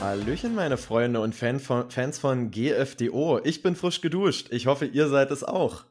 Hallöchen, 0.00 0.54
meine 0.54 0.76
Freunde 0.76 1.20
und 1.20 1.34
Fan 1.34 1.58
von, 1.58 1.90
Fans 1.90 2.18
von 2.18 2.50
GFDO. 2.50 3.40
Ich 3.44 3.62
bin 3.62 3.74
frisch 3.74 4.00
geduscht. 4.00 4.48
Ich 4.50 4.66
hoffe, 4.66 4.86
ihr 4.86 5.08
seid 5.08 5.30
es 5.30 5.42
auch. 5.42 5.84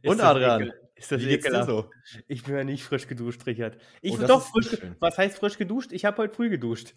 Ist 0.00 0.10
und 0.10 0.20
Adrian, 0.20 0.62
ekel- 0.62 0.72
Ist 1.02 1.12
das 1.12 1.22
ekelhaft? 1.22 1.68
so? 1.68 1.90
Ich 2.28 2.44
bin 2.44 2.56
ja 2.56 2.64
nicht 2.64 2.84
frisch 2.84 3.06
geduscht, 3.08 3.44
Richard. 3.46 3.76
Ich 4.00 4.12
Oh, 4.12 4.16
bin 4.16 4.26
doch 4.26 4.42
frisch. 4.42 4.78
Was 5.00 5.18
heißt 5.18 5.38
frisch 5.38 5.58
geduscht? 5.58 5.92
Ich 5.92 6.04
habe 6.04 6.16
heute 6.18 6.34
früh 6.34 6.48
geduscht. 6.48 6.94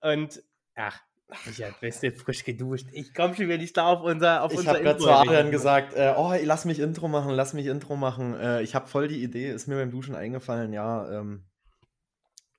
Und, 0.00 0.42
ach, 0.74 1.00
Richard, 1.46 1.80
bist 1.80 2.02
du 2.02 2.12
frisch 2.12 2.44
geduscht? 2.44 2.86
Ich 2.92 3.14
komme 3.14 3.34
schon 3.34 3.46
wieder 3.46 3.56
nicht 3.58 3.76
da 3.76 3.86
auf 3.86 4.02
unser 4.02 4.42
auf 4.42 4.52
Ich 4.52 4.58
unser 4.58 4.70
habe 4.72 4.82
gerade 4.82 4.98
zu 4.98 5.10
Adrian 5.10 5.50
gesagt, 5.50 5.94
äh, 5.94 6.12
oh, 6.16 6.34
lass 6.42 6.64
mich 6.64 6.78
Intro 6.78 7.08
machen, 7.08 7.30
lass 7.30 7.54
mich 7.54 7.66
Intro 7.66 7.96
machen. 7.96 8.34
Äh, 8.38 8.62
ich 8.62 8.74
habe 8.74 8.86
voll 8.88 9.08
die 9.08 9.22
Idee, 9.22 9.50
ist 9.50 9.66
mir 9.66 9.76
beim 9.76 9.90
Duschen 9.90 10.14
eingefallen, 10.14 10.72
ja. 10.72 11.10
Ähm, 11.20 11.44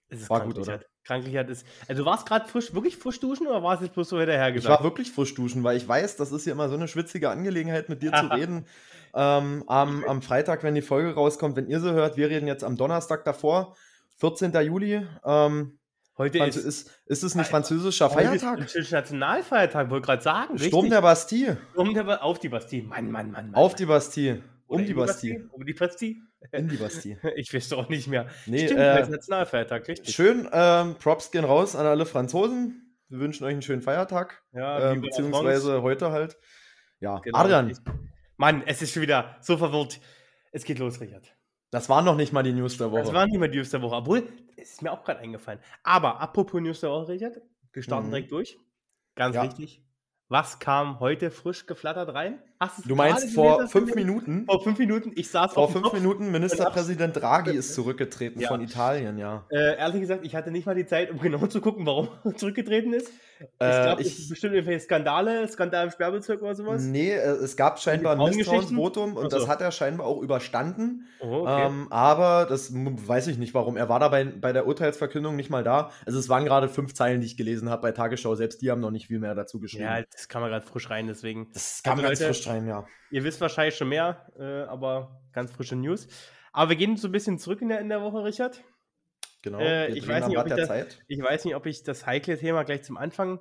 Es 0.09 0.21
ist 0.21 0.29
war 0.29 0.39
krank, 0.39 0.53
gut, 0.55 0.63
oder? 0.63 0.73
Richard. 0.75 0.89
Krank, 1.03 1.25
Richard 1.27 1.49
ist. 1.51 1.67
Also, 1.87 2.03
du 2.03 2.09
warst 2.09 2.27
gerade 2.27 2.47
frisch, 2.47 2.73
wirklich 2.73 2.97
frisch 2.97 3.19
duschen 3.19 3.45
oder 3.45 3.61
war 3.61 3.75
es 3.75 3.81
jetzt 3.81 3.93
bloß 3.93 4.09
so 4.09 4.17
hinterher 4.17 4.49
ich 4.49 4.55
gesagt? 4.55 4.79
war 4.79 4.83
wirklich 4.83 5.11
frisch 5.11 5.35
duschen, 5.35 5.63
weil 5.63 5.77
ich 5.77 5.87
weiß, 5.87 6.15
das 6.17 6.31
ist 6.31 6.45
hier 6.45 6.53
immer 6.53 6.67
so 6.67 6.73
eine 6.75 6.87
schwitzige 6.87 7.29
Angelegenheit, 7.29 7.89
mit 7.89 8.01
dir 8.01 8.11
zu 8.11 8.25
reden. 8.31 8.65
Ähm, 9.15 9.63
am, 9.67 10.03
am 10.03 10.21
Freitag, 10.21 10.63
wenn 10.63 10.75
die 10.75 10.81
Folge 10.81 11.13
rauskommt, 11.13 11.55
wenn 11.55 11.67
ihr 11.67 11.79
sie 11.79 11.93
hört, 11.93 12.17
wir 12.17 12.29
reden 12.29 12.47
jetzt 12.47 12.63
am 12.63 12.75
Donnerstag 12.75 13.23
davor, 13.23 13.75
14. 14.17 14.51
Juli. 14.61 15.07
Ähm, 15.25 15.79
heute 16.17 16.37
Franz 16.39 16.57
ist, 16.57 16.65
ist, 16.65 16.91
ist 17.05 17.23
es 17.23 17.35
nicht 17.35 17.47
französischer 17.49 18.09
heute 18.09 18.21
ist 18.21 18.27
Feiertag? 18.41 18.57
Französischer 18.59 18.97
Nationalfeiertag, 18.97 19.89
wollte 19.89 20.05
gerade 20.05 20.21
sagen. 20.21 20.57
Sturm 20.57 20.73
richtig. 20.81 20.89
der 20.91 21.01
Bastille. 21.01 21.57
Sturm 21.71 21.93
der 21.93 22.03
Ba- 22.03 22.15
auf 22.17 22.39
die 22.39 22.49
Bastille. 22.49 22.83
Mann, 22.83 23.09
Mann, 23.09 23.31
Mann. 23.31 23.45
Mann 23.51 23.55
Auf 23.55 23.71
Mann. 23.71 23.77
die 23.77 23.85
Bastille. 23.85 24.41
Oder 24.67 24.79
Um 24.81 24.85
die 24.85 24.93
Bastille. 24.93 25.49
Um 25.51 25.65
die 25.65 25.73
Bastille? 25.73 26.15
In 26.51 26.67
die 26.67 26.77
Bastille. 26.77 27.17
Ich 27.37 27.53
weiß 27.53 27.69
doch 27.69 27.85
auch 27.85 27.89
nicht 27.89 28.07
mehr. 28.07 28.27
Nee, 28.45 28.65
Stimmt, 28.65 28.79
äh, 28.81 29.07
Nationalfeiertag, 29.07 29.87
richtig. 29.87 30.13
Schön, 30.13 30.47
ähm, 30.51 30.95
Props 30.95 31.31
gehen 31.31 31.45
raus 31.45 31.75
an 31.75 31.85
alle 31.85 32.05
Franzosen. 32.05 32.95
Wir 33.07 33.19
wünschen 33.19 33.45
euch 33.45 33.53
einen 33.53 33.61
schönen 33.61 33.81
Feiertag. 33.81 34.41
Ja, 34.51 34.91
ähm, 34.91 35.01
beziehungsweise 35.01 35.81
heute 35.83 36.11
halt. 36.11 36.37
Ja, 36.99 37.19
Genau, 37.19 37.37
Adrian, 37.37 37.67
richtig. 37.67 37.93
Mann, 38.37 38.63
es 38.65 38.81
ist 38.81 38.93
schon 38.93 39.01
wieder 39.03 39.37
so 39.41 39.57
verwirrt. 39.57 39.99
Es 40.51 40.63
geht 40.63 40.79
los, 40.79 40.99
Richard. 41.01 41.35
das 41.71 41.89
war 41.89 42.01
noch 42.01 42.15
nicht 42.15 42.31
mal 42.33 42.43
die 42.43 42.53
News 42.53 42.77
der 42.77 42.91
Woche. 42.91 43.01
Das 43.01 43.13
war 43.13 43.25
nicht 43.25 43.37
mehr 43.39 43.49
die 43.49 43.57
News 43.57 43.69
der 43.69 43.81
Woche, 43.81 43.95
obwohl, 43.95 44.27
es 44.57 44.71
ist 44.73 44.81
mir 44.81 44.91
auch 44.91 45.03
gerade 45.03 45.19
eingefallen. 45.19 45.59
Aber 45.83 46.21
apropos 46.21 46.61
News 46.61 46.79
der 46.81 46.89
Woche, 46.91 47.09
Richard, 47.09 47.41
wir 47.73 47.83
starten 47.83 48.07
Mhm. 48.07 48.11
direkt 48.11 48.31
durch. 48.31 48.57
Ganz 49.15 49.35
Ja. 49.35 49.43
wichtig. 49.43 49.81
Was 50.27 50.57
kam 50.57 50.99
heute 50.99 51.29
frisch 51.29 51.67
geflattert 51.67 52.13
rein? 52.15 52.39
Du 52.85 52.95
meinst 52.95 53.17
gelesen, 53.21 53.35
vor 53.35 53.57
das 53.59 53.71
fünf? 53.71 53.93
Minuten? 53.93 54.45
Vor 54.45 54.63
fünf 54.63 54.79
Minuten, 54.79 55.11
ich 55.15 55.29
saß 55.29 55.53
Vor 55.53 55.69
fünf 55.69 55.83
Kopf. 55.83 55.93
Minuten 55.93 56.31
Ministerpräsident 56.31 57.15
Draghi 57.15 57.51
ist 57.51 57.75
zurückgetreten 57.75 58.41
Ja. 58.41 58.47
von 58.47 58.59
Italien, 58.61 59.19
ja. 59.19 59.45
Äh, 59.51 59.77
ehrlich 59.77 60.01
gesagt, 60.01 60.25
ich 60.25 60.35
hatte 60.35 60.49
nicht 60.49 60.65
mal 60.65 60.73
die 60.73 60.87
Zeit, 60.87 61.11
um 61.11 61.19
genau 61.19 61.45
zu 61.45 61.61
gucken, 61.61 61.85
warum 61.85 62.09
er 62.23 62.35
zurückgetreten 62.35 62.91
ist. 62.93 63.11
Ich 63.39 63.45
Äh, 63.59 63.83
glaube, 63.83 64.01
es 64.01 64.07
ich- 64.07 64.19
ist 64.19 64.29
bestimmt 64.29 64.53
irgendwelche 64.53 64.79
Skandale, 64.85 65.47
Skandal 65.47 65.85
im 65.85 65.91
Sperrbezirk 65.91 66.41
oder 66.41 66.55
sowas. 66.55 66.81
Nee, 66.83 67.11
äh, 67.11 67.17
es 67.31 67.57
gab 67.57 67.79
scheinbar 67.79 68.17
ein? 68.19 68.35
Misstrauensvotum 68.35 69.17
und 69.17 69.29
so. 69.31 69.37
das 69.39 69.47
hat 69.49 69.59
er 69.61 69.71
scheinbar 69.71 70.07
auch 70.07 70.21
überstanden. 70.21 71.07
Oh, 71.19 71.41
okay. 71.41 71.65
Ähm, 71.65 71.87
aber 71.91 72.45
das 72.47 72.71
weiß 72.73 73.27
ich 73.27 73.37
nicht 73.37 73.53
warum. 73.53 73.75
Er 73.75 73.89
war 73.89 73.99
da 73.99 74.07
bei, 74.07 74.23
der 74.53 74.67
Urteilsverkündung 74.67 75.35
nicht 75.35 75.49
mal 75.49 75.63
da. 75.63 75.91
Also 76.05 76.17
es 76.17 76.29
waren 76.29 76.45
gerade 76.45 76.69
fünf 76.69 76.93
Zeilen, 76.93 77.19
die 77.19 77.27
ich 77.27 77.35
gelesen 77.37 77.69
habe 77.69 77.81
bei 77.81 77.91
Tagesschau. 77.91 78.35
Selbst 78.35 78.61
die 78.61 78.71
haben 78.71 78.79
noch 78.81 78.91
nicht 78.91 79.07
viel 79.07 79.19
mehr 79.19 79.35
dazu 79.35 79.59
geschrieben. 79.59 79.83
ja, 79.83 80.01
das 80.01 80.29
kam 80.29 80.41
mal 80.41 80.49
gerade 80.49 80.65
frisch 80.65 80.89
rein, 80.89 81.07
deswegen. 81.07 81.49
das 81.53 81.81
kam 81.83 81.93
Also 81.93 82.03
ganz 82.07 82.19
Leute, 82.19 82.33
frisch 82.33 82.47
rein, 82.47 82.67
ja. 82.67 82.85
Ihr 83.11 83.23
wisst 83.25 83.41
wahrscheinlich 83.41 83.75
schon 83.75 83.89
mehr, 83.89 84.25
äh, 84.39 84.63
aber 84.63 85.19
ganz 85.33 85.51
frische 85.51 85.75
News. 85.75 86.07
Aber 86.53 86.69
wir 86.69 86.77
gehen 86.77 86.95
so 86.95 87.09
ein 87.09 87.11
bisschen 87.11 87.37
zurück 87.37 87.61
in 87.61 87.67
der, 87.67 87.81
in 87.81 87.89
der 87.89 88.01
Woche, 88.01 88.23
Richard. 88.23 88.63
Genau. 89.45 89.59
Äh, 89.59 89.91
ich 89.93 90.07
weiß 90.07 90.27
nicht, 90.27 90.37
das- 90.49 90.67
Zeit. 90.67 91.03
Ich 91.07 91.21
weiß 91.21 91.45
nicht, 91.45 91.55
ob 91.55 91.67
ich 91.67 91.83
das 91.83 92.07
heikle 92.07 92.35
Thema 92.37 92.63
gleich 92.63 92.81
zum 92.83 92.97
Anfang 92.97 93.39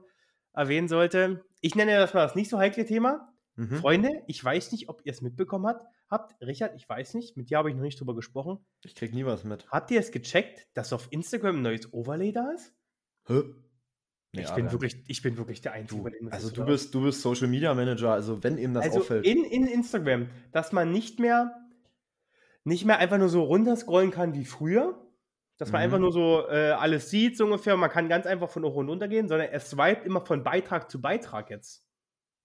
erwähnen 0.53 0.87
sollte. 0.87 1.43
Ich 1.63 1.75
nenne 1.75 1.97
das 1.97 2.13
mal 2.13 2.21
das 2.21 2.35
nicht 2.35 2.51
so 2.51 2.59
heikle 2.59 2.85
Thema. 2.85 3.33
Mhm. 3.57 3.77
Freunde, 3.77 4.11
ich 4.27 4.45
weiß 4.45 4.71
nicht, 4.73 4.91
ob 4.91 5.01
ihr 5.05 5.13
es 5.13 5.23
mitbekommen 5.23 5.67
habt. 5.67 5.87
habt. 6.11 6.35
Richard, 6.43 6.75
ich 6.77 6.87
weiß 6.87 7.15
nicht, 7.15 7.39
mit 7.39 7.49
dir 7.49 7.57
habe 7.57 7.71
ich 7.71 7.75
noch 7.77 7.83
nicht 7.83 7.99
drüber 7.99 8.15
gesprochen. 8.15 8.59
Ich 8.85 8.95
krieg 8.95 9.15
nie 9.15 9.25
was 9.25 9.45
mit. 9.45 9.67
Habt 9.71 9.91
ihr 9.93 9.99
es 10.01 10.11
gecheckt, 10.13 10.67
dass 10.75 10.93
auf 10.93 11.09
Instagram 11.11 11.57
ein 11.57 11.63
neues 11.63 11.91
Overlay 11.95 12.33
da 12.33 12.51
ist? 12.51 12.75
Hä? 13.27 13.43
Nee, 14.33 14.43
ich, 14.43 14.51
bin 14.51 14.71
wirklich, 14.73 14.97
ich 15.07 15.23
bin 15.23 15.39
wirklich 15.39 15.63
der 15.63 15.73
Einzige, 15.73 15.99
Du, 15.99 16.05
bei 16.05 16.11
dem 16.11 16.27
das 16.27 16.35
also 16.35 16.49
so 16.49 16.55
du 16.57 16.63
ist. 16.63 16.67
bist, 16.67 16.95
du 16.95 17.03
bist 17.05 17.23
Social 17.23 17.47
Media 17.47 17.73
Manager, 17.73 18.13
also 18.13 18.43
wenn 18.43 18.59
ihm 18.59 18.75
das 18.75 18.85
also 18.85 18.99
auffällt. 18.99 19.25
in, 19.25 19.43
in 19.45 19.67
Instagram, 19.69 20.29
dass 20.53 20.73
man 20.73 20.91
nicht 20.93 21.19
mehr, 21.21 21.55
nicht 22.65 22.85
mehr 22.85 22.99
einfach 22.99 23.19
nur 23.19 23.29
so 23.29 23.45
runterscrollen 23.45 24.11
kann 24.11 24.35
wie 24.35 24.45
früher, 24.45 25.01
dass 25.57 25.71
man 25.71 25.81
Mhm. 25.81 25.85
einfach 25.85 25.99
nur 25.99 26.13
so 26.13 26.49
äh, 26.49 26.71
alles 26.73 27.11
sieht, 27.11 27.37
so 27.37 27.45
ungefähr, 27.45 27.77
man 27.77 27.91
kann 27.91 28.09
ganz 28.09 28.27
einfach 28.27 28.51
von 28.51 28.65
hoch 28.65 28.77
und 28.77 28.89
runter 28.89 29.09
gehen, 29.09 29.29
sondern 29.29 29.49
er 29.49 29.61
swiped 29.61 30.05
immer 30.05 30.25
von 30.25 30.43
Beitrag 30.43 30.91
zu 30.91 31.01
Beitrag 31.01 31.51
jetzt. 31.51 31.85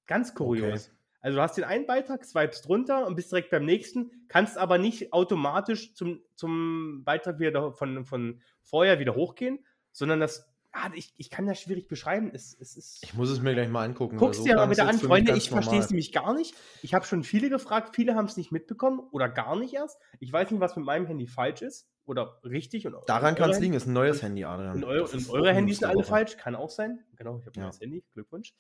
Ganz 0.08 0.34
kurios. 0.34 0.92
Also 1.22 1.36
du 1.38 1.42
hast 1.42 1.58
den 1.58 1.66
einen 1.66 1.86
Beitrag, 1.86 2.24
swipest 2.24 2.70
runter 2.70 3.06
und 3.06 3.16
bist 3.16 3.32
direkt 3.32 3.50
beim 3.50 3.66
nächsten, 3.66 4.12
kannst 4.30 4.58
aber 4.58 4.78
nicht 4.78 5.12
automatisch 5.12 5.94
zum, 5.94 6.22
zum 6.36 7.04
Beitrag 7.04 7.40
wieder 7.40 7.74
von, 7.74 8.06
von 8.06 8.42
vorher 8.62 9.00
wieder 9.00 9.16
hochgehen, 9.16 9.66
sondern 9.92 10.22
das, 10.22 10.49
ah, 10.72 10.90
ich, 10.94 11.14
ich 11.18 11.30
kann 11.30 11.46
das 11.46 11.60
schwierig 11.60 11.88
beschreiben. 11.88 12.32
Es, 12.34 12.56
es 12.60 12.78
ist, 12.78 13.04
ich 13.04 13.14
muss 13.14 13.30
es 13.30 13.42
mir 13.42 13.54
gleich 13.54 13.70
mal 13.70 13.84
angucken. 13.86 14.14
weil 14.20 14.28
Guck's 14.28 14.38
so 14.38 14.44
dir 14.44 14.56
bitte 14.56 14.70
jetzt 14.70 14.80
an, 14.82 15.00
Freunde. 15.00 15.36
Ich 15.36 15.50
verstehe 15.50 15.80
es 15.80 15.90
nämlich 15.90 16.12
gar 16.12 16.34
nicht. 16.34 16.56
Ich 16.82 16.94
habe 16.94 17.06
schon 17.06 17.24
viele 17.24 17.50
gefragt, 17.50 17.96
viele 17.96 18.16
haben 18.16 18.26
es 18.26 18.38
nicht 18.38 18.52
mitbekommen 18.52 19.00
oder 19.12 19.30
gar 19.30 19.56
nicht 19.56 19.74
erst. 19.74 20.00
Ich 20.20 20.32
weiß 20.32 20.52
nicht, 20.52 20.60
was 20.60 20.76
mit 20.76 20.86
meinem 20.86 21.06
Handy 21.08 21.28
falsch 21.28 21.62
ist 21.62 21.88
oder 22.06 22.40
richtig. 22.44 22.88
Und 22.88 22.96
Daran 23.08 23.36
kann 23.36 23.50
es 23.52 23.60
liegen, 23.60 23.74
ist 23.74 23.86
ein 23.88 23.94
neues 23.94 24.22
Handy, 24.22 24.44
Adrian. 24.46 24.76
Und, 24.78 24.84
eure, 24.84 25.08
und 25.08 25.30
eure 25.30 25.54
Handys 25.54 25.80
sind 25.80 25.88
alle 25.88 25.98
Woche. 26.00 26.06
falsch, 26.08 26.38
kann 26.38 26.56
auch 26.56 26.70
sein. 26.70 27.00
Genau, 27.16 27.38
ich 27.40 27.46
habe 27.46 27.56
ein 27.56 27.60
Ja. 27.60 27.66
neues 27.68 27.80
Handy, 27.80 28.04
Glückwunsch. 28.14 28.54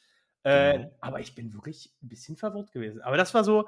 Äh, 0.43 0.73
Genau. 0.79 0.91
Aber 1.01 1.19
ich 1.19 1.35
bin 1.35 1.53
wirklich 1.53 1.91
ein 2.01 2.07
bisschen 2.09 2.37
verwirrt 2.37 2.71
gewesen. 2.71 3.01
Aber 3.01 3.17
das 3.17 3.33
war 3.33 3.43
so, 3.43 3.67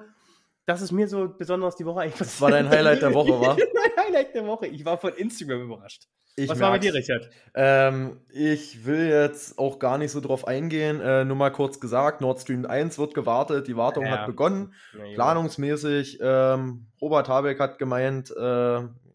das 0.65 0.81
ist 0.81 0.91
mir 0.91 1.07
so 1.07 1.27
besonders 1.27 1.75
die 1.75 1.85
Woche 1.85 2.01
eigentlich 2.01 2.17
Das 2.19 2.39
war 2.39 2.49
dein 2.51 2.69
Highlight 2.69 3.01
der 3.01 3.13
Woche, 3.13 3.31
wa? 3.41 3.55
mein 3.73 4.05
Highlight 4.05 4.33
der 4.35 4.45
Woche. 4.47 4.67
Ich 4.67 4.85
war 4.85 4.97
von 4.97 5.13
Instagram 5.13 5.63
überrascht. 5.63 6.07
Ich 6.35 6.49
was 6.49 6.59
war 6.59 6.71
bei 6.71 6.79
dir, 6.79 6.93
merk's. 6.93 7.09
Richard? 7.09 7.29
Ähm, 7.53 8.21
ich 8.29 8.85
will 8.85 9.09
jetzt 9.09 9.59
auch 9.59 9.79
gar 9.79 9.97
nicht 9.97 10.11
so 10.11 10.21
drauf 10.21 10.47
eingehen. 10.47 11.01
Äh, 11.01 11.25
nur 11.25 11.35
mal 11.35 11.51
kurz 11.51 11.79
gesagt, 11.79 12.21
Nord 12.21 12.39
Stream 12.39 12.65
1 12.65 12.97
wird 12.97 13.13
gewartet, 13.13 13.67
die 13.67 13.75
Wartung 13.75 14.05
Ja. 14.05 14.11
hat 14.19 14.27
begonnen. 14.27 14.73
Junge. 14.93 15.13
Planungsmäßig, 15.15 16.19
ähm, 16.21 16.87
Robert 17.01 17.27
Habeck 17.27 17.59
hat 17.59 17.77
gemeint, 17.79 18.31
äh, 18.31 18.41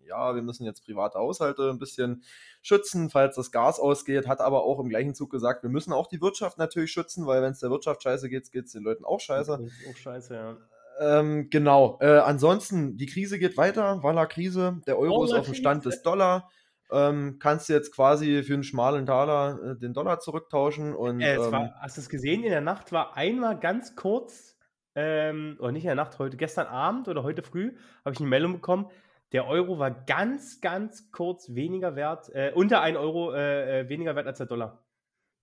ja, 0.09 0.35
wir 0.35 0.43
müssen 0.43 0.65
jetzt 0.65 0.85
private 0.85 1.19
Haushalte 1.19 1.71
ein 1.71 1.79
bisschen 1.79 2.23
schützen, 2.63 3.11
falls 3.11 3.37
das 3.37 3.51
Gas 3.51 3.81
ausgeht, 3.81 4.27
hat 4.27 4.41
aber 4.41 4.65
auch 4.65 4.79
im 4.81 4.89
gleichen 4.89 5.15
Zug 5.15 5.31
gesagt, 5.31 5.63
wir 5.63 5.71
müssen 5.71 5.93
auch 5.93 6.09
die 6.09 6.21
Wirtschaft 6.21 6.59
natürlich 6.59 6.93
schützen, 6.93 7.27
weil 7.27 7.43
wenn 7.43 7.53
es 7.53 7.61
der 7.61 7.71
Wirtschaft 7.71 8.03
scheiße 8.03 8.29
geht, 8.29 8.51
geht 8.53 8.67
es 8.67 8.73
den 8.73 8.83
Leuten 8.83 9.05
auch 9.05 9.21
scheiße. 9.21 9.59
Ist 9.65 9.89
auch 9.91 9.97
scheiße, 9.97 10.35
ja. 10.35 10.57
Ähm, 10.99 11.49
genau. 11.51 11.99
Äh, 12.01 12.19
ansonsten, 12.19 12.97
die 12.97 13.07
Krise 13.07 13.39
geht 13.39 13.57
weiter. 13.57 14.03
Walla 14.03 14.27
Krise. 14.27 14.81
Der 14.87 14.99
Euro 14.99 15.25
ist 15.25 15.31
Walla 15.31 15.41
auf 15.41 15.47
dem 15.47 15.55
Stand 15.55 15.85
des 15.85 16.03
Dollar. 16.03 16.49
Ähm, 16.91 17.39
kannst 17.41 17.69
du 17.69 17.73
jetzt 17.73 17.93
quasi 17.95 18.43
für 18.43 18.55
einen 18.55 18.63
schmalen 18.63 19.07
Taler 19.07 19.59
äh, 19.63 19.79
den 19.79 19.93
Dollar 19.93 20.21
zurücktauschen 20.21 20.95
und 20.95 21.21
Äh, 21.21 21.37
es 21.37 21.47
ähm, 21.47 21.53
war, 21.53 21.75
hast 21.81 21.97
du 21.97 22.01
es 22.01 22.09
gesehen? 22.09 22.45
In 22.45 22.51
der 22.51 22.61
Nacht 22.61 22.93
war 22.93 23.17
einmal 23.17 23.59
ganz 23.59 23.97
kurz, 23.97 24.57
ähm, 24.95 25.57
oder 25.59 25.73
nicht 25.73 25.85
in 25.85 25.89
der 25.89 25.97
Nacht, 25.97 26.19
heute, 26.19 26.37
gestern 26.37 26.67
Abend 26.67 27.09
oder 27.09 27.23
heute 27.23 27.43
früh, 27.43 27.77
habe 28.05 28.15
ich 28.15 28.21
eine 28.21 28.29
Meldung 28.29 28.53
bekommen. 28.53 28.91
Der 29.33 29.49
Euro 29.49 29.79
war 29.81 29.91
ganz, 29.91 30.61
ganz 30.61 31.11
kurz 31.11 31.55
weniger 31.55 31.97
wert, 31.97 32.29
äh, 32.33 32.53
unter 32.55 32.81
1 32.81 32.97
Euro 32.97 33.33
äh, 33.33 33.81
äh, 33.81 33.89
weniger 33.89 34.15
wert 34.15 34.29
als 34.29 34.39
der 34.39 34.47
Dollar. 34.47 34.85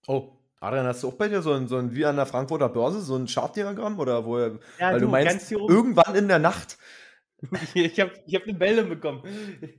oh, 0.07 0.37
Adrian, 0.63 0.85
hast 0.85 1.03
du 1.03 1.09
auch 1.09 1.15
bei 1.15 1.27
dir 1.27 1.41
so 1.41 1.51
ein, 1.51 1.67
so 1.67 1.75
ein 1.75 1.93
wie 1.93 2.05
an 2.05 2.15
der 2.15 2.25
Frankfurter 2.25 2.69
Börse 2.69 3.01
so 3.01 3.17
ein 3.17 3.27
Chartdiagramm 3.27 3.99
oder 3.99 4.23
wo 4.23 4.37
er, 4.37 4.59
Ja, 4.79 4.93
weil 4.93 5.01
du, 5.01 5.11
ganz 5.11 5.25
meinst 5.25 5.51
irgendwann 5.51 6.15
in 6.15 6.29
der 6.29 6.39
Nacht 6.39 6.77
ich 7.73 7.99
habe 7.99 8.11
ich 8.25 8.35
hab 8.35 8.43
eine 8.43 8.53
Meldung 8.53 8.89
bekommen. 8.89 9.21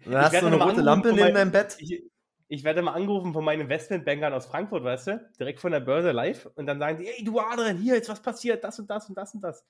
Dann 0.04 0.14
hast 0.16 0.40
du 0.42 0.46
eine 0.46 0.62
rote 0.62 0.80
Lampe 0.82 1.08
neben 1.08 1.20
meinem- 1.20 1.34
deinem 1.34 1.52
Bett. 1.52 1.76
Ich, 1.78 2.02
ich 2.48 2.64
werde 2.64 2.82
mal 2.82 2.92
angerufen 2.92 3.32
von 3.32 3.44
meinen 3.44 3.62
Investmentbankern 3.62 4.32
aus 4.32 4.46
Frankfurt, 4.46 4.84
weißt 4.84 5.06
du, 5.08 5.30
direkt 5.40 5.60
von 5.60 5.72
der 5.72 5.80
Börse 5.80 6.12
live 6.12 6.46
und 6.54 6.66
dann 6.66 6.78
sagen 6.78 6.98
die, 6.98 7.08
ey, 7.08 7.24
du 7.24 7.40
Adrian, 7.40 7.78
hier 7.78 7.96
ist 7.96 8.08
was 8.08 8.20
passiert, 8.20 8.62
das 8.64 8.78
und 8.78 8.90
das 8.90 9.08
und 9.08 9.16
das 9.16 9.34
und 9.34 9.40
das. 9.40 9.64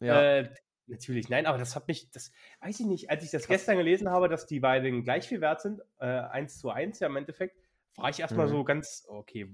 Ja. 0.00 0.22
Äh, 0.22 0.54
natürlich, 0.86 1.28
nein, 1.28 1.46
aber 1.46 1.58
das 1.58 1.74
hat 1.74 1.88
mich, 1.88 2.10
das 2.12 2.30
weiß 2.60 2.80
ich 2.80 2.86
nicht, 2.86 3.10
als 3.10 3.24
ich 3.24 3.30
das 3.30 3.48
gestern 3.48 3.76
gelesen 3.78 4.08
habe, 4.10 4.28
dass 4.28 4.46
die 4.46 4.60
beiden 4.60 5.02
gleich 5.02 5.26
viel 5.28 5.40
wert 5.40 5.60
sind, 5.60 5.80
äh, 5.98 6.04
1 6.06 6.58
zu 6.58 6.70
1 6.70 7.00
ja 7.00 7.08
im 7.08 7.16
Endeffekt, 7.16 7.56
war 7.96 8.10
ich 8.10 8.20
erstmal 8.20 8.46
Mhm. 8.46 8.50
so 8.50 8.64
ganz, 8.64 9.04
okay, 9.08 9.48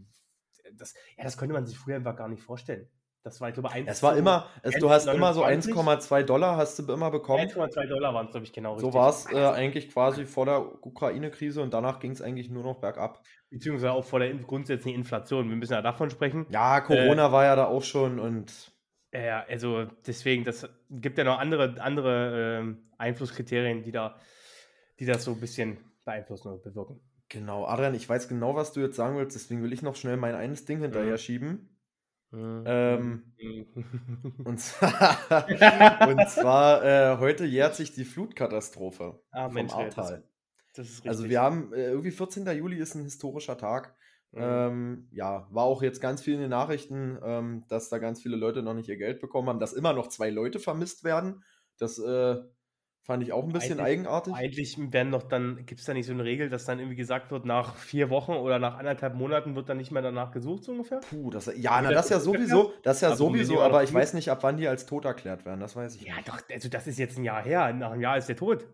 das, 0.74 0.94
ja, 1.16 1.24
das 1.24 1.36
konnte 1.36 1.54
man 1.54 1.66
sich 1.66 1.78
früher 1.78 1.96
einfach 1.96 2.16
gar 2.16 2.28
nicht 2.28 2.42
vorstellen. 2.42 2.88
Das 3.22 3.40
war, 3.40 3.48
ich 3.48 3.54
glaube, 3.54 3.70
1 3.70 3.86
Es 3.88 4.02
war 4.02 4.16
immer, 4.16 4.46
es, 4.62 4.78
du 4.78 4.88
hast 4.88 5.06
immer 5.06 5.34
so 5.34 5.44
1,29. 5.44 5.74
1,2 5.74 6.22
Dollar 6.22 6.56
hast 6.56 6.78
du 6.78 6.92
immer 6.92 7.10
bekommen. 7.10 7.46
1,2 7.48 7.86
Dollar 7.86 8.14
waren 8.14 8.26
es, 8.26 8.32
glaube 8.32 8.46
ich, 8.46 8.52
genau 8.52 8.78
So 8.78 8.86
richtig. 8.86 8.94
war 8.94 9.10
es 9.10 9.26
äh, 9.30 9.36
eigentlich 9.54 9.90
quasi 9.90 10.24
vor 10.24 10.46
der 10.46 10.86
Ukraine-Krise 10.86 11.60
und 11.60 11.74
danach 11.74 12.00
ging 12.00 12.12
es 12.12 12.22
eigentlich 12.22 12.48
nur 12.48 12.62
noch 12.62 12.80
bergab. 12.80 13.22
Beziehungsweise 13.50 13.92
auch 13.92 14.04
vor 14.04 14.20
der 14.20 14.32
grundsätzlichen 14.34 14.98
Inflation. 15.00 15.48
Wir 15.50 15.56
müssen 15.56 15.72
ja 15.72 15.82
davon 15.82 16.08
sprechen. 16.08 16.46
Ja, 16.50 16.80
Corona 16.80 17.30
war 17.30 17.44
ja 17.44 17.56
da 17.56 17.66
auch 17.66 17.82
schon 17.82 18.18
und 18.18 18.72
Ja, 19.12 19.20
Ja, 19.20 19.44
also 19.48 19.84
deswegen, 20.06 20.44
das 20.44 20.68
gibt 20.88 21.18
ja 21.18 21.24
noch 21.24 21.38
andere, 21.38 21.80
andere 21.80 22.58
ähm, 22.60 22.78
Einflusskriterien, 22.96 23.82
die 23.82 23.92
da, 23.92 24.18
die 24.98 25.06
das 25.06 25.24
so 25.24 25.32
ein 25.32 25.40
bisschen 25.40 25.78
beeinflussen 26.04 26.48
oder 26.48 26.62
bewirken. 26.62 27.00
genau, 27.28 27.64
Adrian, 27.66 27.94
ich 27.94 28.08
weiß 28.08 28.28
genau, 28.28 28.54
was 28.54 28.72
du 28.72 28.80
jetzt 28.80 28.96
sagen 28.96 29.16
willst, 29.16 29.36
deswegen 29.36 29.62
will 29.62 29.72
ich 29.72 29.82
noch 29.82 29.96
schnell 29.96 30.16
mein 30.16 30.34
eines 30.34 30.64
Ding 30.64 30.80
hinterher 30.80 31.14
Mhm. 31.14 31.18
schieben. 31.18 31.79
Ähm, 32.32 33.30
Mhm. 33.42 34.34
Und 34.44 34.60
zwar, 34.60 34.88
und 36.08 36.28
zwar 36.28 36.84
äh, 36.84 37.18
heute 37.18 37.44
jährt 37.44 37.74
sich 37.74 37.92
die 37.92 38.04
Flutkatastrophe 38.04 39.20
ah, 39.30 39.46
vom 39.46 39.54
Mensch, 39.54 39.72
das, 39.72 39.80
Ahrtal. 39.80 40.24
das 40.74 40.86
richtig. 40.86 41.08
Also 41.08 41.28
wir 41.28 41.40
haben 41.40 41.72
äh, 41.72 41.90
irgendwie 41.90 42.10
14. 42.10 42.46
Juli 42.56 42.78
ist 42.78 42.94
ein 42.94 43.04
historischer 43.04 43.56
Tag. 43.56 43.94
Mhm. 44.32 44.40
Ähm, 44.42 45.08
ja, 45.10 45.48
war 45.50 45.64
auch 45.64 45.82
jetzt 45.82 46.00
ganz 46.00 46.22
viel 46.22 46.34
in 46.34 46.40
den 46.40 46.50
Nachrichten, 46.50 47.18
ähm, 47.22 47.64
dass 47.68 47.88
da 47.88 47.98
ganz 47.98 48.22
viele 48.22 48.36
Leute 48.36 48.62
noch 48.62 48.74
nicht 48.74 48.88
ihr 48.88 48.96
Geld 48.96 49.20
bekommen 49.20 49.48
haben, 49.48 49.58
dass 49.58 49.72
immer 49.72 49.92
noch 49.92 50.08
zwei 50.08 50.30
Leute 50.30 50.60
vermisst 50.60 51.02
werden. 51.02 51.42
Das 51.78 51.98
äh, 51.98 52.36
fand 53.10 53.24
ich 53.24 53.32
auch 53.32 53.42
ein 53.42 53.52
bisschen 53.52 53.80
Eigentlich- 53.80 54.06
eigenartig. 54.06 54.34
Eigentlich 54.34 54.92
werden 54.92 55.10
doch 55.10 55.24
dann, 55.24 55.66
gibt 55.66 55.80
es 55.80 55.86
da 55.86 55.94
nicht 55.94 56.06
so 56.06 56.12
eine 56.12 56.22
Regel, 56.22 56.48
dass 56.48 56.64
dann 56.64 56.78
irgendwie 56.78 56.94
gesagt 56.94 57.32
wird, 57.32 57.44
nach 57.44 57.74
vier 57.74 58.08
Wochen 58.08 58.32
oder 58.32 58.60
nach 58.60 58.78
anderthalb 58.78 59.14
Monaten 59.16 59.56
wird 59.56 59.68
dann 59.68 59.78
nicht 59.78 59.90
mehr 59.90 60.00
danach 60.02 60.30
gesucht, 60.30 60.62
so 60.62 60.70
ungefähr? 60.70 61.00
Puh, 61.10 61.30
das, 61.30 61.50
ja, 61.56 61.80
na, 61.82 61.90
das 61.90 62.02
das 62.02 62.10
ja 62.10 62.16
ist 62.18 62.24
sowieso, 62.24 62.72
das 62.84 63.00
ja 63.00 63.10
die 63.10 63.16
sowieso, 63.16 63.54
noch 63.54 63.62
aber 63.62 63.82
ich 63.82 63.92
weiß 63.92 64.14
nicht, 64.14 64.28
ab 64.30 64.38
wann 64.42 64.56
die 64.56 64.68
als 64.68 64.86
tot 64.86 65.04
erklärt 65.04 65.44
werden, 65.44 65.58
das 65.58 65.74
weiß 65.74 65.96
ich 65.96 66.02
Ja, 66.02 66.14
nicht. 66.14 66.28
doch, 66.28 66.38
also 66.48 66.68
das 66.68 66.86
ist 66.86 66.98
jetzt 67.00 67.18
ein 67.18 67.24
Jahr 67.24 67.42
her. 67.42 67.72
Nach 67.72 67.90
einem 67.90 68.00
Jahr 68.00 68.16
ist 68.16 68.28
er 68.28 68.36
tot. 68.36 68.64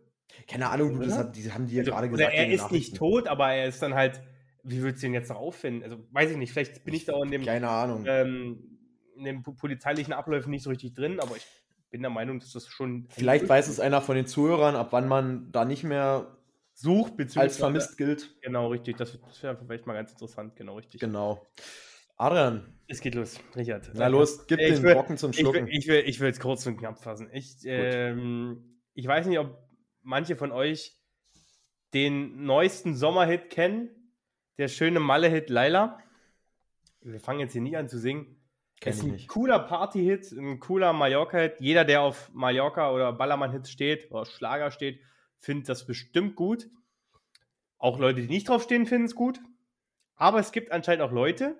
Keine 0.46 0.68
Ahnung, 0.68 0.98
du, 1.00 1.06
das 1.06 1.16
hat, 1.16 1.34
die 1.34 1.50
haben 1.50 1.66
die 1.66 1.76
ja 1.76 1.80
Also, 1.80 1.92
gerade 1.92 2.10
gesagt. 2.10 2.34
er 2.34 2.50
ist 2.50 2.70
nicht 2.70 2.94
tot, 2.96 3.26
aber 3.28 3.52
er 3.52 3.68
ist 3.68 3.80
dann 3.80 3.94
halt, 3.94 4.20
wie 4.64 4.82
willst 4.82 5.02
du 5.02 5.06
ihn 5.06 5.14
jetzt 5.14 5.30
noch 5.30 5.38
auffinden? 5.38 5.82
Also 5.82 5.96
weiß 6.10 6.30
ich 6.32 6.36
nicht, 6.36 6.52
vielleicht 6.52 6.84
bin 6.84 6.92
ich 6.94 7.06
da 7.06 7.14
auch 7.14 7.24
in 7.24 7.30
dem, 7.30 7.42
Keine 7.44 7.68
Ahnung. 7.70 8.04
ähm, 8.06 8.78
in 9.16 9.24
den 9.24 9.42
po- 9.42 9.52
polizeilichen 9.52 10.12
Abläufen 10.12 10.50
nicht 10.50 10.62
so 10.62 10.68
richtig 10.70 10.92
drin, 10.92 11.20
aber 11.20 11.36
ich 11.36 11.46
bin 11.90 12.02
der 12.02 12.10
Meinung, 12.10 12.38
dass 12.40 12.52
das 12.52 12.68
schon 12.68 13.06
Vielleicht 13.10 13.48
weiß 13.48 13.68
es 13.68 13.80
einer 13.80 14.00
von 14.02 14.16
den 14.16 14.26
Zuhörern, 14.26 14.76
ab 14.76 14.88
wann 14.90 15.08
man 15.08 15.50
da 15.52 15.64
nicht 15.64 15.84
mehr 15.84 16.36
sucht, 16.74 17.16
beziehungsweise 17.16 17.44
als 17.46 17.56
vermisst 17.58 17.96
gilt. 17.96 18.34
Genau, 18.42 18.68
richtig. 18.68 18.96
Das, 18.96 19.18
das 19.20 19.42
wäre 19.42 19.56
vielleicht 19.56 19.86
mal 19.86 19.94
ganz 19.94 20.10
interessant, 20.12 20.56
genau 20.56 20.76
richtig. 20.76 21.00
Genau. 21.00 21.46
Adrian, 22.18 22.66
Es 22.88 23.00
geht 23.00 23.14
los, 23.14 23.38
Richard. 23.54 23.90
na 23.94 24.06
los, 24.08 24.46
gib 24.46 24.58
Ich 24.58 24.74
den 24.74 24.82
will- 24.82 24.94
Brocken 24.94 25.16
zum 25.18 25.32
Schlucken. 25.32 25.68
ich 25.68 25.86
will, 25.86 26.02
ich 26.06 26.18
will 26.20 26.30
es 26.30 26.40
kurz 26.40 26.66
und 26.66 26.78
knapp 26.78 26.98
fassen. 27.02 27.28
Ich, 27.32 27.56
ähm, 27.64 28.80
ich 28.94 29.06
weiß 29.06 29.26
nicht, 29.26 29.38
ob 29.38 29.58
manche 30.02 30.34
von 30.36 30.50
euch 30.50 30.96
den 31.94 32.44
neuesten 32.44 32.94
Sommerhit 32.94 33.50
kennen. 33.50 33.90
Der 34.58 34.68
schöne 34.68 34.98
Malle-Hit 35.00 35.50
Laila. 35.50 35.98
Wir 37.02 37.20
fangen 37.20 37.40
jetzt 37.40 37.52
hier 37.52 37.60
nicht 37.60 37.76
an 37.76 37.88
zu 37.88 37.98
singen. 37.98 38.35
Kenn 38.80 38.92
es 38.92 38.98
ist 38.98 39.04
ein 39.04 39.12
nicht. 39.12 39.28
cooler 39.28 39.58
Party-Hit, 39.60 40.32
ein 40.32 40.60
cooler 40.60 40.92
Mallorca-Hit. 40.92 41.60
Jeder, 41.60 41.84
der 41.84 42.02
auf 42.02 42.30
Mallorca 42.34 42.90
oder 42.92 43.12
Ballermann-Hits 43.12 43.70
steht 43.70 44.10
oder 44.10 44.26
Schlager 44.26 44.70
steht, 44.70 45.00
findet 45.38 45.68
das 45.68 45.86
bestimmt 45.86 46.36
gut. 46.36 46.68
Auch 47.78 47.98
Leute, 47.98 48.22
die 48.22 48.28
nicht 48.28 48.48
drauf 48.48 48.62
stehen, 48.62 48.86
finden 48.86 49.06
es 49.06 49.14
gut. 49.14 49.40
Aber 50.14 50.38
es 50.38 50.52
gibt 50.52 50.72
anscheinend 50.72 51.02
auch 51.02 51.12
Leute, 51.12 51.58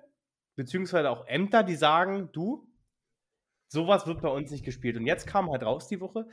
beziehungsweise 0.55 1.09
auch 1.09 1.25
Ämter, 1.27 1.63
die 1.63 1.75
sagen, 1.75 2.29
du, 2.33 2.67
sowas 3.67 4.07
wird 4.07 4.21
bei 4.21 4.29
uns 4.29 4.51
nicht 4.51 4.65
gespielt. 4.65 4.97
Und 4.97 5.05
jetzt 5.05 5.27
kam 5.27 5.51
halt 5.51 5.63
raus 5.63 5.87
die 5.87 5.99
Woche, 5.99 6.27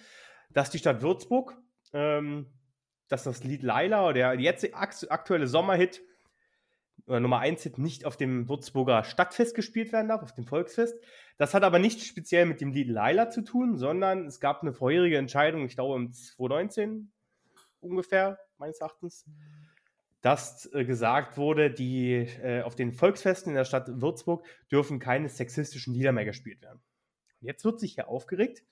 dass 0.51 0.71
die 0.71 0.79
Stadt 0.79 1.03
Würzburg, 1.03 1.57
ähm, 1.93 2.53
dass 3.09 3.25
das 3.25 3.45
Lied 3.45 3.63
Laila, 3.63 4.05
oder 4.05 4.15
der 4.15 4.41
jetzt 4.41 4.65
akt- 4.75 5.11
aktuelle 5.11 5.47
Sommerhit, 5.47 6.03
Nummer 7.07 7.39
1 7.41 7.63
Hit, 7.63 7.79
nicht 7.79 8.07
auf 8.07 8.17
dem 8.17 8.49
Würzburger 8.49 9.05
Stadtfest 9.05 9.55
gespielt 9.55 9.93
werden 9.93 10.09
darf, 10.09 10.23
auf 10.23 10.33
dem 10.33 10.47
Volksfest. 10.47 10.99
Das 11.37 11.53
hat 11.53 11.63
aber 11.63 11.79
nicht 11.79 12.03
speziell 12.03 12.47
mit 12.47 12.61
dem 12.61 12.73
Lied 12.73 12.89
Laila 12.89 13.29
zu 13.29 13.43
tun, 13.43 13.77
sondern 13.77 14.27
es 14.27 14.41
gab 14.41 14.63
eine 14.63 14.73
vorherige 14.73 15.19
Entscheidung, 15.19 15.67
ich 15.67 15.75
glaube 15.75 15.97
im 15.97 16.13
2019 16.13 17.13
ungefähr, 17.81 18.39
meines 18.57 18.81
Erachtens, 18.81 19.27
dass 20.23 20.73
äh, 20.73 20.87
gesagt 20.87 21.37
wurde, 21.37 21.71
die 21.71 22.15
äh, 22.15 22.63
auf 22.63 22.75
den 22.75 22.93
Volksfesten 22.93 23.51
in 23.51 23.57
der 23.57 23.67
Stadt 23.67 24.01
Würzburg 24.01 24.47
dürfen 24.73 24.99
keine 24.99 25.29
sexistischen 25.29 25.93
Lieder 25.93 26.13
mehr 26.13 26.25
gespielt 26.25 26.63
werden. 26.63 26.81
Und 27.43 27.47
jetzt 27.47 27.65
wird 27.67 27.79
sich 27.79 27.95
hier 27.95 28.09
aufgeregt, 28.09 28.65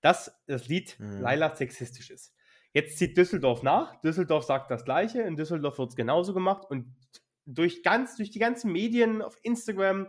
dass 0.00 0.34
das 0.46 0.68
Lied 0.68 0.98
Mhm. 0.98 1.20
Laila 1.20 1.54
sexistisch 1.54 2.10
ist. 2.10 2.34
Jetzt 2.72 2.98
zieht 2.98 3.16
Düsseldorf 3.16 3.62
nach. 3.62 4.00
Düsseldorf 4.00 4.44
sagt 4.44 4.70
das 4.70 4.84
Gleiche. 4.84 5.22
In 5.22 5.36
Düsseldorf 5.36 5.78
wird 5.78 5.90
es 5.90 5.96
genauso 5.96 6.34
gemacht. 6.34 6.64
Und 6.68 6.94
durch, 7.46 7.82
ganz, 7.82 8.16
durch 8.16 8.30
die 8.30 8.38
ganzen 8.38 8.72
Medien 8.72 9.22
auf 9.22 9.36
Instagram 9.42 10.08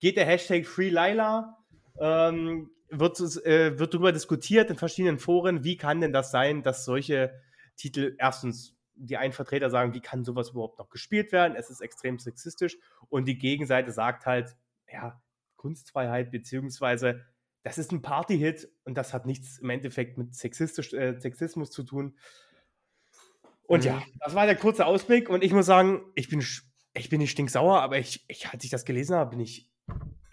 geht 0.00 0.16
der 0.16 0.26
Hashtag 0.26 0.66
Free 0.66 0.90
Laila. 0.90 1.58
Ähm, 1.98 2.70
wird, 2.88 3.18
äh, 3.44 3.78
wird 3.78 3.94
darüber 3.94 4.12
diskutiert 4.12 4.70
in 4.70 4.76
verschiedenen 4.76 5.18
Foren, 5.18 5.64
wie 5.64 5.76
kann 5.76 6.00
denn 6.00 6.12
das 6.12 6.30
sein, 6.30 6.62
dass 6.62 6.84
solche 6.84 7.40
Titel 7.76 8.14
erstens 8.18 8.76
die 8.94 9.16
einen 9.16 9.32
Vertreter 9.32 9.68
sagen, 9.70 9.92
wie 9.92 10.00
kann 10.00 10.24
sowas 10.24 10.50
überhaupt 10.50 10.78
noch 10.78 10.88
gespielt 10.88 11.32
werden? 11.32 11.54
Es 11.56 11.68
ist 11.68 11.80
extrem 11.80 12.18
sexistisch. 12.18 12.78
Und 13.08 13.26
die 13.26 13.38
Gegenseite 13.38 13.90
sagt 13.92 14.24
halt, 14.24 14.56
ja, 14.90 15.20
Kunstfreiheit, 15.56 16.30
beziehungsweise 16.30 17.26
das 17.62 17.78
ist 17.78 17.92
ein 17.92 18.00
Party-Hit 18.00 18.68
und 18.84 18.96
das 18.96 19.12
hat 19.12 19.26
nichts 19.26 19.58
im 19.58 19.70
Endeffekt 19.70 20.16
mit 20.18 20.34
Sexistisch, 20.34 20.92
äh, 20.92 21.18
Sexismus 21.18 21.70
zu 21.70 21.82
tun. 21.82 22.16
Und 23.66 23.80
Mhm. 23.80 23.86
ja, 23.86 24.02
das 24.20 24.34
war 24.34 24.46
der 24.46 24.56
kurze 24.56 24.86
Ausblick 24.86 25.28
und 25.28 25.42
ich 25.42 25.52
muss 25.52 25.66
sagen, 25.66 26.02
ich 26.14 26.28
bin, 26.28 26.44
ich 26.96 27.08
bin 27.08 27.20
nicht 27.20 27.30
stinksauer, 27.30 27.80
aber 27.80 27.98
ich, 27.98 28.24
ich, 28.28 28.48
als 28.48 28.64
ich 28.64 28.70
das 28.70 28.84
gelesen 28.84 29.16
habe, 29.16 29.30
bin 29.30 29.40
ich, 29.40 29.70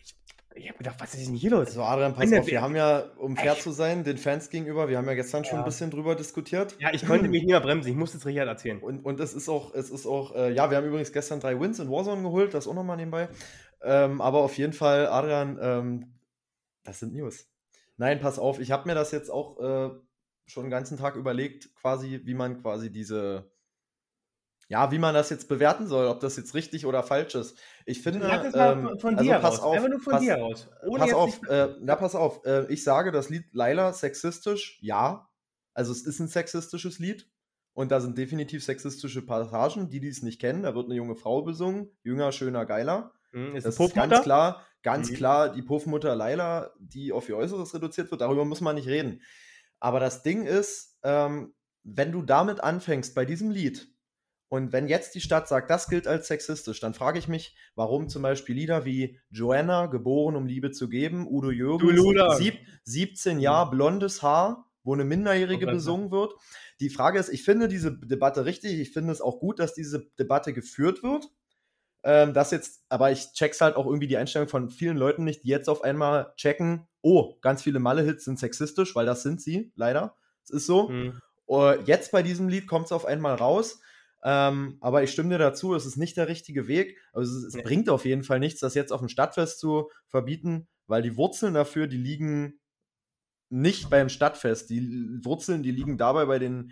ich, 0.04 0.16
ich 0.56 0.68
habe 0.70 0.78
gedacht, 0.78 0.96
was 1.00 1.14
ist 1.14 1.28
denn 1.28 1.36
hier 1.36 1.52
los? 1.52 1.68
Also 1.68 1.84
Adrian, 1.84 2.14
pass 2.14 2.32
auf, 2.32 2.48
wir 2.48 2.62
haben 2.62 2.76
ja, 2.76 3.00
um 3.18 3.36
fair 3.36 3.58
zu 3.58 3.72
sein, 3.72 4.04
den 4.04 4.18
Fans 4.18 4.50
gegenüber, 4.50 4.88
wir 4.88 4.98
haben 4.98 5.08
ja 5.08 5.14
gestern 5.14 5.44
schon 5.46 5.56
Ja. 5.56 5.62
ein 5.62 5.66
bisschen 5.66 5.92
drüber 5.92 6.16
diskutiert. 6.16 6.76
Ja, 6.80 6.94
ich 6.94 7.06
konnte 7.06 7.28
mich 7.28 7.42
nicht 7.42 7.50
mehr 7.50 7.60
bremsen, 7.62 7.90
ich 7.90 7.96
muss 7.98 8.14
jetzt 8.14 8.26
Richard 8.26 8.48
erzählen. 8.48 8.80
Und, 8.80 9.06
und 9.06 9.20
es 9.20 9.34
ist 9.34 9.50
auch, 9.50 9.74
es 9.74 9.90
ist 9.90 10.06
auch, 10.06 10.36
äh, 10.36 10.54
ja, 10.54 10.70
wir 10.70 10.78
haben 10.78 10.88
übrigens 10.88 11.12
gestern 11.12 11.40
drei 11.40 11.60
Wins 11.60 11.80
in 11.80 11.90
Warzone 11.90 12.22
geholt, 12.22 12.54
das 12.54 12.68
auch 12.68 12.74
nochmal 12.74 12.98
nebenbei. 12.98 13.30
Ähm, 13.82 14.22
aber 14.22 14.40
auf 14.40 14.58
jeden 14.58 14.74
Fall, 14.74 15.08
Adrian, 15.08 15.60
ähm, 15.62 16.14
das 16.84 17.00
sind 17.00 17.14
News. 17.14 17.48
Nein, 17.98 18.20
pass 18.20 18.40
auf, 18.40 18.60
ich 18.60 18.72
habe 18.72 18.88
mir 18.88 18.96
das 18.96 19.12
jetzt 19.12 19.30
auch 19.30 19.60
äh, 19.60 19.90
schon 20.46 20.66
den 20.66 20.72
ganzen 20.72 20.98
Tag 20.98 21.16
überlegt, 21.16 21.74
quasi, 21.76 22.22
wie 22.24 22.34
man 22.34 22.62
quasi 22.62 22.92
diese, 22.92 23.52
ja, 24.70 24.92
wie 24.92 25.00
man 25.00 25.14
das 25.14 25.30
jetzt 25.30 25.48
bewerten 25.50 25.88
soll, 25.88 26.08
ob 26.08 26.20
das 26.20 26.38
jetzt 26.38 26.54
richtig 26.54 26.86
oder 26.86 27.04
falsch 27.04 27.36
ist. 27.36 27.58
Ich 27.86 28.02
finde, 28.02 28.22
Sag 28.28 28.44
das 28.44 28.56
mal 28.56 28.74
ähm, 28.74 29.00
von, 29.00 29.18
also 29.18 29.30
dir 29.32 29.40
pass 29.40 29.56
raus, 29.56 29.62
auf, 29.62 29.76
einfach 29.76 29.90
nur 29.90 30.00
von 30.00 30.14
pass, 30.14 30.22
dir 30.22 31.18
auf, 31.18 31.42
äh, 31.50 31.76
na 31.82 31.96
pass 31.96 32.16
auf, 32.16 32.46
äh, 32.46 32.66
ich 32.72 32.84
sage, 32.84 33.12
das 33.12 33.30
Lied 33.30 33.46
Laila 33.54 33.94
sexistisch, 33.94 34.80
ja. 34.82 35.30
Also 35.74 35.92
es 35.92 36.06
ist 36.06 36.20
ein 36.20 36.28
sexistisches 36.28 37.00
Lied 37.00 37.30
und 37.74 37.92
da 37.92 38.00
sind 38.00 38.18
definitiv 38.18 38.64
sexistische 38.64 39.26
Passagen, 39.26 39.90
die 39.90 40.00
die 40.00 40.08
es 40.08 40.22
nicht 40.22 40.40
kennen. 40.40 40.64
Da 40.64 40.76
wird 40.76 40.86
eine 40.86 40.96
junge 40.96 41.16
Frau 41.16 41.42
besungen, 41.42 41.90
jünger, 42.04 42.32
schöner, 42.32 42.66
geiler. 42.66 43.12
Hm, 43.32 43.56
ist 43.56 43.66
Das 43.66 43.80
ist 43.80 43.96
ganz 43.96 44.22
klar, 44.22 44.66
ganz 44.84 45.10
Mhm. 45.10 45.16
klar 45.16 45.50
die 45.52 45.64
Puffmutter 45.64 46.16
Laila, 46.16 46.72
die 46.80 47.12
auf 47.12 47.28
ihr 47.30 47.38
Äußeres 47.38 47.74
reduziert 47.74 48.12
wird. 48.12 48.22
Darüber 48.22 48.46
muss 48.46 48.62
man 48.62 48.76
nicht 48.76 48.88
reden. 48.88 49.22
Aber 49.80 50.00
das 50.00 50.22
Ding 50.24 50.46
ist, 50.46 51.00
ähm, 51.04 51.54
wenn 51.84 52.12
du 52.12 52.22
damit 52.22 52.62
anfängst 52.62 53.16
bei 53.16 53.26
diesem 53.26 53.50
Lied 53.50 53.93
und 54.54 54.72
wenn 54.72 54.88
jetzt 54.88 55.16
die 55.16 55.20
Stadt 55.20 55.48
sagt, 55.48 55.72
das 55.72 55.88
gilt 55.88 56.06
als 56.06 56.28
sexistisch, 56.28 56.80
dann 56.80 56.94
frage 56.94 57.18
ich 57.18 57.28
mich, 57.28 57.56
warum 57.74 58.08
zum 58.08 58.22
Beispiel 58.22 58.54
Lieder 58.54 58.86
wie 58.86 59.20
Joanna, 59.32 59.88
geboren 59.88 60.36
um 60.36 60.46
Liebe 60.46 60.70
zu 60.70 60.90
geben, 60.90 61.26
Udo 61.28 61.50
Jürgens, 61.50 62.38
sieb, 62.38 62.60
17 62.84 63.40
Jahre, 63.40 63.72
blondes 63.72 64.22
Haar, 64.22 64.70
wo 64.84 64.94
eine 64.94 65.06
Minderjährige 65.06 65.66
besungen 65.66 66.12
wird. 66.12 66.36
Die 66.80 66.92
Frage 66.92 67.18
ist, 67.18 67.30
ich 67.30 67.42
finde 67.42 67.68
diese 67.68 67.98
Debatte 67.98 68.46
richtig, 68.46 68.80
ich 68.80 68.92
finde 68.92 69.12
es 69.12 69.22
auch 69.22 69.40
gut, 69.40 69.58
dass 69.58 69.74
diese 69.74 70.06
Debatte 70.20 70.54
geführt 70.54 71.02
wird. 71.02 71.32
Ähm, 72.04 72.36
das 72.36 72.52
jetzt, 72.52 72.84
aber 72.90 73.12
ich 73.12 73.32
check's 73.34 73.60
halt 73.60 73.76
auch 73.76 73.88
irgendwie 73.88 74.06
die 74.06 74.18
Einstellung 74.18 74.50
von 74.50 74.70
vielen 74.70 74.98
Leuten 74.98 75.24
nicht, 75.24 75.46
die 75.46 75.50
jetzt 75.50 75.68
auf 75.68 75.84
einmal 75.84 76.32
checken, 76.36 76.88
oh, 77.02 77.40
ganz 77.42 77.64
viele 77.64 77.80
Malle-Hits 77.80 78.26
sind 78.26 78.38
sexistisch, 78.38 78.94
weil 78.94 79.08
das 79.08 79.24
sind 79.24 79.42
sie, 79.42 79.74
leider. 79.76 80.16
Es 80.44 80.52
ist 80.52 80.68
so. 80.68 80.90
Hm. 80.90 81.20
Uh, 81.48 81.72
jetzt 81.86 82.12
bei 82.12 82.22
diesem 82.22 82.50
Lied 82.50 82.68
kommt 82.68 82.86
es 82.86 82.92
auf 82.92 83.06
einmal 83.06 83.34
raus. 83.34 83.80
Ähm, 84.26 84.78
aber 84.80 85.04
ich 85.04 85.12
stimme 85.12 85.30
dir 85.30 85.38
dazu, 85.38 85.76
es 85.76 85.86
ist 85.86 85.98
nicht 85.98 86.16
der 86.18 86.28
richtige 86.30 86.68
Weg. 86.68 86.98
Also 87.12 87.38
es, 87.38 87.44
es 87.44 87.54
Nee. 87.56 87.62
bringt 87.64 87.90
auf 87.90 88.06
jeden 88.06 88.24
Fall 88.24 88.40
nichts, 88.40 88.62
das 88.62 88.74
jetzt 88.74 88.92
auf 88.94 89.02
dem 89.02 89.10
Stadtfest 89.10 89.60
zu 89.60 89.90
verbieten, 90.08 90.68
weil 90.88 91.02
die 91.02 91.18
Wurzeln 91.18 91.54
dafür, 91.54 91.88
die 91.88 91.98
liegen 91.98 92.60
nicht 93.50 93.90
beim 93.90 94.10
Stadtfest. 94.10 94.70
Die 94.70 95.20
Wurzeln, 95.24 95.62
die 95.62 95.72
liegen 95.72 95.98
dabei 95.98 96.26
bei 96.26 96.40
den 96.40 96.72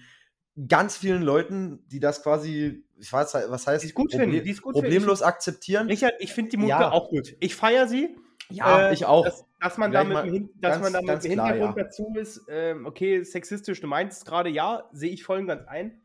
ganz 0.67 0.97
vielen 0.97 1.21
Leuten, 1.21 1.83
die 1.87 1.99
das 1.99 2.23
quasi, 2.23 2.83
ich 2.97 3.11
weiß, 3.11 3.33
was 3.49 3.67
heißt, 3.67 3.83
Die 3.83 3.91
gut 3.93 4.11
Proble- 4.11 4.17
finden, 4.19 4.43
die 4.43 4.53
gut 4.53 4.73
finden. 4.73 4.73
problemlos 4.73 5.21
akzeptieren. 5.21 5.87
Richard, 5.87 6.13
ich 6.19 6.33
finde 6.33 6.51
die 6.51 6.57
Mucke 6.57 6.69
Ja. 6.69 6.91
auch 6.91 7.09
gut. 7.09 7.35
Ich 7.39 7.55
feiere 7.55 7.87
sie. 7.87 8.15
Ja, 8.49 8.89
Äh, 8.89 8.93
ich 8.93 9.05
auch. 9.05 9.23
Dass, 9.25 9.45
dass 9.61 9.77
man 9.77 9.91
Gleich 9.91 10.03
da 10.03 10.07
mit, 10.07 10.13
mal 10.15 10.23
dem 10.25 10.33
Hin- 10.33 10.49
dass 10.55 10.71
ganz- 10.73 10.83
man 10.83 10.93
da 10.93 10.99
mit 10.99 11.07
ganz 11.07 11.23
klar, 11.23 11.47
Hintergrund 11.47 11.77
ja. 11.77 11.83
dazu 11.83 12.13
ist, 12.17 12.41
ähm, 12.49 12.85
okay, 12.85 13.23
sexistisch, 13.23 13.79
du 13.79 13.87
meinst 13.87 14.19
es 14.19 14.25
gerade, 14.25 14.49
ja, 14.49 14.89
sehe 14.91 15.11
ich 15.11 15.23
voll 15.23 15.39
und 15.39 15.47
ganz 15.47 15.65
ein. 15.67 16.01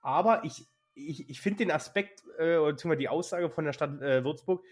Aber 0.00 0.44
ich, 0.44 0.66
ich, 0.94 1.28
ich 1.28 1.40
finde 1.40 1.58
den 1.58 1.70
Aspekt, 1.70 2.22
äh, 2.38 2.56
oder 2.56 2.72
beziehungsweise 2.72 2.98
die 3.00 3.08
Aussage 3.08 3.50
von 3.50 3.64
der 3.64 3.72
Stadt 3.72 4.00
äh, 4.00 4.24
Würzburg, 4.24 4.64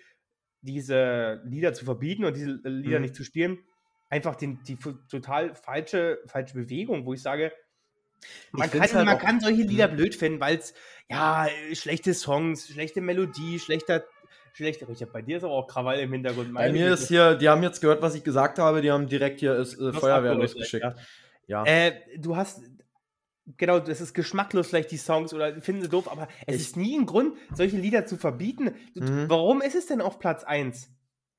diese 0.60 1.42
Lieder 1.44 1.72
zu 1.74 1.84
verbieten 1.84 2.24
und 2.24 2.36
diese 2.36 2.60
äh, 2.64 2.68
Lieder 2.68 2.98
Mhm. 2.98 3.02
nicht 3.02 3.14
zu 3.16 3.24
spielen, 3.24 3.58
einfach 4.08 4.36
den, 4.36 4.62
die 4.64 4.76
total 5.10 5.54
falsche, 5.54 6.20
falsche 6.26 6.54
Bewegung, 6.54 7.04
wo 7.06 7.14
ich 7.14 7.22
sage, 7.22 7.52
man, 8.52 8.70
kann, 8.70 8.80
halt 8.80 9.06
man 9.06 9.18
kann 9.18 9.40
solche 9.40 9.62
Lieder 9.62 9.88
Mhm. 9.88 9.96
blöd 9.96 10.14
finden, 10.14 10.40
weil 10.40 10.58
es, 10.58 10.74
ja, 11.08 11.46
äh, 11.46 11.74
schlechte 11.74 12.14
Songs, 12.14 12.68
schlechte 12.68 13.00
Melodie, 13.00 13.58
schlechter, 13.58 14.04
schlechter, 14.52 14.88
Richard, 14.88 15.12
bei 15.12 15.22
dir 15.22 15.38
ist 15.38 15.44
aber 15.44 15.54
auch 15.54 15.66
Krawall 15.66 15.98
im 15.98 16.12
Hintergrund. 16.12 16.54
Bei 16.54 16.62
meine 16.62 16.72
mir 16.72 16.88
Güte. 16.90 17.02
ist 17.02 17.08
hier, 17.08 17.34
die 17.34 17.48
haben 17.48 17.62
jetzt 17.62 17.80
gehört, 17.80 18.02
was 18.02 18.14
ich 18.14 18.22
gesagt 18.22 18.58
habe, 18.58 18.82
die 18.82 18.92
haben 18.92 19.08
direkt 19.08 19.40
hier 19.40 19.56
ist, 19.56 19.78
äh, 19.80 19.92
Feuerwehr 19.92 20.34
losgeschickt. 20.34 20.84
ja. 20.84 20.94
Ja. 21.48 21.64
Äh, 21.66 21.92
du 22.18 22.36
hast, 22.36 22.62
genau, 23.56 23.78
das 23.80 24.00
ist 24.00 24.14
geschmacklos 24.14 24.68
vielleicht 24.68 24.90
die 24.90 24.96
Songs 24.98 25.32
oder 25.34 25.60
finden 25.60 25.82
sie 25.82 25.88
doof, 25.88 26.10
aber 26.10 26.28
es 26.46 26.56
Ich- 26.56 26.62
ist 26.62 26.76
nie 26.76 26.96
ein 26.98 27.06
Grund, 27.06 27.36
solche 27.54 27.76
Lieder 27.76 28.06
zu 28.06 28.16
verbieten. 28.16 28.74
Mhm. 28.94 29.24
Warum 29.28 29.60
ist 29.62 29.74
es 29.74 29.86
denn 29.86 30.00
auf 30.00 30.18
Platz 30.18 30.44
1? 30.44 30.88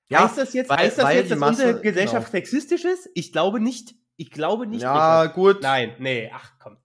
Ja, 0.10 0.26
heißt 0.26 0.38
das 0.38 0.54
jetzt, 0.54 0.70
weil- 0.70 0.78
heißt 0.78 0.98
das 0.98 1.06
weil 1.06 1.18
jetzt 1.18 1.32
dass 1.32 1.40
Masse- 1.40 1.62
unsere 1.64 1.82
Gesellschaft 1.82 2.32
genau. 2.32 2.44
sexistisch 2.44 2.86
ist? 2.86 3.10
Ich 3.16 3.32
glaube 3.32 3.60
nicht. 3.60 3.96
Ich 4.18 4.30
glaube 4.32 4.68
nicht. 4.68 4.82
ja, 4.84 5.22
Richard. 5.22 5.36
gut. 5.36 5.62
Nein, 5.62 5.96
nee, 6.00 6.30
ach 6.34 6.52
komm. 6.60 6.78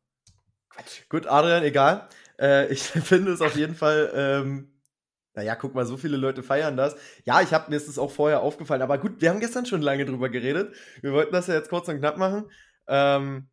Quatsch. 0.70 1.02
Gut, 1.08 1.26
Adrian, 1.26 1.62
egal. 1.62 2.08
Äh, 2.40 2.72
ich 2.72 2.82
finde 3.20 3.32
es 3.32 3.40
auf 3.42 3.56
jeden 3.56 3.74
Fall, 3.74 4.10
ähm, 4.14 4.72
naja, 5.34 5.54
guck 5.56 5.74
mal, 5.74 5.84
so 5.84 5.96
viele 5.96 6.16
Leute 6.16 6.42
feiern 6.42 6.76
das. 6.76 6.96
Ja, 7.24 7.42
ich 7.42 7.52
habe 7.52 7.70
mir 7.70 7.76
ist 7.76 7.88
es 7.88 7.98
auch 7.98 8.10
vorher 8.10 8.40
aufgefallen, 8.40 8.82
aber 8.82 8.98
gut, 8.98 9.20
wir 9.20 9.30
haben 9.30 9.40
gestern 9.40 9.66
schon 9.66 9.82
lange 9.82 10.04
drüber 10.06 10.28
geredet. 10.30 10.74
Wir 11.02 11.12
wollten 11.12 11.32
das 11.32 11.48
ja 11.48 11.54
jetzt 11.54 11.68
kurz 11.70 11.88
und 11.88 11.98
knapp 11.98 12.16
machen. 12.16 12.50
Ähm, 12.88 13.48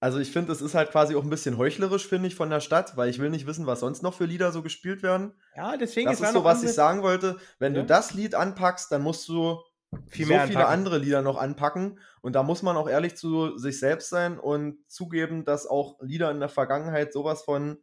also 0.00 0.18
ich 0.18 0.30
finde, 0.30 0.52
es 0.52 0.60
ist 0.60 0.74
halt 0.74 0.90
quasi 0.90 1.14
auch 1.16 1.22
ein 1.24 1.30
bisschen 1.30 1.58
heuchlerisch, 1.58 2.06
finde 2.06 2.28
ich, 2.28 2.34
von 2.36 2.50
der 2.50 2.60
Stadt, 2.60 2.96
weil 2.96 3.08
ich 3.10 3.18
will 3.18 3.30
nicht 3.30 3.46
wissen, 3.46 3.66
was 3.66 3.80
sonst 3.80 4.02
noch 4.02 4.14
für 4.14 4.26
Lieder 4.26 4.52
so 4.52 4.62
gespielt 4.62 5.02
werden. 5.02 5.32
Ja, 5.56 5.76
deswegen 5.76 6.06
Das 6.08 6.20
es 6.20 6.28
ist 6.28 6.32
so, 6.34 6.44
was 6.44 6.62
ich 6.62 6.72
sagen 6.72 7.02
wollte. 7.02 7.38
Wenn 7.58 7.74
Ja. 7.74 7.80
du 7.82 7.86
das 7.86 8.14
Lied 8.14 8.34
anpackst, 8.34 8.92
dann 8.92 9.02
musst 9.02 9.28
du 9.28 9.60
Viel 10.06 10.26
so 10.26 10.40
viele 10.40 10.40
anpacken. 10.40 10.66
andere 10.66 10.98
Lieder 10.98 11.22
noch 11.22 11.36
anpacken. 11.36 11.98
Und 12.20 12.34
da 12.34 12.42
muss 12.42 12.62
man 12.62 12.76
auch 12.76 12.88
ehrlich 12.88 13.16
zu 13.16 13.56
sich 13.58 13.78
selbst 13.80 14.10
sein 14.10 14.38
und 14.38 14.78
zugeben, 14.88 15.44
dass 15.44 15.66
auch 15.66 15.98
Lieder 16.00 16.30
in 16.30 16.40
der 16.40 16.48
Vergangenheit 16.48 17.12
sowas 17.12 17.42
von 17.42 17.78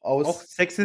aus 0.00 0.26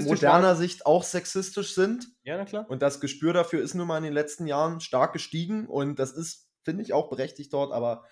moderner 0.05 0.47
waren. 0.49 0.57
Sicht 0.57 0.85
auch 0.85 1.03
sexistisch 1.03 1.73
sind. 1.75 2.07
Ja, 2.23 2.37
na 2.37 2.45
klar. 2.45 2.65
Und 2.69 2.81
das 2.81 2.99
Gespür 2.99 3.33
dafür 3.33 3.61
ist 3.61 3.73
nun 3.75 3.87
mal 3.87 3.97
in 3.97 4.03
den 4.03 4.13
letzten 4.13 4.47
Jahren 4.47 4.79
stark 4.81 5.13
gestiegen. 5.13 5.67
Und 5.67 5.99
das 5.99 6.11
ist, 6.11 6.49
finde 6.63 6.83
ich, 6.83 6.93
auch 6.93 7.09
berechtigt 7.09 7.53
dort. 7.53 7.71
Aber 7.71 8.05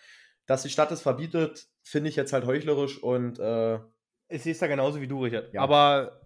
dass 0.46 0.63
die 0.63 0.70
Stadt 0.70 0.91
es 0.91 1.01
verbietet, 1.01 1.67
finde 1.84 2.10
ich 2.10 2.16
jetzt 2.16 2.34
halt 2.34 2.46
heuchlerisch. 2.46 3.02
Und 3.02 3.40
äh, 3.40 3.76
Ich 4.30 4.44
sehe 4.44 4.52
es 4.54 4.60
da 4.60 4.68
genauso 4.68 5.02
wie 5.02 5.08
du, 5.08 5.24
Richard. 5.24 5.54
Ja. 5.54 5.62
Aber 5.62 6.22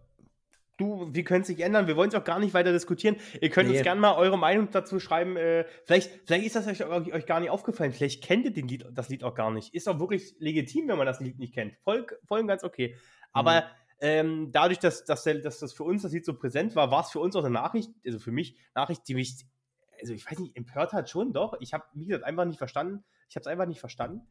du, 0.78 1.08
wir 1.14 1.24
können 1.24 1.42
es 1.44 1.50
nicht 1.50 1.62
ändern. 1.62 1.88
Wir 1.88 1.96
wollen 1.96 2.10
es 2.10 2.16
auch 2.16 2.24
gar 2.24 2.40
nicht 2.40 2.54
weiter 2.54 2.72
diskutieren. 2.74 3.16
Ihr 3.42 3.50
könnt 3.50 3.70
Nee. 3.70 3.78
uns 3.78 3.84
gerne 3.84 4.00
mal 4.02 4.16
eure 4.16 4.38
Meinung 4.38 4.70
dazu 4.72 5.00
schreiben. 5.00 5.38
Äh, 5.38 5.66
vielleicht, 5.86 6.12
vielleicht 6.26 6.46
ist 6.46 6.56
das 6.56 6.68
euch, 6.68 6.84
euch 7.14 7.26
gar 7.26 7.40
nicht 7.40 7.50
aufgefallen. 7.50 7.94
Vielleicht 7.94 8.24
kennt 8.24 8.46
ihr 8.46 8.52
den 8.54 8.68
Lied, 8.68 8.86
das 8.92 9.10
Lied 9.10 9.24
auch 9.24 9.36
gar 9.36 9.52
nicht. 9.52 9.74
Ist 9.74 9.88
auch 9.88 10.00
wirklich 10.00 10.36
legitim, 10.40 10.88
wenn 10.90 10.98
man 10.98 11.08
das 11.08 11.20
Lied 11.20 11.40
nicht 11.40 11.54
kennt. 11.54 11.76
Voll, 11.84 12.06
voll 12.26 12.42
und 12.42 12.48
ganz 12.48 12.64
okay. 12.64 12.96
Aber 13.32 13.62
Mhm. 13.62 13.66
ähm, 14.02 14.52
dadurch, 14.52 14.80
dass, 14.80 15.06
dass, 15.06 15.24
der, 15.24 15.36
dass 15.36 15.60
das 15.60 15.72
für 15.74 15.84
uns 15.86 16.02
das 16.02 16.12
Lied 16.12 16.26
so 16.26 16.34
präsent 16.34 16.76
war, 16.76 16.92
war 16.92 17.02
es 17.02 17.12
für 17.12 17.20
uns 17.20 17.36
auch 17.38 17.44
eine 17.44 17.54
Nachricht, 17.54 17.92
also 18.06 18.20
für 18.20 18.32
mich, 18.32 18.58
Nachricht, 18.76 19.08
die 19.08 19.14
mich, 19.16 19.46
also 20.02 20.14
ich 20.14 20.30
weiß 20.30 20.40
nicht, 20.40 20.58
empört 20.58 20.92
hat 20.92 21.10
schon, 21.10 21.32
doch. 21.32 21.56
Ich 21.62 21.74
habe, 21.74 21.86
wie 21.94 22.06
gesagt, 22.06 22.26
einfach 22.26 22.44
nicht 22.46 22.58
verstanden. 22.58 23.06
Ich 23.30 23.36
habe 23.38 23.42
es 23.42 23.48
einfach 23.48 23.66
nicht 23.66 23.80
verstanden. 23.80 24.22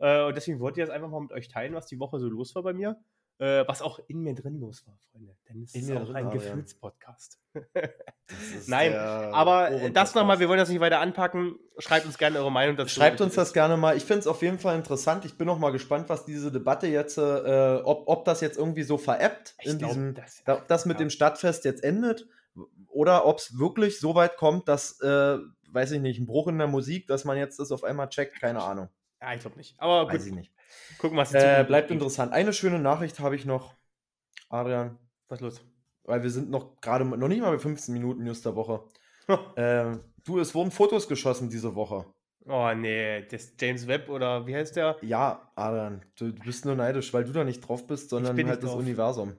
Äh, 0.00 0.24
und 0.24 0.34
deswegen 0.36 0.58
wollte 0.60 0.80
ich 0.80 0.86
das 0.86 0.94
einfach 0.94 1.08
mal 1.08 1.20
mit 1.20 1.30
euch 1.32 1.48
teilen, 1.48 1.74
was 1.74 1.86
die 1.86 2.00
Woche 2.00 2.18
so 2.18 2.28
los 2.28 2.54
war 2.56 2.62
bei 2.62 2.72
mir. 2.72 2.96
Äh, 3.38 3.66
was 3.66 3.80
auch 3.80 3.98
in 4.06 4.20
mir 4.22 4.34
drin 4.34 4.60
los 4.60 4.86
war, 4.86 4.98
Freunde. 5.10 5.34
Denn 5.48 5.62
es 5.62 5.74
In 5.74 5.82
ist 5.84 5.92
auch 5.96 6.04
drin, 6.04 6.16
ein. 6.16 6.30
Gefühlspodcast. 6.30 7.38
Nein, 8.66 8.94
Aber 8.94 9.70
das 9.92 10.14
nochmal, 10.14 10.38
wir 10.40 10.48
wollen 10.48 10.58
das 10.58 10.68
nicht 10.68 10.80
weiter 10.80 11.00
anpacken. 11.00 11.58
Schreibt 11.78 12.04
uns 12.06 12.18
gerne 12.18 12.38
eure 12.38 12.52
Meinung 12.52 12.76
dazu. 12.76 12.90
Schreibt 12.90 13.20
uns 13.22 13.34
das 13.34 13.52
gerne 13.54 13.76
mal. 13.78 13.96
Ich 13.96 14.04
finde 14.04 14.20
es 14.20 14.26
auf 14.26 14.42
jeden 14.42 14.58
Fall 14.58 14.76
interessant. 14.76 15.24
Ich 15.24 15.38
bin 15.38 15.48
auch 15.48 15.58
mal 15.58 15.70
gespannt, 15.72 16.08
was 16.10 16.26
diese 16.26 16.52
Debatte 16.52 16.86
jetzt, 16.86 17.16
äh, 17.18 17.80
ob, 17.82 18.08
ob 18.08 18.24
das 18.26 18.40
jetzt 18.42 18.58
irgendwie 18.58 18.82
so 18.82 18.98
veräppt 18.98 19.54
Ich 19.60 19.70
in 19.70 19.78
glaub, 19.78 19.90
diesem, 19.90 20.14
das- 20.14 20.42
da- 20.44 20.62
das 20.68 20.84
mit 20.86 20.96
ja. 20.96 21.06
dem 21.06 21.10
Stadtfest 21.10 21.64
jetzt 21.64 21.82
endet 21.82 22.26
oder 22.88 23.24
ob 23.26 23.38
es 23.38 23.58
wirklich 23.58 24.00
so 24.00 24.14
weit 24.14 24.36
kommt, 24.36 24.68
dass, 24.68 25.00
äh, 25.00 25.38
weiß 25.70 25.92
ich 25.92 26.00
nicht, 26.02 26.20
ein 26.20 26.26
Bruch 26.26 26.48
in 26.48 26.58
der 26.58 26.66
Musik, 26.66 27.06
dass 27.06 27.24
man 27.24 27.38
jetzt 27.38 27.58
das 27.58 27.72
auf 27.72 27.84
einmal 27.84 28.08
checkt. 28.10 28.38
Keine 28.40 28.62
Ahnung. 28.62 28.88
Ja, 29.20 29.34
ich 29.34 29.40
glaube 29.40 29.56
nicht. 29.56 29.74
Aber 29.78 30.06
Weiß 30.06 30.18
gut, 30.22 30.26
ich 30.28 30.34
nicht. 30.34 30.52
gucken, 30.98 31.16
was 31.18 31.30
die 31.30 31.36
Äh, 31.36 31.64
bleibt 31.64 31.90
interessant. 31.90 32.32
Eine 32.32 32.52
schöne 32.52 32.78
Nachricht 32.78 33.20
habe 33.20 33.36
ich 33.36 33.44
noch, 33.44 33.74
Adrian, 34.48 34.98
Was 35.28 35.38
ist 35.38 35.42
los? 35.42 35.60
weil 36.04 36.22
wir 36.22 36.30
sind 36.30 36.50
noch 36.50 36.80
gerade 36.80 37.04
noch 37.04 37.28
nicht 37.28 37.40
mal 37.40 37.50
bei 37.52 37.58
15 37.58 37.92
Minuten 37.94 38.24
News 38.24 38.42
der 38.42 38.56
Woche. 38.56 38.82
äh, 39.56 39.96
du, 40.24 40.38
es 40.38 40.54
wurden 40.54 40.70
Fotos 40.70 41.08
geschossen 41.08 41.50
diese 41.50 41.74
Woche. 41.74 42.06
Oh 42.46 42.72
nee, 42.74 43.22
das 43.30 43.52
James 43.60 43.86
Webb 43.86 44.08
oder 44.08 44.46
wie 44.46 44.56
heißt 44.56 44.74
der? 44.76 44.96
Ja, 45.02 45.52
Adrian, 45.54 46.02
du, 46.16 46.32
du 46.32 46.42
bist 46.42 46.64
nur 46.64 46.74
neidisch, 46.74 47.12
weil 47.12 47.24
du 47.24 47.32
da 47.32 47.44
nicht 47.44 47.60
drauf 47.60 47.86
bist, 47.86 48.10
sondern 48.10 48.36
halt 48.46 48.62
das 48.62 48.70
drauf. 48.70 48.80
Universum. 48.80 49.34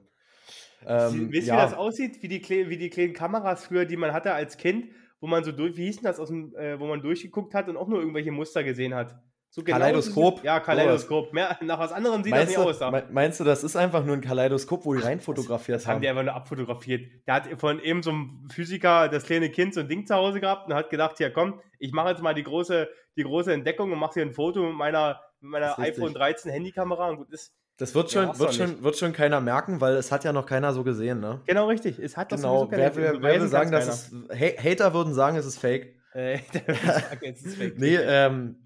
Sie- 0.80 0.86
Ähm, 0.86 1.30
Wisst 1.30 1.48
ihr, 1.48 1.54
ja, 1.54 1.56
wie 1.58 1.70
das 1.70 1.74
aussieht? 1.74 2.22
Wie 2.22 2.28
die, 2.28 2.42
wie 2.70 2.76
die 2.78 2.90
kleinen 2.90 3.12
Kameras 3.12 3.66
früher, 3.66 3.84
die 3.84 3.96
man 3.96 4.12
hatte 4.12 4.32
als 4.34 4.56
Kind, 4.56 4.86
wo 5.20 5.26
man 5.26 5.44
so 5.44 5.52
durch, 5.52 5.76
wie 5.76 5.86
hieß 5.86 5.96
denn 5.96 6.04
das, 6.04 6.18
aus 6.20 6.28
dem, 6.28 6.54
äh, 6.56 6.78
wo 6.80 6.86
man 6.86 7.02
durchgeguckt 7.02 7.54
hat 7.54 7.68
und 7.68 7.76
auch 7.76 7.88
nur 7.88 8.00
irgendwelche 8.00 8.32
Muster 8.32 8.64
gesehen 8.64 8.94
hat? 8.94 9.20
So 9.54 9.62
genau 9.62 9.76
Kaleidoskop? 9.78 10.36
diese- 10.36 10.46
Ja, 10.46 10.60
Kaleidoskop. 10.60 11.34
Mehr, 11.34 11.58
nach 11.60 11.78
was 11.78 11.92
anderem 11.92 12.22
sieht 12.24 12.30
meinst, 12.30 12.48
das 12.48 12.54
du, 12.54 12.60
nicht 12.60 12.70
aus. 12.70 12.78
da. 12.78 12.90
me- 12.90 13.04
meinst 13.10 13.38
du, 13.38 13.44
das 13.44 13.62
ist 13.62 13.76
einfach 13.76 14.02
nur 14.02 14.16
ein 14.16 14.22
Kaleidoskop, 14.22 14.86
wo 14.86 14.94
die 14.94 15.02
rein 15.02 15.20
fotografiert 15.20 15.76
Das 15.76 15.86
haben 15.86 15.96
haben? 15.96 16.00
die 16.02 16.08
einfach 16.08 16.22
nur 16.22 16.32
abfotografiert. 16.34 17.02
Der 17.26 17.34
hat 17.34 17.48
von 17.60 17.78
eben 17.78 18.02
so 18.02 18.10
einem 18.10 18.48
Physiker 18.50 19.10
das 19.10 19.24
kleine 19.24 19.50
Kind 19.50 19.74
so 19.74 19.80
ein 19.80 19.88
Ding 19.88 20.06
zu 20.06 20.14
Hause 20.14 20.40
gehabt 20.40 20.68
und 20.68 20.74
hat 20.74 20.88
gedacht, 20.88 21.20
ja 21.20 21.28
komm, 21.28 21.60
ich 21.78 21.92
mache 21.92 22.08
jetzt 22.08 22.22
mal 22.22 22.32
die 22.32 22.44
große, 22.44 22.88
die 23.18 23.24
große 23.24 23.52
Entdeckung 23.52 23.92
und 23.92 23.98
mache 23.98 24.14
hier 24.14 24.22
ein 24.22 24.32
Foto 24.32 24.62
mit 24.64 24.74
meiner, 24.74 25.20
mit 25.42 25.50
meiner 25.50 25.72
ist 25.72 25.78
iPhone 25.80 26.14
13 26.14 26.50
Handykamera 26.50 27.10
und 27.10 27.18
gut 27.18 27.30
ist. 27.30 27.52
Das 27.76 27.94
wird 27.94 28.10
Ja, 28.12 28.20
schon, 28.22 28.28
hast 28.30 28.38
wird, 28.40 28.50
du 28.50 28.54
schon, 28.54 28.82
wird 28.82 28.96
schon 28.96 29.12
keiner 29.12 29.42
merken, 29.42 29.82
weil 29.82 29.96
es 29.96 30.10
hat 30.10 30.24
ja 30.24 30.32
noch 30.32 30.46
keiner 30.46 30.72
so 30.72 30.82
gesehen, 30.82 31.20
ne? 31.20 31.42
Genau 31.46 31.66
richtig. 31.68 31.98
Es 31.98 32.16
hat 32.16 32.32
das 32.32 32.40
Genau, 32.40 32.70
wer, 32.70 32.90
keiner- 32.90 32.96
wer, 32.96 33.22
wer 33.22 33.40
will 33.42 33.48
sagen, 33.48 33.70
dass 33.70 33.86
es, 33.86 34.12
Ha- 34.30 34.62
Hater 34.62 34.94
würden 34.94 35.12
sagen, 35.12 35.36
es 35.36 35.44
ist 35.44 35.58
fake. 35.58 35.96
Äh, 36.14 36.38
würde 36.66 36.74
sagen, 36.74 37.20
es 37.34 37.42
ist 37.42 37.56
fake. 37.58 37.74
Nee, 37.78 37.96
ähm, 37.96 38.61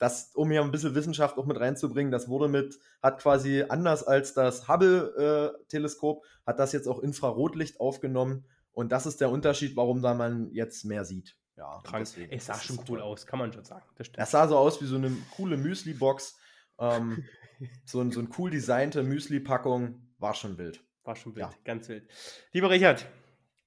das, 0.00 0.32
um 0.34 0.50
hier 0.50 0.62
ein 0.62 0.70
bisschen 0.72 0.94
Wissenschaft 0.96 1.38
auch 1.38 1.46
mit 1.46 1.60
reinzubringen, 1.60 2.10
das 2.10 2.28
wurde 2.28 2.48
mit, 2.48 2.76
hat 3.02 3.20
quasi 3.20 3.62
anders 3.68 4.02
als 4.02 4.34
das 4.34 4.66
Hubble-Teleskop, 4.66 6.24
hat 6.46 6.58
das 6.58 6.72
jetzt 6.72 6.88
auch 6.88 6.98
Infrarotlicht 7.00 7.80
aufgenommen. 7.80 8.44
Und 8.72 8.92
das 8.92 9.06
ist 9.06 9.20
der 9.20 9.30
Unterschied, 9.30 9.76
warum 9.76 10.02
da 10.02 10.14
man 10.14 10.50
jetzt 10.52 10.84
mehr 10.84 11.04
sieht. 11.04 11.36
Ja, 11.56 11.80
Krank. 11.84 12.04
deswegen, 12.06 12.32
Es 12.32 12.46
sah 12.46 12.54
schon 12.58 12.78
cool 12.78 12.84
toll. 12.98 13.00
aus, 13.02 13.26
kann 13.26 13.38
man 13.38 13.52
schon 13.52 13.64
sagen. 13.64 13.84
Das. 13.96 14.10
Das 14.12 14.30
sah 14.30 14.48
so 14.48 14.56
aus 14.56 14.80
wie 14.80 14.86
so 14.86 14.96
eine 14.96 15.10
coole 15.36 15.56
Müsli-Box. 15.56 16.38
Ähm, 16.78 17.24
so, 17.84 18.00
ein, 18.00 18.10
so 18.10 18.20
eine 18.20 18.30
cool 18.38 18.50
designte 18.50 19.02
Müsli-Packung. 19.02 20.00
War 20.18 20.34
schon 20.34 20.56
wild. 20.56 20.82
War 21.04 21.16
schon 21.16 21.34
wild, 21.34 21.46
Ja. 21.46 21.52
ganz 21.64 21.88
wild. 21.88 22.08
Lieber 22.52 22.70
Richard, 22.70 23.06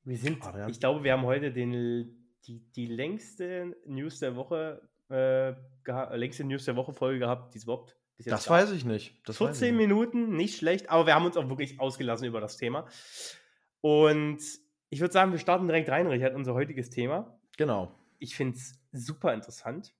wir 0.03 0.17
sind, 0.17 0.43
Adrian. 0.43 0.69
ich 0.69 0.79
glaube, 0.79 1.03
wir 1.03 1.13
haben 1.13 1.23
heute 1.23 1.51
den, 1.51 1.71
die, 2.47 2.59
die 2.75 2.87
längste 2.87 3.75
News 3.85 4.19
der 4.19 4.35
Woche, 4.35 4.81
äh, 5.09 5.53
längste 5.85 6.43
News 6.43 6.65
der 6.65 6.75
Woche 6.75 6.93
Folge 6.93 7.19
gehabt, 7.19 7.53
die 7.53 7.57
es 7.59 7.63
überhaupt 7.65 7.97
bis 8.17 8.25
jetzt 8.27 8.33
Das 8.33 8.45
gab. 8.45 8.53
weiß 8.61 8.71
ich 8.71 8.85
nicht. 8.85 9.15
Das 9.27 9.39
weiß 9.41 9.55
ich 9.55 9.59
14 9.59 9.75
nicht. 9.77 9.87
Minuten, 9.87 10.35
nicht 10.35 10.57
schlecht, 10.57 10.89
aber 10.89 11.05
wir 11.07 11.15
haben 11.15 11.25
uns 11.25 11.37
auch 11.37 11.49
wirklich 11.49 11.79
ausgelassen 11.79 12.25
über 12.27 12.41
das 12.41 12.57
Thema. 12.57 12.87
Und 13.81 14.39
ich 14.89 14.99
würde 15.01 15.11
sagen, 15.13 15.31
wir 15.31 15.39
starten 15.39 15.67
direkt 15.67 15.89
rein, 15.89 16.07
Richard, 16.07 16.35
unser 16.35 16.53
heutiges 16.53 16.89
Thema. 16.89 17.39
Genau. 17.57 17.93
Ich 18.19 18.35
finde 18.35 18.57
es 18.57 18.79
super 18.91 19.33
interessant. 19.33 19.93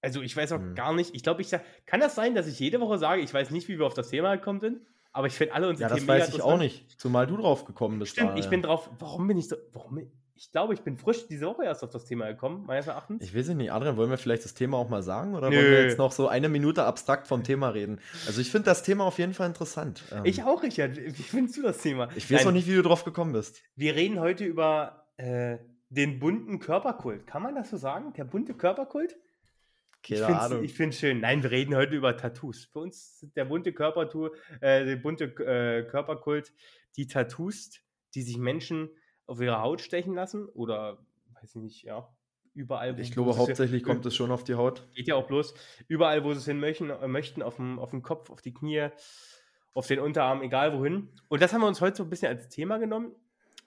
Also 0.00 0.22
ich 0.22 0.36
weiß 0.36 0.52
auch 0.52 0.58
Hm. 0.60 0.74
gar 0.74 0.94
nicht, 0.94 1.14
ich 1.14 1.22
glaube, 1.24 1.40
ich 1.42 1.48
sag, 1.48 1.64
kann 1.86 2.00
das 2.00 2.14
sein, 2.14 2.34
dass 2.34 2.46
ich 2.46 2.58
jede 2.60 2.80
Woche 2.80 2.98
sage, 2.98 3.20
ich 3.20 3.34
weiß 3.34 3.50
nicht, 3.50 3.68
wie 3.68 3.78
wir 3.78 3.86
auf 3.86 3.94
das 3.94 4.08
Thema 4.10 4.36
gekommen 4.36 4.60
sind, 4.60 4.80
aber 5.12 5.26
ich 5.26 5.32
finde 5.34 5.54
alle 5.54 5.68
unsere 5.68 5.82
Ja, 5.82 5.88
das 5.88 5.98
Themen 5.98 6.08
weiß 6.08 6.26
mega 6.28 6.36
ich 6.36 6.42
auch 6.42 6.58
nicht. 6.58 7.00
Zumal 7.00 7.26
du 7.26 7.36
drauf 7.36 7.64
gekommen 7.64 7.98
bist. 7.98 8.12
Stimmt, 8.12 8.28
ich 8.30 8.44
Daniel. 8.44 8.50
bin 8.50 8.62
drauf, 8.62 8.90
warum 9.00 9.26
bin 9.26 9.36
ich 9.36 9.48
so, 9.48 9.56
warum, 9.72 10.00
ich 10.38 10.52
glaube, 10.52 10.72
ich 10.72 10.80
bin 10.82 10.96
frisch 10.96 11.26
diese 11.26 11.46
Woche 11.46 11.64
erst 11.64 11.82
auf 11.82 11.90
das 11.90 12.04
Thema 12.04 12.28
gekommen, 12.28 12.64
meines 12.64 12.86
Erachtens. 12.86 13.22
Ich 13.24 13.34
weiß 13.36 13.48
nicht, 13.48 13.72
Adrian, 13.72 13.96
wollen 13.96 14.08
wir 14.10 14.18
vielleicht 14.18 14.44
das 14.44 14.54
Thema 14.54 14.76
auch 14.78 14.88
mal 14.88 15.02
sagen? 15.02 15.34
Oder 15.34 15.50
Nö. 15.50 15.56
wollen 15.56 15.70
wir 15.70 15.82
jetzt 15.84 15.98
noch 15.98 16.12
so 16.12 16.28
eine 16.28 16.48
Minute 16.48 16.84
abstrakt 16.84 17.26
vom 17.26 17.42
Thema 17.42 17.70
reden? 17.70 18.00
Also 18.26 18.40
ich 18.40 18.50
finde 18.50 18.66
das 18.66 18.82
Thema 18.84 19.04
auf 19.04 19.18
jeden 19.18 19.34
Fall 19.34 19.48
interessant. 19.48 20.04
Ähm, 20.12 20.24
Ich 20.24 20.44
auch, 20.44 20.62
Richard. 20.62 20.96
Wie 20.96 21.10
findest 21.22 21.56
du 21.58 21.62
das 21.62 21.78
Thema? 21.78 22.08
Ich 22.14 22.30
weiß 22.30 22.38
Nein, 22.38 22.44
noch 22.46 22.52
nicht, 22.52 22.68
wie 22.68 22.74
du 22.76 22.82
drauf 22.82 23.04
gekommen 23.04 23.32
bist. 23.32 23.60
Wir 23.74 23.96
reden 23.96 24.20
heute 24.20 24.44
über 24.44 25.08
äh, 25.16 25.58
den 25.90 26.18
bunten 26.20 26.60
Körperkult. 26.60 27.26
Kann 27.26 27.42
man 27.42 27.54
das 27.56 27.70
so 27.70 27.76
sagen? 27.76 28.12
Der 28.12 28.24
bunte 28.24 28.54
Körperkult? 28.54 29.16
Keine 30.06 30.20
ich 30.20 30.26
find's- 30.26 30.40
Ahnung. 30.44 30.62
Ich 30.64 30.74
finde 30.74 30.90
es 30.94 31.00
schön. 31.00 31.20
Nein, 31.20 31.42
wir 31.42 31.50
reden 31.50 31.74
heute 31.74 31.96
über 31.96 32.16
Tattoos. 32.16 32.66
Für 32.66 32.78
uns 32.78 33.26
der 33.34 33.44
bunte 33.46 33.72
Körpertour, 33.72 34.32
äh, 34.60 34.84
der 34.84 34.96
bunte 34.96 35.24
äh, 35.24 35.82
Körperkult, 35.90 36.52
die 36.96 37.08
Tattoos, 37.08 37.70
die 38.14 38.22
sich 38.22 38.38
Menschen 38.38 38.90
auf 39.28 39.40
ihre 39.40 39.60
Haut 39.60 39.80
stechen 39.80 40.14
lassen 40.14 40.48
oder 40.48 40.98
weiß 41.34 41.54
ich 41.54 41.62
nicht, 41.62 41.82
ja, 41.84 42.08
überall. 42.54 42.98
Ich 42.98 43.12
glaube, 43.12 43.36
hauptsächlich 43.36 43.84
kommt 43.84 44.04
es 44.06 44.16
schon 44.16 44.30
auf 44.32 44.42
die 44.42 44.54
Haut. 44.54 44.82
Geht 44.94 45.06
ja 45.06 45.14
auch 45.14 45.26
bloß 45.26 45.54
überall, 45.86 46.24
wo 46.24 46.32
sie 46.32 46.38
es 46.38 46.46
hin 46.46 46.58
möchten, 46.58 46.90
äh, 46.90 47.06
möchten 47.06 47.42
auf, 47.42 47.56
dem, 47.56 47.78
auf 47.78 47.90
dem 47.90 48.02
Kopf, 48.02 48.30
auf 48.30 48.42
die 48.42 48.52
Knie, 48.52 48.88
auf 49.74 49.86
den 49.86 50.00
Unterarm, 50.00 50.42
egal 50.42 50.76
wohin. 50.76 51.08
Und 51.28 51.42
das 51.42 51.52
haben 51.52 51.60
wir 51.60 51.68
uns 51.68 51.80
heute 51.80 51.96
so 51.96 52.02
ein 52.02 52.10
bisschen 52.10 52.28
als 52.28 52.48
Thema 52.48 52.78
genommen, 52.78 53.14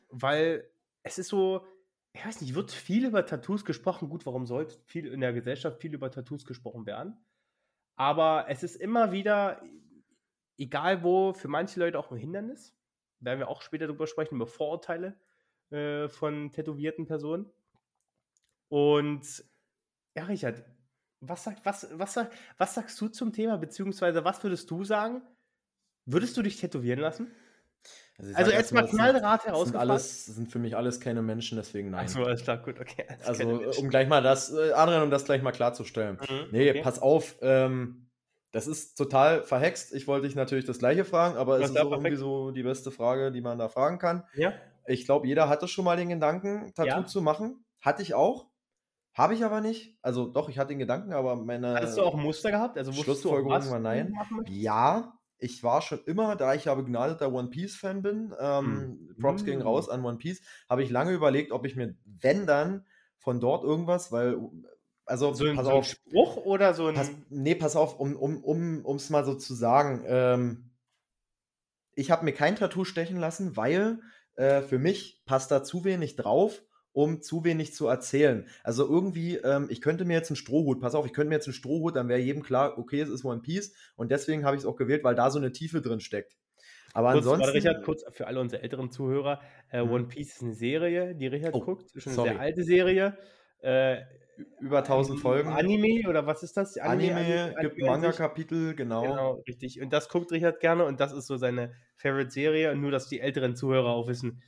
weil 0.09 0.67
es 1.03 1.19
ist 1.19 1.29
so, 1.29 1.65
ich 2.13 2.25
weiß 2.25 2.41
nicht, 2.41 2.55
wird 2.55 2.71
viel 2.71 3.05
über 3.05 3.25
Tattoos 3.25 3.63
gesprochen. 3.63 4.09
Gut, 4.09 4.25
warum 4.25 4.45
sollte 4.45 4.77
viel 4.85 5.07
in 5.07 5.21
der 5.21 5.31
Gesellschaft 5.31 5.79
viel 5.79 5.93
über 5.93 6.11
Tattoos 6.11 6.45
gesprochen 6.45 6.85
werden? 6.85 7.17
Aber 7.95 8.45
es 8.49 8.63
ist 8.63 8.75
immer 8.75 9.11
wieder, 9.11 9.61
egal 10.57 11.03
wo, 11.03 11.33
für 11.33 11.47
manche 11.47 11.79
Leute 11.79 11.99
auch 11.99 12.11
ein 12.11 12.17
Hindernis. 12.17 12.75
Werden 13.19 13.39
wir 13.39 13.47
auch 13.47 13.61
später 13.61 13.85
darüber 13.85 14.07
sprechen, 14.07 14.35
über 14.35 14.47
Vorurteile 14.47 15.15
äh, 15.71 16.09
von 16.09 16.51
tätowierten 16.51 17.05
Personen. 17.05 17.49
Und 18.69 19.43
ja, 20.15 20.25
Richard, 20.25 20.63
was, 21.19 21.43
sagt, 21.43 21.65
was, 21.65 21.87
was, 21.93 22.19
was 22.57 22.75
sagst 22.75 22.99
du 22.99 23.07
zum 23.07 23.33
Thema, 23.33 23.57
beziehungsweise 23.57 24.23
was 24.23 24.43
würdest 24.43 24.69
du 24.71 24.83
sagen? 24.83 25.21
Würdest 26.05 26.35
du 26.37 26.41
dich 26.41 26.59
tätowieren 26.59 26.99
lassen? 26.99 27.31
Also, 28.17 28.33
also 28.35 28.51
erstmal 28.51 28.87
knallhart 28.87 29.45
herausgefragt. 29.45 29.89
Alles 29.89 30.25
sind 30.25 30.51
für 30.51 30.59
mich 30.59 30.75
alles 30.75 30.99
keine 30.99 31.21
Menschen, 31.21 31.57
deswegen 31.57 31.89
nein. 31.89 32.05
Achso, 32.05 32.23
alles 32.23 32.43
klar, 32.43 32.57
gut, 32.57 32.79
okay. 32.79 33.05
Also, 33.25 33.49
um 33.79 33.89
gleich 33.89 34.07
mal 34.07 34.21
das, 34.21 34.53
äh, 34.53 34.71
Adrian, 34.73 35.03
um 35.03 35.09
das 35.09 35.25
gleich 35.25 35.41
mal 35.41 35.51
klarzustellen. 35.51 36.19
Mhm, 36.29 36.47
nee, 36.51 36.69
okay. 36.69 36.81
pass 36.81 36.99
auf, 36.99 37.37
ähm, 37.41 38.09
das 38.51 38.67
ist 38.67 38.95
total 38.95 39.43
verhext. 39.43 39.93
Ich 39.93 40.07
wollte 40.07 40.27
dich 40.27 40.35
natürlich 40.35 40.65
das 40.65 40.79
gleiche 40.79 41.05
fragen, 41.05 41.37
aber 41.37 41.59
es 41.59 41.69
ist 41.69 41.79
auch 41.79 41.91
irgendwie 41.91 42.17
so 42.17 42.51
die 42.51 42.63
beste 42.63 42.91
Frage, 42.91 43.31
die 43.31 43.41
man 43.41 43.57
da 43.57 43.69
fragen 43.69 43.97
kann. 43.97 44.23
Ja. 44.35 44.53
Ich 44.85 45.05
glaube, 45.05 45.27
jeder 45.27 45.49
hatte 45.49 45.67
schon 45.67 45.85
mal 45.85 45.97
den 45.97 46.09
Gedanken, 46.09 46.73
Tattoo 46.73 46.89
ja. 46.89 47.05
zu 47.05 47.21
machen. 47.21 47.65
Hatte 47.79 48.01
ich 48.01 48.13
auch. 48.13 48.47
Habe 49.13 49.33
ich 49.33 49.43
aber 49.43 49.59
nicht. 49.61 49.97
Also 50.01 50.25
doch, 50.25 50.49
ich 50.49 50.57
hatte 50.57 50.69
den 50.69 50.79
Gedanken, 50.79 51.13
aber 51.13 51.35
meine. 51.35 51.73
Hattest 51.73 51.97
du 51.97 52.03
auch 52.03 52.15
ein 52.15 52.23
Muster 52.23 52.51
gehabt? 52.51 52.77
Also 52.77 52.93
Schlussfolgerung 52.93 53.69
war 53.69 53.79
nein. 53.79 54.13
Ja, 54.47 55.13
ich 55.41 55.63
war 55.63 55.81
schon 55.81 55.99
immer, 56.05 56.35
da 56.35 56.53
ich 56.53 56.65
ja 56.65 56.75
begnadeter 56.75 57.33
One 57.33 57.49
Piece-Fan 57.49 58.01
bin, 58.01 58.33
ähm, 58.39 59.09
mhm. 59.09 59.17
Props 59.19 59.43
gehen 59.43 59.61
raus 59.61 59.89
an 59.89 60.05
One 60.05 60.17
Piece, 60.17 60.41
habe 60.69 60.83
ich 60.83 60.89
lange 60.89 61.11
überlegt, 61.11 61.51
ob 61.51 61.65
ich 61.65 61.75
mir, 61.75 61.95
wenn 62.05 62.45
dann, 62.45 62.85
von 63.17 63.39
dort 63.39 63.63
irgendwas, 63.63 64.11
weil, 64.11 64.37
also, 65.05 65.33
so 65.33 65.45
ein, 65.45 65.55
pass 65.55 65.65
so 65.65 65.71
auf, 65.71 65.85
Spruch 65.85 66.37
oder 66.37 66.73
so 66.73 66.87
ein. 66.87 66.95
Pass, 66.95 67.11
nee, 67.29 67.55
pass 67.55 67.75
auf, 67.75 67.99
um 67.99 68.11
es 68.11 68.17
um, 68.17 68.83
um, 68.83 68.99
mal 69.09 69.25
so 69.25 69.35
zu 69.35 69.53
sagen, 69.53 70.03
ähm, 70.05 70.71
ich 71.93 72.11
habe 72.11 72.23
mir 72.23 72.33
kein 72.33 72.55
Tattoo 72.55 72.85
stechen 72.85 73.17
lassen, 73.17 73.57
weil 73.57 73.99
äh, 74.35 74.61
für 74.61 74.79
mich 74.79 75.21
passt 75.25 75.51
da 75.51 75.63
zu 75.63 75.83
wenig 75.83 76.15
drauf 76.15 76.61
um 76.93 77.21
zu 77.21 77.43
wenig 77.43 77.73
zu 77.73 77.87
erzählen. 77.87 78.47
Also 78.63 78.87
irgendwie, 78.87 79.37
ähm, 79.37 79.67
ich 79.69 79.81
könnte 79.81 80.05
mir 80.05 80.13
jetzt 80.13 80.29
einen 80.29 80.35
Strohhut, 80.35 80.81
pass 80.81 80.95
auf, 80.95 81.05
ich 81.05 81.13
könnte 81.13 81.29
mir 81.29 81.35
jetzt 81.35 81.47
einen 81.47 81.53
Strohhut, 81.53 81.95
dann 81.95 82.09
wäre 82.09 82.19
jedem 82.19 82.43
klar, 82.43 82.77
okay, 82.77 82.99
es 82.99 83.09
ist 83.09 83.23
One 83.23 83.41
Piece 83.41 83.73
und 83.95 84.11
deswegen 84.11 84.45
habe 84.45 84.55
ich 84.55 84.63
es 84.63 84.65
auch 84.65 84.75
gewählt, 84.75 85.03
weil 85.03 85.15
da 85.15 85.29
so 85.29 85.39
eine 85.39 85.51
Tiefe 85.51 85.81
drin 85.81 85.99
steckt. 85.99 86.37
Aber 86.93 87.13
kurz, 87.13 87.25
ansonsten. 87.25 87.51
Richard, 87.51 87.83
kurz 87.83 88.03
für 88.11 88.27
alle 88.27 88.41
unsere 88.41 88.61
älteren 88.63 88.91
Zuhörer: 88.91 89.39
äh, 89.71 89.83
mhm. 89.83 89.91
One 89.91 90.07
Piece 90.07 90.35
ist 90.35 90.41
eine 90.41 90.53
Serie, 90.53 91.15
die 91.15 91.27
Richard 91.27 91.53
oh, 91.53 91.61
guckt. 91.61 91.95
Ist 91.95 92.07
eine 92.07 92.15
sehr 92.15 92.39
alte 92.39 92.63
Serie. 92.63 93.17
Äh, 93.59 94.01
über 94.59 94.79
1000 94.79 95.19
Folgen. 95.19 95.49
Anime 95.49 96.07
oder 96.07 96.25
was 96.25 96.43
ist 96.43 96.57
das? 96.57 96.77
Anime, 96.77 97.15
Anime, 97.15 97.43
Anime 97.43 97.61
gibt 97.61 97.79
Manga-Kapitel, 97.79 98.75
genau. 98.75 99.01
Genau, 99.03 99.43
richtig. 99.47 99.81
Und 99.81 99.91
das 99.93 100.09
guckt 100.09 100.31
Richard 100.31 100.59
gerne 100.59 100.85
und 100.85 100.99
das 100.99 101.13
ist 101.13 101.27
so 101.27 101.37
seine 101.37 101.73
Favorite-Serie. 101.97 102.75
Nur, 102.75 102.91
dass 102.91 103.07
die 103.07 103.19
älteren 103.19 103.55
Zuhörer 103.55 103.89
auch 103.89 104.07
wissen, 104.07 104.41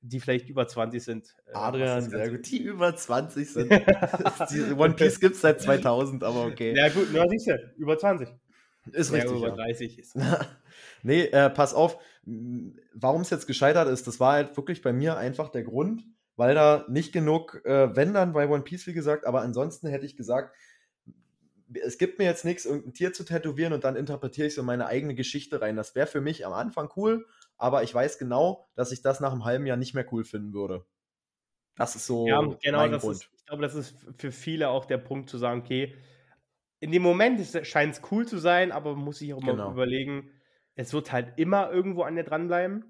die 0.00 0.20
vielleicht 0.20 0.48
über 0.48 0.66
20 0.66 1.02
sind. 1.02 1.34
Äh, 1.46 1.54
Adrian, 1.54 2.02
sehr 2.02 2.30
gut. 2.30 2.50
Die 2.50 2.62
über 2.62 2.94
20 2.94 3.52
sind. 3.52 3.70
One 4.78 4.94
Piece 4.94 5.20
gibt 5.20 5.34
es 5.34 5.40
seit 5.40 5.60
2000, 5.60 6.24
aber 6.24 6.46
okay. 6.46 6.74
Ja, 6.76 6.88
gut, 6.88 7.08
na, 7.12 7.26
siehst 7.28 7.48
du, 7.48 7.72
über 7.76 7.98
20. 7.98 8.28
Ist 8.92 9.12
richtig. 9.12 9.36
Über 9.36 9.48
ja. 9.48 9.54
30 9.54 9.98
ist. 9.98 10.16
nee, 11.02 11.24
äh, 11.24 11.50
pass 11.50 11.74
auf. 11.74 11.98
Warum 12.94 13.22
es 13.22 13.30
jetzt 13.30 13.46
gescheitert 13.46 13.88
ist, 13.88 14.06
das 14.06 14.20
war 14.20 14.32
halt 14.34 14.56
wirklich 14.56 14.82
bei 14.82 14.92
mir 14.92 15.16
einfach 15.16 15.48
der 15.48 15.62
Grund, 15.62 16.04
weil 16.38 16.54
da 16.54 16.86
nicht 16.88 17.12
genug, 17.12 17.60
äh, 17.64 17.94
wenn 17.96 18.14
dann 18.14 18.32
bei 18.32 18.48
One 18.48 18.62
Piece, 18.62 18.86
wie 18.86 18.92
gesagt, 18.92 19.26
aber 19.26 19.42
ansonsten 19.42 19.88
hätte 19.88 20.06
ich 20.06 20.16
gesagt, 20.16 20.54
es 21.84 21.98
gibt 21.98 22.20
mir 22.20 22.26
jetzt 22.26 22.44
nichts, 22.44 22.64
irgendein 22.64 22.94
Tier 22.94 23.12
zu 23.12 23.24
tätowieren 23.24 23.72
und 23.72 23.82
dann 23.82 23.96
interpretiere 23.96 24.46
ich 24.46 24.54
so 24.54 24.62
meine 24.62 24.86
eigene 24.86 25.16
Geschichte 25.16 25.60
rein. 25.60 25.74
Das 25.74 25.96
wäre 25.96 26.06
für 26.06 26.20
mich 26.20 26.46
am 26.46 26.52
Anfang 26.52 26.90
cool, 26.96 27.26
aber 27.56 27.82
ich 27.82 27.92
weiß 27.92 28.18
genau, 28.18 28.68
dass 28.76 28.92
ich 28.92 29.02
das 29.02 29.18
nach 29.18 29.32
einem 29.32 29.44
halben 29.44 29.66
Jahr 29.66 29.76
nicht 29.76 29.94
mehr 29.94 30.06
cool 30.12 30.24
finden 30.24 30.54
würde. 30.54 30.86
Das 31.74 31.96
ist 31.96 32.06
so 32.06 32.28
ja, 32.28 32.40
genau, 32.62 32.78
mein 32.78 32.92
Grund. 32.92 33.16
Ist, 33.16 33.30
ich 33.36 33.44
glaube, 33.44 33.62
das 33.62 33.74
ist 33.74 33.96
für 34.16 34.30
viele 34.30 34.68
auch 34.68 34.84
der 34.84 34.98
Punkt 34.98 35.28
zu 35.28 35.38
sagen, 35.38 35.60
okay, 35.60 35.96
in 36.78 36.92
dem 36.92 37.02
Moment 37.02 37.44
scheint 37.66 37.94
es 37.94 38.02
cool 38.12 38.26
zu 38.26 38.38
sein, 38.38 38.70
aber 38.70 38.94
man 38.94 39.04
muss 39.04 39.18
sich 39.18 39.34
auch 39.34 39.40
genau. 39.40 39.66
mal 39.66 39.72
überlegen, 39.72 40.30
es 40.76 40.92
wird 40.92 41.10
halt 41.10 41.36
immer 41.36 41.68
irgendwo 41.72 42.02
an 42.02 42.14
dir 42.14 42.22
dranbleiben. 42.22 42.84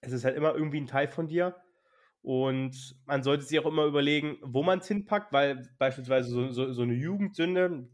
Es 0.00 0.10
ist 0.10 0.24
halt 0.24 0.36
immer 0.36 0.54
irgendwie 0.54 0.80
ein 0.80 0.88
Teil 0.88 1.06
von 1.06 1.28
dir. 1.28 1.54
Und 2.28 2.94
man 3.06 3.22
sollte 3.22 3.44
sich 3.44 3.58
auch 3.58 3.64
immer 3.64 3.86
überlegen, 3.86 4.36
wo 4.42 4.62
man 4.62 4.80
es 4.80 4.88
hinpackt, 4.88 5.32
weil 5.32 5.62
beispielsweise 5.78 6.28
so, 6.28 6.50
so, 6.50 6.74
so, 6.74 6.82
eine 6.82 6.92
Jugendsünde, 6.92 7.88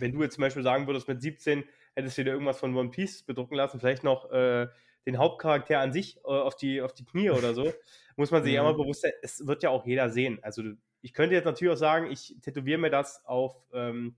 wenn 0.00 0.10
du 0.10 0.24
jetzt 0.24 0.34
zum 0.34 0.42
Beispiel 0.42 0.64
sagen 0.64 0.88
würdest, 0.88 1.06
mit 1.06 1.22
17 1.22 1.62
hättest 1.94 2.18
du 2.18 2.24
dir 2.24 2.32
irgendwas 2.32 2.58
von 2.58 2.74
One 2.74 2.90
Piece 2.90 3.22
bedrucken 3.22 3.54
lassen, 3.54 3.78
vielleicht 3.78 4.02
noch 4.02 4.28
äh, 4.32 4.66
den 5.06 5.18
Hauptcharakter 5.18 5.78
an 5.78 5.92
sich 5.92 6.16
äh, 6.16 6.22
auf, 6.22 6.56
die, 6.56 6.82
auf 6.82 6.94
die 6.94 7.04
Knie 7.04 7.30
oder 7.30 7.54
so, 7.54 7.72
muss 8.16 8.32
man 8.32 8.42
sich 8.42 8.54
mhm. 8.54 8.58
immer 8.58 8.74
bewusst 8.74 9.02
sein, 9.02 9.12
es 9.22 9.46
wird 9.46 9.62
ja 9.62 9.70
auch 9.70 9.86
jeder 9.86 10.10
sehen. 10.10 10.40
Also 10.42 10.64
ich 11.00 11.12
könnte 11.12 11.36
jetzt 11.36 11.44
natürlich 11.44 11.74
auch 11.74 11.78
sagen, 11.78 12.10
ich 12.10 12.34
tätowiere 12.42 12.78
mir 12.78 12.90
das 12.90 13.24
auf, 13.24 13.54
ähm, 13.72 14.16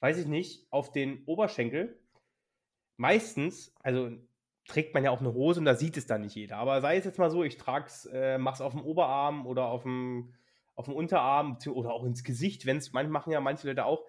weiß 0.00 0.18
ich 0.18 0.26
nicht, 0.26 0.66
auf 0.68 0.92
den 0.92 1.24
Oberschenkel. 1.24 1.98
Meistens, 2.98 3.72
also 3.82 4.10
trägt 4.68 4.94
man 4.94 5.04
ja 5.04 5.10
auch 5.10 5.20
eine 5.20 5.32
Hose 5.32 5.60
und 5.60 5.66
da 5.66 5.74
sieht 5.74 5.96
es 5.96 6.06
dann 6.06 6.20
nicht 6.22 6.34
jeder. 6.34 6.56
Aber 6.56 6.80
sei 6.80 6.96
es 6.96 7.04
jetzt 7.04 7.18
mal 7.18 7.30
so, 7.30 7.42
ich 7.42 7.56
trage 7.56 7.86
es, 7.86 8.06
äh, 8.12 8.38
mache 8.38 8.56
es 8.56 8.60
auf 8.60 8.72
dem 8.72 8.82
Oberarm 8.82 9.46
oder 9.46 9.66
auf 9.66 9.82
dem, 9.82 10.34
auf 10.74 10.84
dem 10.86 10.94
Unterarm 10.94 11.58
oder 11.68 11.92
auch 11.92 12.04
ins 12.04 12.24
Gesicht, 12.24 12.66
wenn 12.66 12.76
es, 12.76 12.92
machen 12.92 13.32
ja 13.32 13.40
manche 13.40 13.66
Leute 13.66 13.84
auch. 13.84 14.04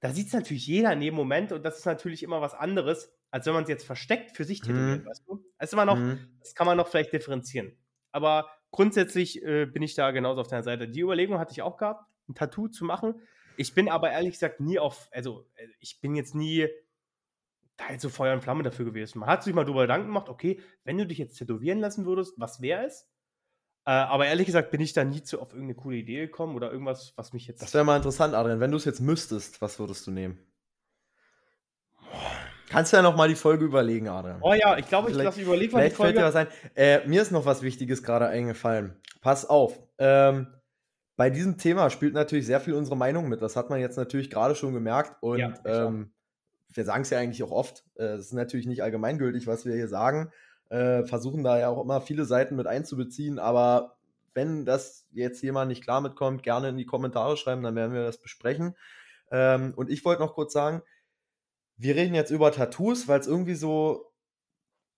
Da 0.00 0.10
sieht 0.10 0.28
es 0.28 0.32
natürlich 0.32 0.66
jeder 0.66 0.92
in 0.92 1.00
dem 1.00 1.14
Moment 1.14 1.52
und 1.52 1.64
das 1.64 1.78
ist 1.78 1.86
natürlich 1.86 2.22
immer 2.22 2.40
was 2.40 2.54
anderes, 2.54 3.12
als 3.30 3.46
wenn 3.46 3.54
man 3.54 3.62
es 3.62 3.68
jetzt 3.68 3.86
versteckt 3.86 4.36
für 4.36 4.44
sich 4.44 4.60
tätowiert, 4.60 5.04
mhm. 5.04 5.06
weißt 5.06 5.24
du? 5.26 5.44
Das 5.58 5.72
noch, 5.72 5.96
mhm. 5.96 6.18
das 6.40 6.54
kann 6.54 6.66
man 6.66 6.76
noch 6.76 6.88
vielleicht 6.88 7.12
differenzieren. 7.12 7.76
Aber 8.10 8.48
grundsätzlich 8.70 9.42
äh, 9.42 9.66
bin 9.66 9.82
ich 9.82 9.94
da 9.94 10.10
genauso 10.10 10.40
auf 10.40 10.48
deiner 10.48 10.62
Seite. 10.62 10.88
Die 10.88 11.00
Überlegung 11.00 11.38
hatte 11.38 11.52
ich 11.52 11.62
auch 11.62 11.76
gehabt, 11.76 12.04
ein 12.28 12.34
Tattoo 12.34 12.68
zu 12.68 12.84
machen. 12.84 13.20
Ich 13.56 13.74
bin 13.74 13.88
aber 13.88 14.10
ehrlich 14.10 14.32
gesagt 14.32 14.60
nie 14.60 14.78
auf, 14.78 15.08
also 15.12 15.46
äh, 15.54 15.66
ich 15.80 16.00
bin 16.00 16.14
jetzt 16.14 16.34
nie 16.34 16.68
da 17.76 17.90
jetzt 17.90 18.02
so 18.02 18.08
Feuer 18.08 18.34
und 18.34 18.42
Flamme 18.42 18.62
dafür 18.62 18.84
gewesen. 18.84 19.18
Man 19.18 19.28
hat 19.28 19.42
sich 19.42 19.54
mal 19.54 19.64
darüber 19.64 19.82
Gedanken 19.82 20.08
gemacht, 20.08 20.28
okay, 20.28 20.60
wenn 20.84 20.98
du 20.98 21.06
dich 21.06 21.18
jetzt 21.18 21.36
tätowieren 21.36 21.80
lassen 21.80 22.06
würdest, 22.06 22.34
was 22.38 22.60
wäre 22.60 22.86
es? 22.86 23.08
Äh, 23.84 23.90
aber 23.90 24.26
ehrlich 24.26 24.46
gesagt 24.46 24.70
bin 24.70 24.80
ich 24.80 24.92
da 24.92 25.04
nie 25.04 25.22
zu, 25.22 25.40
auf 25.40 25.52
irgendeine 25.52 25.74
coole 25.74 25.96
Idee 25.96 26.20
gekommen 26.20 26.54
oder 26.54 26.70
irgendwas, 26.70 27.14
was 27.16 27.32
mich 27.32 27.46
jetzt. 27.46 27.62
Das 27.62 27.74
wäre 27.74 27.84
mal 27.84 27.96
interessant, 27.96 28.34
Adrian. 28.34 28.60
Wenn 28.60 28.70
du 28.70 28.76
es 28.76 28.84
jetzt 28.84 29.00
müsstest, 29.00 29.60
was 29.60 29.78
würdest 29.78 30.06
du 30.06 30.12
nehmen? 30.12 30.38
Kannst 32.68 32.92
du 32.92 32.96
ja 32.96 33.02
noch 33.02 33.16
mal 33.16 33.28
die 33.28 33.34
Folge 33.34 33.64
überlegen, 33.64 34.08
Adrian. 34.08 34.38
Oh 34.40 34.54
ja, 34.54 34.78
ich 34.78 34.88
glaube, 34.88 35.10
ich 35.10 35.16
lasse 35.16 35.42
überlegen, 35.42 35.72
Vielleicht 35.72 35.96
fällt 35.96 36.16
dir 36.16 36.22
was 36.22 36.36
ein. 36.36 36.46
Äh, 36.74 37.06
mir 37.06 37.20
ist 37.20 37.30
noch 37.30 37.44
was 37.44 37.62
Wichtiges 37.62 38.02
gerade 38.02 38.28
eingefallen. 38.28 38.96
Pass 39.20 39.44
auf. 39.44 39.78
Ähm, 39.98 40.46
bei 41.16 41.28
diesem 41.28 41.58
Thema 41.58 41.90
spielt 41.90 42.14
natürlich 42.14 42.46
sehr 42.46 42.60
viel 42.60 42.74
unsere 42.74 42.96
Meinung 42.96 43.28
mit. 43.28 43.42
Das 43.42 43.56
hat 43.56 43.68
man 43.68 43.80
jetzt 43.80 43.96
natürlich 43.96 44.30
gerade 44.30 44.54
schon 44.54 44.72
gemerkt. 44.72 45.22
Und 45.22 45.38
ja, 45.38 45.54
ähm, 45.66 46.12
wir 46.72 46.84
sagen 46.84 47.02
es 47.02 47.10
ja 47.10 47.18
eigentlich 47.18 47.42
auch 47.42 47.50
oft. 47.50 47.84
Äh, 47.96 48.04
es 48.04 48.26
ist 48.26 48.32
natürlich 48.32 48.66
nicht 48.66 48.82
allgemeingültig, 48.82 49.46
was 49.46 49.64
wir 49.64 49.74
hier 49.74 49.88
sagen. 49.88 50.32
Äh, 50.68 51.04
versuchen 51.04 51.44
da 51.44 51.58
ja 51.58 51.68
auch 51.68 51.82
immer 51.82 52.00
viele 52.00 52.24
Seiten 52.24 52.56
mit 52.56 52.66
einzubeziehen. 52.66 53.38
Aber 53.38 53.96
wenn 54.34 54.64
das 54.64 55.06
jetzt 55.12 55.42
jemand 55.42 55.68
nicht 55.68 55.82
klar 55.82 56.00
mitkommt, 56.00 56.42
gerne 56.42 56.70
in 56.70 56.76
die 56.76 56.86
Kommentare 56.86 57.36
schreiben, 57.36 57.62
dann 57.62 57.74
werden 57.74 57.92
wir 57.92 58.04
das 58.04 58.18
besprechen. 58.18 58.76
Ähm, 59.30 59.74
und 59.76 59.90
ich 59.90 60.04
wollte 60.04 60.22
noch 60.22 60.34
kurz 60.34 60.52
sagen, 60.52 60.82
wir 61.76 61.96
reden 61.96 62.14
jetzt 62.14 62.30
über 62.30 62.52
Tattoos, 62.52 63.08
weil 63.08 63.20
es 63.20 63.26
irgendwie 63.26 63.54
so 63.54 64.12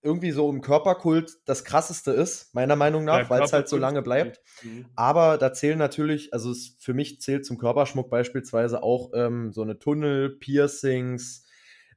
irgendwie 0.05 0.33
so 0.33 0.51
im 0.51 0.61
Körperkult 0.61 1.39
das 1.47 1.65
krasseste 1.65 2.11
ist, 2.11 2.55
meiner 2.55 2.77
Meinung 2.77 3.05
nach, 3.05 3.31
weil 3.31 3.43
es 3.43 3.55
halt 3.55 3.71
so 3.71 3.79
lange 3.79 4.03
bleibt. 4.03 4.43
Mhm. 4.63 4.85
Aber 4.95 5.39
da 5.39 5.55
zählen 5.55 5.79
natürlich, 5.79 6.35
also 6.35 6.51
es, 6.51 6.77
für 6.79 6.93
mich 6.93 7.23
zählt 7.23 7.47
zum 7.47 7.57
Körperschmuck 7.57 8.11
beispielsweise 8.11 8.83
auch 8.83 9.13
ähm, 9.15 9.51
so 9.53 9.63
eine 9.63 9.79
Tunnel, 9.79 10.29
Piercings, 10.29 11.44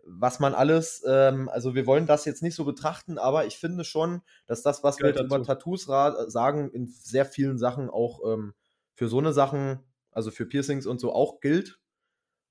was 0.09 0.39
man 0.39 0.53
alles, 0.53 1.03
ähm, 1.07 1.49
also 1.49 1.75
wir 1.75 1.85
wollen 1.85 2.07
das 2.07 2.25
jetzt 2.25 2.41
nicht 2.41 2.55
so 2.55 2.63
betrachten, 2.63 3.17
aber 3.17 3.45
ich 3.45 3.57
finde 3.57 3.83
schon, 3.83 4.21
dass 4.45 4.63
das, 4.63 4.83
was 4.83 4.99
wir 4.99 5.13
über 5.19 5.43
Tattoos 5.43 5.83
sagen, 5.83 6.71
in 6.71 6.87
sehr 6.87 7.25
vielen 7.25 7.57
Sachen 7.57 7.89
auch 7.89 8.21
ähm, 8.25 8.53
für 8.93 9.09
so 9.09 9.19
eine 9.19 9.33
Sachen, 9.33 9.79
also 10.11 10.31
für 10.31 10.45
Piercings 10.45 10.85
und 10.85 10.99
so 10.99 11.13
auch 11.13 11.41
gilt. 11.41 11.79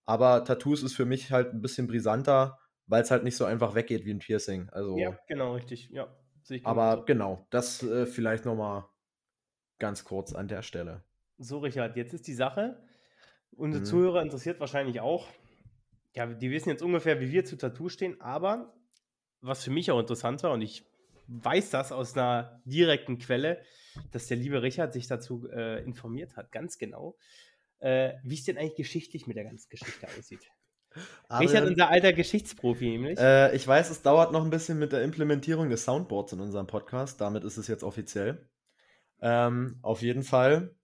Aber 0.04 0.44
Tattoos 0.44 0.82
ist 0.82 0.94
für 0.94 1.06
mich 1.06 1.32
halt 1.32 1.52
ein 1.52 1.62
bisschen 1.62 1.86
brisanter, 1.86 2.58
weil 2.86 3.02
es 3.02 3.10
halt 3.10 3.24
nicht 3.24 3.36
so 3.36 3.44
einfach 3.44 3.74
weggeht 3.74 4.04
wie 4.04 4.12
ein 4.12 4.20
Piercing. 4.20 4.68
Also, 4.70 4.96
ja, 4.98 5.18
genau, 5.26 5.54
richtig. 5.54 5.88
Ja, 5.90 6.14
aber 6.62 7.04
genau, 7.06 7.46
das 7.50 7.82
äh, 7.82 8.06
vielleicht 8.06 8.44
nochmal 8.44 8.84
ganz 9.78 10.04
kurz 10.04 10.32
an 10.32 10.46
der 10.46 10.62
Stelle. 10.62 11.02
So, 11.38 11.58
Richard, 11.58 11.96
jetzt 11.96 12.14
ist 12.14 12.26
die 12.28 12.34
Sache. 12.34 12.80
Unsere 13.50 13.82
Mhm. 13.82 13.86
Zuhörer 13.86 14.22
interessiert 14.22 14.60
wahrscheinlich 14.60 15.00
auch. 15.00 15.26
Ja, 16.16 16.26
die 16.26 16.50
wissen 16.50 16.70
jetzt 16.70 16.82
ungefähr, 16.82 17.20
wie 17.20 17.30
wir 17.30 17.44
zu 17.44 17.56
Tattoo 17.56 17.90
stehen, 17.90 18.20
aber 18.22 18.74
was 19.42 19.62
für 19.62 19.70
mich 19.70 19.90
auch 19.90 20.00
interessant 20.00 20.42
war, 20.42 20.52
und 20.52 20.62
ich 20.62 20.86
weiß 21.28 21.70
das 21.70 21.92
aus 21.92 22.16
einer 22.16 22.62
direkten 22.64 23.18
Quelle, 23.18 23.60
dass 24.12 24.26
der 24.26 24.38
liebe 24.38 24.62
Richard 24.62 24.94
sich 24.94 25.08
dazu 25.08 25.46
äh, 25.50 25.84
informiert 25.84 26.36
hat, 26.36 26.52
ganz 26.52 26.78
genau, 26.78 27.16
äh, 27.80 28.14
wie 28.22 28.34
es 28.34 28.44
denn 28.44 28.56
eigentlich 28.56 28.76
geschichtlich 28.76 29.26
mit 29.26 29.36
der 29.36 29.44
ganzen 29.44 29.68
Geschichte 29.68 30.06
aussieht. 30.18 30.50
Richard, 31.28 31.56
Adrian, 31.56 31.68
unser 31.68 31.88
alter 31.90 32.12
Geschichtsprofi 32.14 32.86
nämlich. 32.86 33.18
äh, 33.18 33.54
ich 33.54 33.68
weiß, 33.68 33.90
es 33.90 34.00
dauert 34.00 34.32
noch 34.32 34.42
ein 34.42 34.50
bisschen 34.50 34.78
mit 34.78 34.92
der 34.92 35.02
Implementierung 35.02 35.68
des 35.68 35.84
Soundboards 35.84 36.32
in 36.32 36.40
unserem 36.40 36.66
Podcast. 36.66 37.20
Damit 37.20 37.44
ist 37.44 37.58
es 37.58 37.68
jetzt 37.68 37.84
offiziell. 37.84 38.48
Ähm, 39.20 39.78
auf 39.82 40.00
jeden 40.00 40.22
Fall, 40.22 40.74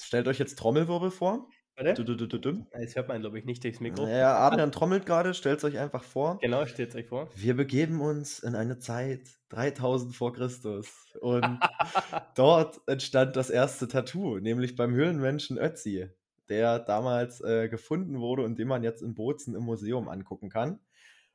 stellt 0.00 0.28
euch 0.28 0.38
jetzt 0.38 0.58
Trommelwirbel 0.58 1.10
vor. 1.10 1.50
Warte. 1.76 1.94
Du, 2.04 2.14
du, 2.14 2.26
du. 2.26 2.66
Das 2.72 2.94
hört 2.94 3.08
man, 3.08 3.20
glaube 3.20 3.38
ich, 3.38 3.44
nicht 3.44 3.64
durchs 3.64 3.80
Mikro. 3.80 4.06
Ja, 4.06 4.38
Adrian 4.38 4.70
trommelt 4.70 5.06
gerade, 5.06 5.34
stellt 5.34 5.58
es 5.58 5.64
euch 5.64 5.78
einfach 5.78 6.04
vor. 6.04 6.38
Genau, 6.40 6.66
stellt 6.66 6.94
euch 6.94 7.08
vor. 7.08 7.28
Wir 7.34 7.56
begeben 7.56 8.00
uns 8.00 8.38
in 8.38 8.54
eine 8.54 8.78
Zeit 8.78 9.28
3000 9.48 10.14
vor 10.14 10.32
Christus 10.32 11.16
und 11.20 11.58
dort 12.36 12.80
entstand 12.86 13.34
das 13.34 13.50
erste 13.50 13.88
Tattoo, 13.88 14.38
nämlich 14.38 14.76
beim 14.76 14.94
Höhlenmenschen 14.94 15.58
Ötzi, 15.58 16.08
der 16.48 16.78
damals 16.78 17.40
äh, 17.40 17.68
gefunden 17.68 18.20
wurde 18.20 18.44
und 18.44 18.56
den 18.58 18.68
man 18.68 18.84
jetzt 18.84 19.02
in 19.02 19.14
Bozen 19.14 19.56
im 19.56 19.64
Museum 19.64 20.08
angucken 20.08 20.50
kann. 20.50 20.78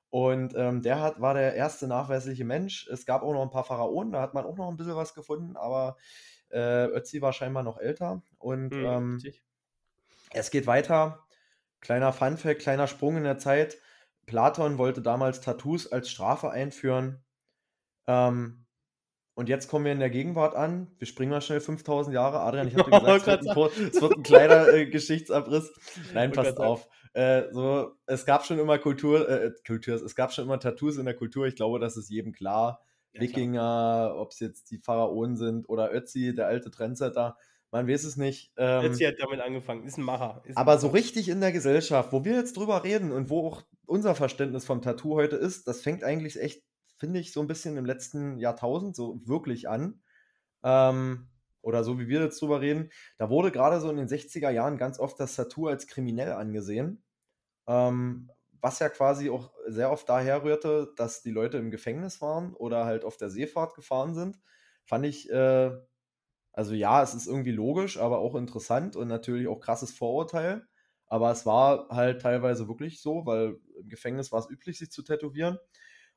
Und 0.10 0.54
ähm, 0.56 0.82
der 0.82 1.02
hat, 1.02 1.22
war 1.22 1.34
der 1.34 1.54
erste 1.54 1.88
nachweisliche 1.88 2.46
Mensch. 2.46 2.88
Es 2.88 3.06
gab 3.06 3.22
auch 3.24 3.34
noch 3.34 3.44
ein 3.44 3.52
paar 3.52 3.66
Pharaonen, 3.66 4.14
da 4.14 4.22
hat 4.22 4.34
man 4.34 4.46
auch 4.46 4.58
noch 4.58 4.70
ein 4.70 4.78
bisschen 4.78 4.96
was 4.96 5.14
gefunden, 5.14 5.56
aber 5.56 5.98
äh, 6.50 6.86
Ötzi 6.86 7.22
war 7.22 7.34
scheinbar 7.34 7.64
noch 7.64 7.78
älter. 7.78 8.24
Und 8.40 8.74
Hm, 8.74 8.86
ähm, 8.86 9.14
richtig. 9.16 9.44
Es 10.32 10.52
geht 10.52 10.68
weiter. 10.68 11.26
Kleiner 11.82 12.12
Funfact, 12.14 12.62
kleiner 12.62 12.88
Sprung 12.88 13.18
in 13.18 13.24
der 13.24 13.38
Zeit. 13.38 13.78
Platon 14.26 14.78
wollte 14.78 15.02
damals 15.02 15.42
Tattoos 15.42 15.92
als 15.92 16.10
Strafe 16.10 16.52
einführen. 16.52 17.24
Ähm, 18.08 18.66
und 19.34 19.48
jetzt 19.48 19.70
kommen 19.70 19.86
wir 19.86 19.94
in 19.94 20.00
der 20.00 20.10
Gegenwart 20.10 20.54
an. 20.54 20.92
Wir 20.98 21.08
springen 21.08 21.32
mal 21.32 21.42
schnell 21.42 21.62
5000 21.62 22.14
Jahre. 22.14 22.42
Adrian, 22.42 22.68
ich 22.68 22.76
habe 22.76 22.92
dir 22.92 23.02
Oh 23.08 23.14
gesagt, 23.14 23.44
es 23.44 23.56
wird, 23.56 23.56
Gott. 23.56 23.78
ein, 23.78 23.88
es 23.88 24.02
wird 24.02 24.18
ein 24.18 24.24
kleiner 24.24 24.68
äh, 24.68 24.86
Geschichtsabriss. 24.88 25.72
Nein, 26.14 26.36
Wollte 26.36 26.42
passt 26.42 26.58
sagen. 26.58 26.70
auf. 26.70 26.88
Äh, 27.14 27.44
so, 27.54 27.94
es 28.06 28.26
gab 28.26 28.46
schon 28.46 28.60
immer 28.60 28.78
Kultur, 28.78 29.28
äh, 29.30 29.52
Kultur, 29.66 29.96
es 29.96 30.16
gab 30.16 30.34
schon 30.34 30.44
immer 30.46 30.60
Tattoos 30.60 30.98
in 30.98 31.06
der 31.06 31.16
Kultur. 31.16 31.48
Ich 31.48 31.56
glaube, 31.56 31.80
das 31.80 31.96
ist 31.98 32.10
jedem 32.10 32.34
klar. 32.34 32.82
Ja, 33.14 33.20
klar. 33.22 33.30
Wikinger, 33.30 34.14
ob 34.18 34.32
es 34.32 34.40
jetzt 34.42 34.70
die 34.72 34.78
Pharaonen 34.78 35.38
sind 35.38 35.70
oder 35.70 35.92
Ötzi, 35.94 36.36
der 36.36 36.48
alte 36.48 36.70
Trendsetter. 36.70 37.38
Man 37.72 37.88
weiß 37.88 38.04
es 38.04 38.18
nicht. 38.18 38.52
Ähm, 38.58 38.86
Ötzi 38.86 39.04
hat 39.04 39.16
damit 39.20 39.42
angefangen. 39.42 39.86
Ist 39.86 39.98
ein 39.98 40.04
Macher. 40.04 40.42
Ist 40.46 40.58
ein 40.58 40.62
aber 40.62 40.78
so 40.80 40.88
Macher. 40.88 40.98
richtig 41.00 41.30
in 41.30 41.40
der 41.42 41.52
Gesellschaft, 41.52 42.12
wo 42.12 42.26
wir 42.26 42.36
jetzt 42.36 42.58
drüber 42.58 42.84
reden 42.84 43.12
und 43.12 43.30
wo 43.30 43.48
auch 43.48 43.64
unser 43.86 44.16
Verständnis 44.16 44.66
vom 44.66 44.82
Tattoo 44.82 45.16
heute 45.16 45.36
ist, 45.36 45.68
das 45.68 45.82
fängt 45.82 46.04
eigentlich 46.04 46.40
echt, 46.40 46.64
finde 46.98 47.20
ich, 47.20 47.32
so 47.32 47.42
ein 47.42 47.48
bisschen 47.48 47.78
im 47.78 47.86
letzten 47.86 48.40
Jahrtausend 48.40 48.96
so 48.96 49.22
wirklich 49.26 49.70
an. 49.70 50.02
Ähm, 50.64 51.30
oder 51.62 51.84
so 51.84 52.00
wie 52.00 52.08
wir 52.08 52.22
jetzt 52.22 52.42
drüber 52.42 52.62
reden. 52.62 52.90
Da 53.18 53.30
wurde 53.30 53.52
gerade 53.52 53.80
so 53.80 53.90
in 53.90 53.98
den 53.98 54.08
60er 54.08 54.50
Jahren 54.50 54.78
ganz 54.78 55.00
oft 55.00 55.20
das 55.20 55.36
Tattoo 55.36 55.68
als 55.68 55.88
kriminell 55.88 56.32
angesehen. 56.32 57.04
Ähm, 57.68 58.32
was 58.62 58.80
ja 58.80 58.90
quasi 58.90 59.30
auch 59.30 59.54
sehr 59.68 59.92
oft 59.92 60.10
daher 60.10 60.44
rührte, 60.44 60.92
dass 60.98 61.22
die 61.22 61.32
Leute 61.32 61.58
im 61.58 61.72
Gefängnis 61.72 62.22
waren 62.22 62.54
oder 62.54 62.86
halt 62.86 63.06
auf 63.06 63.18
der 63.18 63.30
Seefahrt 63.30 63.76
gefahren 63.76 64.16
sind. 64.16 64.40
Fand 64.86 65.06
ich, 65.06 65.30
äh, 65.30 65.72
also 66.54 66.74
ja, 66.74 67.02
es 67.04 67.14
ist 67.14 67.28
irgendwie 67.28 67.52
logisch, 67.52 67.98
aber 68.00 68.20
auch 68.20 68.36
interessant 68.36 68.96
und 68.96 69.08
natürlich 69.08 69.48
auch 69.48 69.60
krasses 69.60 69.92
Vorurteil. 69.92 70.66
Aber 71.08 71.32
es 71.32 71.46
war 71.46 71.88
halt 71.90 72.22
teilweise 72.22 72.68
wirklich 72.68 73.02
so, 73.02 73.26
weil 73.26 73.60
im 73.80 73.90
Gefängnis 73.90 74.32
war 74.32 74.40
es 74.40 74.50
üblich, 74.50 74.78
sich 74.78 74.92
zu 74.92 75.02
tätowieren. 75.04 75.58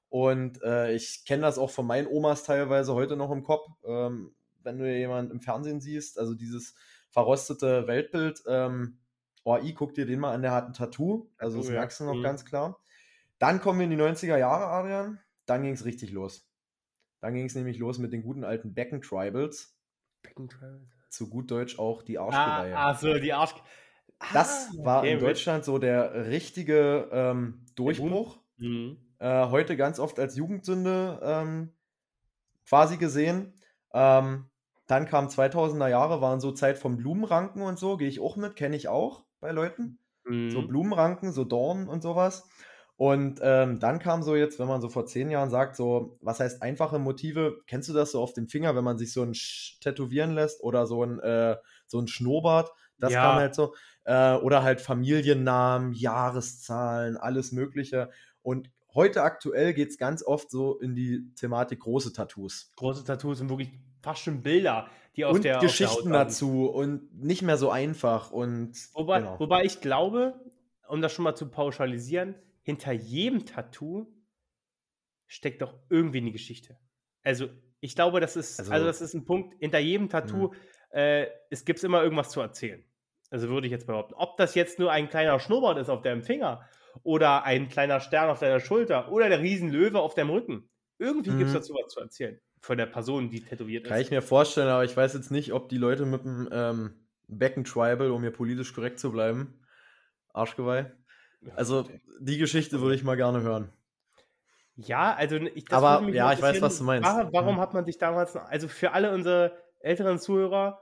Und 0.08 0.62
äh, 0.62 0.92
ich 0.94 1.24
kenne 1.24 1.42
das 1.42 1.58
auch 1.58 1.70
von 1.70 1.86
meinen 1.86 2.06
Omas 2.06 2.44
teilweise 2.44 2.92
heute 2.94 3.16
noch 3.16 3.30
im 3.30 3.42
Kopf, 3.42 3.66
ähm, 3.86 4.34
wenn 4.62 4.78
du 4.78 4.86
jemanden 4.90 5.32
im 5.32 5.40
Fernsehen 5.40 5.80
siehst, 5.80 6.18
also 6.18 6.34
dieses 6.34 6.74
verrostete 7.10 7.86
Weltbild. 7.86 8.42
Ähm, 8.46 8.98
oh, 9.44 9.56
I, 9.56 9.72
guck 9.74 9.94
dir 9.94 10.06
den 10.06 10.20
mal 10.20 10.34
an, 10.34 10.42
der 10.42 10.52
hat 10.52 10.66
ein 10.66 10.74
Tattoo. 10.74 11.30
Also 11.38 11.58
das 11.58 11.66
Tattoo, 11.66 11.74
ja. 11.74 11.80
merkst 11.80 12.00
du 12.00 12.04
noch 12.04 12.14
Mhm. 12.16 12.22
ganz 12.22 12.44
klar. 12.44 12.78
Dann 13.38 13.60
kommen 13.60 13.78
wir 13.80 13.84
in 13.84 13.90
die 13.90 13.96
90er 13.96 14.36
Jahre, 14.36 14.66
Adrian. 14.66 15.20
Dann 15.46 15.62
ging 15.62 15.72
es 15.72 15.84
richtig 15.84 16.12
los. 16.12 16.48
Dann 17.20 17.34
ging 17.34 17.46
es 17.46 17.54
nämlich 17.54 17.78
los 17.78 17.98
mit 17.98 18.12
den 18.12 18.22
guten 18.22 18.44
alten 18.44 18.74
Becken-Tribals. 18.74 19.71
Zu 21.10 21.28
gut 21.30 21.50
Deutsch 21.52 21.78
auch 21.78 22.02
die 22.02 22.18
Arschgeweihe. 22.18 22.84
Ah, 22.84 22.94
so, 22.94 23.18
die 23.18 23.32
Arsch. 23.32 23.54
Das 24.30 24.70
Ah, 24.70 24.82
war 24.82 25.06
okay, 25.06 25.10
in 25.10 25.18
Deutschland 25.18 25.64
so 25.64 25.78
der 25.78 26.26
richtige 26.28 27.08
ähm, 27.12 27.66
Durchbruch. 27.74 28.38
Mhm. 28.58 28.96
Äh, 29.18 29.48
heute 29.50 29.76
ganz 29.76 29.98
oft 30.00 30.18
als 30.20 30.36
Jugendsünde 30.36 31.20
ähm, 31.22 31.72
quasi 32.68 32.98
gesehen. 32.98 33.54
Ähm, 33.94 34.50
dann 34.88 35.06
kam 35.06 35.30
2000er 35.30 35.88
Jahre, 35.88 36.20
waren 36.22 36.40
so 36.40 36.52
Zeit 36.52 36.78
vom 36.78 36.96
Blumenranken 36.96 37.62
und 37.62 37.78
so, 37.78 37.96
gehe 37.96 38.08
ich 38.08 38.20
auch 38.20 38.36
mit, 38.36 38.56
kenne 38.56 38.76
ich 38.76 38.88
auch 38.88 39.26
bei 39.40 39.52
Leuten. 39.52 39.98
So 40.48 40.62
Mhm. 40.62 40.66
Blumenranken, 40.66 41.32
so 41.32 41.44
Dornen 41.44 41.88
und 41.88 42.02
sowas. 42.02 42.48
Und 42.96 43.40
ähm, 43.42 43.80
dann 43.80 43.98
kam 43.98 44.22
so 44.22 44.36
jetzt, 44.36 44.58
wenn 44.60 44.68
man 44.68 44.80
so 44.80 44.88
vor 44.88 45.06
zehn 45.06 45.30
Jahren 45.30 45.50
sagt, 45.50 45.74
so, 45.76 46.18
was 46.20 46.38
heißt 46.40 46.62
einfache 46.62 46.98
Motive? 46.98 47.58
Kennst 47.66 47.88
du 47.88 47.92
das 47.92 48.12
so 48.12 48.22
auf 48.22 48.32
dem 48.32 48.48
Finger, 48.48 48.76
wenn 48.76 48.84
man 48.84 48.98
sich 48.98 49.12
so 49.12 49.22
ein 49.22 49.34
Sch 49.34 49.80
tätowieren 49.80 50.32
lässt 50.34 50.62
oder 50.62 50.86
so 50.86 51.02
ein, 51.04 51.18
äh, 51.20 51.56
so 51.86 51.98
ein 51.98 52.06
Schnurrbart? 52.06 52.70
Das 52.98 53.12
Ja. 53.12 53.22
kam 53.22 53.36
halt 53.36 53.54
so. 53.54 53.74
Äh, 54.04 54.34
oder 54.36 54.62
halt 54.62 54.80
Familiennamen, 54.80 55.92
Jahreszahlen, 55.94 57.16
alles 57.16 57.50
Mögliche. 57.52 58.10
Und 58.42 58.70
heute 58.94 59.22
aktuell 59.22 59.74
geht 59.74 59.90
es 59.90 59.98
ganz 59.98 60.22
oft 60.24 60.50
so 60.50 60.78
in 60.78 60.94
die 60.94 61.32
Thematik 61.34 61.80
große 61.80 62.12
Tattoos. 62.12 62.70
Große 62.76 63.04
Tattoos 63.04 63.38
sind 63.38 63.48
wirklich 63.48 63.70
fast 64.02 64.20
schon 64.22 64.42
Bilder, 64.42 64.88
die 65.16 65.24
auf 65.24 65.34
und 65.36 65.44
der 65.44 65.58
der 65.58 65.68
Geschichten 65.68 66.10
landen. 66.10 66.12
dazu 66.12 66.66
und 66.66 67.14
nicht 67.20 67.42
mehr 67.42 67.56
so 67.56 67.70
einfach. 67.70 68.30
Und 68.30 68.76
Wobei, 68.94 69.20
genau. 69.20 69.40
wobei 69.40 69.64
ich 69.64 69.80
glaube, 69.80 70.34
um 70.88 71.00
das 71.00 71.12
schon 71.12 71.22
mal 71.24 71.34
zu 71.34 71.48
pauschalisieren, 71.48 72.34
hinter 72.62 72.92
jedem 72.92 73.44
Tattoo 73.46 74.06
steckt 75.26 75.62
doch 75.62 75.74
irgendwie 75.88 76.18
eine 76.18 76.32
Geschichte. 76.32 76.78
Also, 77.22 77.48
ich 77.80 77.94
glaube, 77.94 78.20
das 78.20 78.36
ist, 78.36 78.58
also, 78.60 78.72
Also- 78.72 78.86
das 78.86 79.00
ist 79.00 79.14
ein 79.14 79.24
Punkt, 79.24 79.54
hinter 79.58 79.78
jedem 79.78 80.08
Tattoo, 80.08 80.52
äh, 80.90 81.26
es 81.50 81.64
gibt 81.64 81.82
immer 81.82 82.02
irgendwas 82.02 82.30
zu 82.30 82.40
erzählen. 82.40 82.84
Also 83.30 83.48
würde 83.48 83.66
ich 83.66 83.70
jetzt 83.70 83.86
behaupten. 83.86 84.12
Ob 84.14 84.36
das 84.36 84.54
jetzt 84.54 84.78
nur 84.78 84.92
ein 84.92 85.08
kleiner 85.08 85.40
Schnurrbart 85.40 85.78
ist 85.78 85.88
auf 85.88 86.02
deinem 86.02 86.22
Finger 86.22 86.68
oder 87.02 87.44
ein 87.44 87.68
kleiner 87.70 87.98
Stern 88.00 88.28
auf 88.28 88.40
deiner 88.40 88.60
Schulter 88.60 89.10
oder 89.10 89.30
der 89.30 89.40
Riesenlöwe 89.40 89.98
auf 90.00 90.14
deinem 90.14 90.30
Rücken. 90.30 90.68
Irgendwie 90.98 91.30
gibt 91.30 91.44
es 91.44 91.50
Mhm. 91.52 91.54
dazu 91.54 91.72
was 91.74 91.92
zu 91.92 92.00
erzählen. 92.00 92.38
Von 92.60 92.76
der 92.76 92.86
Person, 92.86 93.30
die 93.30 93.40
tätowiert 93.40 93.86
Kann 93.86 93.98
ist. 93.98 94.04
ich 94.04 94.10
mir 94.10 94.20
vorstellen, 94.20 94.68
aber 94.68 94.84
ich 94.84 94.94
weiß 94.94 95.14
jetzt 95.14 95.30
nicht, 95.30 95.52
ob 95.54 95.70
die 95.70 95.78
Leute 95.78 96.04
mit 96.04 96.24
dem 96.24 96.48
ähm, 96.52 97.06
Becken-Tribal, 97.28 98.10
um 98.10 98.20
hier 98.20 98.30
politisch 98.30 98.74
korrekt 98.74 99.00
zu 99.00 99.10
bleiben, 99.10 99.58
Arschgeweih. 100.34 100.92
Also 101.56 101.88
die 102.20 102.38
Geschichte 102.38 102.80
würde 102.80 102.94
ich 102.94 103.04
mal 103.04 103.16
gerne 103.16 103.42
hören. 103.42 103.72
Ja, 104.76 105.14
also 105.14 105.36
ich, 105.36 105.64
das 105.66 105.82
Aber, 105.82 106.04
mich 106.04 106.14
ja, 106.14 106.32
ich 106.32 106.40
weiß, 106.40 106.62
was 106.62 106.78
du 106.78 106.84
meinst. 106.84 107.08
Warum, 107.08 107.56
Mhm. 107.56 107.60
hat 107.60 107.74
man 107.74 107.84
sich 107.84 107.98
damals, 107.98 108.34
also 108.36 108.68
für 108.68 108.92
alle 108.92 109.12
unsere 109.12 109.56
älteren 109.80 110.18
Zuhörer, 110.18 110.80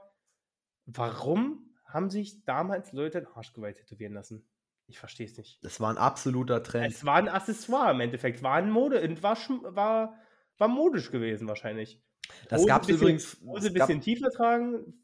warum 0.85 1.75
haben 1.85 2.09
sich 2.09 2.45
damals 2.45 2.93
Leute 2.93 3.19
ein 3.19 3.27
Arschgeweih 3.27 3.73
tätowieren 3.73 4.13
lassen? 4.13 4.47
Ich 4.87 4.99
verstehe 4.99 5.25
es 5.25 5.37
nicht. 5.37 5.63
Das 5.63 5.79
war 5.79 5.89
ein 5.89 5.97
absoluter 5.97 6.63
Trend. 6.63 6.93
Es 6.93 7.05
war 7.05 7.15
ein 7.15 7.29
Accessoire 7.29 7.91
im 7.91 7.99
Endeffekt, 7.99 8.43
war 8.43 8.55
ein 8.55 8.69
Mode, 8.69 9.21
war, 9.21 9.37
war, 9.75 10.17
war 10.57 10.67
modisch 10.67 11.11
gewesen 11.11 11.47
wahrscheinlich. 11.47 12.01
Das 12.49 12.65
gab 12.65 12.83
es 12.83 12.89
übrigens. 12.89 13.37
Hose 13.45 13.67
ein 13.67 13.73
gab 13.73 13.87
bisschen 13.87 14.01
tiefer 14.01 14.29
tragen, 14.29 15.01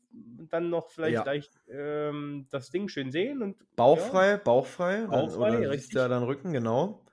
dann 0.49 0.69
noch 0.69 0.89
vielleicht 0.89 1.13
Ja. 1.15 1.23
gleich 1.23 1.49
ähm, 1.69 2.47
das 2.49 2.69
Ding 2.69 2.88
schön 2.88 3.12
sehen 3.12 3.41
und 3.41 3.56
bauchfrei, 3.75 4.38
bauchfrei. 4.38 5.01
dann- 5.01 5.10
Bauchfrei, 5.10 5.58
oder 5.60 5.69
richtig. 5.71 5.93
ja 5.95 6.08
dann 6.08 6.23
Rücken, 6.23 6.53
genau. 6.53 7.06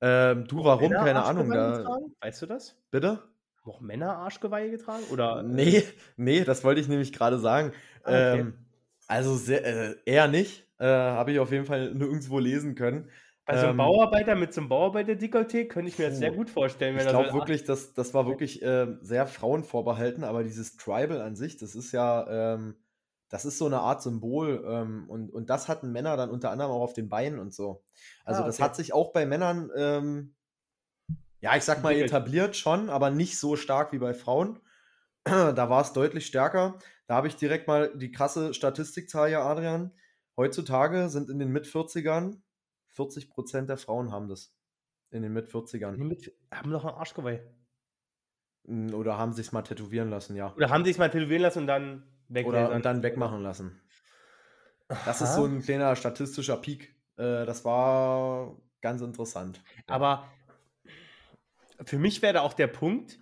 Ähm, 0.00 0.46
du, 0.46 0.60
Auch 0.60 0.64
warum? 0.64 0.90
Männer 0.90 1.04
Keine 1.04 1.22
Ahnung. 1.24 1.50
Da, 1.50 1.76
getragen? 1.78 2.14
Weißt 2.20 2.42
du 2.42 2.46
das? 2.46 2.76
bitte? 2.90 3.22
Haben 3.62 3.70
auch 3.70 3.80
Männer 3.80 4.16
Arschgeweihe 4.16 4.70
getragen? 4.70 5.04
Oder, 5.12 5.40
äh, 5.40 5.42
Nee, 5.44 5.82
nee, 6.16 6.44
das 6.44 6.64
wollte 6.64 6.80
ich 6.80 6.88
nämlich 6.88 7.12
gerade 7.12 7.38
sagen. 7.38 7.72
Ah, 8.02 8.08
okay. 8.10 8.40
Ähm, 8.40 8.54
also 9.06 9.36
sehr, 9.36 9.64
äh, 9.64 9.96
eher 10.04 10.26
nicht. 10.28 10.66
Äh, 10.78 10.86
Habe 10.86 11.32
ich 11.32 11.38
auf 11.38 11.52
jeden 11.52 11.64
Fall 11.66 11.94
nirgendwo 11.94 12.38
lesen 12.40 12.74
können. 12.74 13.10
Bei 13.44 13.56
so 13.56 13.66
einem 13.66 13.74
Ähm, 13.74 13.76
Bauarbeiter 13.76 14.36
mit 14.36 14.54
so 14.54 14.60
einem 14.60 14.68
Bauarbeiter-Dekolleté 14.68 15.66
könnte 15.66 15.88
ich 15.90 15.98
mir 15.98 16.08
das 16.08 16.18
sehr 16.18 16.30
gut 16.30 16.48
vorstellen. 16.50 16.96
Ich 16.96 17.06
glaube 17.08 17.32
wirklich, 17.32 17.64
dass 17.64 17.92
das 17.92 18.14
war 18.14 18.26
wirklich 18.26 18.62
äh, 18.62 18.96
sehr 19.00 19.26
frauenvorbehalten, 19.26 20.24
aber 20.24 20.44
dieses 20.44 20.76
Tribal 20.76 21.20
an 21.20 21.34
sich, 21.36 21.56
das 21.56 21.74
ist 21.74 21.92
ja, 21.92 22.54
ähm, 22.54 22.76
das 23.28 23.44
ist 23.44 23.58
so 23.58 23.66
eine 23.66 23.80
Art 23.80 24.02
Symbol 24.02 24.64
ähm, 24.66 25.08
und, 25.08 25.30
und 25.32 25.50
das 25.50 25.66
hatten 25.68 25.90
Männer 25.90 26.16
dann 26.16 26.30
unter 26.30 26.50
anderem 26.50 26.70
auch 26.70 26.82
auf 26.82 26.92
den 26.92 27.08
Beinen 27.08 27.38
und 27.40 27.52
so. 27.52 27.82
Also 28.24 28.42
Ah, 28.42 28.46
das 28.46 28.56
okay. 28.56 28.62
hat 28.62 28.76
sich 28.76 28.92
auch 28.92 29.12
bei 29.12 29.26
Männern, 29.26 29.70
ähm, 29.76 30.34
ja, 31.40 31.56
ich 31.56 31.64
sag 31.64 31.82
mal 31.82 31.94
etabliert 31.94 32.56
schon, 32.56 32.88
aber 32.90 33.10
nicht 33.10 33.38
so 33.38 33.56
stark 33.56 33.92
wie 33.92 33.98
bei 33.98 34.14
Frauen. 34.14 34.60
Da 35.24 35.70
war 35.70 35.82
es 35.82 35.92
deutlich 35.92 36.26
stärker. 36.26 36.78
Da 37.06 37.14
habe 37.14 37.28
ich 37.28 37.36
direkt 37.36 37.68
mal 37.68 37.96
die 37.96 38.10
krasse 38.12 38.54
Statistikzahl 38.54 39.28
hier, 39.28 39.40
Adrian. 39.42 39.92
Heutzutage 40.36 41.08
sind 41.08 41.30
in 41.30 41.38
den 41.38 41.50
Mit-40ern 41.50 42.40
40 42.92 43.30
Prozent 43.30 43.68
der 43.68 43.76
Frauen 43.76 44.12
haben 44.12 44.28
das. 44.28 44.54
In 45.10 45.22
den 45.22 45.32
Mit-40ern. 45.32 45.96
Mit, 45.98 46.32
haben 46.50 46.70
noch 46.70 46.84
einen 46.84 46.94
Arschgeweih. 46.94 47.42
Oder 48.64 49.18
haben 49.18 49.32
sich 49.32 49.52
mal 49.52 49.62
tätowieren 49.62 50.08
lassen, 50.08 50.36
ja. 50.36 50.54
Oder 50.54 50.70
haben 50.70 50.84
sich 50.84 50.96
mal 50.96 51.10
tätowieren 51.10 51.42
lassen 51.42 51.60
und 51.60 51.66
dann 51.66 52.06
weg 52.28 52.46
Oder 52.46 52.72
und 52.72 52.84
dann 52.84 53.02
wegmachen 53.02 53.42
lassen. 53.42 53.80
Das 54.88 55.20
Aha. 55.20 55.24
ist 55.24 55.34
so 55.34 55.44
ein 55.44 55.60
kleiner 55.62 55.96
statistischer 55.96 56.56
Peak. 56.56 56.94
Äh, 57.16 57.44
das 57.44 57.64
war 57.64 58.56
ganz 58.80 59.02
interessant. 59.02 59.62
Aber 59.86 60.30
für 61.84 61.98
mich 61.98 62.22
wäre 62.22 62.34
da 62.34 62.40
auch 62.42 62.54
der 62.54 62.68
Punkt, 62.68 63.18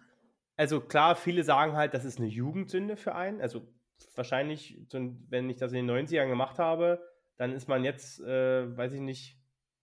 also 0.56 0.80
klar, 0.80 1.16
viele 1.16 1.42
sagen 1.42 1.72
halt, 1.72 1.94
das 1.94 2.04
ist 2.04 2.18
eine 2.18 2.28
Jugendsünde 2.28 2.96
für 2.96 3.14
einen. 3.14 3.40
Also 3.40 3.66
wahrscheinlich, 4.14 4.78
wenn 4.92 5.48
ich 5.48 5.56
das 5.56 5.72
in 5.72 5.86
den 5.86 6.06
90ern 6.06 6.28
gemacht 6.28 6.58
habe, 6.58 7.02
dann 7.36 7.52
ist 7.52 7.68
man 7.68 7.84
jetzt, 7.84 8.20
äh, 8.20 8.76
weiß 8.76 8.92
ich 8.92 9.00
nicht, 9.00 9.39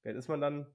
wer 0.07 0.15
ist 0.15 0.29
man 0.29 0.39
dann? 0.39 0.65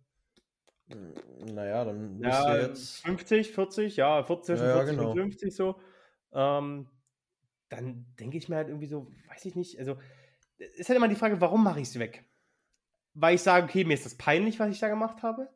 Naja, 1.47 1.87
dann 1.87 2.21
ja, 2.23 2.57
jetzt 2.59 3.01
50, 3.07 3.53
40, 3.53 3.97
ja, 3.97 4.23
40, 4.23 4.59
ja, 4.59 4.75
40 4.75 4.97
genau. 4.97 5.11
und 5.11 5.17
50 5.17 5.57
so. 5.57 5.81
Ähm, 6.35 6.87
dann 7.71 8.07
denke 8.21 8.37
ich 8.37 8.51
mir 8.51 8.57
halt 8.57 8.69
irgendwie 8.69 8.89
so, 8.89 9.11
weiß 9.29 9.47
ich 9.47 9.57
nicht, 9.57 9.79
also 9.79 9.97
ist 10.59 10.89
halt 10.89 10.99
immer 10.99 11.09
die 11.09 11.15
Frage, 11.15 11.41
warum 11.41 11.65
mache 11.65 11.81
ich 11.81 11.89
es 11.89 11.99
weg? 11.99 12.27
Weil 13.15 13.35
ich 13.35 13.43
sage, 13.43 13.65
okay, 13.65 13.85
mir 13.85 13.95
ist 13.95 14.05
das 14.05 14.17
peinlich, 14.17 14.61
was 14.61 14.71
ich 14.71 14.81
da 14.81 14.89
gemacht 14.89 15.23
habe. 15.23 15.49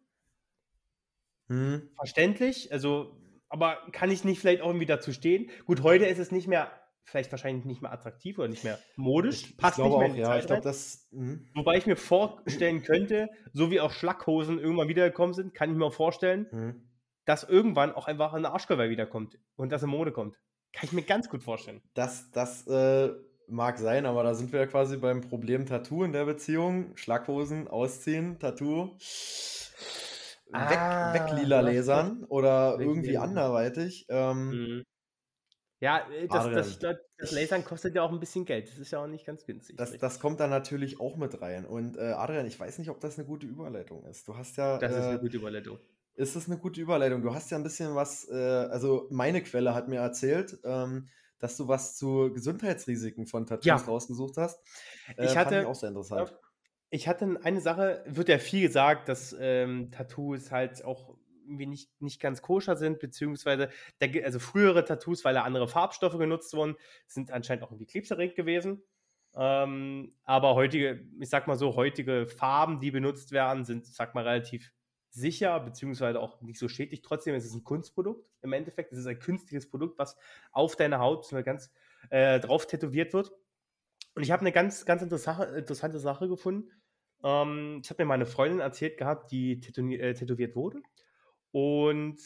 Hm. 1.49 1.91
Verständlich, 1.97 2.73
also, 2.73 3.15
aber 3.51 3.77
kann 3.93 4.11
ich 4.11 4.25
nicht 4.25 4.41
vielleicht 4.41 4.62
auch 4.62 4.69
irgendwie 4.69 4.87
dazu 4.87 5.12
stehen? 5.12 5.51
Gut, 5.67 5.83
heute 5.83 6.07
ist 6.07 6.19
es 6.19 6.33
nicht 6.33 6.49
mehr, 6.49 6.71
vielleicht 7.07 7.31
wahrscheinlich 7.31 7.64
nicht 7.64 7.83
mehr 7.83 7.92
attraktiv 7.92 8.38
oder 8.38 8.49
nicht 8.49 8.64
mehr 8.64 8.79
modisch. 8.97 9.45
Ich, 9.45 9.57
Passt 9.57 9.79
ich 9.79 9.85
nicht 9.85 9.97
mehr 9.97 10.11
auch, 10.11 10.14
ja, 10.14 10.38
ich 10.38 10.47
glaube, 10.47 10.62
das. 10.62 11.09
Mh. 11.12 11.38
Wobei 11.55 11.79
ich 11.79 11.87
mir 11.87 11.97
vorstellen 11.97 12.83
könnte, 12.83 13.29
so 13.53 13.71
wie 13.71 13.81
auch 13.81 13.92
Schlackhosen 13.92 14.59
irgendwann 14.59 14.88
wiedergekommen 14.88 15.35
sind, 15.35 15.55
kann 15.55 15.71
ich 15.71 15.77
mir 15.77 15.87
auch 15.87 15.95
vorstellen, 15.95 16.47
hm. 16.51 16.83
dass 17.25 17.45
irgendwann 17.45 17.92
auch 17.92 18.07
einfach 18.07 18.35
ein 18.35 18.45
Arschgeweih 18.45 18.90
wiederkommt 18.90 19.38
und 19.57 19.73
das 19.73 19.83
in 19.83 19.90
Mode 19.90 20.12
kommt. 20.12 20.37
Kann 20.73 20.85
ich 20.85 20.92
mir 20.92 21.03
ganz 21.03 21.31
gut 21.31 21.42
vorstellen. 21.42 21.81
Das, 21.95 22.31
das 22.33 22.66
äh, 22.66 23.11
mag 23.49 23.79
sein, 23.79 24.05
aber 24.05 24.23
da 24.23 24.35
sind 24.35 24.53
wir 24.53 24.61
ja 24.61 24.66
quasi 24.66 24.99
beim 24.99 25.23
Problem 25.23 25.64
Tattoo 25.64 26.05
in 26.05 26.12
der 26.12 26.27
Beziehung. 26.27 26.97
Schlackhosen, 26.97 27.69
ausziehen, 27.69 28.38
Tattoo 28.38 28.97
weg, 30.53 30.79
ah, 30.79 31.12
weg 31.14 31.33
lila 31.33 31.61
lasern 31.61 32.25
oder 32.29 32.77
irgendwie 32.79 33.19
anderweitig. 33.19 34.07
Ähm, 34.09 34.49
mhm. 34.49 34.85
Ja, 35.81 36.09
äh, 36.11 36.27
das, 36.27 36.51
das, 36.51 36.79
das, 36.79 36.97
das, 37.19 37.33
Lasern 37.33 37.65
kostet 37.65 37.95
ja 37.95 38.03
auch 38.03 38.11
ein 38.11 38.21
bisschen 38.21 38.45
Geld. 38.45 38.69
Das 38.69 38.79
ist 38.79 38.91
ja 38.91 39.03
auch 39.03 39.07
nicht 39.07 39.27
ganz 39.27 39.45
günstig. 39.45 39.77
Das, 39.77 39.97
das 39.99 40.21
kommt 40.21 40.41
da 40.41 40.47
natürlich 40.47 41.01
auch 41.01 41.17
mit 41.17 41.41
rein. 41.43 41.67
Und 41.67 41.97
äh, 41.97 42.12
Adrian, 42.12 42.47
ich 42.47 42.59
weiß 42.59 42.79
nicht, 42.79 42.89
ob 42.89 43.01
das 43.01 43.19
eine 43.19 43.27
gute 43.27 43.47
Überleitung 43.47 44.05
ist. 44.07 44.27
Du 44.27 44.37
hast 44.37 44.57
ja. 44.57 44.79
Das 44.79 44.93
äh, 44.93 44.99
ist 44.99 45.05
eine 45.05 45.19
gute 45.19 45.37
Überleitung. 45.37 45.79
Ist 46.15 46.35
das 46.35 46.47
eine 46.47 46.57
gute 46.57 46.81
Überleitung? 46.81 47.21
Du 47.21 47.35
hast 47.35 47.51
ja 47.51 47.59
ein 47.59 47.62
bisschen 47.62 47.95
was, 47.95 48.27
äh, 48.31 48.35
also 48.35 49.07
meine 49.11 49.43
Quelle 49.43 49.75
hat 49.75 49.89
mir 49.89 50.01
erzählt, 50.01 50.59
ähm, 50.65 51.09
dass 51.39 51.59
du 51.59 51.69
was 51.69 51.97
zu 51.97 52.33
Gesundheitsrisiken 52.33 53.27
von 53.27 53.45
Tattoos 53.45 53.67
ja. 53.67 53.77
rausgesucht 53.77 54.39
hast. 54.39 54.59
Äh, 55.19 55.27
ich 55.27 55.37
hatte 55.37 55.61
ich 55.61 55.67
auch 55.67 55.75
sehr 55.75 55.91
interessant 55.91 56.35
ich 56.91 57.09
hatte 57.09 57.39
eine 57.43 57.61
Sache, 57.61 58.03
wird 58.07 58.29
ja 58.29 58.39
viel 58.39 58.62
gesagt, 58.62 59.09
dass 59.09 59.37
ähm, 59.39 59.91
Tattoos 59.91 60.51
halt 60.51 60.85
auch 60.85 61.15
irgendwie 61.47 61.67
nicht, 61.67 61.91
nicht 62.01 62.21
ganz 62.21 62.43
koscher 62.43 62.77
sind, 62.77 62.99
beziehungsweise 62.99 63.71
der, 64.01 64.25
also 64.25 64.39
frühere 64.39 64.85
Tattoos, 64.85 65.25
weil 65.25 65.35
da 65.35 65.43
andere 65.43 65.69
Farbstoffe 65.69 66.19
genutzt 66.19 66.55
wurden, 66.55 66.77
sind 67.07 67.31
anscheinend 67.31 67.65
auch 67.65 67.71
irgendwie 67.71 67.87
krebserregend 67.87 68.37
gewesen. 68.37 68.83
Ähm, 69.35 70.15
aber 70.25 70.55
heutige, 70.55 71.07
ich 71.21 71.29
sag 71.29 71.47
mal 71.47 71.57
so, 71.57 71.77
heutige 71.77 72.27
Farben, 72.27 72.81
die 72.81 72.91
benutzt 72.91 73.33
werden, 73.33 73.65
sind, 73.65 73.87
sag 73.87 74.15
mal, 74.15 74.25
relativ 74.27 74.73
sicher, 75.11 75.61
beziehungsweise 75.61 76.21
auch 76.21 76.41
nicht 76.43 76.59
so 76.59 76.69
schädlich. 76.69 77.03
Trotzdem 77.03 77.35
ist 77.35 77.45
es 77.45 77.55
ein 77.55 77.65
Kunstprodukt 77.65 78.29
im 78.43 78.53
Endeffekt. 78.53 78.93
Es 78.93 78.99
ist 78.99 79.07
ein 79.07 79.19
künstliches 79.19 79.69
Produkt, 79.69 79.99
was 79.99 80.17
auf 80.53 80.77
deiner 80.77 81.01
Haut 81.01 81.29
ganz 81.45 81.73
äh, 82.11 82.39
drauf 82.41 82.67
tätowiert 82.67 83.13
wird. 83.13 83.33
Und 84.15 84.23
ich 84.23 84.31
habe 84.31 84.41
eine 84.41 84.53
ganz, 84.53 84.85
ganz 84.87 85.03
interessante 85.03 85.99
Sache 85.99 86.29
gefunden. 86.29 86.71
Ähm, 87.23 87.81
ich 87.83 87.91
habe 87.91 88.03
mir 88.03 88.09
meine 88.09 88.27
Freundin 88.27 88.61
erzählt 88.61 88.99
gehabt, 88.99 89.31
die 89.33 89.53
äh, 89.53 90.15
tätowiert 90.15 90.55
wurde. 90.55 90.81
Und 91.57 92.19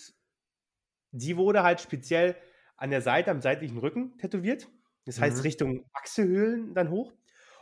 die 1.13 1.37
wurde 1.37 1.63
halt 1.63 1.81
speziell 1.81 2.35
an 2.77 2.91
der 2.91 3.01
Seite, 3.01 3.31
am 3.31 3.41
seitlichen 3.41 3.79
Rücken 3.79 4.19
tätowiert. 4.19 4.67
Das 5.05 5.21
heißt 5.21 5.37
mhm. 5.37 5.43
Richtung 5.43 5.91
Achselhöhlen 5.93 6.75
dann 6.75 6.91
hoch. 6.91 7.13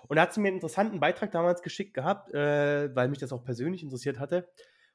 Und 0.09 0.17
da 0.17 0.23
hat 0.23 0.33
sie 0.33 0.41
mir 0.41 0.49
einen 0.49 0.57
interessanten 0.57 0.99
Beitrag 0.99 1.31
damals 1.31 1.61
geschickt 1.61 1.93
gehabt, 1.93 2.33
äh, 2.33 2.95
weil 2.97 3.09
mich 3.09 3.19
das 3.19 3.35
auch 3.35 3.45
persönlich 3.45 3.83
interessiert 3.83 4.19
hatte. 4.19 4.49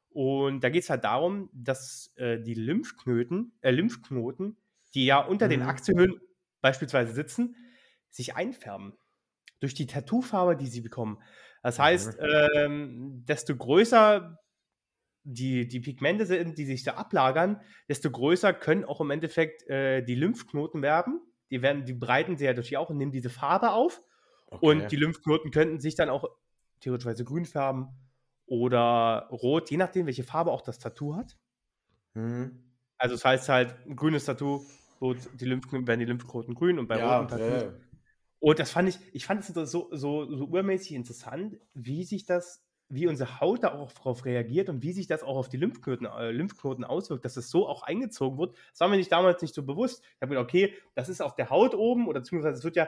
Und 0.10 0.64
da 0.64 0.72
geht 0.72 0.82
es 0.82 0.90
halt 0.90 1.04
darum, 1.04 1.52
dass 1.54 2.12
äh, 2.16 2.40
die 2.40 2.56
Lymphknoten, 2.56 3.56
äh, 3.62 3.70
Lymphknoten, 3.70 4.58
die 4.96 5.06
ja 5.06 5.20
unter 5.20 5.46
mhm. 5.46 5.52
den 5.52 5.62
Achselhöhlen 5.62 6.20
beispielsweise 6.62 7.14
sitzen, 7.14 7.56
sich 8.10 8.36
einfärben 8.36 8.98
durch 9.60 9.76
die 9.76 9.86
Tattoofarbe, 9.86 10.56
die 10.56 10.68
sie 10.68 10.82
bekommen. 10.82 11.22
Das 11.62 11.78
heißt, 11.78 12.18
ähm, 12.20 13.26
desto 13.28 13.56
größer 13.56 14.40
die, 15.24 15.68
die 15.68 15.80
Pigmente 15.80 16.26
sind, 16.26 16.58
die 16.58 16.66
sich 16.66 16.84
da 16.84 16.94
ablagern, 16.94 17.62
desto 17.88 18.12
größer 18.12 18.54
können 18.54 18.86
auch 18.86 19.02
im 19.02 19.12
Endeffekt 19.12 19.68
äh, 19.70 20.04
die 20.04 20.16
Lymphknoten 20.16 20.82
werden. 20.82 21.22
Die 21.50 21.62
werden, 21.62 21.86
die 21.86 21.94
breiten 21.94 22.38
sich 22.38 22.46
ja 22.46 22.52
natürlich 22.52 22.78
auch 22.78 22.90
und 22.90 22.98
nehmen 22.98 23.12
diese 23.12 23.30
Farbe 23.30 23.72
auf. 23.72 24.02
Okay. 24.48 24.66
Und 24.66 24.92
die 24.92 24.96
Lymphknoten 24.96 25.52
könnten 25.52 25.80
sich 25.80 25.96
dann 25.96 26.10
auch 26.10 26.26
theoretisch 26.80 27.26
grün 27.26 27.46
färben 27.46 27.88
oder 28.46 29.28
rot, 29.32 29.72
je 29.72 29.78
nachdem, 29.78 30.06
welche 30.06 30.24
Farbe 30.24 30.52
auch 30.52 30.62
das 30.62 30.80
Tattoo 30.80 31.16
hat. 31.16 31.38
Mhm. 32.14 32.64
Also 32.98 33.16
das 33.16 33.26
heißt 33.26 33.50
halt, 33.50 33.76
ein 33.88 33.96
grünes 33.96 34.26
Tattoo, 34.26 34.66
die 35.02 35.46
Lymphknoten, 35.46 35.88
werden 35.88 36.00
die 36.00 36.06
Lymphknoten 36.06 36.54
grün 36.54 36.80
und 36.80 36.88
bei 36.88 36.98
ja, 36.98 37.18
roten 37.18 37.30
Tattoos 37.30 37.64
ja. 37.64 37.74
Und 38.40 38.60
das 38.60 38.72
fand 38.72 38.90
ich, 38.90 39.00
ich 39.14 39.26
fand 39.26 39.42
es 39.42 39.48
so, 39.72 39.88
so, 39.92 40.36
so 40.36 40.46
urmäßig 40.46 40.92
interessant, 40.94 41.58
wie 41.74 42.04
sich 42.04 42.26
das, 42.26 42.63
wie 42.94 43.08
unsere 43.08 43.42
Haut 43.42 43.64
da 43.64 43.74
auch 43.74 43.92
darauf 43.92 44.24
reagiert 44.26 44.70
und 44.70 44.84
wie 44.84 44.94
sich 44.94 45.08
das 45.08 45.24
auch 45.24 45.36
auf 45.36 45.50
die 45.50 45.58
Lymphknoten, 45.58 46.06
äh, 46.06 46.32
Lymphknoten 46.32 46.84
auswirkt, 46.84 47.26
dass 47.26 47.38
es 47.38 47.50
so 47.50 47.68
auch 47.68 47.82
eingezogen 47.84 48.38
wird. 48.38 48.56
Das 48.72 48.82
war 48.82 48.88
mir 48.88 48.98
nicht 48.98 49.12
damals 49.12 49.42
nicht 49.42 49.56
so 49.56 49.64
bewusst. 49.64 50.04
Ich 50.04 50.22
habe 50.22 50.30
gedacht, 50.30 50.44
okay, 50.44 50.74
das 50.94 51.10
ist 51.10 51.22
auf 51.22 51.36
der 51.36 51.50
Haut 51.50 51.74
oben 51.74 52.08
oder 52.08 52.20
beziehungsweise 52.20 52.58
es 52.58 52.64
wird 52.64 52.76
ja 52.76 52.88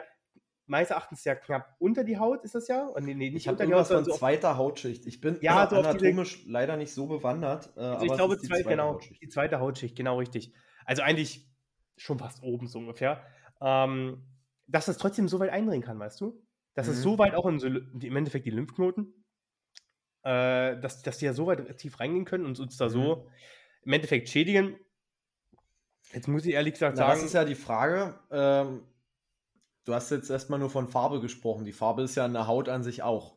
meines 0.67 0.89
Erachtens 0.89 1.23
ja 1.23 1.35
knapp 1.35 1.75
unter 1.79 2.03
die 2.03 2.17
Haut, 2.17 2.43
ist 2.43 2.55
das 2.55 2.67
ja? 2.67 2.89
Nee, 2.99 3.13
nee, 3.13 3.29
nicht 3.29 3.45
ich 3.45 3.49
unter 3.49 3.65
die 3.65 3.73
Haut, 3.73 3.87
sondern 3.87 4.05
so 4.05 4.13
zweiter 4.13 4.57
Hautschicht. 4.57 5.05
Ich 5.05 5.21
bin 5.21 5.37
ja, 5.41 5.67
so 5.69 5.77
anatomisch 5.77 6.39
diese, 6.39 6.51
leider 6.51 6.77
nicht 6.77 6.93
so 6.93 7.07
bewandert. 7.07 7.71
Äh, 7.75 7.81
also 7.81 8.05
ich 8.05 8.13
glaube, 8.13 8.37
die, 8.37 8.47
zwei, 8.47 8.63
genau, 8.63 8.99
die 9.21 9.29
zweite 9.29 9.59
Hautschicht, 9.59 9.95
genau 9.95 10.17
richtig. 10.19 10.53
Also 10.85 11.01
eigentlich 11.01 11.47
schon 11.97 12.19
fast 12.19 12.43
oben 12.43 12.67
so 12.67 12.79
ungefähr. 12.79 13.23
Ähm, 13.61 14.23
dass 14.67 14.87
es 14.87 14.97
trotzdem 14.97 15.27
so 15.27 15.39
weit 15.39 15.51
eindringen 15.51 15.83
kann, 15.83 15.99
weißt 15.99 16.21
du? 16.21 16.41
Dass 16.73 16.87
mhm. 16.87 16.93
es 16.93 17.01
so 17.01 17.17
weit 17.17 17.35
auch 17.35 17.45
in 17.45 17.59
so, 17.59 17.67
im 17.67 18.15
Endeffekt 18.15 18.45
die 18.45 18.51
Lymphknoten, 18.51 19.24
äh, 20.25 20.79
dass, 20.79 21.03
dass 21.03 21.19
die 21.19 21.25
ja 21.25 21.33
so 21.33 21.45
weit 21.45 21.77
tief 21.77 21.99
reingehen 21.99 22.25
können 22.25 22.45
und 22.45 22.59
uns 22.59 22.77
da 22.77 22.85
mhm. 22.85 22.89
so 22.89 23.27
im 23.83 23.93
Endeffekt 23.93 24.27
schädigen. 24.27 24.75
Jetzt 26.13 26.27
muss 26.27 26.45
ich 26.45 26.53
ehrlich 26.53 26.73
gesagt 26.73 26.97
Na, 26.97 27.05
sagen. 27.05 27.19
Das 27.19 27.25
ist 27.25 27.33
ja 27.33 27.45
die 27.45 27.55
Frage. 27.55 28.19
Ähm, 28.31 28.81
du 29.85 29.93
hast 29.93 30.09
jetzt 30.09 30.29
erstmal 30.29 30.59
nur 30.59 30.69
von 30.69 30.87
Farbe 30.87 31.21
gesprochen. 31.21 31.65
Die 31.65 31.73
Farbe 31.73 32.01
ist 32.01 32.15
ja 32.15 32.25
in 32.25 32.33
der 32.33 32.47
Haut 32.47 32.69
an 32.69 32.83
sich 32.83 33.03
auch. 33.03 33.35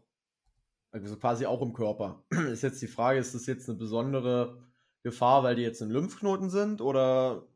Also 0.91 1.17
quasi 1.17 1.45
auch 1.45 1.61
im 1.61 1.75
Körper. 1.75 2.25
Ist 2.51 2.63
jetzt 2.63 2.81
die 2.81 2.87
Frage, 2.87 3.19
ist 3.19 3.35
das 3.35 3.45
jetzt 3.45 3.69
eine 3.69 3.77
besondere 3.77 4.63
Gefahr, 5.03 5.43
weil 5.43 5.55
die 5.55 5.63
jetzt 5.63 5.83
in 5.83 5.91
Lymphknoten 5.91 6.49
sind 6.49 6.81
oder 6.81 7.47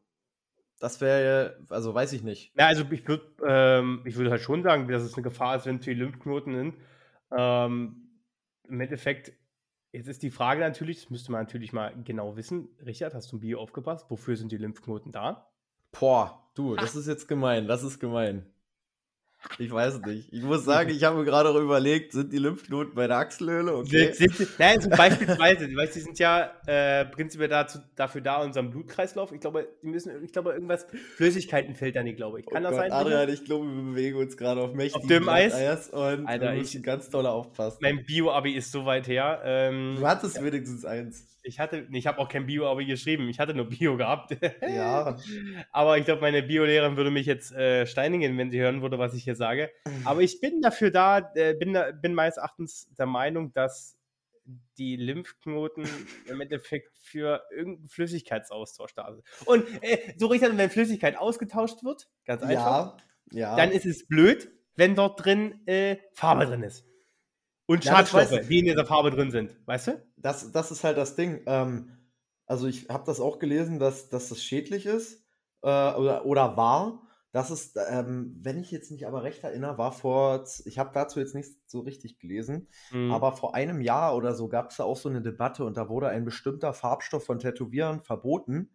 das 0.78 1.00
wäre, 1.00 1.56
also 1.70 1.94
weiß 1.94 2.12
ich 2.12 2.22
nicht. 2.22 2.52
Ja, 2.58 2.66
also 2.66 2.84
ich 2.90 3.08
würde 3.08 3.24
ähm, 3.46 4.02
ich 4.04 4.16
würd 4.16 4.30
halt 4.30 4.42
schon 4.42 4.62
sagen, 4.62 4.86
dass 4.86 5.02
es 5.02 5.14
eine 5.14 5.22
Gefahr 5.22 5.56
ist, 5.56 5.64
wenn 5.64 5.76
es 5.76 5.84
die 5.84 5.94
Lymphknoten 5.94 6.54
sind. 6.54 6.74
Ähm, 7.34 8.01
Im 8.68 8.80
Endeffekt, 8.80 9.32
jetzt 9.92 10.08
ist 10.08 10.22
die 10.22 10.30
Frage 10.30 10.60
natürlich, 10.60 11.02
das 11.02 11.10
müsste 11.10 11.32
man 11.32 11.42
natürlich 11.42 11.72
mal 11.72 11.94
genau 12.04 12.36
wissen. 12.36 12.68
Richard, 12.84 13.14
hast 13.14 13.32
du 13.32 13.36
ein 13.36 13.40
Bio 13.40 13.60
aufgepasst? 13.60 14.10
Wofür 14.10 14.36
sind 14.36 14.52
die 14.52 14.58
Lymphknoten 14.58 15.12
da? 15.12 15.52
Boah, 15.90 16.50
du, 16.54 16.76
das 16.76 16.96
ist 16.96 17.06
jetzt 17.06 17.28
gemein, 17.28 17.66
das 17.66 17.82
ist 17.82 17.98
gemein. 17.98 18.46
Ich 19.58 19.70
weiß 19.70 20.00
nicht. 20.02 20.32
Ich 20.32 20.42
muss 20.42 20.64
sagen, 20.64 20.90
ich 20.90 21.02
habe 21.04 21.18
mir 21.18 21.24
gerade 21.24 21.48
auch 21.50 21.56
überlegt, 21.56 22.12
sind 22.12 22.32
die 22.32 22.38
Lymphknoten 22.38 22.94
bei 22.94 23.06
der 23.06 23.18
Achselhöhle? 23.18 23.76
Okay. 23.76 24.12
Sind, 24.12 24.34
sind, 24.34 24.58
nein, 24.58 24.76
also 24.76 24.90
beispielsweise, 24.90 25.66
weißt, 25.76 25.96
die 25.96 26.00
sind 26.00 26.18
ja 26.18 26.52
äh, 26.66 27.04
prinzipiell 27.06 27.48
dazu, 27.48 27.78
dafür 27.96 28.20
da, 28.20 28.42
unseren 28.42 28.70
Blutkreislauf. 28.70 29.32
Ich 29.32 29.40
glaube, 29.40 29.68
die 29.82 29.88
müssen, 29.88 30.24
ich 30.24 30.32
glaube, 30.32 30.52
irgendwas 30.52 30.86
Flüssigkeiten 31.16 31.74
filtern 31.74 32.06
die, 32.06 32.14
glaube 32.14 32.40
ich. 32.40 32.46
Kann 32.46 32.64
oh 32.64 32.70
das 32.70 32.78
Gott, 32.78 32.90
sein? 32.90 32.92
Adrian, 32.92 33.28
ich 33.28 33.44
glaube, 33.44 33.66
wir 33.66 33.82
bewegen 33.82 34.18
uns 34.18 34.36
gerade 34.36 34.60
auf 34.60 34.74
mächtigen 34.74 35.02
auf 35.02 35.08
dem 35.08 35.28
Eis. 35.28 35.54
Eis 35.54 35.90
und 35.90 36.26
Alter, 36.26 36.52
wir 36.52 36.58
müssen 36.58 36.78
ich, 36.78 36.82
ganz 36.82 37.10
doll 37.10 37.26
aufpassen. 37.26 37.78
Mein 37.80 38.04
Bio-Abi 38.04 38.52
ist 38.52 38.72
so 38.72 38.86
weit 38.86 39.08
her. 39.08 39.40
Ähm, 39.44 39.96
du 39.98 40.06
hattest 40.06 40.36
ja. 40.36 40.44
wenigstens 40.44 40.84
eins. 40.84 41.26
Ich 41.44 41.58
hatte, 41.58 41.88
ich 41.90 42.06
habe 42.06 42.18
auch 42.18 42.28
kein 42.28 42.46
Bio-Abi 42.46 42.86
geschrieben, 42.86 43.28
ich 43.28 43.40
hatte 43.40 43.52
nur 43.52 43.68
Bio 43.68 43.96
gehabt. 43.96 44.36
Ja. 44.62 45.16
Aber 45.72 45.98
ich 45.98 46.04
glaube, 46.04 46.20
meine 46.20 46.42
Bio-Lehrerin 46.42 46.96
würde 46.96 47.10
mich 47.10 47.26
jetzt 47.26 47.52
äh, 47.52 47.84
steinigen, 47.84 48.38
wenn 48.38 48.50
sie 48.52 48.60
hören 48.60 48.80
würde, 48.80 48.98
was 48.98 49.12
ich 49.14 49.24
hier 49.24 49.31
sage. 49.34 49.70
Aber 50.04 50.20
ich 50.20 50.40
bin 50.40 50.60
dafür 50.60 50.90
da, 50.90 51.32
äh, 51.34 51.54
bin, 51.54 51.76
bin 52.00 52.14
meines 52.14 52.36
Erachtens 52.36 52.88
der 52.98 53.06
Meinung, 53.06 53.52
dass 53.52 53.96
die 54.78 54.96
Lymphknoten 54.96 55.84
im 56.26 56.40
Endeffekt 56.40 56.96
für 57.00 57.42
irgendeinen 57.50 57.88
Flüssigkeitsaustausch 57.88 58.94
da 58.94 59.12
sind. 59.12 59.24
Und 59.46 59.66
äh, 59.82 60.14
so 60.16 60.26
richtig, 60.26 60.56
wenn 60.56 60.70
Flüssigkeit 60.70 61.16
ausgetauscht 61.16 61.84
wird, 61.84 62.08
ganz 62.24 62.42
einfach, 62.42 62.96
ja, 63.30 63.38
ja. 63.38 63.56
dann 63.56 63.70
ist 63.70 63.86
es 63.86 64.06
blöd, 64.06 64.50
wenn 64.76 64.94
dort 64.94 65.24
drin 65.24 65.66
äh, 65.66 65.98
Farbe 66.12 66.46
drin 66.46 66.62
ist. 66.62 66.84
Und 67.66 67.84
ja, 67.84 67.92
Schadstoffe, 67.92 68.48
die 68.48 68.58
in 68.58 68.64
dieser 68.66 68.84
Farbe 68.84 69.10
drin 69.10 69.30
sind, 69.30 69.56
weißt 69.66 69.88
du? 69.88 70.06
Das, 70.16 70.50
das 70.52 70.70
ist 70.70 70.84
halt 70.84 70.98
das 70.98 71.14
Ding. 71.14 71.42
Ähm, 71.46 71.96
also 72.46 72.66
ich 72.66 72.88
habe 72.88 73.04
das 73.06 73.20
auch 73.20 73.38
gelesen, 73.38 73.78
dass, 73.78 74.08
dass 74.08 74.28
das 74.28 74.42
schädlich 74.42 74.86
ist 74.86 75.24
äh, 75.62 75.66
oder, 75.66 76.26
oder 76.26 76.56
war. 76.56 77.08
Das 77.32 77.50
ist, 77.50 77.78
ähm, 77.88 78.38
wenn 78.42 78.58
ich 78.58 78.70
jetzt 78.70 78.90
nicht 78.90 79.06
aber 79.06 79.22
recht 79.22 79.42
erinnere, 79.42 79.78
war 79.78 79.92
vor, 79.92 80.44
ich 80.66 80.78
habe 80.78 80.90
dazu 80.92 81.18
jetzt 81.18 81.34
nicht 81.34 81.50
so 81.66 81.80
richtig 81.80 82.18
gelesen, 82.18 82.68
mhm. 82.90 83.10
aber 83.10 83.32
vor 83.32 83.54
einem 83.54 83.80
Jahr 83.80 84.14
oder 84.14 84.34
so 84.34 84.48
gab 84.48 84.70
es 84.70 84.76
da 84.76 84.84
auch 84.84 84.98
so 84.98 85.08
eine 85.08 85.22
Debatte 85.22 85.64
und 85.64 85.78
da 85.78 85.88
wurde 85.88 86.08
ein 86.08 86.26
bestimmter 86.26 86.74
Farbstoff 86.74 87.24
von 87.24 87.38
Tätowierern 87.38 88.02
verboten. 88.02 88.70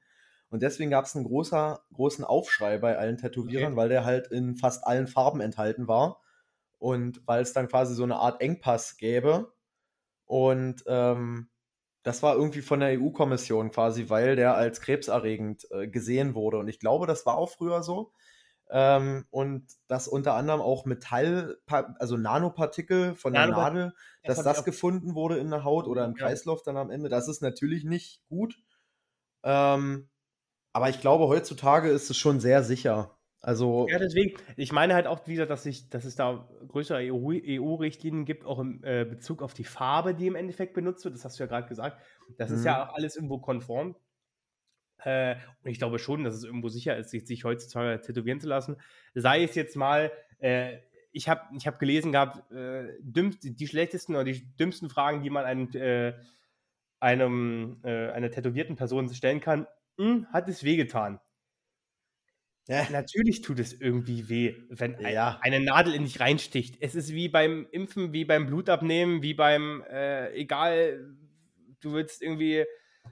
Und 0.49 0.63
deswegen 0.63 0.89
gab 0.89 1.05
es 1.05 1.15
einen 1.15 1.25
großer, 1.25 1.81
großen 1.93 2.25
Aufschrei 2.25 2.79
bei 2.79 2.97
allen 2.97 3.17
Tätowierern, 3.17 3.73
okay. 3.73 3.75
weil 3.75 3.89
der 3.89 4.05
halt 4.05 4.27
in 4.27 4.55
fast 4.55 4.87
allen 4.87 5.07
Farben 5.07 5.41
enthalten 5.41 5.87
war. 5.87 6.21
Und 6.79 7.21
weil 7.27 7.41
es 7.41 7.53
dann 7.53 7.67
quasi 7.67 7.93
so 7.93 8.03
eine 8.03 8.15
Art 8.15 8.41
Engpass 8.41 8.97
gäbe. 8.97 9.53
Und 10.25 10.83
ähm, 10.87 11.49
das 12.03 12.23
war 12.23 12.35
irgendwie 12.35 12.61
von 12.61 12.79
der 12.79 12.99
EU-Kommission 12.99 13.71
quasi, 13.71 14.09
weil 14.09 14.35
der 14.35 14.55
als 14.55 14.79
krebserregend 14.79 15.67
äh, 15.71 15.87
gesehen 15.87 16.33
wurde. 16.33 16.57
Und 16.57 16.69
ich 16.69 16.79
glaube, 16.79 17.05
das 17.05 17.25
war 17.25 17.35
auch 17.35 17.49
früher 17.49 17.83
so. 17.83 18.13
Ähm, 18.69 19.25
und 19.29 19.65
dass 19.87 20.07
unter 20.07 20.33
anderem 20.33 20.59
auch 20.59 20.85
Metall, 20.85 21.57
also 21.67 22.17
Nanopartikel 22.17 23.15
von 23.15 23.33
der 23.33 23.47
Nanopart 23.47 23.73
Nadel, 23.73 23.93
dass 24.23 24.37
das, 24.37 24.57
das 24.57 24.65
gefunden 24.65 25.15
wurde 25.15 25.37
in 25.37 25.49
der 25.49 25.63
Haut 25.63 25.87
oder 25.87 26.03
im 26.05 26.15
Kreislauf 26.15 26.63
dann 26.63 26.75
am 26.75 26.91
Ende, 26.91 27.07
das 27.07 27.29
ist 27.29 27.41
natürlich 27.41 27.85
nicht 27.85 28.21
gut. 28.27 28.57
Ähm, 29.43 30.09
aber 30.73 30.89
ich 30.89 30.99
glaube, 30.99 31.27
heutzutage 31.27 31.89
ist 31.89 32.09
es 32.09 32.17
schon 32.17 32.39
sehr 32.39 32.61
sicher. 32.63 33.17
Also 33.39 33.87
ja, 33.87 33.99
deswegen, 33.99 34.37
ich 34.57 34.71
meine 34.71 34.95
halt 34.95 35.07
auch 35.07 35.27
wieder, 35.27 35.45
dass, 35.45 35.65
ich, 35.65 35.89
dass 35.89 36.05
es 36.05 36.15
da 36.15 36.49
größere 36.67 36.99
EU-Richtlinien 37.13 38.23
e 38.23 38.25
gibt, 38.25 38.45
auch 38.45 38.59
im 38.59 38.83
äh, 38.83 39.05
Bezug 39.05 39.41
auf 39.41 39.53
die 39.53 39.63
Farbe, 39.63 40.13
die 40.13 40.27
im 40.27 40.35
Endeffekt 40.35 40.73
benutzt 40.73 41.05
wird. 41.05 41.15
Das 41.15 41.23
hast 41.23 41.39
du 41.39 41.43
ja 41.43 41.47
gerade 41.47 41.67
gesagt. 41.67 42.01
Das 42.37 42.51
ist 42.51 42.65
ja 42.65 42.75
mhm. 42.75 42.89
auch 42.89 42.95
alles 42.95 43.15
irgendwo 43.15 43.37
konform. 43.37 43.95
Äh, 45.03 45.35
und 45.63 45.71
ich 45.71 45.77
glaube 45.77 45.99
schon, 45.99 46.23
dass 46.23 46.35
es 46.35 46.43
irgendwo 46.43 46.69
sicher 46.69 46.97
ist, 46.97 47.09
sich, 47.09 47.25
sich 47.25 47.43
heutzutage 47.43 48.01
tätowieren 48.01 48.39
zu 48.39 48.47
lassen. 48.47 48.77
Sei 49.13 49.43
es 49.43 49.55
jetzt 49.55 49.75
mal, 49.75 50.11
äh, 50.39 50.77
ich 51.11 51.29
habe 51.29 51.41
ich 51.57 51.67
hab 51.67 51.79
gelesen 51.79 52.11
gehabt, 52.11 52.51
äh, 52.51 52.93
dümmst, 52.99 53.39
die 53.43 53.67
schlechtesten 53.67 54.15
oder 54.15 54.25
die 54.25 54.55
dümmsten 54.57 54.89
Fragen, 54.89 55.21
die 55.21 55.29
man 55.29 55.45
einem, 55.45 55.69
äh, 55.73 56.13
einem 56.99 57.79
äh, 57.83 58.09
einer 58.11 58.31
tätowierten 58.31 58.75
Person 58.75 59.13
stellen 59.13 59.39
kann. 59.39 59.67
Hm, 59.97 60.27
hat 60.31 60.47
es 60.47 60.63
wehgetan? 60.63 61.19
Ja. 62.67 62.85
Natürlich 62.91 63.41
tut 63.41 63.59
es 63.59 63.73
irgendwie 63.73 64.27
weh, 64.27 64.55
wenn 64.69 64.99
ja. 64.99 65.39
eine 65.41 65.61
Nadel 65.61 65.95
in 65.95 66.03
dich 66.03 66.19
reinsticht. 66.19 66.75
Es 66.81 66.95
ist 66.95 67.13
wie 67.13 67.29
beim 67.29 67.65
Impfen, 67.71 68.11
wie 68.11 68.25
beim 68.25 68.45
Blutabnehmen, 68.45 69.21
wie 69.21 69.33
beim, 69.33 69.83
äh, 69.89 70.33
egal, 70.33 71.15
du 71.79 71.93
willst 71.93 72.21
irgendwie 72.21 72.65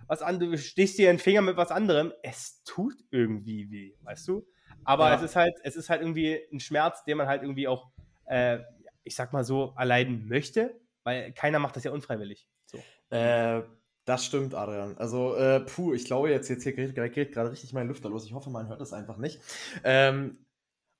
was 0.08 0.22
anderes, 0.22 0.52
du 0.52 0.58
stichst 0.58 0.98
dir 0.98 1.08
den 1.08 1.20
Finger 1.20 1.42
mit 1.42 1.58
was 1.58 1.72
anderem. 1.72 2.14
Es 2.24 2.64
tut 2.64 2.96
irgendwie 3.12 3.70
weh, 3.70 3.94
weißt 4.04 4.28
du? 4.28 4.48
Aber 4.84 5.10
ja. 5.10 5.16
es 5.16 5.22
ist 5.22 5.36
halt, 5.36 5.56
es 5.64 5.76
ist 5.76 5.90
halt 5.90 6.02
irgendwie 6.02 6.40
ein 6.52 6.60
Schmerz, 6.60 7.04
den 7.04 7.18
man 7.18 7.28
halt 7.28 7.42
irgendwie 7.42 7.68
auch, 7.68 7.92
äh, 8.26 8.60
ich 9.04 9.16
sag 9.16 9.34
mal 9.34 9.44
so, 9.44 9.74
erleiden 9.78 10.28
möchte, 10.28 10.80
weil 11.04 11.32
keiner 11.34 11.60
macht 11.60 11.76
das 11.76 11.84
ja 11.84 11.92
unfreiwillig. 11.92 12.48
So. 12.66 12.78
Äh, 13.10 13.64
das 14.06 14.26
stimmt, 14.26 14.54
Adrian. 14.54 14.98
Also, 14.98 15.36
äh, 15.36 15.60
puh, 15.62 15.94
ich 15.94 16.06
glaube 16.06 16.30
jetzt, 16.30 16.50
jetzt 16.50 16.64
hier 16.64 16.74
geht, 16.74 16.96
geht 17.14 17.34
gerade 17.34 17.52
richtig 17.52 17.74
mein 17.74 17.88
Lüfter 17.88 18.10
los. 18.10 18.26
Ich 18.26 18.34
hoffe, 18.34 18.52
man 18.52 18.68
hört 18.68 18.82
das 18.82 18.94
einfach 18.94 19.18
nicht. 19.18 19.42
Ähm, 19.84 20.46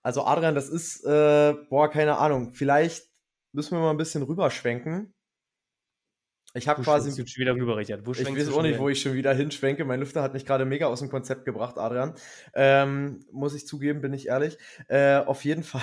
also, 0.02 0.26
Adrian, 0.26 0.56
das 0.56 0.70
ist, 0.70 1.04
äh, 1.06 1.54
boah, 1.70 1.90
keine 1.90 2.18
Ahnung. 2.18 2.54
Vielleicht 2.54 3.10
müssen 3.54 3.76
wir 3.76 3.82
mal 3.82 3.92
ein 3.92 3.98
bisschen 3.98 4.24
rüberschwenken. 4.24 5.15
Ich 6.56 6.68
habe 6.68 6.82
quasi. 6.82 7.10
Du 7.10 7.28
schon 7.28 7.42
wieder 7.42 7.54
rüber, 7.54 7.78
Richard. 7.78 8.02
Ich 8.08 8.26
weiß 8.26 8.54
auch 8.54 8.62
nicht, 8.62 8.80
wo 8.80 8.90
ich 8.90 9.02
schon 9.02 9.14
wieder 9.14 9.34
hinschwenke. 9.34 9.84
Mein 9.84 10.00
Lüfter 10.00 10.22
hat 10.22 10.34
mich 10.34 10.46
gerade 10.46 10.66
mega 10.66 10.88
aus 10.88 11.00
dem 11.00 11.10
Konzept 11.10 11.46
gebracht, 11.46 11.78
Adrian. 11.78 12.14
Ähm, 12.54 13.20
muss 13.32 13.54
ich 13.54 13.68
zugeben, 13.68 14.02
bin 14.02 14.14
ich 14.14 14.28
ehrlich. 14.28 14.58
Äh, 14.88 15.18
auf 15.18 15.44
jeden 15.44 15.64
Fall. 15.64 15.82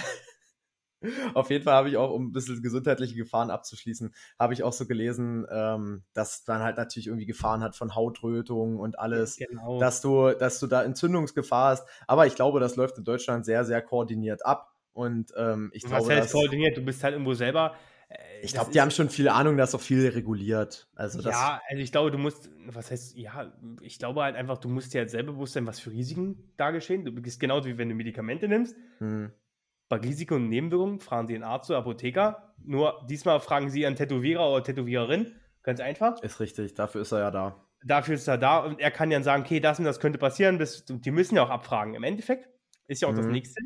Auf 1.34 1.50
jeden 1.50 1.64
Fall 1.64 1.74
habe 1.74 1.88
ich 1.88 1.96
auch, 1.96 2.12
um 2.12 2.28
ein 2.28 2.32
bisschen 2.32 2.62
gesundheitliche 2.62 3.16
Gefahren 3.16 3.50
abzuschließen, 3.50 4.14
habe 4.38 4.54
ich 4.54 4.62
auch 4.62 4.72
so 4.72 4.86
gelesen, 4.86 5.44
ähm, 5.50 6.04
dass 6.12 6.44
dann 6.44 6.62
halt 6.62 6.76
natürlich 6.76 7.08
irgendwie 7.08 7.26
Gefahren 7.26 7.60
hat 7.60 7.74
von 7.74 7.96
Hautrötung 7.96 8.78
und 8.78 9.00
alles, 9.00 9.36
genau. 9.36 9.80
dass 9.80 10.00
du, 10.00 10.30
dass 10.30 10.60
du 10.60 10.68
da 10.68 10.84
Entzündungsgefahr 10.84 11.70
hast. 11.70 11.88
Aber 12.06 12.28
ich 12.28 12.36
glaube, 12.36 12.60
das 12.60 12.76
läuft 12.76 12.98
in 12.98 13.04
Deutschland 13.04 13.44
sehr, 13.44 13.64
sehr 13.64 13.82
koordiniert 13.82 14.46
ab. 14.46 14.76
Und 14.92 15.32
ähm, 15.36 15.70
ich 15.72 15.82
glaube, 15.82 16.06
Was 16.06 16.14
heißt 16.14 16.32
koordiniert? 16.32 16.76
Du 16.76 16.82
bist 16.82 17.02
halt 17.02 17.14
irgendwo 17.14 17.34
selber. 17.34 17.74
Ich 18.42 18.52
glaube, 18.54 18.72
die 18.72 18.80
haben 18.80 18.90
schon 18.90 19.08
viel 19.08 19.28
Ahnung, 19.28 19.56
dass 19.56 19.74
auch 19.74 19.80
viel 19.80 20.08
reguliert. 20.08 20.88
Also 20.94 21.20
ja, 21.20 21.60
also 21.68 21.82
ich 21.82 21.92
glaube, 21.92 22.10
du 22.10 22.18
musst, 22.18 22.50
was 22.66 22.90
heißt, 22.90 23.16
ja, 23.16 23.52
ich 23.80 23.98
glaube 23.98 24.22
halt 24.22 24.34
einfach, 24.34 24.58
du 24.58 24.68
musst 24.68 24.92
dir 24.92 24.98
halt 24.98 25.10
selber 25.10 25.32
bewusst 25.32 25.52
sein, 25.52 25.66
was 25.66 25.78
für 25.78 25.92
Risiken 25.92 26.52
da 26.56 26.72
geschehen. 26.72 27.04
Du 27.04 27.12
bist 27.12 27.38
genauso 27.38 27.68
wie 27.68 27.78
wenn 27.78 27.88
du 27.88 27.94
Medikamente 27.94 28.48
nimmst. 28.48 28.76
Hm. 28.98 29.32
Bei 29.88 29.98
Risiken 29.98 30.34
und 30.34 30.48
Nebenwirkungen 30.48 31.00
fragen 31.00 31.28
Sie 31.28 31.34
einen 31.34 31.44
Arzt 31.44 31.70
oder 31.70 31.78
Apotheker. 31.78 32.54
Nur 32.64 33.06
diesmal 33.08 33.40
fragen 33.40 33.70
Sie 33.70 33.86
einen 33.86 33.96
Tätowierer 33.96 34.50
oder 34.50 34.64
Tätowiererin. 34.64 35.34
Ganz 35.62 35.80
einfach. 35.80 36.20
Ist 36.22 36.40
richtig, 36.40 36.74
dafür 36.74 37.02
ist 37.02 37.12
er 37.12 37.20
ja 37.20 37.30
da. 37.30 37.64
Dafür 37.84 38.14
ist 38.14 38.26
er 38.26 38.38
da 38.38 38.58
und 38.58 38.80
er 38.80 38.90
kann 38.90 39.10
dann 39.10 39.22
sagen, 39.22 39.42
okay, 39.42 39.60
das 39.60 39.78
und 39.78 39.84
das 39.84 40.00
könnte 40.00 40.18
passieren. 40.18 40.58
Das, 40.58 40.84
die 40.86 41.10
müssen 41.10 41.36
ja 41.36 41.44
auch 41.44 41.50
abfragen. 41.50 41.94
Im 41.94 42.04
Endeffekt 42.04 42.48
ist 42.86 43.02
ja 43.02 43.08
auch 43.08 43.12
mhm. 43.12 43.18
das 43.18 43.26
Nächste. 43.26 43.60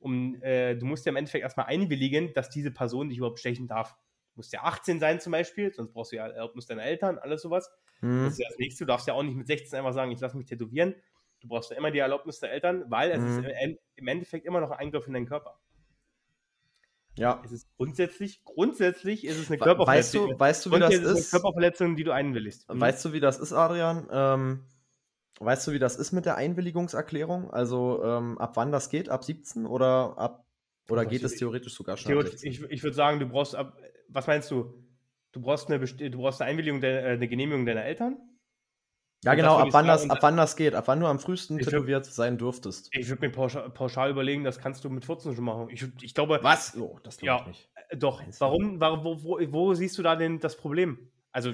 Um, 0.00 0.42
äh, 0.42 0.76
du 0.76 0.86
musst 0.86 1.04
ja 1.04 1.10
im 1.10 1.16
Endeffekt 1.16 1.42
erstmal 1.42 1.66
einwilligen, 1.66 2.32
dass 2.32 2.48
diese 2.48 2.70
Person 2.70 3.10
dich 3.10 3.18
überhaupt 3.18 3.38
stechen 3.38 3.68
darf. 3.68 3.94
Du 4.32 4.38
musst 4.38 4.52
ja 4.52 4.62
18 4.62 4.98
sein 4.98 5.20
zum 5.20 5.32
Beispiel, 5.32 5.72
sonst 5.72 5.92
brauchst 5.92 6.12
du 6.12 6.16
ja 6.16 6.26
Erlaubnis 6.26 6.66
deiner 6.66 6.84
Eltern, 6.84 7.18
alles 7.18 7.42
sowas. 7.42 7.70
Mhm. 8.00 8.24
Das 8.24 8.32
ist 8.32 8.38
ja 8.38 8.48
das 8.48 8.58
Nächste. 8.58 8.84
Du 8.84 8.88
darfst 8.88 9.06
ja 9.06 9.14
auch 9.14 9.22
nicht 9.22 9.36
mit 9.36 9.46
16 9.46 9.78
einfach 9.78 9.92
sagen, 9.92 10.10
ich 10.10 10.20
lasse 10.20 10.36
mich 10.36 10.46
tätowieren. 10.46 10.94
Du 11.40 11.48
brauchst 11.48 11.70
ja 11.70 11.76
immer 11.76 11.90
die 11.90 11.98
Erlaubnis 11.98 12.40
der 12.40 12.52
Eltern, 12.52 12.84
weil 12.88 13.10
es 13.10 13.20
mhm. 13.20 13.44
ist 13.44 13.78
im 13.96 14.08
Endeffekt 14.08 14.46
immer 14.46 14.60
noch 14.60 14.70
ein 14.70 14.78
Eingriff 14.78 15.06
in 15.06 15.12
deinen 15.12 15.26
Körper. 15.26 15.58
Ja. 17.16 17.42
Es 17.44 17.52
ist 17.52 17.68
grundsätzlich, 17.76 18.44
grundsätzlich 18.44 19.26
ist 19.26 19.38
es 19.38 19.48
eine 19.48 19.58
Körperverletzung. 19.58 20.38
Weißt 20.38 20.64
du, 20.64 20.66
weißt 20.66 20.66
du 20.66 20.72
wie 20.72 20.78
das 20.78 20.94
ist? 20.94 21.34
Eine 21.34 21.42
Körperverletzung, 21.42 21.96
die 21.96 22.04
du 22.04 22.12
einwilligst. 22.12 22.64
Weißt 22.68 23.04
du, 23.04 23.12
wie 23.12 23.20
das 23.20 23.38
ist, 23.38 23.52
Adrian? 23.52 24.08
Ähm, 24.10 24.64
weißt 25.40 25.66
du, 25.66 25.72
wie 25.72 25.78
das 25.78 25.96
ist 25.96 26.12
mit 26.12 26.26
der 26.26 26.36
Einwilligungserklärung? 26.36 27.50
Also 27.50 28.02
ähm, 28.04 28.38
ab 28.38 28.52
wann 28.56 28.70
das 28.72 28.90
geht? 28.90 29.08
Ab 29.08 29.24
17 29.24 29.66
oder 29.66 30.16
ab 30.18 30.46
oder 30.88 31.06
geht 31.06 31.22
es 31.22 31.36
theoretisch 31.36 31.74
sogar 31.74 31.96
schon? 31.96 32.12
Theoretisch, 32.12 32.42
ich, 32.42 32.62
ich 32.62 32.82
würde 32.82 32.96
sagen, 32.96 33.20
du 33.20 33.26
brauchst 33.26 33.54
ab, 33.54 33.76
was 34.08 34.26
meinst 34.26 34.50
du? 34.50 34.74
Du 35.32 35.40
brauchst 35.40 35.70
eine, 35.70 35.78
du 35.78 36.18
brauchst 36.18 36.42
eine 36.42 36.50
Einwilligung, 36.50 36.80
der, 36.80 37.04
äh, 37.04 37.12
eine 37.12 37.28
Genehmigung 37.28 37.64
deiner 37.64 37.84
Eltern? 37.84 38.16
Ja, 39.22 39.34
genau, 39.34 39.58
ab 39.58 39.68
wann, 39.72 39.86
das, 39.86 40.08
ab 40.08 40.18
wann 40.22 40.36
das 40.36 40.56
geht, 40.56 40.74
ab 40.74 40.88
wann 40.88 40.98
du 40.98 41.06
am 41.06 41.18
frühesten 41.18 41.58
tätowiert 41.58 42.06
sein 42.06 42.38
dürftest. 42.38 42.88
Ich 42.92 43.08
würde 43.08 43.26
mir 43.26 43.30
pauschal, 43.30 43.68
pauschal, 43.68 44.10
überlegen, 44.10 44.44
das 44.44 44.58
kannst 44.58 44.82
du 44.82 44.88
mit 44.88 45.04
14 45.04 45.34
schon 45.34 45.44
machen. 45.44 45.68
Ich, 45.70 45.84
ich 46.00 46.14
glaube. 46.14 46.40
Was? 46.42 46.74
Oh, 46.76 46.98
das 47.02 47.18
glaube 47.18 47.26
ja, 47.26 47.40
ich 47.42 47.46
nicht. 47.46 47.70
Äh, 47.90 47.96
doch. 47.98 48.22
Warum, 48.38 48.80
warum 48.80 49.04
wo, 49.04 49.22
wo, 49.22 49.52
wo, 49.52 49.74
siehst 49.74 49.98
du 49.98 50.02
da 50.02 50.16
denn 50.16 50.40
das 50.40 50.56
Problem? 50.56 51.10
Also. 51.32 51.52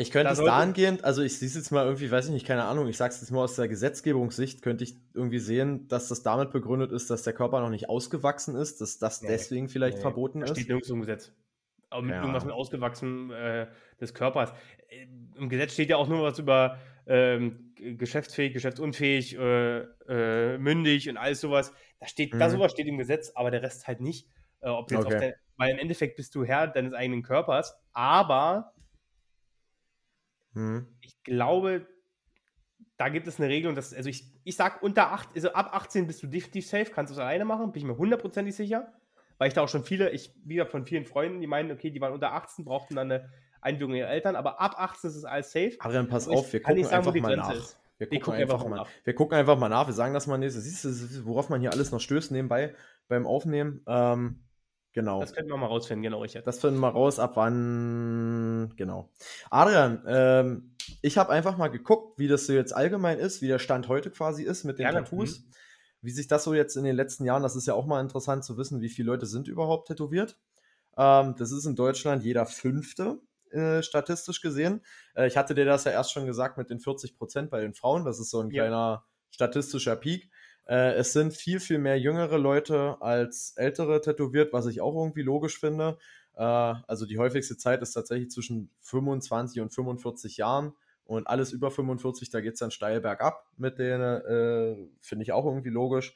Ich 0.00 0.10
könnte 0.10 0.32
es 0.32 0.38
dahingehend, 0.38 1.04
also 1.04 1.20
ich 1.20 1.38
sehe 1.38 1.46
es 1.46 1.54
jetzt 1.54 1.70
mal 1.70 1.84
irgendwie, 1.84 2.10
weiß 2.10 2.26
ich 2.26 2.32
nicht, 2.32 2.46
keine 2.46 2.64
Ahnung, 2.64 2.88
ich 2.88 2.96
sage 2.96 3.12
es 3.12 3.20
jetzt 3.20 3.30
mal 3.32 3.42
aus 3.42 3.56
der 3.56 3.68
Gesetzgebungssicht, 3.68 4.62
könnte 4.62 4.82
ich 4.82 4.94
irgendwie 5.12 5.38
sehen, 5.38 5.88
dass 5.88 6.08
das 6.08 6.22
damit 6.22 6.52
begründet 6.52 6.90
ist, 6.90 7.10
dass 7.10 7.22
der 7.22 7.34
Körper 7.34 7.60
noch 7.60 7.68
nicht 7.68 7.90
ausgewachsen 7.90 8.56
ist, 8.56 8.80
dass 8.80 8.98
das 8.98 9.20
nee, 9.20 9.28
deswegen 9.28 9.68
vielleicht 9.68 9.98
nee, 9.98 10.02
verboten 10.02 10.40
das 10.40 10.52
ist. 10.52 10.56
Steht 10.56 10.68
nirgends 10.68 10.88
im 10.88 11.00
Gesetz. 11.00 11.32
Aber 11.90 12.00
mit 12.00 12.12
ja. 12.12 12.20
irgendwas 12.22 12.46
mit 12.46 12.54
ausgewachsen 12.54 13.30
äh, 13.30 13.66
des 14.00 14.14
Körpers. 14.14 14.54
Äh, 14.88 15.06
Im 15.36 15.50
Gesetz 15.50 15.74
steht 15.74 15.90
ja 15.90 15.98
auch 15.98 16.08
nur 16.08 16.22
was 16.22 16.38
über 16.38 16.78
ähm, 17.06 17.74
geschäftsfähig, 17.76 18.54
geschäftsunfähig, 18.54 19.36
äh, 19.36 19.80
äh, 20.08 20.56
mündig 20.56 21.10
und 21.10 21.18
alles 21.18 21.42
sowas. 21.42 21.74
Da 21.98 22.06
steht, 22.06 22.32
mhm. 22.32 22.38
da 22.38 22.48
sowas 22.48 22.72
steht 22.72 22.86
im 22.86 22.96
Gesetz, 22.96 23.32
aber 23.34 23.50
der 23.50 23.62
Rest 23.62 23.86
halt 23.86 24.00
nicht. 24.00 24.26
Äh, 24.60 24.70
ob 24.70 24.90
jetzt 24.90 25.04
okay. 25.04 25.18
der, 25.18 25.34
weil 25.58 25.72
im 25.72 25.78
Endeffekt 25.78 26.16
bist 26.16 26.34
du 26.34 26.42
Herr 26.42 26.68
deines 26.68 26.94
eigenen 26.94 27.22
Körpers, 27.22 27.76
aber 27.92 28.72
mhm. 30.52 30.86
ich 31.00 31.22
glaube, 31.22 31.86
da 32.96 33.08
gibt 33.08 33.26
es 33.26 33.40
eine 33.40 33.48
Regelung, 33.48 33.74
dass, 33.74 33.94
also 33.94 34.08
ich, 34.08 34.24
ich 34.44 34.56
sag 34.56 34.82
unter 34.82 35.12
8, 35.12 35.30
also 35.34 35.52
ab 35.52 35.70
18 35.72 36.06
bist 36.06 36.22
du 36.22 36.26
definitiv 36.26 36.66
safe, 36.66 36.90
kannst 36.90 37.10
du 37.10 37.14
es 37.14 37.18
alleine 37.18 37.44
machen, 37.44 37.72
bin 37.72 37.80
ich 37.80 37.86
mir 37.86 37.96
hundertprozentig 37.96 38.54
sicher, 38.54 38.92
weil 39.38 39.48
ich 39.48 39.54
da 39.54 39.62
auch 39.62 39.68
schon 39.68 39.84
viele, 39.84 40.10
ich, 40.10 40.34
wieder 40.44 40.66
von 40.66 40.84
vielen 40.84 41.06
Freunden, 41.06 41.40
die 41.40 41.46
meinen, 41.46 41.70
okay, 41.70 41.90
die 41.90 42.00
waren 42.00 42.12
unter 42.12 42.32
18, 42.32 42.64
brauchten 42.64 42.96
dann 42.96 43.10
eine 43.10 43.30
Einwilligung 43.62 43.94
ihrer 43.96 44.10
Eltern, 44.10 44.36
aber 44.36 44.60
ab 44.60 44.74
18 44.76 45.10
ist 45.10 45.16
es 45.16 45.24
alles 45.24 45.52
safe. 45.52 45.76
Adrian, 45.78 46.08
pass 46.08 46.28
auf, 46.28 46.52
wir 46.52 46.62
gucken 46.62 46.84
sagen, 46.84 46.96
einfach 46.96 47.14
mal 47.14 47.36
nach. 47.36 47.54
Wir 47.98 48.06
gucken, 48.06 48.20
gucken, 48.22 48.40
einfach, 48.40 48.66
mal, 48.66 48.76
nach. 48.76 48.88
wir 49.04 49.14
gucken 49.14 49.38
einfach 49.38 49.58
mal 49.58 49.68
nach, 49.68 49.86
wir 49.86 49.92
sagen 49.92 50.14
das 50.14 50.26
mal 50.26 50.38
nächstes. 50.38 50.64
Siehst 50.64 50.84
du, 50.84 51.26
worauf 51.26 51.50
man 51.50 51.60
hier 51.60 51.70
alles 51.70 51.92
noch 51.92 52.00
stößt 52.00 52.32
nebenbei 52.32 52.74
beim 53.08 53.26
Aufnehmen. 53.26 53.82
Ähm, 53.86 54.42
Genau. 54.92 55.20
Das 55.20 55.32
könnten 55.32 55.50
wir 55.50 55.56
mal 55.56 55.66
rausfinden, 55.66 56.02
genau, 56.02 56.20
Richard. 56.20 56.46
Das 56.46 56.58
finden 56.58 56.80
wir 56.80 56.88
raus, 56.88 57.20
ab 57.20 57.32
wann, 57.36 58.72
genau. 58.76 59.10
Adrian, 59.48 60.02
ähm, 60.06 60.74
ich 61.00 61.16
habe 61.16 61.30
einfach 61.30 61.56
mal 61.56 61.68
geguckt, 61.68 62.18
wie 62.18 62.26
das 62.26 62.46
so 62.46 62.52
jetzt 62.52 62.74
allgemein 62.74 63.18
ist, 63.18 63.40
wie 63.40 63.46
der 63.46 63.60
Stand 63.60 63.88
heute 63.88 64.10
quasi 64.10 64.42
ist 64.42 64.64
mit 64.64 64.78
den 64.78 64.86
Gerne. 64.86 65.04
Tattoos. 65.04 65.40
Mhm. 65.40 65.44
Wie 66.02 66.10
sich 66.10 66.28
das 66.28 66.44
so 66.44 66.54
jetzt 66.54 66.76
in 66.76 66.84
den 66.84 66.96
letzten 66.96 67.24
Jahren, 67.24 67.42
das 67.42 67.56
ist 67.56 67.66
ja 67.66 67.74
auch 67.74 67.86
mal 67.86 68.00
interessant 68.00 68.44
zu 68.44 68.56
wissen, 68.56 68.80
wie 68.80 68.88
viele 68.88 69.10
Leute 69.10 69.26
sind 69.26 69.48
überhaupt 69.48 69.88
tätowiert. 69.88 70.38
Ähm, 70.96 71.34
das 71.38 71.52
ist 71.52 71.66
in 71.66 71.76
Deutschland 71.76 72.24
jeder 72.24 72.46
Fünfte, 72.46 73.20
äh, 73.50 73.82
statistisch 73.82 74.40
gesehen. 74.40 74.80
Äh, 75.14 75.26
ich 75.28 75.36
hatte 75.36 75.54
dir 75.54 75.66
das 75.66 75.84
ja 75.84 75.92
erst 75.92 76.12
schon 76.12 76.26
gesagt 76.26 76.56
mit 76.58 76.70
den 76.70 76.80
40 76.80 77.16
Prozent 77.16 77.50
bei 77.50 77.60
den 77.60 77.74
Frauen. 77.74 78.04
Das 78.04 78.18
ist 78.18 78.30
so 78.30 78.40
ein 78.40 78.50
ja. 78.50 78.62
kleiner 78.62 79.04
statistischer 79.30 79.94
Peak. 79.96 80.30
Äh, 80.70 80.92
es 80.92 81.12
sind 81.12 81.34
viel, 81.34 81.58
viel 81.58 81.78
mehr 81.78 81.98
jüngere 81.98 82.38
Leute 82.38 82.96
als 83.00 83.54
ältere 83.56 84.00
tätowiert, 84.00 84.52
was 84.52 84.66
ich 84.66 84.80
auch 84.80 84.94
irgendwie 84.94 85.22
logisch 85.22 85.58
finde. 85.58 85.98
Äh, 86.36 86.44
also 86.44 87.06
die 87.06 87.18
häufigste 87.18 87.56
Zeit 87.56 87.82
ist 87.82 87.92
tatsächlich 87.92 88.30
zwischen 88.30 88.70
25 88.82 89.60
und 89.60 89.74
45 89.74 90.36
Jahren. 90.36 90.72
Und 91.04 91.26
alles 91.26 91.50
über 91.50 91.72
45, 91.72 92.30
da 92.30 92.40
geht 92.40 92.52
es 92.52 92.60
dann 92.60 92.70
steil 92.70 93.00
bergab 93.00 93.48
mit 93.56 93.80
denen, 93.80 94.22
äh, 94.22 94.76
finde 95.00 95.24
ich 95.24 95.32
auch 95.32 95.44
irgendwie 95.44 95.70
logisch. 95.70 96.14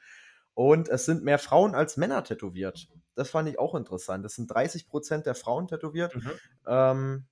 Und 0.55 0.89
es 0.89 1.05
sind 1.05 1.25
mehr 1.25 1.41
Frauen 1.41 1.75
als 1.75 1.97
Männer 1.97 2.23
tätowiert. 2.23 2.87
Das 3.17 3.31
fand 3.31 3.49
ich 3.49 3.59
auch 3.59 3.75
interessant. 3.75 4.25
Es 4.25 4.37
sind 4.37 4.47
30 4.47 4.87
Prozent 4.87 5.27
der 5.27 5.35
Frauen 5.35 5.67
tätowiert. 5.67 6.15
Mhm. 6.15 6.31
Ähm, 6.69 7.25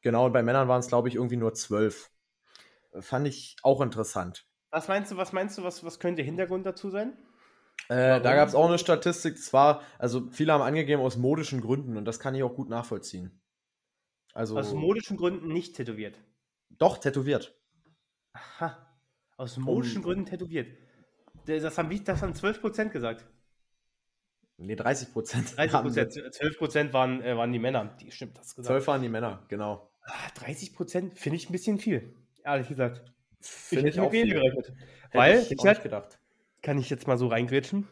genau, 0.00 0.24
und 0.24 0.32
bei 0.32 0.42
Männern 0.42 0.66
waren 0.66 0.80
es, 0.80 0.88
glaube 0.88 1.08
ich, 1.08 1.16
irgendwie 1.16 1.36
nur 1.36 1.52
12. 1.52 2.10
Fand 3.00 3.28
ich 3.28 3.56
auch 3.62 3.82
interessant. 3.82 4.47
Was 4.70 4.88
meinst 4.88 5.10
du, 5.10 5.16
was 5.16 5.32
meinst 5.32 5.58
du, 5.58 5.62
was, 5.62 5.82
was 5.84 5.98
könnte 5.98 6.22
Hintergrund 6.22 6.66
dazu 6.66 6.90
sein? 6.90 7.16
Äh, 7.88 8.20
da 8.20 8.34
gab 8.34 8.48
es 8.48 8.54
auch 8.54 8.66
eine 8.66 8.78
Statistik, 8.78 9.36
das 9.36 9.52
war, 9.52 9.82
also 9.98 10.28
viele 10.30 10.52
haben 10.52 10.62
angegeben 10.62 11.00
aus 11.00 11.16
modischen 11.16 11.60
Gründen 11.60 11.96
und 11.96 12.04
das 12.04 12.20
kann 12.20 12.34
ich 12.34 12.42
auch 12.42 12.54
gut 12.54 12.68
nachvollziehen. 12.68 13.40
Also, 14.34 14.58
aus 14.58 14.74
modischen 14.74 15.16
Gründen 15.16 15.48
nicht 15.48 15.74
tätowiert. 15.76 16.20
Doch, 16.70 16.98
tätowiert. 16.98 17.56
Aha. 18.34 18.76
Aus 19.36 19.56
modischen 19.56 19.98
um, 19.98 20.04
Gründen 20.04 20.26
tätowiert. 20.26 20.76
Das 21.46 21.78
haben, 21.78 22.04
das 22.04 22.22
haben 22.22 22.32
12% 22.32 22.90
gesagt. 22.90 23.26
Nee, 24.58 24.74
30 24.74 25.12
Prozent. 25.12 25.56
30 25.56 25.80
Prozent. 25.80 26.12
12 26.12 26.58
Prozent 26.58 26.92
waren, 26.92 27.22
äh, 27.22 27.36
waren 27.36 27.52
die 27.52 27.58
Männer. 27.58 27.96
Die 28.00 28.10
stimmt, 28.10 28.36
das 28.36 28.54
gesagt. 28.54 28.66
12 28.66 28.86
waren 28.86 29.02
die 29.02 29.08
Männer, 29.08 29.44
genau. 29.48 29.90
30 30.34 30.70
ah, 30.72 30.76
Prozent 30.76 31.18
finde 31.18 31.36
ich 31.36 31.48
ein 31.48 31.52
bisschen 31.52 31.78
viel, 31.78 32.14
ehrlich 32.44 32.68
gesagt. 32.68 33.02
Finde 33.40 33.88
ich, 33.88 33.96
ich 33.96 34.00
auch 34.00 34.10
viel. 34.10 34.32
gerechnet. 34.32 34.72
Weil, 35.12 35.38
ich, 35.38 35.52
ich 35.52 35.64
halt, 35.64 35.82
gedacht. 35.82 36.18
kann 36.62 36.78
ich 36.78 36.90
jetzt 36.90 37.06
mal 37.06 37.16
so 37.16 37.28
reingrätschen? 37.28 37.88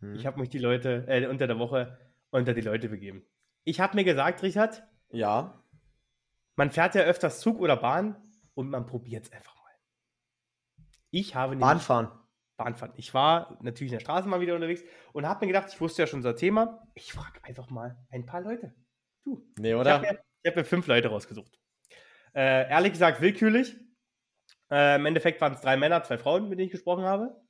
Hm. 0.00 0.14
Ich 0.14 0.26
habe 0.26 0.40
mich 0.40 0.50
die 0.50 0.58
Leute, 0.58 1.04
äh, 1.08 1.26
unter 1.26 1.46
der 1.46 1.58
Woche 1.58 1.98
unter 2.30 2.54
die 2.54 2.60
Leute 2.60 2.88
begeben. 2.88 3.24
Ich 3.64 3.80
habe 3.80 3.96
mir 3.96 4.04
gesagt, 4.04 4.42
Richard. 4.42 4.82
Ja. 5.10 5.62
Man 6.56 6.70
fährt 6.70 6.94
ja 6.94 7.02
öfters 7.02 7.40
Zug 7.40 7.60
oder 7.60 7.76
Bahn 7.76 8.16
und 8.54 8.70
man 8.70 8.86
probiert 8.86 9.24
es 9.24 9.32
einfach 9.32 9.54
mal. 9.56 9.72
Ich 11.10 11.34
habe 11.34 11.56
Bahnfahren. 11.56 12.10
Bahnfahren. 12.56 12.94
Ich 12.96 13.12
war 13.14 13.58
natürlich 13.62 13.92
in 13.92 13.98
der 13.98 14.04
Straßenbahn 14.04 14.40
wieder 14.40 14.54
unterwegs 14.54 14.82
und 15.12 15.26
habe 15.26 15.44
mir 15.44 15.52
gedacht, 15.52 15.72
ich 15.72 15.80
wusste 15.80 16.02
ja 16.02 16.06
schon 16.06 16.20
unser 16.20 16.36
Thema. 16.36 16.86
Ich 16.94 17.12
frage 17.12 17.42
einfach 17.42 17.70
mal 17.70 17.96
ein 18.10 18.24
paar 18.24 18.40
Leute. 18.40 18.74
Du. 19.24 19.46
Nee, 19.58 19.74
oder? 19.74 20.02
Ich 20.02 20.08
habe 20.08 20.18
mir, 20.42 20.50
hab 20.50 20.56
mir, 20.56 20.64
fünf 20.64 20.86
Leute 20.86 21.08
rausgesucht. 21.08 21.58
Äh, 22.34 22.68
ehrlich 22.70 22.92
gesagt, 22.92 23.20
willkürlich. 23.20 23.76
Äh, 24.70 24.96
Im 24.96 25.06
Endeffekt 25.06 25.40
waren 25.40 25.54
es 25.54 25.60
drei 25.60 25.76
Männer, 25.76 26.02
zwei 26.02 26.18
Frauen, 26.18 26.48
mit 26.48 26.58
denen 26.58 26.66
ich 26.66 26.72
gesprochen 26.72 27.04
habe. 27.04 27.40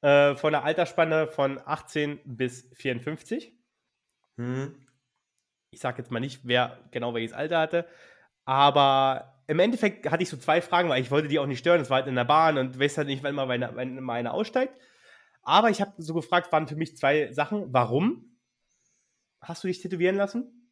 Äh, 0.00 0.36
von 0.36 0.52
der 0.52 0.64
Altersspanne 0.64 1.28
von 1.28 1.60
18 1.64 2.20
bis 2.24 2.70
54. 2.74 3.52
Hm. 4.36 4.86
Ich 5.70 5.80
sage 5.80 5.98
jetzt 5.98 6.10
mal 6.10 6.20
nicht, 6.20 6.40
wer 6.44 6.78
genau 6.90 7.14
welches 7.14 7.32
Alter 7.32 7.58
hatte. 7.58 7.88
Aber 8.44 9.42
im 9.46 9.58
Endeffekt 9.58 10.10
hatte 10.10 10.22
ich 10.22 10.28
so 10.28 10.36
zwei 10.36 10.62
Fragen, 10.62 10.88
weil 10.88 11.02
ich 11.02 11.10
wollte 11.10 11.28
die 11.28 11.38
auch 11.38 11.46
nicht 11.46 11.58
stören. 11.58 11.80
Es 11.80 11.90
war 11.90 11.98
halt 11.98 12.06
in 12.06 12.14
der 12.14 12.24
Bahn 12.24 12.58
und 12.58 12.78
weiß 12.78 12.98
halt 12.98 13.08
nicht, 13.08 13.22
wann 13.22 13.34
mal 13.34 13.46
meine, 13.46 13.74
wenn 13.74 14.00
mal 14.02 14.14
einer 14.14 14.34
aussteigt. 14.34 14.74
Aber 15.42 15.70
ich 15.70 15.80
habe 15.80 15.94
so 15.98 16.14
gefragt, 16.14 16.52
waren 16.52 16.68
für 16.68 16.76
mich 16.76 16.96
zwei 16.96 17.32
Sachen. 17.32 17.72
Warum 17.72 18.38
hast 19.40 19.64
du 19.64 19.68
dich 19.68 19.80
tätowieren 19.80 20.16
lassen? 20.16 20.70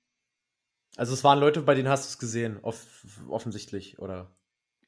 Also 0.96 1.14
es 1.14 1.24
waren 1.24 1.38
Leute, 1.38 1.62
bei 1.62 1.74
denen 1.74 1.88
hast 1.88 2.04
du 2.04 2.08
es 2.08 2.18
gesehen, 2.18 2.58
off 2.62 3.04
offensichtlich, 3.28 3.98
oder? 3.98 4.35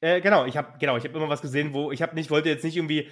Äh, 0.00 0.20
genau, 0.20 0.44
ich 0.44 0.56
habe 0.56 0.78
genau, 0.78 0.96
ich 0.96 1.04
habe 1.04 1.16
immer 1.16 1.28
was 1.28 1.42
gesehen, 1.42 1.74
wo 1.74 1.90
ich 1.90 2.02
habe 2.02 2.14
nicht 2.14 2.30
wollte 2.30 2.48
jetzt 2.48 2.64
nicht 2.64 2.76
irgendwie 2.76 3.00
äh, 3.00 3.10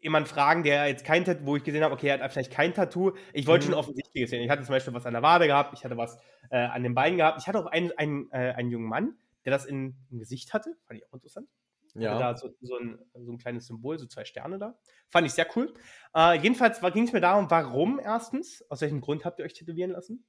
jemanden 0.00 0.28
fragen, 0.28 0.62
der 0.62 0.86
jetzt 0.86 1.04
kein 1.04 1.24
Tattoo, 1.24 1.46
wo 1.46 1.56
ich 1.56 1.64
gesehen 1.64 1.82
habe, 1.82 1.94
okay, 1.94 2.08
er 2.08 2.20
hat 2.20 2.32
vielleicht 2.32 2.52
kein 2.52 2.74
Tattoo. 2.74 3.12
Ich 3.32 3.46
wollte 3.46 3.66
mhm. 3.66 3.70
schon 3.70 3.78
offensichtlich 3.80 4.30
sehen. 4.30 4.42
Ich 4.42 4.50
hatte 4.50 4.62
zum 4.62 4.72
Beispiel 4.72 4.94
was 4.94 5.06
an 5.06 5.14
der 5.14 5.22
Wade 5.22 5.46
gehabt, 5.46 5.76
ich 5.76 5.84
hatte 5.84 5.96
was 5.96 6.18
äh, 6.50 6.58
an 6.58 6.82
den 6.82 6.94
Beinen 6.94 7.16
gehabt. 7.16 7.40
Ich 7.40 7.48
hatte 7.48 7.58
auch 7.58 7.66
einen, 7.66 7.90
einen, 7.98 8.30
äh, 8.30 8.52
einen 8.52 8.70
jungen 8.70 8.88
Mann, 8.88 9.16
der 9.44 9.52
das 9.52 9.64
in, 9.64 9.96
im 10.10 10.18
Gesicht 10.18 10.54
hatte. 10.54 10.76
Fand 10.86 11.00
ich 11.00 11.06
auch 11.08 11.14
interessant. 11.14 11.48
Ja. 11.94 12.18
Da 12.18 12.36
so, 12.36 12.50
so, 12.60 12.76
ein, 12.76 12.98
so 13.14 13.32
ein 13.32 13.38
kleines 13.38 13.66
Symbol, 13.66 13.98
so 13.98 14.06
zwei 14.06 14.24
Sterne 14.24 14.58
da. 14.58 14.78
Fand 15.08 15.26
ich 15.26 15.32
sehr 15.32 15.46
cool. 15.56 15.72
Äh, 16.14 16.38
jedenfalls 16.38 16.80
ging 16.92 17.04
es 17.04 17.12
mir 17.12 17.20
darum, 17.20 17.50
warum 17.50 17.98
erstens, 17.98 18.62
aus 18.70 18.82
welchem 18.82 19.00
Grund 19.00 19.24
habt 19.24 19.38
ihr 19.38 19.44
euch 19.44 19.54
tätowieren 19.54 19.92
lassen? 19.92 20.24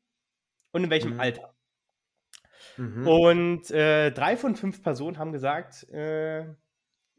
Und 0.72 0.86
in 0.86 0.90
welchem 0.90 1.16
mhm. 1.16 1.20
Alter? 1.20 1.57
Mhm. 2.78 3.08
Und 3.08 3.72
äh, 3.72 4.12
drei 4.12 4.38
von 4.38 4.56
fünf 4.56 4.82
Personen 4.84 5.18
haben 5.18 5.32
gesagt, 5.32 5.88
äh, 5.90 6.46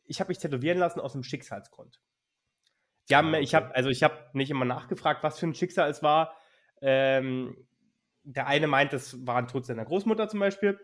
ich 0.05 0.21
habe 0.21 0.29
mich 0.29 0.39
tätowieren 0.39 0.79
lassen 0.79 1.01
aus 1.01 1.15
einem 1.15 1.23
Schicksalsgrund. 1.23 2.01
Die 3.09 3.17
haben, 3.17 3.29
ah, 3.29 3.37
okay. 3.37 3.41
ich 3.43 3.55
habe, 3.55 3.75
also 3.75 3.89
ich 3.89 4.03
habe 4.03 4.17
nicht 4.33 4.51
immer 4.51 4.65
nachgefragt, 4.65 5.23
was 5.23 5.39
für 5.39 5.47
ein 5.47 5.55
Schicksal 5.55 5.91
es 5.91 6.03
war. 6.03 6.37
Ähm, 6.81 7.57
der 8.23 8.47
eine 8.47 8.67
meint, 8.67 8.93
es 8.93 9.27
war 9.27 9.37
ein 9.37 9.49
Tod 9.49 9.65
seiner 9.65 9.85
Großmutter 9.85 10.29
zum 10.29 10.41
Beispiel. 10.41 10.79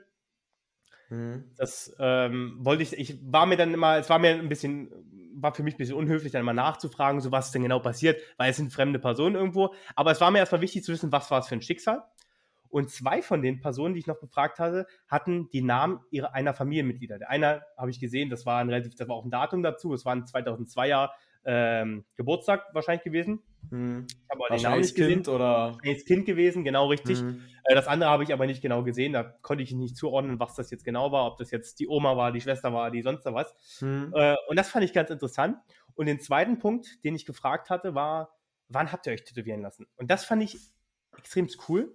Mhm. 1.11 1.53
Das 1.57 1.95
ähm, 1.99 2.57
wollte 2.61 2.83
ich, 2.83 2.99
ich 2.99 3.19
war 3.31 3.47
mir 3.47 3.57
dann 3.57 3.75
immer, 3.75 3.99
es 3.99 4.09
war 4.09 4.19
mir 4.19 4.31
ein 4.31 4.49
bisschen, 4.49 4.91
war 5.35 5.55
für 5.55 5.63
mich 5.63 5.75
ein 5.75 5.79
bisschen 5.79 5.97
unhöflich, 5.97 6.33
dann 6.33 6.41
immer 6.41 6.55
nachzufragen, 6.55 7.21
so 7.21 7.31
was 7.33 7.47
ist 7.47 7.55
denn 7.55 7.63
genau 7.63 7.81
passiert, 7.81 8.21
weil 8.39 8.51
es 8.51 8.57
sind 8.57 8.73
fremde 8.73 8.99
Personen 8.99 9.35
irgendwo. 9.35 9.75
Aber 9.95 10.11
es 10.11 10.21
war 10.21 10.31
mir 10.31 10.39
erstmal 10.39 10.63
wichtig 10.63 10.85
zu 10.85 10.93
wissen, 10.93 11.13
was 11.13 11.31
war 11.31 11.41
es 11.41 11.49
für 11.49 11.57
ein 11.57 11.63
Schicksal. 11.63 12.03
Und 12.75 12.91
zwei 12.91 13.23
von 13.23 13.41
den 13.41 13.61
Personen, 13.61 13.95
die 13.95 14.01
ich 14.01 14.09
noch 14.09 14.19
befragt 14.19 14.59
hatte, 14.59 14.89
hatten 15.07 15.49
die 15.53 15.63
Namen 15.63 16.01
ihrer, 16.11 16.35
einer 16.35 16.55
Familienmitglieder. 16.55 17.21
Der 17.21 17.31
eine 17.31 17.63
habe 17.77 17.93
ich 17.93 18.01
gesehen, 18.01 18.31
das 18.31 18.47
war, 18.47 18.59
ein 18.59 18.69
relativ, 18.69 18.97
das 18.97 19.07
war 19.07 19.15
auch 19.15 19.25
ein 19.25 19.31
Datum 19.31 19.63
dazu, 19.63 19.95
es 19.95 20.05
war 20.05 20.13
ein 20.13 20.25
2002er 20.25 21.11
ähm, 21.45 22.05
Geburtstag 22.17 22.65
wahrscheinlich 22.73 23.05
gewesen. 23.05 23.45
Hm. 23.71 24.09
Ich 24.09 24.17
habe 24.29 24.45
aber 24.45 24.57
den 24.57 24.63
Namen 24.65 24.81
nicht 24.81 24.97
gesehen. 24.97 25.13
Kind 25.13 25.29
oder? 25.29 25.79
Als 25.85 26.05
Kind 26.05 26.27
gewesen, 26.27 26.65
genau 26.65 26.89
richtig. 26.89 27.21
Hm. 27.21 27.45
Äh, 27.63 27.77
das 27.77 27.87
andere 27.87 28.11
habe 28.11 28.25
ich 28.25 28.33
aber 28.33 28.45
nicht 28.45 28.61
genau 28.61 28.83
gesehen. 28.83 29.13
Da 29.13 29.23
konnte 29.23 29.63
ich 29.63 29.71
nicht 29.71 29.97
zuordnen, 29.97 30.41
was 30.41 30.57
das 30.57 30.73
jetzt 30.73 30.85
genau 30.85 31.13
war, 31.13 31.29
ob 31.29 31.39
das 31.39 31.53
jetzt 31.53 31.79
die 31.79 31.87
Oma 31.87 32.17
war, 32.17 32.33
die 32.33 32.41
Schwester 32.41 32.73
war, 32.73 32.91
die 32.91 33.03
sonst 33.03 33.25
was. 33.27 33.55
Hm. 33.79 34.13
Äh, 34.17 34.35
und 34.49 34.59
das 34.59 34.69
fand 34.69 34.85
ich 34.85 34.93
ganz 34.93 35.11
interessant. 35.11 35.59
Und 35.95 36.07
den 36.07 36.19
zweiten 36.19 36.59
Punkt, 36.59 37.05
den 37.05 37.15
ich 37.15 37.25
gefragt 37.25 37.71
hatte, 37.71 37.95
war, 37.95 38.37
wann 38.67 38.91
habt 38.91 39.07
ihr 39.07 39.13
euch 39.13 39.23
tätowieren 39.23 39.63
lassen? 39.63 39.87
Und 39.95 40.11
das 40.11 40.25
fand 40.25 40.43
ich 40.43 40.59
extrem 41.17 41.47
cool. 41.69 41.95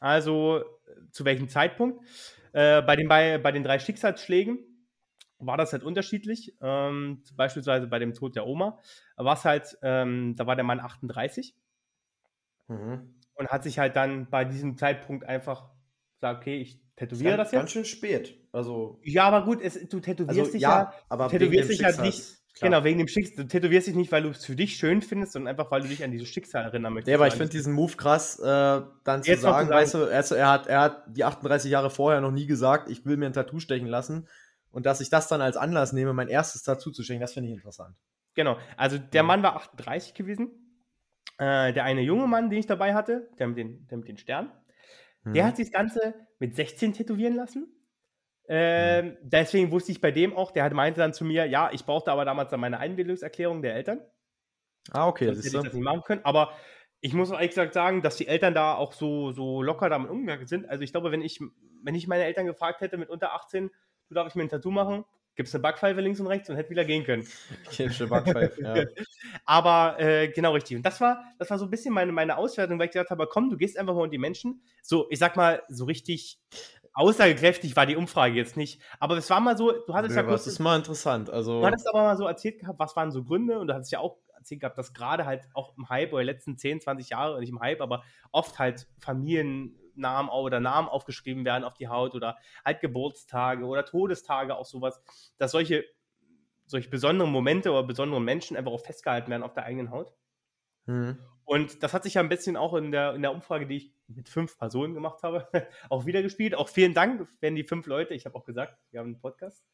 Also 0.00 0.64
zu 1.10 1.24
welchem 1.24 1.48
Zeitpunkt? 1.48 2.04
Äh, 2.52 2.82
bei, 2.82 2.96
den, 2.96 3.08
bei, 3.08 3.38
bei 3.38 3.52
den 3.52 3.62
drei 3.62 3.78
Schicksalsschlägen 3.78 4.58
war 5.38 5.56
das 5.56 5.72
halt 5.72 5.82
unterschiedlich. 5.82 6.56
Ähm, 6.60 7.22
beispielsweise 7.34 7.86
bei 7.86 7.98
dem 7.98 8.14
Tod 8.14 8.36
der 8.36 8.46
Oma 8.46 8.78
war 9.16 9.34
es 9.34 9.44
halt, 9.44 9.78
ähm, 9.82 10.34
da 10.36 10.46
war 10.46 10.56
der 10.56 10.64
Mann 10.64 10.80
38 10.80 11.54
mhm. 12.68 13.14
und 13.34 13.48
hat 13.48 13.62
sich 13.62 13.78
halt 13.78 13.96
dann 13.96 14.28
bei 14.30 14.44
diesem 14.44 14.76
Zeitpunkt 14.76 15.24
einfach 15.24 15.70
gesagt, 16.14 16.40
okay, 16.40 16.60
ich 16.60 16.80
tätowiere 16.96 17.36
das, 17.36 17.48
das 17.48 17.52
jetzt. 17.52 17.60
Ganz 17.60 17.70
schön 17.70 17.84
spät. 17.84 18.48
Also, 18.52 19.00
ja, 19.04 19.24
aber 19.24 19.44
gut, 19.44 19.60
es, 19.62 19.88
du 19.88 20.00
tätowierst 20.00 20.38
also, 20.38 20.52
dich 20.52 20.62
ja, 20.62 20.82
ja 20.82 20.94
aber 21.08 21.28
tätowierst 21.28 21.70
dich 21.70 21.84
halt 21.84 22.00
nicht. 22.00 22.38
Klar. 22.58 22.70
Genau, 22.70 22.84
wegen 22.84 22.98
dem 22.98 23.08
Schicksal. 23.08 23.44
Du 23.44 23.48
tätowierst 23.48 23.86
dich 23.86 23.94
nicht, 23.94 24.10
weil 24.10 24.22
du 24.22 24.30
es 24.30 24.44
für 24.44 24.56
dich 24.56 24.76
schön 24.76 25.00
findest, 25.00 25.32
sondern 25.32 25.50
einfach, 25.50 25.70
weil 25.70 25.82
du 25.82 25.88
dich 25.88 26.02
an 26.02 26.10
dieses 26.10 26.28
Schicksal 26.28 26.64
erinnern 26.64 26.92
möchtest. 26.92 27.10
Ja, 27.10 27.16
aber 27.16 27.28
ich 27.28 27.34
finde 27.34 27.50
diesen 27.50 27.72
Move 27.72 27.96
krass, 27.96 28.38
äh, 28.40 28.44
dann 28.44 29.22
zu 29.22 29.30
sagen, 29.30 29.36
zu 29.36 29.40
sagen, 29.40 29.70
weißt 29.70 29.94
du, 29.94 29.98
er, 29.98 30.32
er, 30.32 30.50
hat, 30.50 30.66
er 30.66 30.80
hat 30.80 31.04
die 31.08 31.24
38 31.24 31.70
Jahre 31.70 31.90
vorher 31.90 32.20
noch 32.20 32.32
nie 32.32 32.46
gesagt, 32.46 32.90
ich 32.90 33.06
will 33.06 33.16
mir 33.16 33.26
ein 33.26 33.32
Tattoo 33.32 33.60
stechen 33.60 33.86
lassen. 33.86 34.28
Und 34.70 34.86
dass 34.86 35.00
ich 35.00 35.08
das 35.08 35.28
dann 35.28 35.40
als 35.40 35.56
Anlass 35.56 35.92
nehme, 35.92 36.12
mein 36.12 36.28
erstes 36.28 36.62
Tattoo 36.62 36.90
zu 36.90 37.02
stechen, 37.02 37.20
das 37.20 37.32
finde 37.32 37.48
ich 37.48 37.54
interessant. 37.54 37.96
Genau. 38.34 38.58
Also 38.76 38.98
der 38.98 39.22
Mann 39.22 39.42
war 39.42 39.56
38 39.56 40.14
gewesen. 40.14 40.50
Äh, 41.38 41.72
der 41.72 41.84
eine 41.84 42.02
junge 42.02 42.26
Mann, 42.26 42.50
den 42.50 42.58
ich 42.58 42.66
dabei 42.66 42.94
hatte, 42.94 43.28
der 43.38 43.48
mit 43.48 43.56
den, 43.56 43.86
der 43.88 43.98
mit 43.98 44.08
den 44.08 44.18
Sternen, 44.18 44.50
mhm. 45.22 45.34
der 45.34 45.46
hat 45.46 45.56
sich 45.56 45.70
das 45.70 45.72
Ganze 45.72 46.14
mit 46.38 46.56
16 46.56 46.92
tätowieren 46.92 47.34
lassen. 47.34 47.68
Ähm. 48.48 49.16
Deswegen 49.22 49.70
wusste 49.70 49.92
ich 49.92 50.00
bei 50.00 50.10
dem 50.10 50.36
auch, 50.36 50.50
der 50.50 50.72
meinte 50.74 51.00
dann 51.00 51.12
zu 51.12 51.24
mir, 51.24 51.46
ja, 51.46 51.70
ich 51.72 51.84
brauchte 51.84 52.10
aber 52.10 52.24
damals 52.24 52.50
dann 52.50 52.60
meine 52.60 52.78
Einbildungserklärung 52.78 53.62
der 53.62 53.74
Eltern. 53.74 54.00
Ah, 54.90 55.06
okay. 55.06 55.26
Das 55.26 55.38
hätte 55.38 55.46
ich 55.48 55.52
das 55.52 55.64
nicht 55.64 55.74
machen 55.82 56.02
können. 56.02 56.24
Aber 56.24 56.52
ich 57.00 57.14
muss 57.14 57.30
ehrlich 57.30 57.50
gesagt 57.50 57.74
sagen, 57.74 58.02
dass 58.02 58.16
die 58.16 58.26
Eltern 58.26 58.54
da 58.54 58.74
auch 58.74 58.92
so, 58.92 59.32
so 59.32 59.62
locker 59.62 59.88
damit 59.88 60.10
umgegangen 60.10 60.46
sind. 60.46 60.68
Also 60.68 60.82
ich 60.82 60.92
glaube, 60.92 61.12
wenn 61.12 61.22
ich, 61.22 61.40
wenn 61.82 61.94
ich 61.94 62.08
meine 62.08 62.24
Eltern 62.24 62.46
gefragt 62.46 62.80
hätte 62.80 62.96
mit 62.96 63.08
unter 63.08 63.34
18, 63.34 63.70
du 64.08 64.14
darf 64.14 64.28
ich 64.28 64.34
mir 64.34 64.42
ein 64.42 64.48
Tattoo 64.48 64.70
machen, 64.70 65.04
gibt 65.36 65.48
es 65.48 65.54
eine 65.54 65.62
Backpfeife 65.62 66.00
links 66.00 66.18
und 66.18 66.26
rechts 66.26 66.50
und 66.50 66.56
hätte 66.56 66.70
wieder 66.70 66.84
gehen 66.84 67.04
können. 67.04 67.24
Chemische 67.70 68.08
Backpfeife, 68.08 68.60
ja. 68.60 68.84
Aber 69.44 70.00
äh, 70.00 70.28
genau 70.28 70.52
richtig. 70.52 70.76
Und 70.76 70.82
das 70.82 71.00
war, 71.00 71.22
das 71.38 71.48
war 71.50 71.58
so 71.58 71.66
ein 71.66 71.70
bisschen 71.70 71.94
meine, 71.94 72.10
meine 72.10 72.36
Auswertung, 72.36 72.78
weil 72.78 72.86
ich 72.86 72.92
gesagt 72.92 73.10
habe, 73.10 73.28
komm, 73.28 73.48
du 73.48 73.56
gehst 73.56 73.78
einfach 73.78 73.94
mal 73.94 74.00
unter 74.00 74.10
die 74.10 74.18
Menschen. 74.18 74.62
So, 74.82 75.06
ich 75.10 75.20
sag 75.20 75.36
mal, 75.36 75.62
so 75.68 75.84
richtig 75.84 76.40
aussagekräftig 76.98 77.76
war 77.76 77.86
die 77.86 77.96
Umfrage 77.96 78.34
jetzt 78.34 78.56
nicht. 78.56 78.82
Aber 78.98 79.16
es 79.16 79.30
war 79.30 79.40
mal 79.40 79.56
so, 79.56 79.70
du 79.70 79.94
hattest 79.94 80.16
ja, 80.16 80.22
ja 80.22 80.28
kurz. 80.28 80.44
Das 80.44 80.54
ist 80.54 80.58
mal 80.58 80.76
interessant. 80.76 81.30
Also, 81.30 81.60
du 81.60 81.66
hattest 81.66 81.88
aber 81.88 82.02
mal 82.02 82.16
so 82.16 82.26
erzählt 82.26 82.58
gehabt, 82.58 82.78
was 82.80 82.96
waren 82.96 83.12
so 83.12 83.22
Gründe 83.22 83.60
und 83.60 83.68
du 83.68 83.74
hattest 83.74 83.92
ja 83.92 84.00
auch 84.00 84.18
erzählt 84.34 84.60
gehabt, 84.60 84.76
dass 84.76 84.92
gerade 84.92 85.24
halt 85.24 85.48
auch 85.54 85.76
im 85.78 85.88
Hype 85.88 86.12
oder 86.12 86.24
letzten 86.24 86.56
10, 86.56 86.80
20 86.80 87.10
Jahre, 87.10 87.38
nicht 87.38 87.50
im 87.50 87.60
Hype, 87.60 87.80
aber 87.80 88.02
oft 88.32 88.58
halt 88.58 88.88
Familiennamen 88.98 90.28
oder 90.28 90.58
Namen 90.58 90.88
aufgeschrieben 90.88 91.44
werden 91.44 91.62
auf 91.62 91.74
die 91.74 91.88
Haut 91.88 92.16
oder 92.16 92.36
halt 92.64 92.80
Geburtstage 92.80 93.64
oder 93.64 93.84
Todestage, 93.84 94.56
auch 94.56 94.66
sowas, 94.66 95.00
dass 95.38 95.52
solche, 95.52 95.84
solche 96.66 96.90
besonderen 96.90 97.30
Momente 97.30 97.70
oder 97.70 97.84
besonderen 97.84 98.24
Menschen 98.24 98.56
einfach 98.56 98.72
auch 98.72 98.84
festgehalten 98.84 99.30
werden 99.30 99.44
auf 99.44 99.54
der 99.54 99.64
eigenen 99.64 99.92
Haut. 99.92 100.12
Mhm. 100.86 101.18
Und 101.44 101.84
das 101.84 101.94
hat 101.94 102.02
sich 102.02 102.14
ja 102.14 102.22
ein 102.22 102.28
bisschen 102.28 102.56
auch 102.56 102.74
in 102.74 102.90
der, 102.90 103.14
in 103.14 103.22
der 103.22 103.32
Umfrage, 103.32 103.68
die 103.68 103.76
ich 103.76 103.97
mit 104.08 104.28
fünf 104.28 104.58
Personen 104.58 104.94
gemacht 104.94 105.22
habe, 105.22 105.46
auch 105.90 106.06
wieder 106.06 106.22
gespielt. 106.22 106.54
Auch 106.54 106.68
vielen 106.68 106.94
Dank, 106.94 107.28
wenn 107.40 107.54
die 107.54 107.64
fünf 107.64 107.86
Leute, 107.86 108.14
ich 108.14 108.24
habe 108.24 108.34
auch 108.34 108.44
gesagt, 108.44 108.76
wir 108.90 109.00
haben 109.00 109.08
einen 109.08 109.20
Podcast. 109.20 109.64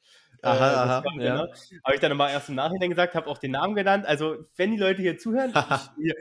Aha, 0.42 0.56
äh, 0.56 0.74
aha, 0.74 1.02
ja. 1.18 1.36
Genau. 1.36 1.54
Habe 1.84 1.94
ich 1.94 2.00
dann 2.00 2.16
mal 2.16 2.30
erst 2.30 2.48
im 2.48 2.56
Nachhinein 2.56 2.90
gesagt, 2.90 3.14
habe 3.14 3.28
auch 3.28 3.38
den 3.38 3.52
Namen 3.52 3.74
genannt. 3.74 4.04
Also, 4.06 4.46
wenn 4.56 4.72
die 4.72 4.76
Leute 4.76 5.00
hier 5.00 5.16
zuhören, 5.16 5.52
ich, 5.98 6.14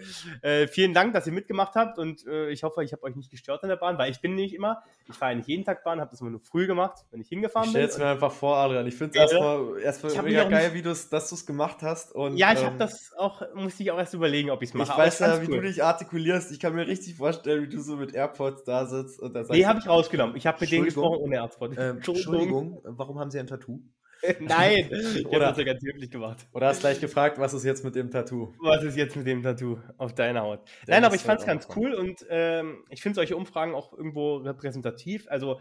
äh, 0.44 0.68
vielen 0.68 0.94
Dank, 0.94 1.14
dass 1.14 1.28
ihr 1.28 1.34
mitgemacht 1.34 1.76
habt 1.76 1.98
und 1.98 2.26
äh, 2.28 2.50
ich 2.50 2.64
hoffe, 2.64 2.84
ich 2.84 2.94
habe 2.94 3.04
euch 3.04 3.16
nicht 3.16 3.32
gestört 3.32 3.64
an 3.64 3.70
der 3.70 3.76
Bahn, 3.76 3.98
weil 3.98 4.12
ich 4.12 4.22
bin 4.22 4.36
nicht 4.36 4.54
immer, 4.54 4.84
ich 5.10 5.16
fahre 5.16 5.36
nicht 5.36 5.50
jeden 5.50 5.66
Tag 5.66 5.84
Bahn, 5.84 6.00
habe 6.00 6.12
das 6.12 6.22
immer 6.22 6.30
nur 6.30 6.40
früh 6.40 6.68
gemacht, 6.68 7.06
wenn 7.12 7.20
ich 7.20 7.28
hingefahren 7.28 7.68
ich 7.68 7.74
bin. 7.74 7.90
Stell 7.90 8.06
mir 8.06 8.12
einfach 8.12 8.32
vor, 8.32 8.58
Adrian. 8.58 8.88
Ich 8.88 8.96
finde 8.96 9.20
es 9.20 9.32
erstmal 9.32 9.80
erst 9.80 10.24
mega 10.24 10.44
geil, 10.46 10.74
wie 10.74 10.82
dass 10.82 11.10
du 11.10 11.36
es 11.36 11.46
gemacht 11.46 11.82
hast. 11.82 12.14
Und, 12.14 12.38
ja, 12.38 12.54
ich 12.54 12.60
ähm, 12.60 12.66
habe 12.68 12.78
das 12.78 13.14
auch, 13.18 13.42
musste 13.56 13.84
ich 13.84 13.92
auch 13.92 13.98
erst 13.98 14.14
überlegen, 14.14 14.50
ob 14.50 14.62
ich 14.62 14.70
es 14.70 14.74
mache. 14.74 14.92
Ich 14.92 14.98
weiß 14.98 15.20
ja, 15.20 15.42
wie 15.42 15.48
cool. 15.48 15.58
du 15.58 15.62
dich 15.64 15.84
artikulierst. 15.84 16.52
Ich 16.52 16.60
kann 16.60 16.74
mir 16.74 16.88
richtig 16.88 17.16
vorstellen, 17.16 17.64
wie 17.64 17.68
du 17.68 17.82
so 17.82 17.98
mit 18.06 18.16
AirPods 18.16 18.64
da 18.64 18.86
sitzt. 18.86 19.20
Und 19.20 19.34
da 19.34 19.44
nee, 19.50 19.66
habe 19.66 19.80
ich 19.80 19.88
rausgenommen. 19.88 20.36
Ich 20.36 20.46
habe 20.46 20.58
mit 20.60 20.72
denen 20.72 20.86
gesprochen 20.86 21.18
ohne 21.18 21.36
AirPods. 21.36 21.76
Ähm, 21.78 21.98
Entschuldigung, 21.98 22.80
warum 22.84 23.20
haben 23.20 23.32
sie 23.32 23.40
ein 23.40 23.48
Tattoo? 23.48 23.82
Nein, 24.40 24.90
ich 24.90 25.26
habe 25.26 25.40
das 25.40 25.58
ja 25.58 25.64
ganz 25.66 25.84
wirklich 25.84 26.10
gemacht. 26.10 26.48
Oder 26.54 26.68
hast 26.68 26.80
gleich 26.80 27.02
gefragt, 27.02 27.40
was 27.40 27.54
ist 27.54 27.66
jetzt 27.66 27.84
mit 27.84 27.96
dem 27.96 28.10
Tattoo? 28.10 28.54
Was 28.62 28.82
ist 28.84 28.96
jetzt 28.96 29.18
mit 29.18 29.28
dem 29.28 29.44
Tattoo 29.44 29.80
auf 29.98 30.16
deiner 30.16 30.42
Haut? 30.42 30.62
Der 30.88 30.96
Nein, 30.96 31.04
aber 31.04 31.16
ich 31.16 31.22
fand 31.22 31.42
es 31.42 31.46
ganz 31.46 31.68
cool 31.76 31.94
und 31.94 32.26
ähm, 32.30 32.86
ich 32.90 33.02
finde 33.02 33.16
solche 33.16 33.36
Umfragen 33.36 33.76
auch 33.76 33.92
irgendwo 33.92 34.38
repräsentativ. 34.38 35.28
Also 35.28 35.60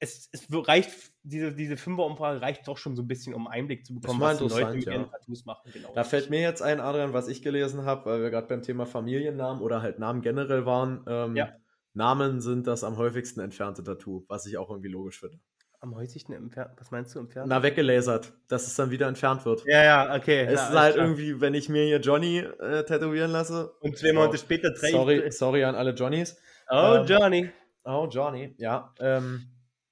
es, 0.00 0.28
es 0.32 0.46
reicht, 0.50 0.90
diese, 1.22 1.54
diese 1.54 1.76
Fünfer-Umfrage 1.76 2.40
reicht 2.40 2.66
doch 2.68 2.78
schon 2.78 2.96
so 2.96 3.02
ein 3.02 3.08
bisschen, 3.08 3.34
um 3.34 3.46
Einblick 3.46 3.86
zu 3.86 3.94
bekommen, 3.94 4.20
was 4.20 4.38
die 4.38 4.44
Leute 4.44 4.74
mit 4.74 4.86
ja. 4.86 4.92
ihren 4.92 5.10
Tattoos 5.10 5.44
machen. 5.44 5.70
Genau. 5.72 5.92
Da 5.94 6.04
fällt 6.04 6.30
mir 6.30 6.40
jetzt 6.40 6.62
ein, 6.62 6.80
Adrian, 6.80 7.12
was 7.12 7.28
ich 7.28 7.42
gelesen 7.42 7.84
habe, 7.84 8.10
weil 8.10 8.22
wir 8.22 8.30
gerade 8.30 8.46
beim 8.46 8.62
Thema 8.62 8.86
Familiennamen 8.86 9.62
oder 9.62 9.82
halt 9.82 9.98
Namen 9.98 10.22
generell 10.22 10.66
waren. 10.66 11.04
Ähm, 11.08 11.36
ja. 11.36 11.52
Namen 11.94 12.40
sind 12.40 12.66
das 12.66 12.84
am 12.84 12.96
häufigsten 12.96 13.40
entfernte 13.40 13.82
Tattoo, 13.82 14.24
was 14.28 14.46
ich 14.46 14.56
auch 14.56 14.70
irgendwie 14.70 14.88
logisch 14.88 15.20
finde. 15.20 15.38
Am 15.80 15.94
häufigsten 15.94 16.32
entfernt? 16.32 16.72
Was 16.76 16.90
meinst 16.90 17.14
du 17.14 17.20
entfernt? 17.20 17.48
Na, 17.48 17.62
weggelasert, 17.62 18.32
dass 18.48 18.66
es 18.66 18.74
dann 18.74 18.90
wieder 18.90 19.06
entfernt 19.06 19.44
wird. 19.44 19.64
Ja, 19.64 19.84
ja, 19.84 20.16
okay. 20.16 20.40
Es 20.44 20.54
na, 20.54 20.68
ist 20.68 20.74
halt 20.74 20.94
klar. 20.94 21.06
irgendwie, 21.06 21.40
wenn 21.40 21.54
ich 21.54 21.68
mir 21.68 21.84
hier 21.84 22.00
Johnny 22.00 22.38
äh, 22.38 22.82
tätowieren 22.84 23.30
lasse. 23.30 23.72
Und 23.80 23.96
zwei 23.96 24.12
Monate 24.12 24.38
später 24.38 24.70
drei. 24.72 24.90
Sorry, 24.90 25.30
sorry 25.30 25.62
an 25.62 25.76
alle 25.76 25.92
Johnnies. 25.92 26.36
Oh, 26.68 26.96
ähm, 26.98 27.06
Johnny. 27.06 27.50
Oh, 27.84 28.08
Johnny, 28.10 28.54
ja. 28.58 28.92
Ähm, 28.98 29.46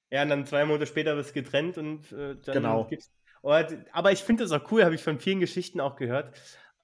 ja, 0.09 0.23
und 0.23 0.29
dann 0.29 0.45
zwei 0.45 0.65
Monate 0.65 0.87
später 0.87 1.15
wird 1.15 1.25
es 1.25 1.33
getrennt 1.33 1.77
und 1.77 2.11
äh, 2.11 2.35
dann 2.43 2.53
genau. 2.53 2.85
gibt's. 2.85 3.11
Aber 3.41 4.11
ich 4.11 4.23
finde 4.23 4.43
das 4.43 4.51
auch 4.51 4.71
cool, 4.71 4.83
habe 4.83 4.95
ich 4.95 5.03
von 5.03 5.19
vielen 5.19 5.39
Geschichten 5.39 5.79
auch 5.79 5.95
gehört. 5.95 6.35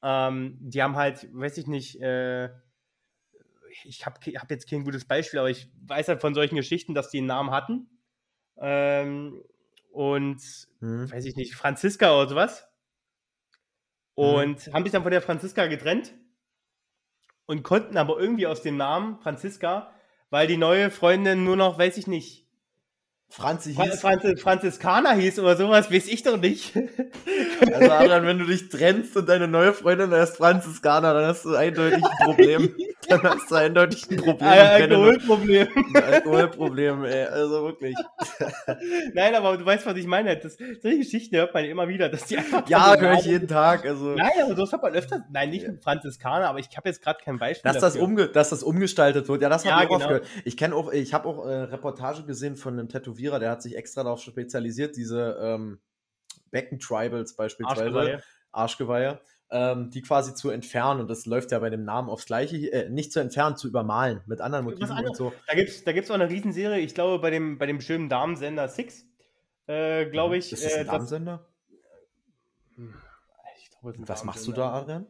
Ähm, 0.02 0.58
die 0.60 0.82
haben 0.84 0.96
halt, 0.96 1.28
weiß 1.34 1.58
ich 1.58 1.68
nicht, 1.68 2.02
äh, 2.02 2.50
ich 3.86 4.06
habe 4.06 4.20
hab 4.36 4.52
jetzt 4.52 4.70
kein 4.70 4.84
gutes 4.84 5.06
Beispiel, 5.06 5.40
aber 5.40 5.50
ich 5.50 5.70
weiß 5.86 6.08
halt 6.08 6.22
von 6.22 6.34
solchen 6.34 6.56
Geschichten, 6.56 6.94
dass 6.94 7.10
die 7.10 7.20
einen 7.20 7.28
Namen 7.28 7.52
hatten 7.52 7.90
ähm, 8.58 9.42
und 9.92 10.42
hm. 10.80 11.12
weiß 11.12 11.26
ich 11.26 11.36
nicht, 11.36 11.56
Franziska 11.56 12.16
oder 12.16 12.30
sowas. 12.30 12.68
Und 14.16 14.60
hm. 14.60 14.74
haben 14.74 14.84
sich 14.84 14.92
dann 14.92 15.04
von 15.04 15.12
der 15.12 15.22
Franziska 15.22 15.66
getrennt 15.68 16.14
und 17.46 17.64
konnten 17.64 17.98
aber 17.98 18.20
irgendwie 18.20 18.48
aus 18.48 18.62
dem 18.62 18.78
Namen 18.78 19.20
Franziska, 19.20 19.92
weil 20.30 20.48
die 20.48 20.58
neue 20.58 20.92
Freundin 20.92 21.44
nur 21.44 21.56
noch, 21.56 21.78
weiß 21.78 21.98
ich 21.98 22.08
nicht, 22.08 22.43
Franzi 23.36 23.74
hieß. 23.74 24.00
Franz, 24.00 24.24
Franziskaner 24.40 25.14
hieß 25.14 25.40
oder 25.40 25.58
sowas, 25.58 25.92
weiß 25.92 26.08
ich 26.08 26.22
doch 26.22 26.38
nicht. 26.38 26.74
Also 27.74 27.92
Adrian, 27.92 28.26
wenn 28.26 28.40
du 28.40 28.46
dich 28.46 28.70
trennst 28.70 29.16
und 29.16 29.28
deine 29.28 29.48
neue 29.48 29.74
Freundin 29.74 30.12
heißt 30.12 30.38
Franziskaner, 30.38 31.14
dann 31.14 31.26
hast 31.28 31.46
du 31.46 31.56
eindeutig 31.56 32.04
ein 32.04 32.26
Problem. 32.26 32.76
Dann 33.10 33.24
hast 33.24 33.52
du 33.52 33.56
eindeutig 33.56 34.10
ein 34.10 34.18
Problem. 34.18 34.48
Ein 34.48 34.82
Alkoholproblem. 34.82 35.68
Ein 35.76 36.04
Alkoholproblem, 36.04 37.04
ey. 37.06 37.26
Also 37.26 37.64
wirklich. 37.64 37.96
Nein, 39.14 39.36
aber 39.36 39.58
du 39.58 39.66
weißt, 39.66 39.86
was 39.86 39.96
ich 39.98 40.08
meine. 40.08 40.38
Das, 40.38 40.58
solche 40.82 40.98
Geschichten 41.00 41.36
hört 41.36 41.54
man 41.54 41.66
immer 41.66 41.88
wieder, 41.88 42.10
dass 42.10 42.26
die 42.26 42.38
einfach. 42.38 42.68
Ja, 42.68 42.98
höre 42.98 43.14
ich 43.14 43.26
jeden 43.26 43.48
Tag. 43.48 43.86
Also. 43.86 44.16
Nein, 44.16 44.32
aber 44.44 44.56
das 44.56 44.74
hat 44.74 44.82
man 44.82 44.94
öfter. 44.94 45.26
Nein, 45.32 45.50
nicht 45.50 45.68
mit 45.68 45.84
Franziskaner, 45.84 46.50
aber 46.50 46.60
ich 46.60 46.76
habe 46.76 46.90
jetzt 46.90 47.02
gerade 47.02 47.20
kein 47.24 47.38
Beispiel. 47.38 47.72
Dass 47.72 47.82
das, 47.82 47.96
umge 47.96 48.28
dass 48.28 48.50
das 48.50 48.64
umgestaltet 48.64 49.28
wird. 49.28 49.42
Ja, 49.42 49.50
das 49.50 49.66
habe 49.66 49.82
ja, 49.82 49.84
ich 49.84 49.90
genau. 49.90 50.08
gehört. 50.08 50.28
Ich 50.46 50.58
kenne 50.58 50.76
auch, 50.76 50.92
ich 50.92 51.14
habe 51.14 51.28
auch 51.28 51.46
äh, 51.46 51.54
Reportage 51.54 52.24
gesehen 52.24 52.56
von 52.56 52.74
einem 52.74 52.90
Tätowierer, 52.90 53.40
der 53.40 53.52
hat 53.52 53.62
sich 53.62 53.76
extra 53.76 54.04
darauf 54.04 54.22
spezialisiert, 54.22 54.96
diese 54.96 55.38
ähm, 55.42 55.80
Becken-Tribals 56.52 57.36
beispielsweise. 57.36 57.82
Arschgeweihe. 57.82 58.24
Arschgeweihe 58.52 59.20
ähm, 59.54 59.92
die 59.92 60.02
quasi 60.02 60.34
zu 60.34 60.50
entfernen. 60.50 61.00
Und 61.00 61.10
das 61.10 61.26
läuft 61.26 61.52
ja 61.52 61.60
bei 61.60 61.70
dem 61.70 61.86
Namen 61.86 62.10
aufs 62.10 62.26
Gleiche, 62.26 62.58
äh, 62.74 62.90
nicht 62.90 63.14
zu 63.14 63.20
entfernen, 63.20 63.56
zu 63.56 63.68
übermalen 63.68 64.22
mit 64.26 64.42
anderen 64.42 64.66
Motiven 64.66 65.06
und 65.06 65.16
so. 65.16 65.32
Da 65.48 65.54
gibt 65.54 65.70
es 65.70 65.84
da 65.84 65.94
gibt's 65.94 66.10
auch 66.10 66.16
eine 66.16 66.30
Riesenserie, 66.30 66.80
ich 66.80 66.96
glaube, 66.96 67.22
bei 67.22 67.30
dem, 67.30 67.58
bei 67.60 67.68
dem 67.68 67.80
schönen 67.80 68.10
Damensender 68.10 68.68
Six, 68.68 69.06
äh, 69.68 70.08
glaube 70.08 70.38
ich. 70.38 70.52
Ist 70.52 70.66
das 70.66 70.74
ein 70.74 70.82
äh, 70.82 70.86
Damensender? 70.86 71.46
Ich 73.62 73.70
glaube, 73.70 73.94
Was 74.08 74.24
machst 74.24 74.48
du 74.48 74.52
da, 74.52 74.74
Adrian? 74.74 75.06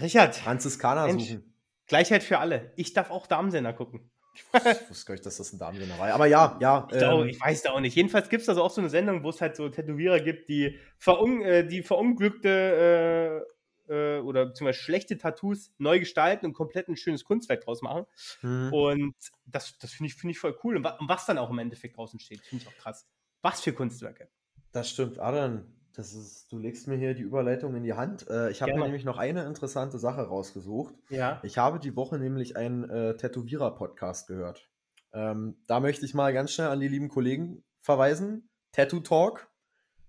Richard. 0.00 0.34
Franziskaner 0.34 1.10
suchen. 1.12 1.54
Gleichheit 1.86 2.24
für 2.24 2.38
alle. 2.38 2.72
Ich 2.74 2.92
darf 2.92 3.10
auch 3.10 3.28
Damensender 3.28 3.72
gucken. 3.72 4.10
Ich 4.52 4.90
wusste 4.90 5.06
gar 5.06 5.14
nicht, 5.14 5.26
dass 5.26 5.36
das 5.36 5.52
ein 5.52 5.58
Damensender 5.58 5.98
war. 5.98 6.12
Aber 6.12 6.26
ja, 6.26 6.56
ja. 6.60 6.86
Ich, 6.90 6.98
glaube, 6.98 7.24
ähm, 7.24 7.28
ich 7.28 7.40
weiß 7.40 7.62
da 7.62 7.72
auch 7.72 7.80
nicht. 7.80 7.96
Jedenfalls 7.96 8.28
gibt 8.28 8.42
es 8.42 8.48
also 8.48 8.62
auch 8.62 8.70
so 8.70 8.80
eine 8.80 8.90
Sendung, 8.90 9.22
wo 9.22 9.30
es 9.30 9.40
halt 9.40 9.56
so 9.56 9.68
Tätowierer 9.68 10.20
gibt, 10.20 10.48
die, 10.48 10.78
verun 10.98 11.42
äh, 11.42 11.66
die 11.66 11.82
verunglückte 11.82 13.44
äh, 13.88 13.92
äh, 13.92 14.20
oder 14.20 14.46
beziehungsweise 14.46 14.78
schlechte 14.78 15.18
Tattoos 15.18 15.72
neu 15.78 15.98
gestalten 15.98 16.46
und 16.46 16.52
komplett 16.52 16.88
ein 16.88 16.96
schönes 16.96 17.24
Kunstwerk 17.24 17.62
draus 17.64 17.82
machen. 17.82 18.06
Mhm. 18.42 18.72
Und 18.72 19.14
das, 19.44 19.76
das 19.78 19.92
finde 19.92 20.08
ich, 20.08 20.14
find 20.14 20.32
ich 20.32 20.38
voll 20.38 20.58
cool. 20.64 20.76
Und 20.76 20.84
was 21.08 21.26
dann 21.26 21.38
auch 21.38 21.50
im 21.50 21.58
Endeffekt 21.58 21.96
draußen 21.96 22.18
steht, 22.20 22.40
finde 22.40 22.64
ich 22.64 22.68
auch 22.68 22.76
krass. 22.82 23.06
Was 23.42 23.60
für 23.60 23.72
Kunstwerke. 23.72 24.28
Das 24.72 24.90
stimmt. 24.90 25.18
Adrian, 25.18 25.75
das 25.96 26.12
ist, 26.12 26.52
du 26.52 26.58
legst 26.58 26.86
mir 26.88 26.96
hier 26.96 27.14
die 27.14 27.22
Überleitung 27.22 27.74
in 27.74 27.82
die 27.82 27.94
Hand. 27.94 28.28
Äh, 28.28 28.50
ich 28.50 28.60
habe 28.60 28.74
mir 28.74 28.84
nämlich 28.84 29.04
noch 29.04 29.16
eine 29.16 29.44
interessante 29.46 29.98
Sache 29.98 30.22
rausgesucht. 30.22 30.94
Ja. 31.08 31.40
Ich 31.42 31.56
habe 31.56 31.80
die 31.80 31.96
Woche 31.96 32.18
nämlich 32.18 32.56
einen 32.56 32.88
äh, 32.90 33.16
Tätowierer-Podcast 33.16 34.28
gehört. 34.28 34.68
Ähm, 35.14 35.56
da 35.66 35.80
möchte 35.80 36.04
ich 36.04 36.12
mal 36.12 36.34
ganz 36.34 36.52
schnell 36.52 36.68
an 36.68 36.80
die 36.80 36.88
lieben 36.88 37.08
Kollegen 37.08 37.64
verweisen. 37.80 38.50
Tattoo 38.72 39.00
Talk 39.00 39.48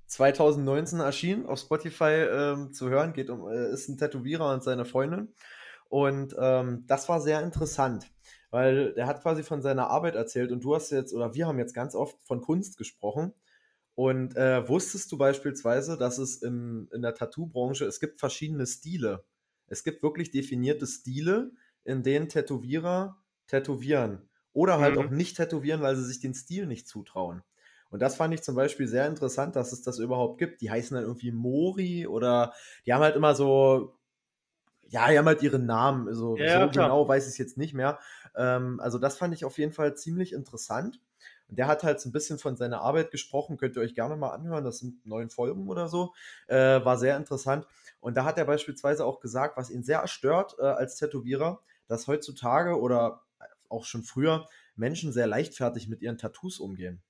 2019 0.08 1.00
erschienen, 1.00 1.46
auf 1.46 1.60
Spotify 1.60 2.28
ähm, 2.30 2.74
zu 2.74 2.90
hören. 2.90 3.14
Geht 3.14 3.30
um, 3.30 3.48
äh, 3.48 3.72
ist 3.72 3.88
ein 3.88 3.98
Tätowierer 3.98 4.54
und 4.54 4.64
seine 4.64 4.84
Freundin. 4.84 5.34
Und 5.88 6.36
ähm, 6.38 6.84
das 6.88 7.08
war 7.08 7.22
sehr 7.22 7.42
interessant, 7.42 8.12
weil 8.50 8.94
der 8.94 9.08
hat 9.08 9.22
quasi 9.22 9.42
von 9.42 9.62
seiner 9.62 9.90
Arbeit 9.90 10.16
erzählt 10.16 10.52
und 10.52 10.66
du 10.66 10.76
hast 10.76 10.92
jetzt, 10.92 11.14
oder 11.14 11.34
wir 11.34 11.48
haben 11.48 11.60
jetzt 11.60 11.74
ganz 11.74 11.96
oft 11.96 12.18
von 12.24 12.42
Kunst 12.42 12.78
gesprochen. 12.78 13.34
Und 13.98 14.38
äh, 14.38 14.70
wusstest 14.70 15.12
du 15.12 15.18
beispielsweise, 15.18 15.98
dass 15.98 16.20
es 16.20 16.43
im, 16.43 16.88
in 16.93 17.02
der 17.02 17.16
Tattoo-Branche, 17.16 17.84
es 17.86 18.00
gibt 18.00 18.20
verschiedene 18.20 18.68
Stile. 18.68 19.26
Es 19.66 19.84
gibt 19.84 20.04
wirklich 20.04 20.30
definierte 20.30 20.86
Stile, 20.86 21.50
in 21.84 22.04
denen 22.04 22.30
Tätowierer 22.30 23.18
tätowieren. 23.48 24.30
Oder 24.54 24.78
halt 24.78 24.98
mhm. 24.98 25.02
auch 25.02 25.10
nicht 25.10 25.38
tätowieren, 25.38 25.82
weil 25.82 25.95
sie 25.95 26.06
sich 26.06 26.20
den 26.20 26.36
Stil 26.36 26.68
nicht 26.68 26.88
zutrauen. 26.88 27.41
Und 27.89 28.00
das 28.04 28.16
fand 28.16 28.36
ich 28.36 28.43
zum 28.43 28.54
Beispiel 28.54 28.88
sehr 28.88 29.08
interessant, 29.08 29.56
dass 29.56 29.72
es 29.72 29.82
das 29.82 29.98
überhaupt 29.98 30.38
gibt. 30.38 30.62
Die 30.62 30.70
heißen 30.70 30.93
dann 30.93 31.04
irgendwie 31.04 31.32
Mori 31.32 32.06
oder 32.06 32.54
die 32.86 32.93
haben 32.93 33.02
halt 33.02 33.16
immer 33.16 33.34
so, 33.34 33.98
ja, 34.89 35.10
die 35.10 35.18
haben 35.18 35.26
halt 35.26 35.41
ihren 35.41 35.66
Namen. 35.66 36.08
Also, 36.08 36.38
Ja, 36.38 36.66
so 36.66 36.70
klar. 36.70 36.89
genau 36.89 37.08
weiß 37.08 37.26
ich 37.26 37.32
es 37.32 37.38
jetzt 37.39 37.58
nicht 37.58 37.74
mehr. 37.74 37.98
Ähm, 38.36 38.80
also 38.80 39.00
das 39.00 39.18
fand 39.18 39.34
ich 39.34 39.43
auf 39.43 39.58
jeden 39.58 39.74
Fall 39.74 39.98
ziemlich 39.98 40.34
interessant. 40.34 41.02
Und 41.50 41.58
der 41.58 41.68
hat 41.68 41.84
halt 41.84 42.00
so 42.00 42.10
ein 42.10 42.12
bisschen 42.12 42.39
von 42.39 42.58
seiner 42.58 42.82
Arbeit 42.82 43.12
gesprochen, 43.12 43.58
könnt 43.58 43.76
ihr 43.76 43.82
euch 43.82 43.95
gerne 43.95 44.18
mal 44.18 44.32
anhören, 44.32 44.64
das 44.64 44.80
sind 44.80 45.06
neun 45.06 45.30
Folgen 45.30 45.68
oder 45.70 45.88
so. 45.88 46.14
Äh, 46.48 46.84
war 46.84 46.98
sehr 46.98 47.16
interessant. 47.18 47.66
Und 48.00 48.18
da 48.18 48.26
hat 48.26 48.38
er 48.38 48.45
beispielsweise 48.45 49.06
auch 49.06 49.20
gesagt, 49.20 49.58
was 49.58 49.70
ihn 49.70 49.84
sehr 49.84 50.08
stört 50.08 50.56
äh, 50.60 50.64
als 50.64 50.98
Tätowierer, 50.98 51.62
dass 51.88 52.08
heutzutage 52.08 52.80
oder 52.80 53.24
auch 53.70 53.86
schon 53.86 54.04
früher 54.04 54.48
Menschen 54.76 55.12
sehr 55.12 55.28
leichtfertig 55.28 55.88
mit 55.88 56.02
ihren 56.02 56.18
Tattoos 56.18 56.60
umgehen. 56.60 57.02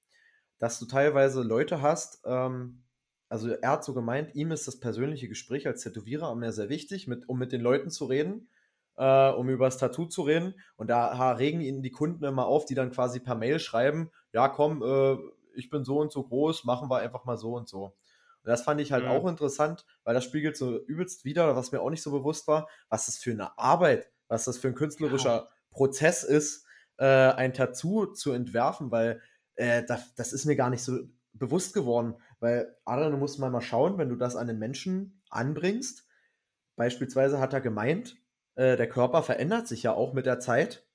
Dass 0.59 0.79
du 0.79 0.85
teilweise 0.85 1.43
Leute 1.43 1.81
hast, 1.81 2.21
ähm, 2.25 2.83
also 3.29 3.49
er 3.49 3.71
hat 3.71 3.83
so 3.83 3.93
gemeint, 3.93 4.35
ihm 4.35 4.51
ist 4.51 4.67
das 4.67 4.79
persönliche 4.79 5.27
Gespräch 5.27 5.67
als 5.67 5.83
Tätowierer 5.83 6.31
immer 6.31 6.51
sehr 6.51 6.69
wichtig, 6.69 7.07
mit, 7.07 7.27
um 7.27 7.37
mit 7.37 7.51
den 7.51 7.61
Leuten 7.61 7.89
zu 7.89 8.05
reden, 8.05 8.49
äh, 8.95 9.29
um 9.29 9.49
über 9.49 9.65
das 9.65 9.77
Tattoo 9.77 10.05
zu 10.05 10.21
reden. 10.21 10.55
Und 10.77 10.89
da 10.89 11.33
regen 11.33 11.61
ihn 11.61 11.83
die 11.83 11.91
Kunden 11.91 12.23
immer 12.23 12.47
auf, 12.47 12.65
die 12.65 12.75
dann 12.75 12.91
quasi 12.91 13.19
per 13.19 13.35
Mail 13.35 13.59
schreiben, 13.59 14.11
ja 14.37 14.49
komm, 14.49 14.83
äh, 14.83 15.17
ich 15.55 15.71
bin 15.71 15.83
so 15.83 15.99
und 15.99 16.11
so 16.11 16.21
groß, 16.21 16.63
machen 16.63 16.89
wir 16.91 16.97
einfach 16.97 17.25
mal 17.25 17.37
so 17.37 17.55
und 17.55 17.67
so. 17.67 17.85
Und 17.85 17.95
das 18.43 18.61
fand 18.61 18.79
ich 18.79 18.91
halt 18.91 19.05
Mhm. 19.05 19.09
auch 19.09 19.27
interessant, 19.27 19.83
weil 20.03 20.13
das 20.13 20.23
spiegelt 20.23 20.55
so 20.55 20.77
übelst 20.85 21.25
wieder, 21.25 21.55
was 21.55 21.71
mir 21.71 21.81
auch 21.81 21.89
nicht 21.89 22.03
so 22.03 22.11
bewusst 22.11 22.47
war, 22.47 22.69
was 22.87 23.07
das 23.07 23.17
für 23.17 23.31
eine 23.31 23.57
Arbeit, 23.57 24.11
was 24.27 24.45
das 24.45 24.59
für 24.59 24.67
ein 24.67 24.75
künstlerischer 24.75 25.49
Prozess 25.71 26.23
ist, 26.23 26.65
äh, 26.97 27.05
ein 27.05 27.53
Tattoo 27.53 28.05
zu 28.13 28.31
entwerfen, 28.31 28.91
weil 28.91 29.21
äh, 29.55 29.83
das, 29.83 30.13
das 30.13 30.33
ist 30.33 30.45
mir 30.45 30.55
gar 30.55 30.69
nicht 30.69 30.83
so 30.83 30.99
bewusst 31.33 31.73
geworden. 31.73 32.15
Weil, 32.39 32.77
Adrian, 32.85 33.11
du 33.13 33.17
musst 33.17 33.39
mal 33.39 33.49
mal 33.49 33.61
schauen, 33.61 33.97
wenn 33.97 34.09
du 34.09 34.15
das 34.15 34.35
an 34.35 34.45
den 34.45 34.59
Menschen 34.59 35.23
anbringst. 35.31 36.07
Beispielsweise 36.75 37.39
hat 37.39 37.53
er 37.53 37.61
gemeint, 37.61 38.17
äh, 38.55 38.77
der 38.77 38.87
Körper 38.87 39.23
verändert 39.23 39.67
sich 39.67 39.81
ja 39.81 39.93
auch 39.93 40.13
mit 40.13 40.27
der 40.27 40.39
Zeit. 40.39 40.86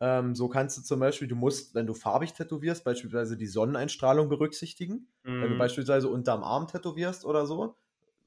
Ähm, 0.00 0.34
so 0.34 0.48
kannst 0.48 0.78
du 0.78 0.82
zum 0.82 1.00
Beispiel, 1.00 1.28
du 1.28 1.36
musst, 1.36 1.74
wenn 1.74 1.86
du 1.86 1.94
farbig 1.94 2.32
tätowierst, 2.34 2.84
beispielsweise 2.84 3.36
die 3.36 3.46
Sonneneinstrahlung 3.46 4.28
berücksichtigen. 4.28 5.08
Wenn 5.38 5.50
du 5.50 5.56
Mhm. 5.56 5.56
beispielsweise 5.56 6.08
unterm 6.08 6.42
Arm 6.44 6.68
tätowierst 6.68 7.24
oder 7.24 7.46
so, 7.46 7.76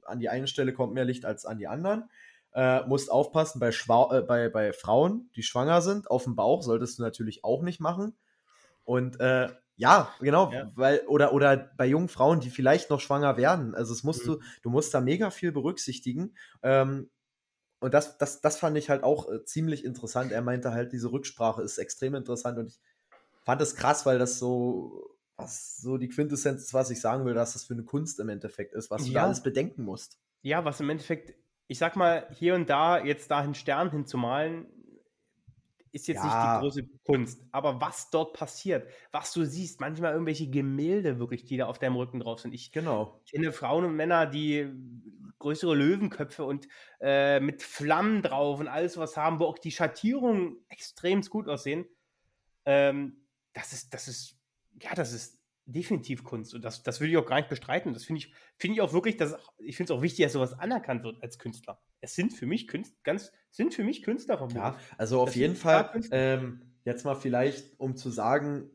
an 0.04 0.20
die 0.20 0.28
eine 0.28 0.46
Stelle 0.48 0.72
kommt 0.74 0.94
mehr 0.94 1.04
Licht 1.04 1.24
als 1.24 1.46
an 1.46 1.58
die 1.58 1.68
anderen. 1.68 2.10
Äh, 2.54 2.86
musst 2.86 3.10
aufpassen 3.10 3.60
bei, 3.60 3.72
Schwa 3.72 4.18
äh, 4.18 4.22
bei, 4.22 4.48
bei 4.50 4.72
Frauen, 4.72 5.30
die 5.36 5.42
schwanger 5.42 5.80
sind, 5.82 6.10
auf 6.10 6.24
dem 6.24 6.36
Bauch 6.36 6.62
solltest 6.62 6.98
du 6.98 7.02
natürlich 7.02 7.44
auch 7.44 7.62
nicht 7.62 7.80
machen. 7.80 8.16
Und 8.84 9.20
äh, 9.20 9.48
ja, 9.76 10.14
genau, 10.20 10.58
Ja. 10.58 10.72
weil, 10.74 11.00
oder, 11.06 11.32
oder 11.32 11.56
bei 11.76 11.86
jungen 11.86 12.08
Frauen, 12.08 12.40
die 12.40 12.50
vielleicht 12.50 12.90
noch 12.90 13.00
schwanger 13.00 13.36
werden. 13.36 13.74
Also 13.74 13.92
es 13.92 14.02
musst 14.04 14.26
Mhm. 14.26 14.28
du, 14.28 14.40
du 14.62 14.70
musst 14.70 14.92
da 14.94 15.00
mega 15.00 15.30
viel 15.30 15.52
berücksichtigen. 15.52 16.36
Ähm, 16.62 17.10
und 17.82 17.94
das, 17.94 18.18
das, 18.18 18.40
das 18.40 18.58
fand 18.58 18.76
ich 18.78 18.90
halt 18.90 19.02
auch 19.04 19.30
äh, 19.30 19.44
ziemlich 19.44 19.84
interessant. 19.84 20.32
Er 20.32 20.42
meinte 20.42 20.72
halt, 20.72 20.92
diese 20.92 21.12
Rücksprache 21.12 21.62
ist 21.62 21.78
extrem 21.78 22.14
interessant 22.14 22.58
und 22.58 22.68
ich 22.68 22.80
fand 23.44 23.60
es 23.62 23.76
krass, 23.76 24.06
weil 24.06 24.18
das 24.18 24.38
so, 24.38 25.16
was 25.36 25.78
so 25.78 25.98
die 25.98 26.08
Quintessenz 26.08 26.62
ist, 26.64 26.74
was 26.74 26.90
ich 26.90 27.00
sagen 27.00 27.24
will, 27.26 27.34
dass 27.34 27.54
das 27.54 27.64
für 27.66 27.74
eine 27.74 27.84
Kunst 27.84 28.20
im 28.20 28.28
Endeffekt 28.30 28.74
ist, 28.74 28.90
was 28.90 29.06
du 29.08 29.14
da 29.14 29.22
Ja. 29.22 29.24
alles 29.24 29.42
bedenken 29.42 29.84
musst. 29.84 30.20
Ja, 30.42 30.64
was 30.64 30.80
im 30.80 30.90
Endeffekt, 30.90 31.34
ich 31.68 31.78
sag 31.78 31.96
mal, 31.96 32.28
hier 32.32 32.54
und 32.54 32.68
da 32.68 33.02
jetzt 33.04 33.30
da 33.30 33.38
einen 33.40 33.54
Stern 33.54 33.90
hinzumalen, 33.90 34.66
ist 35.92 36.08
jetzt 36.08 36.22
Ja. 36.22 36.24
nicht 36.24 36.42
die 36.42 36.50
große 36.50 36.84
Kunst. 37.06 37.44
Aber 37.52 37.80
was 37.80 38.10
dort 38.10 38.34
passiert, 38.34 38.88
was 39.12 39.32
du 39.32 39.44
siehst, 39.44 39.80
manchmal 39.80 40.12
irgendwelche 40.12 40.48
Gemälde 40.48 41.18
wirklich, 41.18 41.44
die 41.44 41.56
da 41.58 41.66
auf 41.66 41.78
deinem 41.78 41.96
Rücken 41.96 42.20
drauf 42.20 42.40
sind. 42.40 42.54
Ich 42.54 42.72
Genau. 42.72 43.22
kenne 43.30 43.52
Frauen 43.52 43.84
und 43.84 43.96
Männer, 43.96 44.26
die 44.26 44.70
größere 45.42 45.74
Löwenköpfe 45.74 46.44
und 46.44 46.66
äh, 47.00 47.40
mit 47.40 47.62
Flammen 47.62 48.22
drauf 48.22 48.60
und 48.60 48.68
alles 48.68 48.96
was 48.96 49.16
haben, 49.16 49.38
wo 49.40 49.44
auch 49.44 49.58
die 49.58 49.72
Schattierungen 49.72 50.64
extrem 50.68 51.20
gut 51.22 51.48
aussehen. 51.48 51.84
Ähm, 52.64 53.26
das 53.52 53.72
ist, 53.72 53.92
das 53.92 54.08
ist, 54.08 54.38
ja, 54.80 54.94
das 54.94 55.12
ist 55.12 55.42
definitiv 55.66 56.24
Kunst. 56.24 56.54
Und 56.54 56.64
das, 56.64 56.82
das 56.82 57.00
würde 57.00 57.10
ich 57.12 57.16
auch 57.16 57.26
gar 57.26 57.36
nicht 57.36 57.48
bestreiten. 57.48 57.92
Das 57.92 58.04
finde 58.04 58.20
ich, 58.20 58.32
finde 58.56 58.76
ich 58.76 58.80
auch 58.80 58.92
wirklich, 58.92 59.16
dass, 59.16 59.36
ich 59.58 59.76
finde 59.76 59.92
es 59.92 59.98
auch 59.98 60.02
wichtig, 60.02 60.24
dass 60.24 60.32
sowas 60.32 60.58
anerkannt 60.58 61.02
wird 61.04 61.22
als 61.22 61.38
Künstler. 61.38 61.80
Es 62.00 62.14
sind 62.14 62.32
für 62.32 62.46
mich 62.46 62.68
Künstler, 62.68 62.96
ganz, 63.02 63.32
sind 63.50 63.74
für 63.74 63.84
mich 63.84 64.02
Künstler 64.02 64.38
vom 64.38 64.50
Ja, 64.50 64.78
also 64.98 65.20
auf 65.20 65.30
Das 65.30 65.36
jeden 65.36 65.56
Fall, 65.56 66.00
ähm, 66.10 66.62
jetzt 66.84 67.04
mal 67.04 67.14
vielleicht, 67.14 67.78
um 67.78 67.96
zu 67.96 68.10
sagen, 68.10 68.70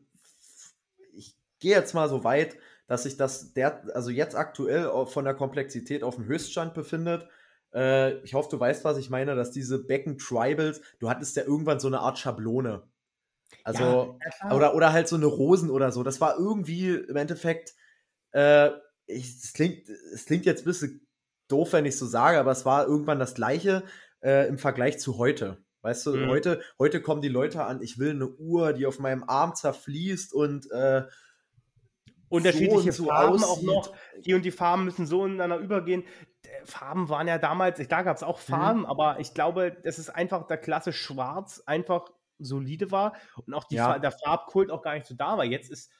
ich 1.12 1.36
gehe 1.58 1.74
jetzt 1.74 1.94
mal 1.94 2.08
so 2.08 2.24
weit, 2.24 2.56
dass 2.88 3.04
sich 3.04 3.16
das 3.16 3.52
der, 3.52 3.84
also 3.94 4.10
jetzt 4.10 4.34
aktuell 4.34 4.90
von 5.06 5.24
der 5.24 5.34
Komplexität 5.34 6.02
auf 6.02 6.16
dem 6.16 6.24
Höchststand 6.24 6.74
befindet. 6.74 7.28
Äh, 7.72 8.18
ich 8.24 8.34
hoffe, 8.34 8.48
du 8.50 8.58
weißt, 8.58 8.84
was 8.84 8.98
ich 8.98 9.10
meine, 9.10 9.36
dass 9.36 9.52
diese 9.52 9.84
Becken-Tribals, 9.84 10.80
du 10.98 11.08
hattest 11.08 11.36
ja 11.36 11.44
irgendwann 11.44 11.78
so 11.78 11.86
eine 11.86 12.00
Art 12.00 12.18
Schablone. 12.18 12.82
Also, 13.62 14.18
ja, 14.42 14.54
oder, 14.54 14.74
oder 14.74 14.92
halt 14.92 15.06
so 15.06 15.16
eine 15.16 15.26
Rosen 15.26 15.70
oder 15.70 15.92
so. 15.92 16.02
Das 16.02 16.20
war 16.20 16.38
irgendwie 16.38 16.94
im 16.94 17.16
Endeffekt, 17.16 17.74
äh, 18.32 18.70
ich, 19.06 19.36
es, 19.44 19.52
klingt, 19.52 19.88
es 19.88 20.24
klingt 20.26 20.46
jetzt 20.46 20.62
ein 20.62 20.66
bisschen 20.66 21.06
doof, 21.48 21.72
wenn 21.74 21.86
ich 21.86 21.96
so 21.96 22.06
sage, 22.06 22.38
aber 22.38 22.50
es 22.52 22.64
war 22.64 22.86
irgendwann 22.86 23.18
das 23.18 23.34
Gleiche 23.34 23.84
äh, 24.22 24.48
im 24.48 24.58
Vergleich 24.58 24.98
zu 24.98 25.18
heute. 25.18 25.58
Weißt 25.82 26.06
du, 26.06 26.16
Mhm. 26.16 26.28
heute, 26.28 26.60
heute 26.78 27.00
kommen 27.00 27.22
die 27.22 27.28
Leute 27.28 27.64
an, 27.64 27.80
ich 27.82 27.98
will 27.98 28.10
eine 28.10 28.28
Uhr, 28.28 28.72
die 28.72 28.86
auf 28.86 28.98
meinem 28.98 29.24
Arm 29.24 29.54
zerfließt 29.54 30.32
und 30.32 30.70
äh, 30.70 31.04
unterschiedliche 32.28 32.92
so 32.92 33.04
so 33.04 33.08
Farben 33.08 33.42
auch 33.44 33.48
aussieht. 33.52 33.66
noch. 33.66 33.94
Die 34.24 34.34
und 34.34 34.44
die 34.44 34.50
Farben 34.50 34.84
müssen 34.84 35.06
so 35.06 35.24
ineinander 35.24 35.58
übergehen. 35.58 36.04
Äh, 36.42 36.64
Farben 36.64 37.08
waren 37.08 37.28
ja 37.28 37.38
damals, 37.38 37.78
klar 37.88 38.04
gab 38.04 38.16
es 38.16 38.22
auch 38.22 38.38
Mhm. 38.40 38.52
Farben, 38.52 38.86
aber 38.86 39.20
ich 39.20 39.34
glaube, 39.34 39.72
dass 39.84 39.98
es 39.98 40.10
einfach 40.10 40.46
der 40.46 40.58
Klasse 40.58 40.92
Schwarz 40.92 41.62
einfach 41.66 42.08
solide 42.38 42.90
war 42.90 43.14
und 43.46 43.54
auch 43.54 43.64
Ja. 43.70 43.92
Fa- 43.94 43.98
der 43.98 44.12
Farbkult 44.12 44.70
auch 44.70 44.82
gar 44.82 44.94
nicht 44.94 45.06
so 45.06 45.14
da 45.14 45.36
war. 45.38 45.44
Jetzt 45.44 45.70
ist, 45.70 45.90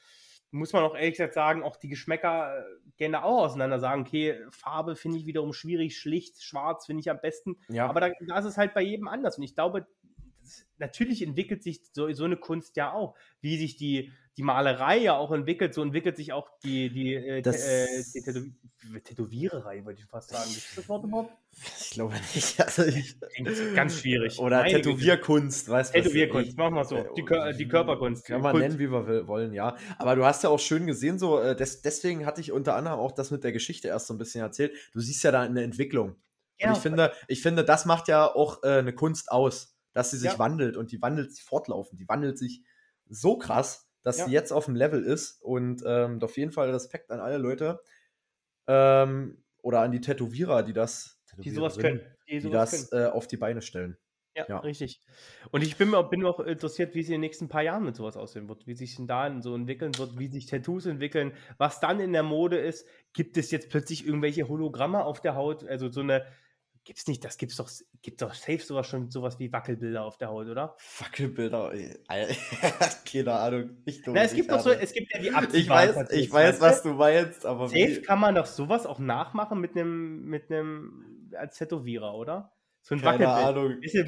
muss 0.51 0.73
man 0.73 0.83
auch 0.85 0.95
ehrlich 0.95 1.15
gesagt 1.15 1.35
sagen, 1.35 1.63
auch 1.63 1.77
die 1.77 1.89
Geschmäcker 1.89 2.59
äh, 2.59 2.63
gehen 2.97 3.13
da 3.13 3.23
auch 3.23 3.45
auseinander. 3.45 3.79
Sagen, 3.81 4.03
okay, 4.03 4.39
Farbe 4.51 4.97
finde 4.97 5.19
ich 5.19 5.27
wiederum 5.27 5.53
schwierig, 5.53 5.99
schlicht, 5.99 6.43
schwarz 6.43 6.87
finde 6.87 7.01
ich 7.01 7.11
am 7.11 7.21
besten. 7.21 7.57
ja, 7.69 7.87
Aber 7.89 8.01
da, 8.01 8.11
da 8.27 8.39
ist 8.39 8.45
es 8.47 8.57
halt 8.57 8.73
bei 8.73 8.83
jedem 8.83 9.09
anders. 9.09 9.37
Und 9.37 9.43
ich 9.45 9.55
glaube, 9.55 9.87
das, 10.41 10.65
natürlich 10.79 11.23
entwickelt 11.23 11.63
sich 11.63 11.83
so, 11.93 12.11
so 12.13 12.25
eine 12.25 12.37
Kunst 12.37 12.77
ja 12.77 12.93
auch. 12.93 13.15
Wie 13.41 13.59
sich 13.59 13.77
die, 13.77 14.13
die 14.39 14.43
Malerei 14.45 14.99
ja 14.99 15.17
auch 15.17 15.33
entwickelt, 15.33 15.75
so 15.75 15.83
entwickelt 15.83 16.17
sich 16.17 16.33
auch 16.33 16.49
die, 16.65 16.89
die, 16.91 17.15
äh, 17.15 17.43
Das- 17.43 17.67
äh, 17.67 17.87
die 18.15 18.23
Tätow 18.23 18.43
Tätowiererei, 19.05 19.85
wollte 19.85 20.01
ich 20.01 20.07
fast 20.07 20.31
sagen. 20.31 20.49
Es 20.49 20.75
das 20.77 20.89
Wort 20.89 21.05
überhaupt? 21.05 21.33
ich 21.81 21.91
glaube 21.91 22.15
nicht. 22.35 22.59
Also 22.61 22.85
ich, 22.85 23.17
ganz 23.75 23.99
schwierig. 23.99 24.39
oder 24.39 24.59
Meine. 24.63 24.77
Tätowierkunst, 24.77 25.69
weißt 25.69 25.95
du? 25.95 25.99
Tätowierkunst, 26.03 26.57
machen 26.57 26.75
wir 26.75 26.85
so. 26.85 27.05
Die, 27.17 27.25
Kör 27.25 27.53
die 27.53 27.67
Körperkunst. 27.69 28.25
Kann 28.27 28.41
man 28.41 28.53
Kunst. 28.53 28.69
nennen, 28.69 28.79
wie 28.79 28.91
wir 28.91 29.27
wollen, 29.27 29.53
ja. 29.53 29.77
Aber 29.99 30.15
du 30.15 30.25
hast 30.25 30.45
ja 30.45 30.51
auch 30.51 30.61
schön 30.61 30.87
gesehen, 30.87 31.19
so, 31.19 31.41
äh, 31.41 31.57
des, 31.57 31.83
deswegen 31.83 32.25
hatte 32.25 32.41
ich 32.41 32.53
unter 32.53 32.77
anderem 32.77 33.01
auch 33.01 33.13
das 33.13 33.31
mit 33.33 33.43
der 33.43 33.51
Geschichte 33.53 33.89
erst 33.89 34.07
so 34.07 34.15
ein 34.15 34.19
bisschen 34.19 34.41
erzählt. 34.43 34.73
Du 34.93 35.01
siehst 35.01 35.23
ja 35.25 35.33
da 35.33 35.43
eine 35.43 35.63
Entwicklung. 35.65 36.15
Ja, 36.61 36.69
und 36.69 36.77
ich 36.77 36.83
finde, 36.83 37.13
ich 37.27 37.43
finde, 37.43 37.65
das 37.65 37.85
macht 37.85 38.07
ja 38.09 38.27
auch 38.33 38.63
äh, 38.63 38.79
eine 38.79 38.93
Kunst 38.93 39.33
aus, 39.33 39.77
dass 39.93 40.13
sie 40.13 40.19
sich 40.19 40.33
Ja. 40.33 40.39
wandelt 40.39 40.77
und 40.77 40.93
die 40.93 41.03
wandelt 41.03 41.35
sich 41.35 41.43
fortlaufend. 41.45 42.01
Die 42.01 42.09
wandelt 42.09 42.39
sich 42.39 42.63
so 43.09 43.39
krass, 43.39 43.88
dass 44.03 44.19
Ja. 44.19 44.27
sie 44.27 44.33
jetzt 44.33 44.53
auf 44.53 44.67
dem 44.67 44.77
Level 44.77 45.03
ist. 45.03 45.41
Und 45.43 45.83
ähm, 45.87 46.21
auf 46.23 46.37
jeden 46.37 46.53
Fall 46.53 46.71
Respekt 46.71 47.11
an 47.11 47.21
alle 47.21 47.39
Leute 47.39 47.81
ähm, 48.67 49.43
oder 49.63 49.81
an 49.81 49.93
die 49.93 50.01
Tätowierer, 50.01 50.63
die 50.63 50.73
das, 50.73 51.21
die 51.39 51.51
sowas 51.51 51.79
können. 51.79 52.01
Die 52.29 52.35
die 52.35 52.41
sowas 52.41 52.71
das 52.71 52.91
können. 52.91 53.05
äh, 53.05 53.09
auf 53.09 53.27
die 53.27 53.37
Beine 53.37 53.63
stellen. 53.63 53.97
Ja, 54.37 54.47
ja. 54.49 54.59
richtig. 54.59 55.03
Und 55.51 55.63
ich 55.65 55.77
bin, 55.77 55.93
bin 56.11 56.25
auch 56.25 56.39
interessiert, 56.39 56.95
wie 56.95 57.01
es 57.01 57.07
in 57.07 57.13
den 57.13 57.23
nächsten 57.23 57.49
paar 57.49 57.63
Jahren 57.63 57.85
mit 57.85 57.97
sowas 57.97 58.17
aussehen 58.17 58.49
wird, 58.49 58.69
wie 58.69 58.75
sich 58.75 58.95
denn 58.95 59.09
da 59.09 59.41
so 59.43 59.53
entwickeln 59.55 59.99
wird, 59.99 60.17
wie 60.17 60.29
sich 60.29 60.47
Tattoos 60.47 60.87
entwickeln, 60.87 61.33
was 61.57 61.81
dann 61.81 61.99
in 61.99 62.13
der 62.13 62.23
Mode 62.23 62.57
ist. 62.59 62.87
Gibt 63.15 63.37
es 63.37 63.51
jetzt 63.51 63.69
plötzlich 63.69 64.07
irgendwelche 64.07 64.47
Hologramme 64.47 65.05
auf 65.05 65.21
der 65.21 65.35
Haut? 65.35 65.65
Also 65.67 65.89
so 65.89 66.03
eine, 66.03 66.25
gibt's 66.89 67.07
nicht, 67.07 67.23
das 67.23 67.37
gibt's 67.37 67.57
doch, 67.57 67.69
gibt 68.01 68.23
doch 68.23 68.33
safe 68.33 68.61
sowas 68.61 68.87
schon, 68.87 69.11
sowas 69.11 69.39
wie 69.39 69.53
Wackelbilder 69.53 70.03
auf 70.05 70.17
der 70.17 70.29
Haut, 70.29 70.47
oder? 70.47 70.75
Alter, 72.09 72.35
keine 73.05 73.33
Ahnung. 73.35 73.71
Ich 73.85 74.03
Na, 74.07 74.23
es 74.23 74.33
gibt 74.35 74.51
doch 74.51 74.61
so, 74.61 74.71
es 74.71 74.93
gibt 74.95 75.13
ja 75.13 75.21
die 75.21 75.29
Ich 75.29 75.35
abziehbaren 75.37 75.89
weiß, 75.91 75.95
Tattoos, 75.95 76.13
ich 76.19 76.33
weiß, 76.33 76.61
was 76.63 76.83
du? 76.83 76.95
meinst, 76.95 77.45
aber 77.45 77.69
Safe 77.69 77.79
wie, 77.97 78.03
kann 78.03 78.19
man 78.19 78.35
doch 78.35 78.47
sowas 78.47 78.87
auch 78.87 78.99
nachmachen 78.99 79.61
mit 79.61 79.77
einem, 79.77 80.25
mit 80.25 80.51
einem, 80.51 81.29
als 81.37 81.59
Tätowierer, 81.59 82.15
oder? 82.15 82.53
So 82.81 82.95
ein 82.95 83.03
keine 83.03 83.27
Wackelbild. 83.27 83.57
Ahnung. 83.57 83.81
Bisschen 83.81 84.07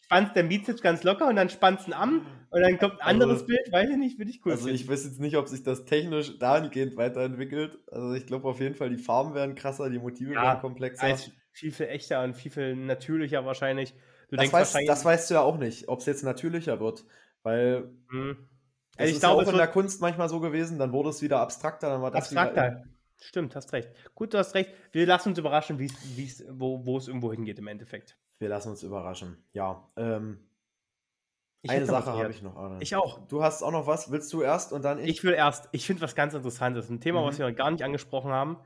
spannst 0.00 0.34
der 0.34 0.42
Bizeps 0.44 0.80
ganz 0.80 1.02
locker 1.02 1.28
und 1.28 1.36
dann 1.36 1.50
spannst 1.50 1.86
du 1.86 1.90
ihn 1.90 1.94
an 1.94 2.26
und 2.48 2.60
dann 2.62 2.78
kommt 2.78 2.94
ein 3.02 3.06
anderes 3.06 3.42
Also- 3.42 3.46
Bild, 3.48 3.70
weiß 3.70 3.90
ich 3.90 3.96
nicht, 3.98 4.18
würde 4.18 4.30
ich 4.30 4.40
cool 4.46 4.52
Also 4.52 4.64
finden. 4.64 4.76
ich 4.80 4.88
weiß 4.88 5.04
jetzt 5.04 5.20
nicht, 5.20 5.36
ob 5.36 5.46
sich 5.48 5.62
das 5.62 5.84
technisch 5.84 6.38
dahingehend 6.38 6.96
weiterentwickelt. 6.96 7.76
Also 7.90 8.14
ich 8.14 8.26
glaube 8.26 8.48
auf 8.48 8.60
jeden 8.60 8.76
Fall, 8.76 8.88
die 8.88 8.96
Farben 8.96 9.34
werden 9.34 9.54
krasser, 9.54 9.90
die 9.90 9.98
Motive 9.98 10.32
Ja, 10.32 10.42
werden 10.42 10.60
komplexer. 10.60 11.12
Ist 11.12 11.32
viel, 11.54 11.72
viel 11.72 11.86
echter 11.86 12.22
und 12.22 12.34
viel, 12.34 12.50
viel 12.50 12.76
natürlicher 12.76 13.46
wahrscheinlich. 13.46 13.94
Du 14.28 14.36
das, 14.36 14.50
denkst 14.50 14.52
weißt, 14.52 14.88
das 14.88 15.04
weißt 15.04 15.30
du 15.30 15.34
ja 15.34 15.40
auch 15.40 15.56
nicht, 15.56 15.88
ob 15.88 16.00
es 16.00 16.06
jetzt 16.06 16.24
natürlicher 16.24 16.80
wird. 16.80 17.04
Weil 17.42 17.90
Hm, 18.10 18.36
Das 18.96 18.98
also 18.98 19.08
ich 19.08 19.14
ist 19.14 19.20
glaube, 19.20 19.42
ja 19.42 19.48
auch 19.48 19.52
in 19.52 19.58
der 19.58 19.68
Kunst 19.68 20.00
manchmal 20.00 20.28
so 20.28 20.40
gewesen, 20.40 20.78
dann 20.78 20.92
wurde 20.92 21.10
es 21.10 21.22
wieder 21.22 21.40
abstrakter, 21.40 21.88
dann 21.88 22.02
war 22.02 22.10
das 22.10 22.24
abstrakter. 22.24 22.84
Stimmt, 23.20 23.54
hast 23.54 23.72
recht. 23.72 23.90
Gut, 24.14 24.34
du 24.34 24.38
hast 24.38 24.54
recht. 24.54 24.70
Wir 24.92 25.06
lassen 25.06 25.30
uns 25.30 25.38
überraschen, 25.38 25.78
wie's, 25.78 25.94
wie's, 26.16 26.44
wo, 26.50 26.84
wo 26.84 26.98
es 26.98 27.08
irgendwo 27.08 27.32
hingeht 27.32 27.58
im 27.58 27.68
Endeffekt. 27.68 28.18
Wir 28.38 28.48
lassen 28.48 28.70
uns 28.70 28.82
überraschen. 28.82 29.38
Ja. 29.52 29.88
Ähm, 29.96 30.40
eine 31.66 31.86
Sache 31.86 32.12
habe 32.12 32.30
ich 32.30 32.42
noch. 32.42 32.56
Adrian. 32.56 32.82
Ich 32.82 32.96
auch. 32.96 33.26
Du 33.28 33.42
hast 33.42 33.62
auch 33.62 33.70
noch 33.70 33.86
was. 33.86 34.10
Willst 34.10 34.30
du 34.32 34.42
erst 34.42 34.72
und 34.72 34.84
dann 34.84 34.98
ich? 34.98 35.08
Ich 35.08 35.24
will 35.24 35.32
erst. 35.32 35.68
Ich 35.72 35.86
finde 35.86 36.02
was 36.02 36.14
ganz 36.14 36.34
Interessantes. 36.34 36.90
Ein 36.90 37.00
Thema, 37.00 37.22
mhm. 37.22 37.26
was 37.26 37.38
wir 37.38 37.48
noch 37.48 37.56
gar 37.56 37.70
nicht 37.70 37.82
angesprochen 37.82 38.32
haben. 38.32 38.58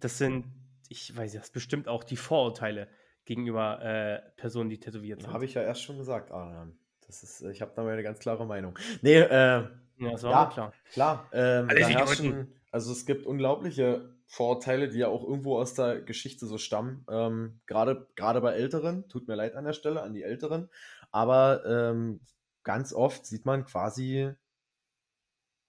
Das 0.00 0.16
sind, 0.16 0.46
ich 0.88 1.16
weiß 1.16 1.34
das 1.34 1.50
bestimmt 1.50 1.88
auch 1.88 2.04
die 2.04 2.16
Vorurteile 2.16 2.88
gegenüber 3.24 3.82
äh, 3.82 4.20
Personen, 4.36 4.70
die 4.70 4.80
tätowiert 4.80 5.22
sind. 5.22 5.32
Habe 5.32 5.44
ich 5.44 5.54
ja 5.54 5.62
erst 5.62 5.82
schon 5.82 5.98
gesagt, 5.98 6.30
Adrian. 6.30 6.78
Das 7.06 7.22
ist, 7.22 7.42
ich 7.42 7.62
habe 7.62 7.72
da 7.74 7.82
mal 7.82 7.92
eine 7.92 8.02
ganz 8.02 8.18
klare 8.18 8.46
Meinung. 8.46 8.78
Nee, 9.00 9.18
äh, 9.18 9.28
ja, 9.30 9.70
das 9.98 10.22
war 10.22 10.30
ja, 10.30 10.46
klar. 10.46 10.72
Klar. 10.92 11.28
Ähm, 11.32 11.68
herrschen, 11.68 12.54
also 12.70 12.92
es 12.92 13.06
gibt 13.06 13.26
unglaubliche 13.26 14.14
Vorurteile, 14.26 14.88
die 14.88 14.98
ja 14.98 15.08
auch 15.08 15.24
irgendwo 15.24 15.58
aus 15.58 15.74
der 15.74 16.02
Geschichte 16.02 16.46
so 16.46 16.58
stammen. 16.58 17.06
Ähm, 17.10 17.60
Gerade 17.66 18.06
bei 18.16 18.52
Älteren, 18.52 19.08
tut 19.08 19.26
mir 19.26 19.36
leid 19.36 19.56
an 19.56 19.64
der 19.64 19.72
Stelle, 19.72 20.02
an 20.02 20.12
die 20.12 20.22
Älteren. 20.22 20.68
Aber 21.10 21.64
ähm, 21.64 22.20
ganz 22.62 22.92
oft 22.92 23.24
sieht 23.24 23.46
man 23.46 23.64
quasi, 23.64 24.30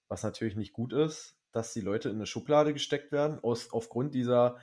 was 0.10 0.24
natürlich 0.24 0.58
nicht 0.58 0.74
gut 0.74 0.92
ist, 0.92 1.38
dass 1.54 1.74
die 1.74 1.82
Leute 1.82 2.10
in 2.10 2.16
eine 2.16 2.26
Schublade 2.26 2.74
gesteckt 2.74 3.12
werden, 3.14 3.40
aus, 3.40 3.72
aufgrund 3.72 4.14
dieser 4.14 4.58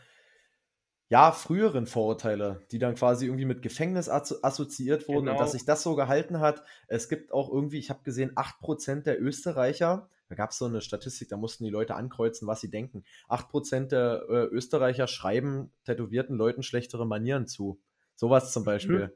ja, 1.09 1.31
früheren 1.31 1.87
Vorurteile, 1.87 2.67
die 2.73 2.79
dann 2.79 2.97
quasi 2.97 3.27
irgendwie 3.27 3.45
mit 3.45 3.63
Gefängnis 3.63 4.09
assoziiert 4.09 5.09
wurden 5.09 5.27
genau. 5.27 5.33
und 5.33 5.41
dass 5.41 5.53
sich 5.53 5.65
das 5.65 5.83
so 5.83 5.95
gehalten 5.95 6.41
hat. 6.41 6.65
Es 6.89 7.09
gibt 7.09 7.33
auch 7.33 7.53
irgendwie, 7.53 7.79
ich 7.79 7.91
habe 7.91 8.03
gesehen, 8.03 8.33
8% 8.35 9.03
der 9.03 9.23
Österreicher, 9.23 10.09
da 10.29 10.35
gab 10.35 10.51
es 10.51 10.59
so 10.59 10.65
eine 10.65 10.81
Statistik, 10.81 11.29
da 11.29 11.37
mussten 11.37 11.63
die 11.65 11.71
Leute 11.71 11.95
ankreuzen, 11.95 12.49
was 12.49 12.61
sie 12.61 12.71
denken. 12.71 13.05
8% 13.29 13.89
der 13.89 14.25
äh, 14.29 14.45
Österreicher 14.47 15.07
schreiben 15.07 15.73
tätowierten 15.85 16.37
Leuten 16.37 16.65
schlechtere 16.65 17.07
Manieren 17.07 17.47
zu. 17.47 17.81
Sowas 18.17 18.53
zum 18.53 18.63
mhm. 18.63 18.67
Beispiel. 18.67 19.07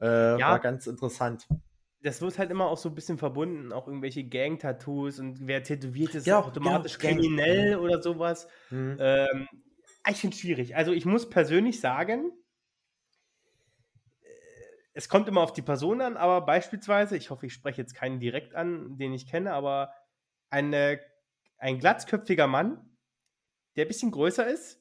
Mhm. 0.00 0.06
Äh, 0.06 0.40
ja. 0.40 0.50
War 0.50 0.60
ganz 0.60 0.86
interessant 0.86 1.46
das 2.04 2.20
wird 2.20 2.38
halt 2.38 2.50
immer 2.50 2.66
auch 2.66 2.76
so 2.76 2.90
ein 2.90 2.94
bisschen 2.94 3.16
verbunden, 3.16 3.72
auch 3.72 3.88
irgendwelche 3.88 4.24
Gang-Tattoos 4.24 5.20
und 5.20 5.46
wer 5.46 5.62
tätowiert 5.62 6.14
ist, 6.14 6.26
ja, 6.26 6.38
automatisch 6.38 6.98
genau, 6.98 7.14
kriminell 7.14 7.76
oder 7.76 8.02
sowas. 8.02 8.46
Mhm. 8.70 8.96
Ähm, 9.00 9.48
ich 10.10 10.18
finde 10.18 10.34
es 10.34 10.40
schwierig. 10.40 10.76
Also 10.76 10.92
ich 10.92 11.04
muss 11.04 11.28
persönlich 11.28 11.80
sagen, 11.80 12.32
äh, 14.22 14.26
es 14.92 15.08
kommt 15.08 15.28
immer 15.28 15.40
auf 15.40 15.52
die 15.52 15.62
Person 15.62 16.00
an, 16.00 16.16
aber 16.16 16.42
beispielsweise, 16.42 17.16
ich 17.16 17.30
hoffe, 17.30 17.46
ich 17.46 17.54
spreche 17.54 17.80
jetzt 17.80 17.94
keinen 17.94 18.20
direkt 18.20 18.54
an, 18.54 18.96
den 18.98 19.12
ich 19.12 19.26
kenne, 19.26 19.52
aber 19.52 19.92
eine, 20.50 21.00
ein 21.58 21.78
glatzköpfiger 21.78 22.46
Mann, 22.46 22.96
der 23.76 23.86
ein 23.86 23.88
bisschen 23.88 24.10
größer 24.10 24.46
ist 24.46 24.80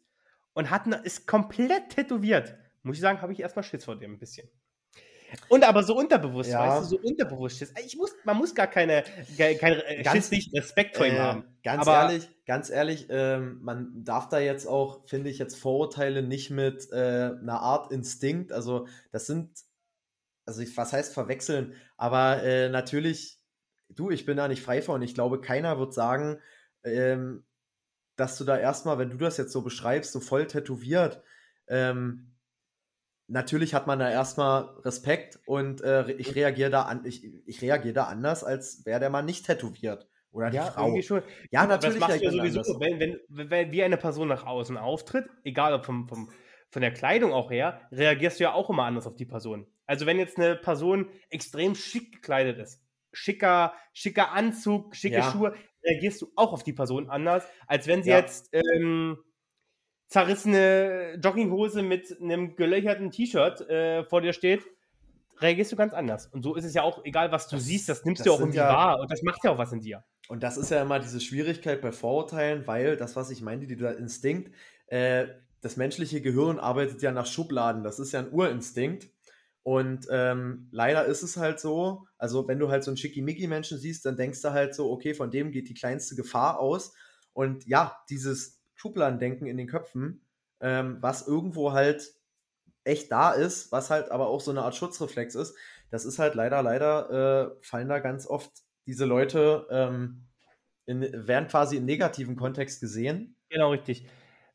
und 0.53 0.69
hat 0.69 0.85
eine, 0.85 0.97
ist 0.97 1.27
komplett 1.27 1.89
tätowiert. 1.89 2.55
Muss 2.83 2.97
ich 2.97 3.01
sagen, 3.01 3.21
habe 3.21 3.33
ich 3.33 3.39
erstmal 3.39 3.63
Schiss 3.63 3.85
vor 3.85 3.97
dem 3.97 4.13
ein 4.13 4.19
bisschen. 4.19 4.49
Und 5.47 5.63
aber 5.63 5.83
so 5.83 5.95
unterbewusst, 5.95 6.51
ja. 6.51 6.59
weißt 6.59 6.91
du, 6.91 6.97
so 6.97 7.01
unterbewusst 7.01 7.57
Schiss. 7.57 7.73
Ich 7.83 7.97
muss, 7.97 8.13
man 8.23 8.37
muss 8.37 8.53
gar 8.53 8.67
keine, 8.67 9.03
keine 9.37 9.85
äh, 9.85 10.03
ganz, 10.03 10.15
Schiss 10.15 10.31
nicht 10.31 10.53
Respekt 10.53 10.95
vor 10.97 11.05
ihm 11.05 11.15
äh, 11.15 11.19
haben. 11.19 11.43
Ganz 11.63 11.87
aber, 11.87 12.11
ehrlich, 12.11 12.29
ganz 12.45 12.69
ehrlich, 12.69 13.07
ähm, 13.09 13.59
man 13.61 14.03
darf 14.03 14.29
da 14.29 14.39
jetzt 14.39 14.67
auch, 14.67 15.07
finde 15.07 15.29
ich, 15.29 15.39
jetzt 15.39 15.55
Vorurteile 15.55 16.23
nicht 16.23 16.49
mit 16.49 16.91
äh, 16.91 16.95
einer 16.95 17.61
Art 17.61 17.91
Instinkt, 17.91 18.51
also 18.51 18.87
das 19.11 19.27
sind, 19.27 19.49
also 20.45 20.61
ich, 20.61 20.75
was 20.75 20.93
heißt 20.93 21.13
verwechseln, 21.13 21.73
aber 21.97 22.43
äh, 22.43 22.69
natürlich, 22.69 23.39
du, 23.89 24.09
ich 24.11 24.25
bin 24.25 24.37
da 24.37 24.47
nicht 24.47 24.61
frei 24.61 24.81
von. 24.81 25.01
Ich 25.01 25.15
glaube, 25.15 25.39
keiner 25.39 25.79
wird 25.79 25.93
sagen, 25.93 26.39
ähm, 26.83 27.45
dass 28.15 28.37
du 28.37 28.43
da 28.43 28.57
erstmal, 28.57 28.97
wenn 28.97 29.09
du 29.09 29.17
das 29.17 29.37
jetzt 29.37 29.51
so 29.51 29.61
beschreibst, 29.61 30.11
so 30.11 30.19
voll 30.19 30.47
tätowiert, 30.47 31.23
ähm, 31.67 32.32
natürlich 33.33 33.73
hat 33.73 33.87
man 33.87 33.99
da 33.99 34.09
erstmal 34.09 34.69
Respekt 34.85 35.39
und 35.45 35.81
äh, 35.81 36.11
ich 36.13 36.35
reagiere 36.35 36.69
da 36.69 36.83
an, 36.83 37.03
ich, 37.05 37.25
ich 37.45 37.61
reagiere 37.61 37.93
da 37.93 38.03
anders, 38.05 38.43
als 38.43 38.85
wäre 38.85 38.99
der 38.99 39.09
Mann 39.09 39.25
nicht 39.25 39.45
tätowiert. 39.45 40.07
Oder 40.31 40.49
die 40.49 40.57
ja, 40.57 40.65
Frau. 40.65 40.99
Schon. 41.01 41.21
Ja, 41.51 41.67
natürlich. 41.67 41.99
Das 41.99 42.09
machst 42.09 42.23
du 42.23 42.31
sowieso, 42.31 42.79
wenn, 42.79 42.99
wenn, 42.99 43.19
wenn, 43.29 43.71
wie 43.71 43.83
eine 43.83 43.97
Person 43.97 44.29
nach 44.29 44.45
außen 44.45 44.77
auftritt, 44.77 45.27
egal 45.43 45.73
ob 45.73 45.85
vom, 45.85 46.07
vom, 46.07 46.31
von 46.71 46.81
der 46.81 46.91
Kleidung 46.91 47.33
auch 47.33 47.51
her, 47.51 47.81
reagierst 47.91 48.39
du 48.39 48.45
ja 48.45 48.53
auch 48.53 48.69
immer 48.69 48.83
anders 48.83 49.05
auf 49.05 49.15
die 49.15 49.25
Person. 49.25 49.67
Also 49.85 50.05
wenn 50.05 50.17
jetzt 50.17 50.37
eine 50.37 50.55
Person 50.55 51.09
extrem 51.29 51.75
schick 51.75 52.13
gekleidet 52.13 52.57
ist, 52.57 52.81
schicker, 53.11 53.73
schicker 53.93 54.31
Anzug, 54.31 54.95
schicke 54.95 55.17
ja. 55.17 55.31
Schuhe, 55.31 55.53
reagierst 55.83 56.21
du 56.21 56.31
auch 56.35 56.51
auf 56.51 56.63
die 56.63 56.73
Person 56.73 57.09
anders, 57.09 57.45
als 57.67 57.87
wenn 57.87 58.01
sie 58.01 58.09
ja. 58.09 58.17
jetzt 58.17 58.49
ähm, 58.53 59.19
zerrissene 60.13 61.15
Jogginghose 61.15 61.81
mit 61.81 62.21
einem 62.21 62.55
gelöcherten 62.55 63.09
T-Shirt 63.09 63.67
äh, 63.67 64.03
vor 64.03 64.21
dir 64.21 64.31
steht, 64.31 64.61
reagierst 65.39 65.71
du 65.71 65.75
ganz 65.75 65.91
anders. 65.91 66.27
Und 66.27 66.43
so 66.43 66.53
ist 66.53 66.65
es 66.65 66.75
ja 66.75 66.83
auch, 66.83 67.03
egal 67.03 67.31
was 67.31 67.47
du 67.47 67.55
das, 67.55 67.65
siehst, 67.65 67.89
das 67.89 68.05
nimmst 68.05 68.19
das 68.19 68.27
du 68.27 68.33
auch 68.33 68.39
irgendwie 68.39 68.59
ja, 68.59 68.69
wahr 68.69 68.99
und 68.99 69.11
das 69.11 69.23
macht 69.23 69.43
ja 69.43 69.49
auch 69.49 69.57
was 69.57 69.71
in 69.71 69.81
dir. 69.81 70.03
Und 70.27 70.43
das 70.43 70.57
ist 70.57 70.69
ja 70.69 70.83
immer 70.83 70.99
diese 70.99 71.19
Schwierigkeit 71.19 71.81
bei 71.81 71.91
Vorurteilen, 71.91 72.67
weil 72.67 72.95
das, 72.95 73.15
was 73.15 73.31
ich 73.31 73.41
meinte, 73.41 73.65
dieser 73.65 73.97
Instinkt, 73.97 74.53
äh, 74.85 75.25
das 75.61 75.77
menschliche 75.77 76.21
Gehirn 76.21 76.59
arbeitet 76.59 77.01
ja 77.01 77.11
nach 77.11 77.25
Schubladen. 77.25 77.83
Das 77.83 77.97
ist 77.97 78.11
ja 78.11 78.19
ein 78.19 78.31
Urinstinkt. 78.31 79.09
Und 79.63 80.05
ähm, 80.11 80.67
leider 80.71 81.05
ist 81.05 81.23
es 81.23 81.37
halt 81.37 81.59
so, 81.59 82.05
also 82.19 82.47
wenn 82.47 82.59
du 82.59 82.69
halt 82.69 82.83
so 82.83 82.91
einen 82.91 82.97
Schickimicki-Menschen 82.97 83.79
siehst, 83.79 84.05
dann 84.05 84.15
denkst 84.15 84.43
du 84.43 84.51
halt 84.51 84.75
so, 84.75 84.91
okay, 84.91 85.15
von 85.15 85.31
dem 85.31 85.51
geht 85.51 85.69
die 85.69 85.73
kleinste 85.73 86.13
Gefahr 86.15 86.59
aus. 86.59 86.93
Und 87.33 87.65
ja, 87.65 87.97
dieses 88.11 88.62
Schubladendenken 88.83 89.47
in 89.47 89.55
den 89.55 89.67
Köpfen, 89.67 90.25
ähm, 90.59 90.97
was 90.99 91.25
irgendwo 91.25 91.71
halt 91.71 92.13
echt 92.83 93.09
da 93.13 93.31
ist, 93.31 93.71
was 93.71 93.89
halt 93.89 94.11
aber 94.11 94.27
auch 94.27 94.41
so 94.41 94.51
eine 94.51 94.61
Art 94.63 94.75
Schutzreflex 94.75 95.35
ist. 95.35 95.55
Das 95.89 96.03
ist 96.03 96.19
halt 96.19 96.35
leider, 96.35 96.61
leider 96.61 97.53
äh, 97.61 97.65
fallen 97.65 97.87
da 97.87 97.99
ganz 97.99 98.27
oft 98.27 98.51
diese 98.85 99.05
Leute, 99.05 99.67
ähm, 99.71 100.27
in, 100.85 101.01
werden 101.27 101.47
quasi 101.47 101.77
im 101.77 101.85
negativen 101.85 102.35
Kontext 102.35 102.81
gesehen. 102.81 103.37
Genau, 103.49 103.71
richtig. 103.71 104.05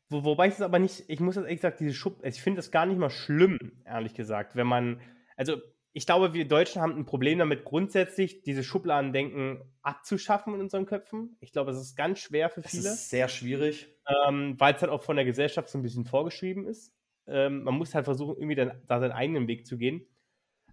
Wo, 0.09 0.23
wobei 0.23 0.47
ich 0.47 0.53
es 0.53 0.61
aber 0.61 0.77
nicht, 0.77 1.05
ich 1.07 1.19
muss 1.19 1.35
das 1.35 1.45
ehrlich 1.45 1.61
gesagt, 1.61 1.79
diese 1.79 1.95
Schub, 1.95 2.23
ich 2.23 2.39
finde 2.39 2.59
das 2.59 2.69
gar 2.69 2.85
nicht 2.85 2.99
mal 2.99 3.09
schlimm, 3.09 3.57
ehrlich 3.83 4.13
gesagt, 4.13 4.55
wenn 4.55 4.67
man, 4.67 5.01
also 5.37 5.59
ich 5.93 6.05
glaube, 6.05 6.33
wir 6.33 6.47
Deutschen 6.47 6.81
haben 6.81 6.95
ein 6.95 7.05
Problem 7.05 7.39
damit, 7.39 7.65
grundsätzlich 7.65 8.41
diese 8.41 8.63
Schubladendenken 8.63 9.61
abzuschaffen 9.81 10.53
in 10.53 10.61
unseren 10.61 10.85
Köpfen. 10.85 11.37
Ich 11.39 11.51
glaube, 11.51 11.71
es 11.71 11.77
ist 11.77 11.95
ganz 11.95 12.19
schwer 12.19 12.49
für 12.49 12.61
viele. 12.61 12.83
Das 12.83 12.93
ist 12.93 13.09
sehr 13.09 13.27
schwierig. 13.27 13.87
Ähm, 14.27 14.55
weil 14.59 14.75
es 14.75 14.81
halt 14.81 14.91
auch 14.91 15.03
von 15.03 15.15
der 15.15 15.25
Gesellschaft 15.25 15.69
so 15.69 15.77
ein 15.77 15.81
bisschen 15.81 16.05
vorgeschrieben 16.05 16.67
ist. 16.67 16.93
Ähm, 17.27 17.63
man 17.63 17.75
muss 17.75 17.95
halt 17.95 18.05
versuchen, 18.05 18.37
irgendwie 18.37 18.55
dann, 18.55 18.81
da 18.87 18.99
seinen 18.99 19.11
eigenen 19.11 19.47
Weg 19.47 19.65
zu 19.65 19.77
gehen. 19.77 20.05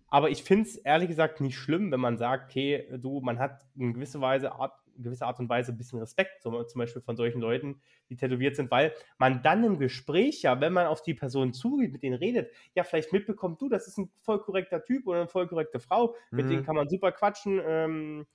Aber 0.08 0.30
ich 0.30 0.42
finde 0.42 0.68
es 0.68 0.76
ehrlich 0.76 1.08
gesagt 1.08 1.40
nicht 1.40 1.56
schlimm, 1.56 1.90
wenn 1.90 2.00
man 2.00 2.18
sagt, 2.18 2.50
okay, 2.50 2.86
du, 2.98 3.20
man 3.20 3.38
hat 3.38 3.66
in 3.74 3.94
gewisser 3.94 4.20
Weise 4.20 4.52
Art, 4.52 4.72
gewisse 4.98 5.26
Art 5.26 5.38
und 5.38 5.48
Weise 5.48 5.72
ein 5.72 5.76
bisschen 5.76 5.98
Respekt, 5.98 6.42
so, 6.42 6.62
zum 6.64 6.78
Beispiel 6.78 7.02
von 7.02 7.16
solchen 7.16 7.40
Leuten, 7.40 7.80
die 8.08 8.16
tätowiert 8.16 8.56
sind, 8.56 8.70
weil 8.70 8.92
man 9.18 9.42
dann 9.42 9.64
im 9.64 9.78
Gespräch 9.78 10.42
ja, 10.42 10.60
wenn 10.60 10.72
man 10.72 10.86
auf 10.86 11.02
die 11.02 11.14
Person 11.14 11.52
zugeht, 11.52 11.92
mit 11.92 12.02
denen 12.02 12.16
redet, 12.16 12.50
ja, 12.74 12.84
vielleicht 12.84 13.12
mitbekommt, 13.12 13.60
du, 13.60 13.68
das 13.68 13.86
ist 13.86 13.98
ein 13.98 14.10
voll 14.20 14.40
korrekter 14.40 14.84
Typ 14.84 15.06
oder 15.06 15.20
eine 15.20 15.28
voll 15.28 15.46
korrekte 15.46 15.80
Frau, 15.80 16.14
mhm. 16.30 16.36
mit 16.36 16.50
denen 16.50 16.64
kann 16.64 16.76
man 16.76 16.88
super 16.88 17.12
quatschen, 17.12 17.60
ähm, 17.64 18.26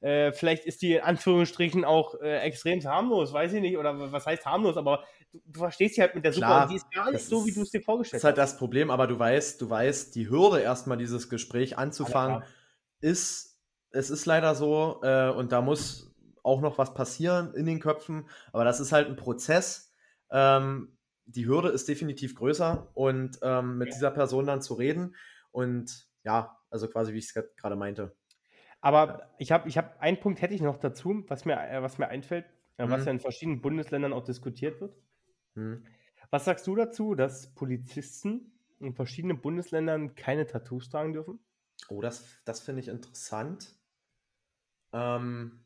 äh, 0.00 0.32
vielleicht 0.32 0.66
ist 0.66 0.82
die 0.82 0.94
in 0.94 1.00
Anführungsstrichen 1.00 1.84
auch 1.84 2.20
äh, 2.20 2.38
extrem 2.40 2.82
harmlos, 2.84 3.32
weiß 3.32 3.54
ich 3.54 3.60
nicht, 3.60 3.78
oder 3.78 4.12
was 4.12 4.26
heißt 4.26 4.44
harmlos, 4.44 4.76
aber 4.76 5.04
du, 5.32 5.40
du 5.46 5.58
verstehst 5.58 5.94
sie 5.94 6.02
halt 6.02 6.14
mit 6.14 6.24
der 6.24 6.32
Klar, 6.32 6.62
Super, 6.62 6.68
die 6.70 6.76
ist 6.76 6.90
gar 6.92 7.10
nicht 7.10 7.24
so, 7.24 7.46
wie 7.46 7.52
du 7.52 7.62
es 7.62 7.70
dir 7.70 7.80
vorgestellt 7.80 8.22
hast. 8.22 8.24
Das 8.24 8.32
ist 8.32 8.38
halt 8.38 8.38
das 8.38 8.58
Problem, 8.58 8.90
aber 8.90 9.06
du 9.06 9.18
weißt, 9.18 9.60
du 9.60 9.70
weißt, 9.70 10.14
die 10.14 10.28
Hürde 10.28 10.60
erstmal 10.60 10.98
dieses 10.98 11.30
Gespräch 11.30 11.78
anzufangen, 11.78 12.42
ist, 13.00 13.55
es 13.96 14.10
ist 14.10 14.26
leider 14.26 14.54
so, 14.54 15.00
äh, 15.02 15.30
und 15.30 15.52
da 15.52 15.60
muss 15.60 16.14
auch 16.42 16.60
noch 16.60 16.78
was 16.78 16.94
passieren 16.94 17.54
in 17.54 17.66
den 17.66 17.80
Köpfen, 17.80 18.28
aber 18.52 18.64
das 18.64 18.78
ist 18.78 18.92
halt 18.92 19.08
ein 19.08 19.16
Prozess. 19.16 19.92
Ähm, 20.30 20.96
die 21.24 21.46
Hürde 21.46 21.70
ist 21.70 21.88
definitiv 21.88 22.36
größer 22.36 22.88
und 22.94 23.38
ähm, 23.42 23.78
mit 23.78 23.88
ja. 23.88 23.94
dieser 23.94 24.10
Person 24.12 24.46
dann 24.46 24.62
zu 24.62 24.74
reden 24.74 25.16
und 25.50 26.06
ja, 26.22 26.56
also 26.70 26.88
quasi 26.88 27.12
wie 27.12 27.18
ich 27.18 27.34
es 27.34 27.56
gerade 27.56 27.74
meinte. 27.74 28.14
Aber 28.80 29.30
ich 29.38 29.50
habe 29.50 29.68
ich 29.68 29.76
hab, 29.76 30.00
einen 30.00 30.20
Punkt 30.20 30.40
hätte 30.40 30.54
ich 30.54 30.60
noch 30.60 30.76
dazu, 30.76 31.24
was 31.26 31.44
mir, 31.44 31.58
äh, 31.68 31.82
was 31.82 31.98
mir 31.98 32.08
einfällt, 32.08 32.46
äh, 32.76 32.88
was 32.88 33.00
mhm. 33.00 33.06
ja 33.06 33.12
in 33.12 33.20
verschiedenen 33.20 33.60
Bundesländern 33.60 34.12
auch 34.12 34.24
diskutiert 34.24 34.80
wird. 34.80 34.94
Mhm. 35.54 35.84
Was 36.30 36.44
sagst 36.44 36.66
du 36.66 36.76
dazu, 36.76 37.14
dass 37.14 37.54
Polizisten 37.54 38.52
in 38.78 38.94
verschiedenen 38.94 39.40
Bundesländern 39.40 40.14
keine 40.14 40.46
Tattoos 40.46 40.90
tragen 40.90 41.12
dürfen? 41.12 41.40
Oh, 41.88 42.00
das, 42.00 42.24
das 42.44 42.60
finde 42.60 42.80
ich 42.80 42.88
interessant. 42.88 43.75
Ähm, 44.92 45.64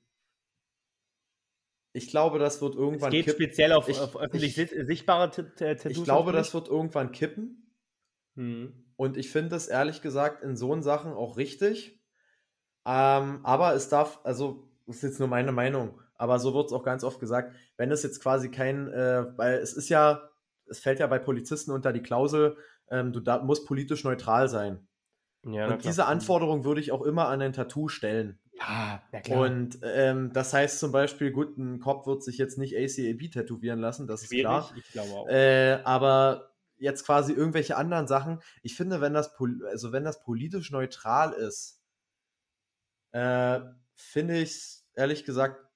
ich 1.92 2.08
glaube, 2.08 2.38
das 2.38 2.60
wird 2.62 2.76
irgendwann. 2.76 3.08
Es 3.08 3.12
geht 3.12 3.24
kippen. 3.26 3.42
speziell 3.42 3.72
auf, 3.72 3.88
ich, 3.88 3.98
auf 3.98 4.16
öffentlich 4.16 4.56
ich, 4.56 4.70
sichtbare 4.86 5.30
Tattoos. 5.30 5.84
Ich 5.84 6.04
glaube, 6.04 6.32
das 6.32 6.54
wird 6.54 6.68
irgendwann 6.68 7.12
kippen. 7.12 7.74
Hm. 8.36 8.92
Und 8.96 9.16
ich 9.16 9.30
finde 9.30 9.56
es 9.56 9.66
ehrlich 9.66 10.02
gesagt 10.02 10.42
in 10.42 10.56
so 10.56 10.78
Sachen 10.82 11.12
auch 11.12 11.36
richtig. 11.36 12.00
Ähm, 12.86 13.40
aber 13.44 13.74
es 13.74 13.88
darf, 13.88 14.20
also 14.24 14.70
das 14.86 14.96
ist 14.96 15.02
jetzt 15.02 15.18
nur 15.18 15.28
meine 15.28 15.52
Meinung, 15.52 16.00
aber 16.14 16.38
so 16.38 16.54
wird 16.54 16.66
es 16.66 16.72
auch 16.72 16.82
ganz 16.82 17.04
oft 17.04 17.20
gesagt, 17.20 17.54
wenn 17.76 17.90
es 17.90 18.02
jetzt 18.02 18.22
quasi 18.22 18.50
kein, 18.50 18.88
äh, 18.88 19.26
weil 19.36 19.54
es 19.58 19.74
ist 19.74 19.88
ja, 19.88 20.30
es 20.66 20.80
fällt 20.80 20.98
ja 20.98 21.06
bei 21.06 21.18
Polizisten 21.18 21.72
unter 21.72 21.92
die 21.92 22.02
Klausel, 22.02 22.56
ähm, 22.90 23.12
du 23.12 23.20
da, 23.20 23.42
musst 23.42 23.66
politisch 23.66 24.04
neutral 24.04 24.48
sein. 24.48 24.86
Ja, 25.44 25.72
und 25.72 25.84
diese 25.84 26.06
Anforderung 26.06 26.64
würde 26.64 26.80
ich 26.80 26.92
auch 26.92 27.02
immer 27.02 27.28
an 27.28 27.40
ein 27.40 27.52
Tattoo 27.52 27.88
stellen. 27.88 28.38
Ja, 28.60 29.02
ja 29.12 29.20
klar. 29.20 29.40
Und 29.40 29.78
ähm, 29.82 30.32
das 30.32 30.52
heißt 30.52 30.78
zum 30.78 30.92
Beispiel, 30.92 31.30
gut, 31.30 31.56
ein 31.58 31.80
Cop 31.80 32.06
wird 32.06 32.22
sich 32.22 32.38
jetzt 32.38 32.58
nicht 32.58 32.76
ACAB 32.76 33.30
tätowieren 33.30 33.80
lassen, 33.80 34.06
das 34.06 34.22
ist 34.22 34.28
Schwierig, 34.28 34.44
klar. 34.44 34.72
Ich 34.76 34.92
glaube 34.92 35.10
auch. 35.10 35.28
Äh, 35.28 35.80
aber 35.84 36.52
jetzt 36.78 37.04
quasi 37.04 37.32
irgendwelche 37.32 37.76
anderen 37.76 38.06
Sachen. 38.06 38.40
Ich 38.62 38.74
finde, 38.74 39.00
wenn 39.00 39.14
das, 39.14 39.34
also 39.70 39.92
wenn 39.92 40.04
das 40.04 40.22
politisch 40.22 40.70
neutral 40.70 41.32
ist, 41.32 41.80
äh, 43.12 43.60
finde 43.94 44.38
ich 44.38 44.78
ehrlich 44.94 45.24
gesagt 45.24 45.69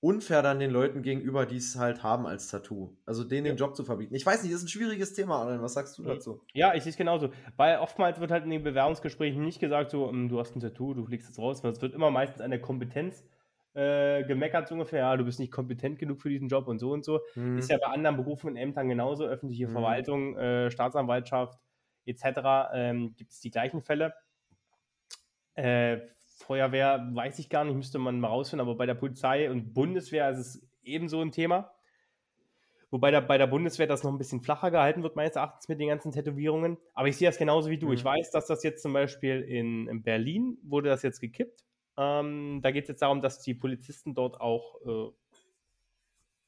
unfair 0.00 0.42
dann 0.42 0.60
den 0.60 0.70
Leuten 0.70 1.02
gegenüber, 1.02 1.44
die 1.44 1.56
es 1.56 1.76
halt 1.76 2.02
haben 2.02 2.26
als 2.26 2.48
Tattoo. 2.48 2.96
Also 3.04 3.24
denen 3.24 3.44
den 3.44 3.56
Job 3.56 3.74
zu 3.74 3.84
verbieten. 3.84 4.14
Ich 4.14 4.24
weiß 4.24 4.42
nicht, 4.42 4.52
ist 4.52 4.62
ein 4.62 4.68
schwieriges 4.68 5.12
Thema, 5.12 5.42
Alan. 5.42 5.60
Was 5.60 5.74
sagst 5.74 5.98
du 5.98 6.04
dazu? 6.04 6.40
Ja, 6.52 6.74
ich 6.74 6.84
sehe 6.84 6.90
es 6.90 6.96
genauso. 6.96 7.30
Weil 7.56 7.78
oftmals 7.78 8.20
wird 8.20 8.30
halt 8.30 8.44
in 8.44 8.50
den 8.50 8.62
Bewerbungsgesprächen 8.62 9.44
nicht 9.44 9.58
gesagt, 9.58 9.90
so, 9.90 10.08
hm, 10.08 10.28
du 10.28 10.38
hast 10.38 10.54
ein 10.54 10.60
Tattoo, 10.60 10.94
du 10.94 11.04
fliegst 11.04 11.28
jetzt 11.28 11.38
raus. 11.38 11.64
Es 11.64 11.82
wird 11.82 11.94
immer 11.94 12.10
meistens 12.10 12.40
an 12.40 12.50
der 12.50 12.60
Kompetenz 12.60 13.24
äh, 13.74 14.24
gemeckert, 14.24 14.68
so 14.68 14.74
ungefähr, 14.74 15.00
ja, 15.00 15.16
du 15.16 15.24
bist 15.24 15.40
nicht 15.40 15.52
kompetent 15.52 15.98
genug 15.98 16.20
für 16.20 16.28
diesen 16.28 16.48
Job 16.48 16.68
und 16.68 16.78
so 16.78 16.92
und 16.92 17.04
so. 17.04 17.20
Mhm. 17.34 17.58
Ist 17.58 17.70
ja 17.70 17.78
bei 17.78 17.88
anderen 17.88 18.16
Berufen 18.16 18.50
und 18.50 18.56
Ämtern 18.56 18.88
genauso, 18.88 19.24
öffentliche 19.24 19.66
mhm. 19.66 19.72
Verwaltung, 19.72 20.36
äh, 20.36 20.70
Staatsanwaltschaft 20.70 21.58
etc. 22.06 22.24
Ähm, 22.72 23.14
gibt 23.16 23.32
es 23.32 23.40
die 23.40 23.50
gleichen 23.50 23.82
Fälle. 23.82 24.14
Äh, 25.54 25.98
Feuerwehr 26.38 27.08
weiß 27.12 27.38
ich 27.40 27.50
gar 27.50 27.64
nicht, 27.64 27.74
müsste 27.74 27.98
man 27.98 28.20
mal 28.20 28.28
rausfinden, 28.28 28.66
aber 28.66 28.76
bei 28.76 28.86
der 28.86 28.94
Polizei 28.94 29.50
und 29.50 29.74
Bundeswehr 29.74 30.30
ist 30.30 30.38
es 30.38 30.68
ebenso 30.82 31.20
ein 31.20 31.32
Thema. 31.32 31.72
Wobei 32.90 33.10
da, 33.10 33.20
bei 33.20 33.36
der 33.36 33.48
Bundeswehr 33.48 33.86
das 33.86 34.02
noch 34.02 34.12
ein 34.12 34.18
bisschen 34.18 34.40
flacher 34.40 34.70
gehalten 34.70 35.02
wird, 35.02 35.14
meines 35.14 35.36
Erachtens 35.36 35.68
mit 35.68 35.78
den 35.78 35.88
ganzen 35.88 36.12
Tätowierungen. 36.12 36.78
Aber 36.94 37.08
ich 37.08 37.16
sehe 37.16 37.28
das 37.28 37.36
genauso 37.36 37.68
wie 37.68 37.78
du. 37.78 37.88
Mhm. 37.88 37.92
Ich 37.92 38.04
weiß, 38.04 38.30
dass 38.30 38.46
das 38.46 38.62
jetzt 38.62 38.82
zum 38.82 38.92
Beispiel 38.92 39.42
in, 39.42 39.88
in 39.88 40.02
Berlin 40.02 40.58
wurde 40.62 40.88
das 40.88 41.02
jetzt 41.02 41.20
gekippt. 41.20 41.64
Ähm, 41.98 42.60
da 42.62 42.70
geht 42.70 42.84
es 42.84 42.88
jetzt 42.88 43.02
darum, 43.02 43.20
dass 43.20 43.40
die 43.40 43.54
Polizisten 43.54 44.14
dort 44.14 44.40
auch 44.40 44.80
äh, 44.86 45.10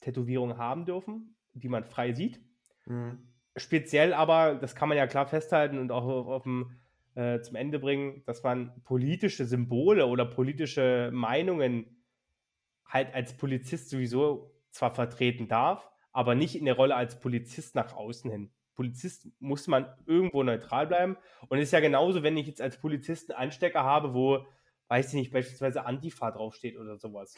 Tätowierungen 0.01 0.57
haben 0.57 0.87
dürfen, 0.87 1.37
die 1.53 1.69
man 1.69 1.85
frei 1.85 2.13
sieht. 2.15 2.41
Mhm. 2.87 3.19
Speziell 3.57 4.15
aber, 4.15 4.55
das 4.55 4.75
kann 4.75 4.89
man 4.89 4.97
ja 4.97 5.07
klar 5.07 5.27
festhalten 5.27 5.79
und 5.79 5.93
auch 5.93 6.07
auf, 6.07 6.27
auf 6.29 6.43
dem 6.45 6.80
äh, 7.15 7.41
zum 7.41 7.57
Ende 7.57 7.79
bringen, 7.79 8.23
dass 8.27 8.43
man 8.43 8.83
politische 8.85 9.45
Symbole 9.45 10.07
oder 10.07 10.25
politische 10.25 11.11
Meinungen 11.13 12.05
halt 12.87 13.15
als 13.15 13.37
Polizist 13.37 13.91
sowieso 13.91 14.53
zwar 14.71 14.95
vertreten 14.95 15.49
darf, 15.49 15.91
aber 16.13 16.35
nicht 16.35 16.57
in 16.57 16.65
der 16.65 16.75
Rolle 16.75 16.95
als 16.95 17.19
Polizist 17.21 17.75
nach 17.75 17.95
außen 17.95 18.31
hin. 18.31 18.51
Polizist 18.75 19.29
muss 19.41 19.67
man 19.67 19.87
irgendwo 20.07 20.43
neutral 20.43 20.87
bleiben. 20.87 21.17
Und 21.49 21.59
es 21.59 21.65
ist 21.65 21.73
ja 21.73 21.81
genauso, 21.81 22.23
wenn 22.23 22.37
ich 22.37 22.47
jetzt 22.47 22.63
als 22.63 22.81
Polizist 22.81 23.31
einen 23.31 23.45
Anstecker 23.49 23.85
habe, 23.85 24.15
wo, 24.15 24.47
weiß 24.89 25.09
ich 25.09 25.15
nicht, 25.15 25.33
beispielsweise 25.33 25.85
Antifa 25.85 26.31
draufsteht 26.31 26.79
oder 26.79 26.97
sowas. 26.97 27.37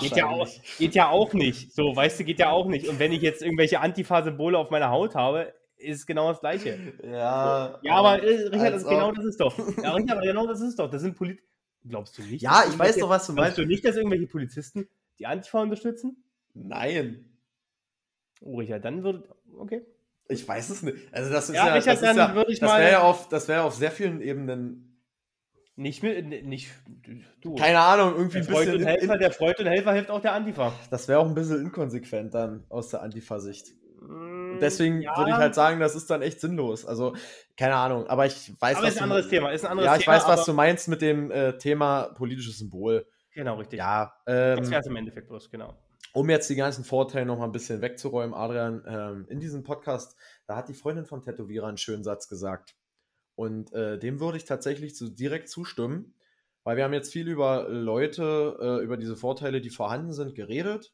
Geht 0.00 0.16
ja, 0.16 0.28
auch, 0.28 0.48
geht 0.78 0.94
ja 0.94 1.08
auch 1.08 1.32
nicht. 1.32 1.72
So, 1.72 1.96
weißt 1.96 2.20
du, 2.20 2.24
geht 2.24 2.38
ja 2.38 2.50
auch 2.50 2.66
nicht. 2.66 2.88
Und 2.88 2.98
wenn 2.98 3.12
ich 3.12 3.22
jetzt 3.22 3.42
irgendwelche 3.42 3.80
Antifa-Symbole 3.80 4.56
auf 4.56 4.70
meiner 4.70 4.90
Haut 4.90 5.14
habe, 5.14 5.52
ist 5.78 6.06
genau 6.06 6.30
das 6.30 6.40
Gleiche. 6.40 6.94
Ja. 7.02 7.78
Ja, 7.82 7.94
aber 7.94 8.22
äh, 8.22 8.48
Richard, 8.48 8.74
das, 8.74 8.86
genau 8.86 9.12
das 9.12 9.24
ist 9.24 9.40
doch. 9.40 9.56
Ja, 9.82 9.94
Richard, 9.94 10.22
genau 10.22 10.46
das 10.46 10.60
ist 10.60 10.78
doch. 10.78 10.90
Das 10.90 11.02
sind 11.02 11.16
Polit. 11.16 11.40
Glaubst 11.86 12.18
du 12.18 12.22
nicht? 12.22 12.42
Ja, 12.42 12.64
ich 12.68 12.78
weiß 12.78 12.98
doch, 12.98 13.08
was 13.08 13.26
du 13.26 13.32
meinst. 13.32 13.56
Glaubst 13.56 13.58
du 13.58 13.66
nicht, 13.66 13.84
dass 13.84 13.96
irgendwelche 13.96 14.26
Polizisten 14.26 14.88
die 15.18 15.26
Antifa 15.26 15.62
unterstützen? 15.62 16.24
Nein. 16.54 17.24
Oh, 18.40 18.58
Richard, 18.58 18.84
dann 18.84 19.02
würde. 19.04 19.28
Okay. 19.56 19.86
Ich 20.28 20.46
weiß 20.46 20.70
es 20.70 20.82
nicht. 20.82 20.96
Also, 21.12 21.32
das 21.32 21.48
ist 21.48 21.54
ja. 21.54 21.66
ja 21.66 21.74
Richard, 21.74 22.02
das, 22.02 22.16
ja, 22.16 22.44
das 22.44 22.60
wäre 22.60 22.90
ja, 22.90 23.02
auf, 23.02 23.30
wär 23.30 23.64
auf 23.64 23.74
sehr 23.74 23.90
vielen 23.90 24.20
Ebenen 24.20 24.88
nicht 25.78 26.02
mit, 26.02 26.44
nicht 26.44 26.70
du. 27.40 27.54
Keine 27.54 27.78
Ahnung, 27.78 28.16
irgendwie 28.16 28.40
der 28.40 28.44
Freund 28.44 28.74
und 28.74 28.84
Helfer, 28.84 29.14
in, 29.14 29.20
der 29.20 29.30
Freund 29.30 29.58
und 29.60 29.66
Helfer 29.66 29.92
hilft 29.92 30.10
auch 30.10 30.20
der 30.20 30.32
Antifa. 30.32 30.72
Das 30.90 31.06
wäre 31.06 31.20
auch 31.20 31.26
ein 31.26 31.34
bisschen 31.34 31.60
inkonsequent 31.60 32.34
dann 32.34 32.64
aus 32.68 32.88
der 32.88 33.00
Antifa-Sicht. 33.02 33.68
Mm, 34.58 34.60
deswegen 34.60 35.02
ja. 35.02 35.16
würde 35.16 35.30
ich 35.30 35.36
halt 35.36 35.54
sagen, 35.54 35.80
das 35.80 35.94
ist 35.94 36.10
dann 36.10 36.22
echt 36.22 36.40
sinnlos. 36.40 36.84
Also, 36.84 37.14
keine 37.56 37.76
Ahnung, 37.76 38.06
aber 38.06 38.26
ich 38.26 38.54
weiß, 38.60 38.76
aber 38.76 38.86
was 38.86 38.94
ist 38.94 38.98
ein 38.98 39.04
anderes 39.04 39.28
Thema. 39.28 39.50
Ist 39.50 39.64
ein 39.64 39.70
anderes 39.72 39.86
ja, 39.86 39.96
ich 39.96 40.04
Thema, 40.04 40.16
weiß, 40.16 40.28
was 40.28 40.44
du 40.44 40.52
meinst 40.52 40.88
mit 40.88 41.02
dem 41.02 41.30
äh, 41.30 41.56
Thema 41.58 42.14
politisches 42.14 42.58
Symbol. 42.58 43.06
Genau, 43.34 43.56
richtig. 43.56 43.78
Ja, 43.78 44.14
ähm, 44.26 44.58
das 44.58 44.70
wäre 44.70 44.80
es 44.80 44.86
im 44.86 44.96
Endeffekt 44.96 45.28
bloß, 45.28 45.50
genau. 45.50 45.74
Um 46.12 46.30
jetzt 46.30 46.48
die 46.50 46.56
ganzen 46.56 46.84
Vorteile 46.84 47.26
noch 47.26 47.38
mal 47.38 47.44
ein 47.44 47.52
bisschen 47.52 47.80
wegzuräumen, 47.80 48.34
Adrian, 48.34 48.82
ähm, 48.86 49.26
in 49.28 49.40
diesem 49.40 49.62
Podcast, 49.62 50.16
da 50.46 50.56
hat 50.56 50.68
die 50.68 50.74
Freundin 50.74 51.04
von 51.04 51.22
Tätowierer 51.22 51.68
einen 51.68 51.76
schönen 51.76 52.02
Satz 52.02 52.28
gesagt. 52.28 52.74
Und 53.34 53.72
äh, 53.72 53.98
dem 53.98 54.18
würde 54.18 54.38
ich 54.38 54.44
tatsächlich 54.44 54.96
so 54.96 55.08
direkt 55.08 55.48
zustimmen, 55.48 56.14
weil 56.64 56.76
wir 56.76 56.84
haben 56.84 56.92
jetzt 56.92 57.12
viel 57.12 57.28
über 57.28 57.68
Leute, 57.68 58.56
äh, 58.60 58.84
über 58.84 58.96
diese 58.96 59.16
Vorteile, 59.16 59.60
die 59.60 59.70
vorhanden 59.70 60.12
sind, 60.12 60.34
geredet 60.34 60.92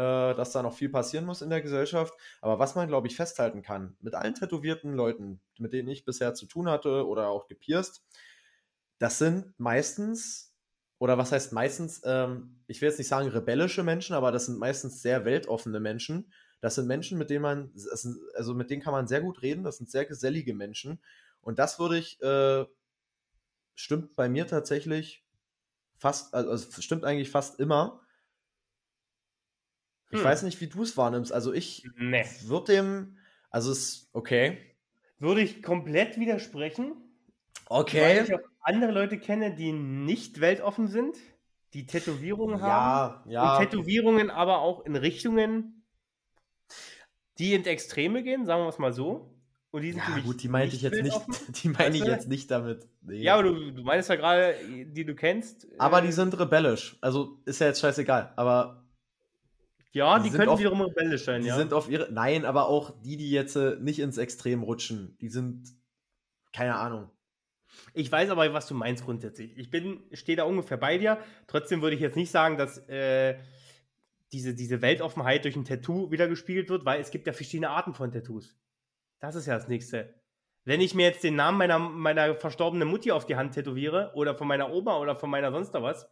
dass 0.00 0.52
da 0.52 0.62
noch 0.62 0.74
viel 0.74 0.88
passieren 0.88 1.24
muss 1.24 1.42
in 1.42 1.50
der 1.50 1.62
Gesellschaft. 1.62 2.14
Aber 2.40 2.58
was 2.58 2.74
man, 2.74 2.88
glaube 2.88 3.06
ich, 3.06 3.16
festhalten 3.16 3.62
kann, 3.62 3.96
mit 4.00 4.14
allen 4.14 4.34
tätowierten 4.34 4.94
Leuten, 4.94 5.40
mit 5.58 5.72
denen 5.72 5.88
ich 5.88 6.04
bisher 6.04 6.34
zu 6.34 6.46
tun 6.46 6.68
hatte 6.68 7.06
oder 7.06 7.28
auch 7.28 7.46
gepierst, 7.46 8.04
das 8.98 9.18
sind 9.18 9.58
meistens, 9.58 10.54
oder 10.98 11.18
was 11.18 11.32
heißt 11.32 11.52
meistens, 11.52 12.00
ähm, 12.04 12.60
ich 12.66 12.80
will 12.80 12.88
jetzt 12.88 12.98
nicht 12.98 13.08
sagen 13.08 13.28
rebellische 13.28 13.82
Menschen, 13.82 14.14
aber 14.14 14.32
das 14.32 14.46
sind 14.46 14.58
meistens 14.58 15.02
sehr 15.02 15.24
weltoffene 15.24 15.80
Menschen. 15.80 16.32
Das 16.60 16.76
sind 16.76 16.86
Menschen, 16.86 17.18
mit 17.18 17.30
denen 17.30 17.42
man, 17.42 17.72
also 18.34 18.54
mit 18.54 18.70
denen 18.70 18.82
kann 18.82 18.92
man 18.92 19.06
sehr 19.08 19.20
gut 19.20 19.42
reden, 19.42 19.64
das 19.64 19.76
sind 19.78 19.90
sehr 19.90 20.06
gesellige 20.06 20.54
Menschen. 20.54 21.00
Und 21.42 21.58
das 21.58 21.78
würde 21.78 21.98
ich, 21.98 22.20
äh, 22.22 22.64
stimmt 23.74 24.16
bei 24.16 24.28
mir 24.28 24.46
tatsächlich 24.46 25.24
fast, 25.98 26.34
also 26.34 26.56
stimmt 26.82 27.04
eigentlich 27.04 27.30
fast 27.30 27.60
immer. 27.60 28.02
Ich 30.14 30.20
hm. 30.20 30.24
weiß 30.24 30.44
nicht, 30.44 30.60
wie 30.60 30.68
du 30.68 30.82
es 30.82 30.96
wahrnimmst. 30.96 31.32
Also 31.32 31.52
ich 31.52 31.84
nee. 31.96 32.24
würde 32.44 32.72
dem, 32.72 33.18
also 33.50 33.72
es, 33.72 34.08
okay. 34.12 34.58
Würde 35.18 35.40
ich 35.40 35.62
komplett 35.62 36.18
widersprechen. 36.18 36.92
Okay. 37.66 38.00
Weil 38.00 38.24
ich 38.24 38.34
auch 38.34 38.40
andere 38.60 38.92
Leute 38.92 39.18
kenne, 39.18 39.54
die 39.54 39.72
nicht 39.72 40.40
weltoffen 40.40 40.86
sind, 40.86 41.16
die 41.72 41.86
Tätowierungen 41.86 42.60
ja, 42.60 42.64
haben. 42.64 43.30
Ja. 43.30 43.56
Und 43.56 43.64
Tätowierungen 43.64 44.30
aber 44.30 44.60
auch 44.60 44.84
in 44.84 44.94
Richtungen, 44.94 45.84
die 47.38 47.54
ins 47.54 47.66
Extreme 47.66 48.22
gehen, 48.22 48.46
sagen 48.46 48.62
wir 48.62 48.68
es 48.68 48.78
mal 48.78 48.92
so. 48.92 49.34
Und 49.72 49.82
die 49.82 49.90
sind 49.90 50.02
ja, 50.08 50.20
gut, 50.20 50.40
die 50.40 50.48
meinte 50.48 50.76
ich 50.76 50.82
jetzt 50.82 51.02
nicht, 51.02 51.20
die 51.64 51.68
meine 51.70 51.96
ich 51.96 52.04
jetzt 52.04 52.28
nicht 52.28 52.48
damit. 52.52 52.86
Nee. 53.02 53.16
Ja, 53.16 53.34
aber 53.34 53.42
du, 53.42 53.72
du 53.72 53.82
meinst 53.82 54.08
ja 54.08 54.14
gerade, 54.14 54.54
die 54.68 55.04
du 55.04 55.16
kennst. 55.16 55.66
Aber 55.78 55.98
äh, 55.98 56.02
die 56.02 56.12
sind 56.12 56.38
rebellisch. 56.38 56.96
Also 57.00 57.40
ist 57.44 57.60
ja 57.60 57.66
jetzt 57.66 57.80
scheißegal. 57.80 58.32
Aber 58.36 58.83
ja, 59.94 60.18
die, 60.18 60.28
die 60.28 60.36
können 60.36 60.48
auf, 60.48 60.58
wiederum 60.58 60.80
rebellisch 60.80 61.24
sein, 61.24 61.42
die 61.42 61.48
ja. 61.48 61.56
sind 61.56 61.72
auf 61.72 61.88
ihre. 61.88 62.12
Nein, 62.12 62.44
aber 62.44 62.68
auch 62.68 62.92
die, 63.02 63.16
die 63.16 63.30
jetzt 63.30 63.54
äh, 63.54 63.76
nicht 63.80 64.00
ins 64.00 64.18
Extrem 64.18 64.62
rutschen, 64.62 65.16
die 65.20 65.28
sind. 65.28 65.72
Keine 66.52 66.74
Ahnung. 66.76 67.10
Ich 67.92 68.10
weiß 68.10 68.30
aber, 68.30 68.52
was 68.52 68.66
du 68.66 68.74
meinst 68.74 69.04
grundsätzlich. 69.04 69.56
Ich 69.56 69.70
bin, 69.70 70.02
stehe 70.12 70.36
da 70.36 70.44
ungefähr 70.44 70.76
bei 70.76 70.98
dir. 70.98 71.18
Trotzdem 71.46 71.80
würde 71.80 71.94
ich 71.94 72.02
jetzt 72.02 72.16
nicht 72.16 72.30
sagen, 72.30 72.56
dass 72.56 72.78
äh, 72.88 73.38
diese, 74.32 74.54
diese 74.54 74.82
Weltoffenheit 74.82 75.44
durch 75.44 75.56
ein 75.56 75.64
Tattoo 75.64 76.10
wieder 76.10 76.28
gespiegelt 76.28 76.68
wird, 76.68 76.84
weil 76.84 77.00
es 77.00 77.10
gibt 77.10 77.26
ja 77.26 77.32
verschiedene 77.32 77.70
Arten 77.70 77.94
von 77.94 78.10
Tattoos. 78.10 78.56
Das 79.20 79.36
ist 79.36 79.46
ja 79.46 79.54
das 79.54 79.68
Nächste. 79.68 80.14
Wenn 80.64 80.80
ich 80.80 80.94
mir 80.94 81.06
jetzt 81.06 81.22
den 81.22 81.36
Namen 81.36 81.58
meiner, 81.58 81.78
meiner 81.78 82.34
verstorbenen 82.34 82.88
Mutti 82.88 83.12
auf 83.12 83.26
die 83.26 83.36
Hand 83.36 83.54
tätowiere 83.54 84.12
oder 84.14 84.34
von 84.34 84.48
meiner 84.48 84.72
Oma 84.72 84.98
oder 84.98 85.14
von 85.14 85.30
meiner 85.30 85.52
sonst 85.52 85.72
was, 85.74 86.08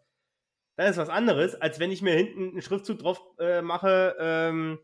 dann 0.82 0.90
ist 0.90 0.98
was 0.98 1.08
anderes, 1.08 1.54
als 1.54 1.78
wenn 1.78 1.90
ich 1.90 2.02
mir 2.02 2.14
hinten 2.14 2.50
einen 2.50 2.62
Schriftzug 2.62 2.98
drauf 2.98 3.22
äh, 3.38 3.62
mache, 3.62 4.16
ähm, 4.18 4.78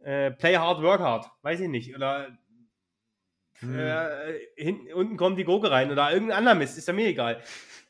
äh, 0.00 0.30
Play 0.32 0.56
hard, 0.56 0.82
work 0.82 1.00
hard. 1.00 1.30
Weiß 1.42 1.60
ich 1.60 1.68
nicht. 1.68 1.94
Oder 1.94 2.38
hm. 3.60 3.78
äh, 3.78 4.38
hinten, 4.56 4.92
unten 4.92 5.16
kommt 5.16 5.38
die 5.38 5.44
Gurke 5.44 5.70
rein 5.70 5.90
oder 5.90 6.12
irgendein 6.12 6.38
anderer 6.38 6.54
Mist, 6.54 6.76
ist 6.76 6.88
ja 6.88 6.94
mir 6.94 7.06
egal. 7.08 7.42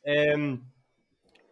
Ähm, 0.05 0.73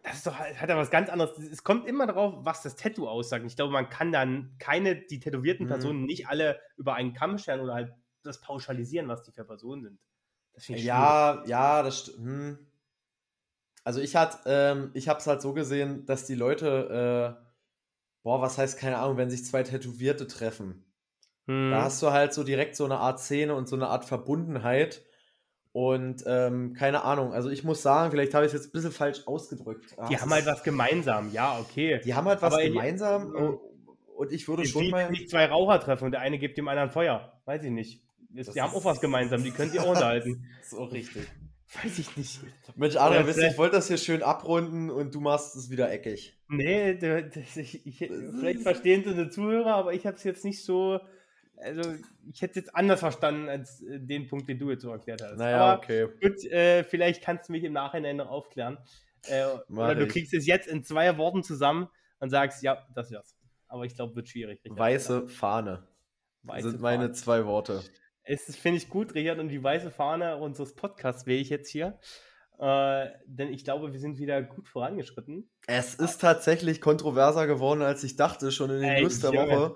das 0.03 0.17
ist 0.17 0.27
doch, 0.27 0.35
hat 0.37 0.69
ja 0.69 0.77
was 0.77 0.91
ganz 0.91 1.09
anderes. 1.09 1.37
Es 1.37 1.63
kommt 1.63 1.87
immer 1.87 2.05
darauf, 2.05 2.45
was 2.45 2.61
das 2.61 2.75
Tattoo 2.75 3.07
aussagt. 3.07 3.45
Ich 3.45 3.55
glaube, 3.55 3.73
man 3.73 3.89
kann 3.89 4.11
dann 4.11 4.55
keine, 4.59 4.95
die 4.95 5.19
tätowierten 5.19 5.65
mhm. 5.65 5.69
Personen 5.69 6.05
nicht 6.05 6.27
alle 6.27 6.59
über 6.77 6.93
einen 6.93 7.13
Kamm 7.13 7.37
scheren 7.37 7.61
oder 7.61 7.73
halt 7.73 7.93
das 8.23 8.41
pauschalisieren, 8.41 9.07
was 9.07 9.23
die 9.23 9.31
für 9.31 9.45
Personen 9.45 9.83
sind. 9.83 10.79
ja, 10.79 11.43
ja, 11.45 11.83
das 11.83 12.01
stimmt. 12.01 12.17
Hm. 12.17 12.67
Also 13.85 14.01
ich 14.01 14.15
hat, 14.15 14.39
ähm, 14.45 14.89
ich 14.93 15.07
habe 15.07 15.19
es 15.19 15.27
halt 15.27 15.41
so 15.41 15.53
gesehen, 15.53 16.05
dass 16.05 16.25
die 16.25 16.35
Leute, 16.35 17.37
äh, 17.39 17.45
boah, 18.23 18.41
was 18.41 18.57
heißt 18.57 18.77
keine 18.77 18.97
Ahnung, 18.97 19.15
wenn 19.17 19.29
sich 19.29 19.45
zwei 19.45 19.63
Tätowierte 19.63 20.27
treffen. 20.27 20.83
Hm. 21.47 21.69
Da 21.71 21.83
hast 21.83 22.01
du 22.01 22.11
halt 22.11 22.33
so 22.33 22.43
direkt 22.43 22.75
so 22.75 22.83
eine 22.85 22.97
Art 22.97 23.19
Szene 23.19 23.55
und 23.55 23.69
so 23.69 23.75
eine 23.77 23.87
Art 23.87 24.03
Verbundenheit. 24.03 25.03
Und 25.71 26.23
ähm, 26.25 26.73
keine 26.73 27.03
Ahnung, 27.03 27.33
also 27.33 27.49
ich 27.49 27.63
muss 27.65 27.81
sagen, 27.81 28.09
vielleicht 28.09 28.33
habe 28.33 28.45
ich 28.45 28.53
es 28.53 28.59
jetzt 28.59 28.69
ein 28.69 28.71
bisschen 28.71 28.91
falsch 28.93 29.23
ausgedrückt. 29.27 29.91
Die 29.91 30.15
Ach, 30.15 30.21
haben 30.21 30.29
es 30.29 30.35
halt 30.35 30.45
was 30.45 30.63
gemeinsam, 30.63 31.31
ja, 31.33 31.59
okay. 31.59 31.99
Die 32.03 32.15
haben 32.15 32.27
halt 32.27 32.41
was 32.41 32.53
Aber 32.53 32.63
gemeinsam 32.63 33.31
Mhm. 33.33 33.59
und 34.15 34.31
ich 34.31 34.47
würde 34.47 34.63
Die 34.63 34.69
schon 34.69 34.89
mal. 34.89 35.11
nicht 35.11 35.29
zwei 35.29 35.45
Raucher 35.45 35.79
treffen 35.81 36.05
und 36.05 36.11
der 36.11 36.21
eine 36.21 36.39
gibt 36.39 36.57
dem 36.57 36.67
anderen 36.69 36.89
Feuer. 36.89 37.39
Weiß 37.45 37.61
ich 37.63 37.71
nicht. 37.71 38.01
Das 38.29 38.47
die 38.51 38.61
haben 38.61 38.73
auch 38.73 38.85
was 38.85 39.01
gemeinsam, 39.01 39.43
die 39.43 39.51
können 39.51 39.69
sich 39.69 39.79
auch 39.81 39.89
unterhalten. 39.89 40.45
So 40.63 40.85
richtig. 40.85 41.27
Weiß 41.73 41.97
ich 41.99 42.15
nicht. 42.15 42.39
Mensch, 42.75 42.95
Adrian, 42.95 43.27
Ja, 43.27 43.47
ich 43.49 43.57
wollte 43.57 43.75
das 43.75 43.87
hier 43.87 43.97
schön 43.97 44.21
abrunden 44.21 44.89
und 44.89 45.15
du 45.15 45.19
machst 45.19 45.55
es 45.55 45.69
wieder 45.69 45.91
eckig. 45.91 46.37
Nee, 46.47 46.95
da- 46.95 47.21
das, 47.21 47.57
ich, 47.57 47.85
ich, 47.85 47.97
vielleicht 47.97 48.61
verstehen 48.61 49.01
es 49.01 49.07
unsere 49.07 49.29
Zuhörer, 49.29 49.75
aber 49.75 49.93
ich 49.93 50.05
habe 50.05 50.15
es 50.15 50.23
jetzt 50.23 50.45
nicht 50.45 50.63
so. 50.63 50.99
Also, 51.57 51.81
ich 52.31 52.41
hätte 52.41 52.51
es 52.59 52.65
jetzt 52.65 52.75
anders 52.75 52.99
verstanden 52.99 53.49
als 53.49 53.81
äh, 53.81 53.99
den 53.99 54.27
Punkt, 54.27 54.47
den 54.49 54.59
du 54.59 54.69
jetzt 54.69 54.81
so 54.81 54.91
erklärt 54.91 55.21
hast. 55.21 55.37
Naja, 55.37 55.57
aber 55.57 55.77
okay. 55.81 56.07
gut, 56.21 56.43
äh, 56.51 56.83
vielleicht 56.83 57.23
kannst 57.23 57.47
du 57.49 57.53
mich 57.53 57.63
im 57.63 57.73
Nachhinein 57.73 58.17
noch 58.17 58.29
aufklären. 58.29 58.77
Äh, 59.27 59.45
oder 59.69 59.95
du 59.95 60.07
kriegst 60.07 60.33
es 60.33 60.45
jetzt 60.45 60.67
in 60.67 60.83
zwei 60.83 61.17
Worten 61.17 61.43
zusammen 61.43 61.87
und 62.19 62.29
sagst, 62.29 62.61
ja, 62.61 62.85
das 62.93 63.09
wär's. 63.09 63.35
Aber 63.67 63.85
ich 63.85 63.95
glaube, 63.95 64.15
wird 64.15 64.29
schwierig. 64.29 64.59
Weiße 64.65 65.27
Fahne 65.27 65.87
Weiße 66.43 66.71
sind 66.71 66.81
meine 66.81 67.05
Fahne. 67.05 67.13
zwei 67.13 67.45
Worte. 67.45 67.81
Es 68.25 68.55
finde 68.55 68.77
ich 68.77 68.89
gut, 68.89 69.13
Richard, 69.13 69.39
und 69.39 69.49
die 69.49 69.63
weiße 69.63 69.91
Fahne 69.91 70.37
unseres 70.37 70.73
Podcasts 70.75 71.25
wähle 71.25 71.39
ich 71.41 71.49
jetzt 71.49 71.69
hier. 71.69 71.99
Äh, 72.57 73.07
denn 73.25 73.49
ich 73.51 73.63
glaube, 73.65 73.91
wir 73.91 73.99
sind 73.99 74.17
wieder 74.17 74.41
gut 74.41 74.67
vorangeschritten. 74.67 75.49
Es 75.67 75.95
ist 75.95 76.21
tatsächlich 76.21 76.79
kontroverser 76.81 77.47
geworden, 77.47 77.81
als 77.81 78.03
ich 78.03 78.15
dachte, 78.15 78.51
schon 78.51 78.69
in 78.69 78.81
den 78.81 78.89
Ey, 78.89 79.01
News 79.03 79.19
der. 79.19 79.33
Woche. 79.33 79.75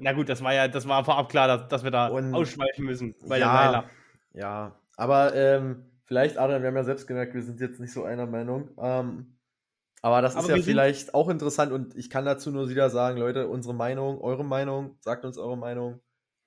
Na 0.00 0.12
gut, 0.12 0.28
das 0.28 0.42
war 0.42 0.54
ja, 0.54 0.68
das 0.68 0.86
war 0.86 1.04
vorab 1.04 1.28
klar, 1.28 1.48
dass, 1.48 1.68
dass 1.68 1.84
wir 1.84 1.90
da 1.90 2.06
Und- 2.08 2.32
ausschweifen 2.34 2.84
müssen 2.84 3.14
bei 3.26 3.38
Ja. 3.38 3.46
der 3.52 3.54
Weiler. 3.72 3.90
Ja, 4.34 4.80
aber 4.96 5.34
ähm, 5.34 5.90
vielleicht, 6.04 6.38
Adrian, 6.38 6.62
wir 6.62 6.68
haben 6.68 6.76
ja 6.76 6.84
selbst 6.84 7.06
gemerkt, 7.08 7.34
wir 7.34 7.42
sind 7.42 7.60
jetzt 7.60 7.80
nicht 7.80 7.92
so 7.92 8.04
einer 8.04 8.26
Meinung. 8.26 8.70
Ähm, 8.78 9.36
aber 10.00 10.22
das 10.22 10.36
Aber 10.36 10.44
ist 10.48 10.56
ja 10.56 10.62
vielleicht 10.62 11.14
auch 11.14 11.28
interessant 11.28 11.72
und 11.72 11.96
ich 11.96 12.08
kann 12.08 12.24
dazu 12.24 12.50
nur 12.52 12.68
wieder 12.68 12.88
sagen, 12.88 13.18
Leute, 13.18 13.48
unsere 13.48 13.74
Meinung, 13.74 14.20
eure 14.20 14.44
Meinung, 14.44 14.96
sagt 15.00 15.24
uns 15.24 15.36
eure 15.38 15.58
Meinung. 15.58 16.00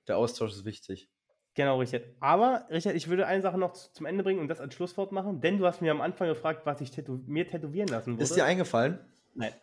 Der 0.08 0.18
Austausch 0.18 0.52
ist 0.52 0.66
wichtig. 0.66 1.10
Genau, 1.56 1.80
Richard. 1.80 2.03
Aber, 2.20 2.66
Richard, 2.70 2.95
ich 2.95 3.08
würde 3.08 3.26
eine 3.28 3.41
Sache 3.41 3.58
noch 3.58 3.74
zum 3.74 4.06
Ende 4.06 4.24
bringen 4.24 4.39
und 4.41 4.49
das 4.49 4.60
als 4.60 4.74
Schlusswort 4.76 5.12
machen, 5.14 5.39
denn 5.41 5.58
du 5.58 5.66
hast 5.66 5.82
mir 5.82 5.91
am 5.91 6.01
Anfang 6.01 6.28
gefragt, 6.28 6.66
was 6.66 6.82
ich 6.82 6.91
tätow 6.91 7.18
mir 7.28 7.47
tätowieren 7.47 7.88
lassen 7.88 8.14
würde. 8.14 8.24
Ist 8.24 8.36
dir 8.36 8.43
eingefallen? 8.45 8.99
Nein, 9.34 9.53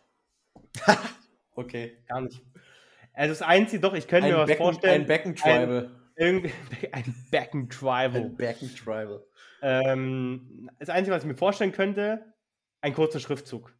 Okay. 1.55 1.97
gar 2.07 2.21
nicht. 2.21 2.41
Also 3.13 3.31
das 3.33 3.41
Einzige, 3.43 3.79
doch, 3.81 3.93
ich 3.93 4.07
könnte 4.07 4.29
mir 4.29 4.35
Ein 4.35 4.41
was 4.41 4.47
Becken, 4.47 4.63
vorstellen. 4.65 5.01
ein 5.01 5.07
Becken-Tribal. 5.07 5.91
irgendwie, 6.15 6.51
ein 6.91 7.15
Becken 7.29 7.69
Tribal. 7.69 8.15
Ein 8.15 8.35
Becken-Tribal. 8.35 9.23
Ähm, 9.61 10.69
das 10.79 10.89
Einzige, 10.89 11.15
was 11.15 11.23
ich 11.23 11.27
mir 11.27 11.35
vorstellen 11.35 11.71
könnte, 11.71 12.33
ein 12.81 12.93
kurzer 12.93 13.19
Schriftzug. 13.19 13.71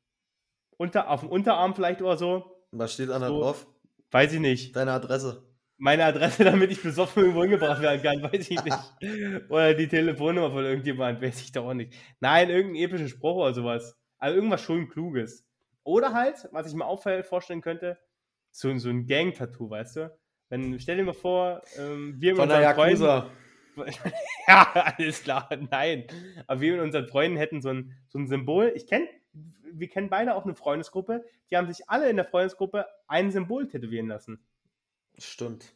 Unter, 0.78 1.10
auf 1.10 1.22
dem 1.22 1.30
Unterarm 1.30 1.74
vielleicht 1.74 2.02
oder 2.02 2.16
so. 2.18 2.64
Was 2.72 2.94
steht 2.94 3.10
da 3.10 3.20
So. 3.20 3.40
drauf? 3.42 3.68
Weiß 4.12 4.32
ich 4.34 4.40
nicht. 4.40 4.76
Deine 4.76 4.92
Adresse. 4.92 5.44
Meine 5.84 6.06
Adresse, 6.06 6.44
damit 6.46 6.72
ich 6.72 6.82
besoffen 6.82 7.24
irgendwo 7.24 7.42
hingebracht 7.42 7.82
werden 7.82 8.02
kann, 8.02 8.24
weiß 8.32 8.50
ich 8.50 8.64
nicht. 8.64 9.50
Oder 9.50 9.74
die 9.74 9.90
Telefonnummer 9.90 10.50
von 10.50 10.64
irgendjemand, 10.64 11.22
weiß 11.22 11.42
ich 11.42 11.52
doch 11.52 11.66
auch 11.66 11.74
nicht. 11.74 11.94
Nein, 12.22 12.50
irgendeinen 12.50 12.86
epischen 12.86 13.10
Spruch 13.10 13.36
oder 13.36 13.54
sowas. 13.54 14.00
Also 14.18 14.38
irgendwas 14.38 14.62
schon 14.62 14.88
Kluges. 14.88 15.46
Oder 15.84 16.14
halt, 16.14 16.48
was 16.54 16.68
ich 16.68 16.74
mir 16.74 16.86
auch 16.86 17.04
vorstellen 17.24 17.60
könnte, 17.60 17.98
so, 18.50 18.74
so 18.78 18.90
ein 18.90 19.08
Gang-Tattoo, 19.08 19.70
weißt 19.70 19.98
du? 19.98 20.18
Wenn, 20.48 20.80
stell 20.80 20.96
dir 20.96 21.04
mal 21.04 21.14
vor, 21.14 21.62
ähm, 21.78 22.16
wir 22.18 22.32
mit 22.32 22.40
Von 22.40 22.50
unseren 22.50 22.76
Freunden- 22.76 23.30
ja, 24.48 24.94
alles 24.98 25.22
klar, 25.22 25.50
nein. 25.70 26.06
Aber 26.48 26.62
wir 26.62 26.74
mit 26.74 26.82
unseren 26.82 27.08
Freunden 27.08 27.36
hätten 27.36 27.62
so 27.62 27.70
ein, 27.70 27.92
so 28.08 28.20
ein 28.20 28.28
Symbol. 28.30 28.72
Ich 28.74 28.88
kenne, 28.88 29.10
wir 29.34 29.90
kennen 29.90 30.10
beide 30.10 30.34
auch 30.36 30.46
eine 30.46 30.56
Freundesgruppe. 30.56 31.26
Die 31.52 31.58
haben 31.58 31.68
sich 31.68 31.90
alle 31.90 32.10
in 32.10 32.16
der 32.16 32.26
Freundesgruppe 32.26 32.86
ein 33.10 33.32
Symbol 33.32 33.68
tätowieren 33.68 34.08
lassen. 34.08 34.40
Stimmt. 35.18 35.74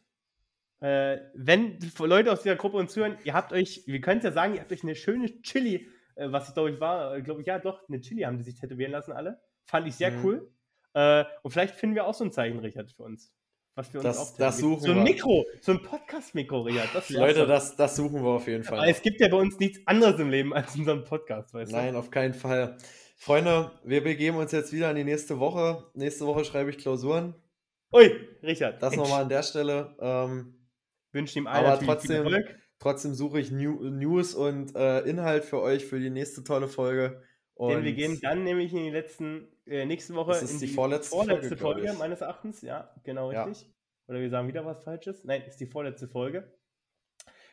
Äh, 0.80 1.18
wenn 1.34 1.78
Leute 1.98 2.30
aus 2.32 2.42
dieser 2.42 2.56
Gruppe 2.56 2.76
uns 2.76 2.92
zuhören, 2.92 3.18
ihr 3.24 3.34
habt 3.34 3.52
euch, 3.52 3.82
wir 3.86 4.00
können 4.00 4.18
es 4.18 4.24
ja 4.24 4.32
sagen, 4.32 4.54
ihr 4.54 4.60
habt 4.60 4.72
euch 4.72 4.82
eine 4.84 4.94
schöne 4.94 5.42
Chili, 5.42 5.88
äh, 6.14 6.30
was 6.30 6.48
ich 6.48 6.54
glaube 6.54 6.70
ich 6.70 6.80
war, 6.80 7.16
äh, 7.16 7.22
glaube 7.22 7.40
ich, 7.40 7.46
ja 7.48 7.58
doch, 7.58 7.88
eine 7.88 8.00
Chili 8.00 8.22
haben 8.22 8.38
die 8.38 8.44
sich 8.44 8.54
tätowieren 8.54 8.92
lassen 8.92 9.12
alle. 9.12 9.40
Fand 9.64 9.86
ich 9.88 9.96
sehr 9.96 10.12
Mhm. 10.12 10.24
cool. 10.24 10.50
Äh, 10.94 11.24
und 11.42 11.50
vielleicht 11.50 11.74
finden 11.74 11.96
wir 11.96 12.06
auch 12.06 12.14
so 12.14 12.24
ein 12.24 12.32
Zeichen, 12.32 12.58
Richard, 12.60 12.90
für 12.92 13.02
uns. 13.02 13.32
Was 13.74 13.92
wir 13.92 14.00
uns 14.00 14.04
Das- 14.04 14.18
auch 14.18 14.36
das 14.36 14.58
suchen 14.58 14.80
So 14.80 14.90
ein 14.92 14.96
wir. 14.98 15.02
Mikro, 15.04 15.44
so 15.60 15.72
ein 15.72 15.82
Podcast-Mikro, 15.82 16.62
Richard. 16.62 16.88
Das 16.94 17.10
Leute, 17.10 17.46
das, 17.46 17.76
das 17.76 17.94
suchen 17.96 18.22
wir 18.22 18.30
auf 18.30 18.46
jeden 18.48 18.64
Fall. 18.64 18.78
Aber 18.78 18.88
es 18.88 19.02
gibt 19.02 19.20
ja 19.20 19.28
bei 19.28 19.36
uns 19.36 19.58
nichts 19.58 19.80
anderes 19.86 20.18
im 20.20 20.30
Leben 20.30 20.52
als 20.54 20.74
unseren 20.76 21.04
Podcast, 21.04 21.54
weißt 21.54 21.70
Nein, 21.72 21.94
auf 21.96 22.10
keinen 22.10 22.34
Fall. 22.34 22.76
Freunde, 23.16 23.70
wir 23.84 24.02
begeben 24.02 24.36
uns 24.36 24.52
jetzt 24.52 24.72
wieder 24.72 24.90
in 24.90 24.96
die 24.96 25.04
nächste 25.04 25.38
Woche. 25.40 25.84
Nächste 25.94 26.24
Woche 26.26 26.44
schreibe 26.44 26.70
ich 26.70 26.78
Klausuren. 26.78 27.34
Ui, 27.92 28.06
Richard. 28.42 28.82
Das 28.82 28.94
nochmal 28.96 29.22
an 29.22 29.28
der 29.28 29.42
Stelle. 29.42 29.96
Ähm, 30.00 30.54
Wünschen 31.12 31.38
ihm 31.38 31.46
allen 31.46 31.64
Aber 31.66 31.80
natürlich 31.80 32.00
viel 32.02 32.16
trotzdem- 32.16 32.24
Erfolg. 32.34 32.58
trotzdem 32.78 33.14
suche 33.14 33.40
ich 33.40 33.50
New 33.50 33.82
News 33.90 34.34
und 34.34 34.76
äh, 34.76 35.00
Inhalt 35.00 35.44
für 35.44 35.60
euch 35.62 35.86
für 35.86 35.98
die 35.98 36.10
nächste 36.10 36.44
tolle 36.44 36.68
Folge. 36.68 37.22
Und 37.54 37.70
Denn 37.72 37.84
wir 37.84 37.92
gehen 37.94 38.20
dann 38.20 38.44
nämlich 38.44 38.72
in 38.72 38.84
die 38.84 38.90
letzten, 38.90 39.48
äh, 39.66 39.84
nächste 39.86 40.14
Woche 40.14 40.32
Das 40.32 40.42
ist 40.42 40.52
in 40.52 40.60
die 40.60 40.68
vorletzte 40.68 41.16
Folge, 41.16 41.40
glaub 41.48 41.58
Folge, 41.58 41.90
ich. 41.90 41.98
meines 41.98 42.20
Erachtens. 42.20 42.60
Ja, 42.62 42.94
genau 43.04 43.32
Ja. 43.32 43.44
richtig. 43.44 43.72
Oder 44.06 44.20
wir 44.20 44.30
sagen 44.30 44.48
wieder 44.48 44.64
was 44.64 44.84
Falsches. 44.84 45.24
Nein, 45.24 45.42
ist 45.42 45.56
die 45.58 45.66
vorletzte 45.66 46.08
Folge. 46.08 46.52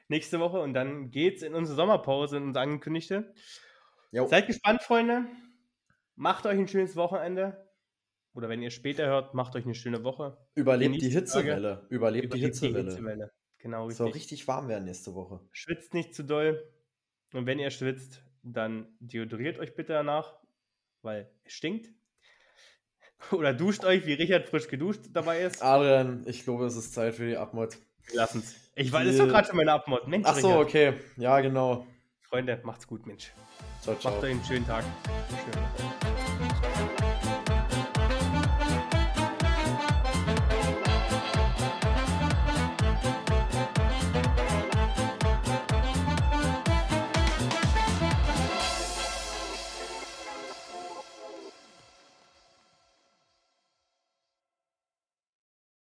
Nächste 0.07 0.39
Woche 0.39 0.59
und 0.59 0.73
dann 0.73 1.09
geht's 1.09 1.41
in 1.41 1.55
unsere 1.55 1.75
Sommerpause, 1.75 2.37
in 2.37 2.43
unsere 2.43 2.63
angekündigte. 2.63 3.33
Jo. 4.11 4.27
Seid 4.27 4.45
gespannt, 4.47 4.83
Freunde. 4.83 5.25
Macht 6.15 6.45
euch 6.45 6.57
ein 6.59 6.67
schönes 6.67 6.95
Wochenende. 6.95 7.64
Oder 8.35 8.49
wenn 8.49 8.61
ihr 8.61 8.69
später 8.69 9.07
hört, 9.07 9.33
macht 9.33 9.55
euch 9.55 9.65
eine 9.65 9.73
schöne 9.75 10.03
Woche. 10.03 10.37
überlebt 10.55 10.95
die 10.95 10.99
genießt 10.99 11.15
die. 11.15 11.19
Hitzewelle. 11.19 11.85
Überlebt 11.89 12.33
die 12.33 12.37
Überlebt 12.39 12.55
Hitzewelle. 12.59 13.31
Genau, 13.59 13.89
Es 13.89 13.97
soll 13.97 14.07
richtig. 14.07 14.21
richtig 14.33 14.47
warm 14.47 14.67
werden 14.67 14.83
nächste 14.85 15.15
Woche. 15.15 15.39
Schwitzt 15.51 15.93
nicht 15.93 16.13
zu 16.13 16.23
doll. 16.23 16.61
Und 17.33 17.45
wenn 17.47 17.57
ihr 17.59 17.71
schwitzt, 17.71 18.21
dann 18.43 18.87
deodoriert 18.99 19.57
euch 19.57 19.73
bitte 19.73 19.93
danach, 19.93 20.35
weil 21.01 21.31
es 21.45 21.53
stinkt. 21.53 21.89
Oder 23.31 23.53
duscht 23.53 23.85
euch, 23.85 24.05
wie 24.05 24.13
Richard 24.13 24.49
frisch 24.49 24.67
geduscht 24.67 25.01
dabei 25.13 25.41
ist. 25.41 25.63
Adrian, 25.63 26.23
ich 26.27 26.43
glaube, 26.43 26.65
es 26.65 26.75
ist 26.75 26.93
Zeit 26.93 27.15
für 27.15 27.25
die 27.27 27.37
Abmod. 27.37 27.77
Lassen's. 28.13 28.53
Ich 28.75 28.91
weiß, 28.91 29.05
das 29.05 29.13
ist 29.15 29.19
doch 29.21 29.27
gerade 29.29 29.47
schon 29.47 29.55
meine 29.57 29.71
Abmod. 29.71 30.07
Mensch, 30.07 30.27
Ach 30.29 30.35
so, 30.37 30.59
Richard. 30.59 30.67
okay. 30.67 30.93
Ja, 31.17 31.39
genau. 31.39 31.87
Freunde, 32.21 32.59
macht's 32.63 32.85
gut, 32.85 33.07
Mensch. 33.07 33.31
Ciao, 33.81 33.95
ciao. 33.95 34.11
Macht 34.13 34.23
euch 34.25 34.31
einen 34.31 34.43
schönen 34.43 34.67
Tag. 34.67 34.83
Schön. 35.29 36.04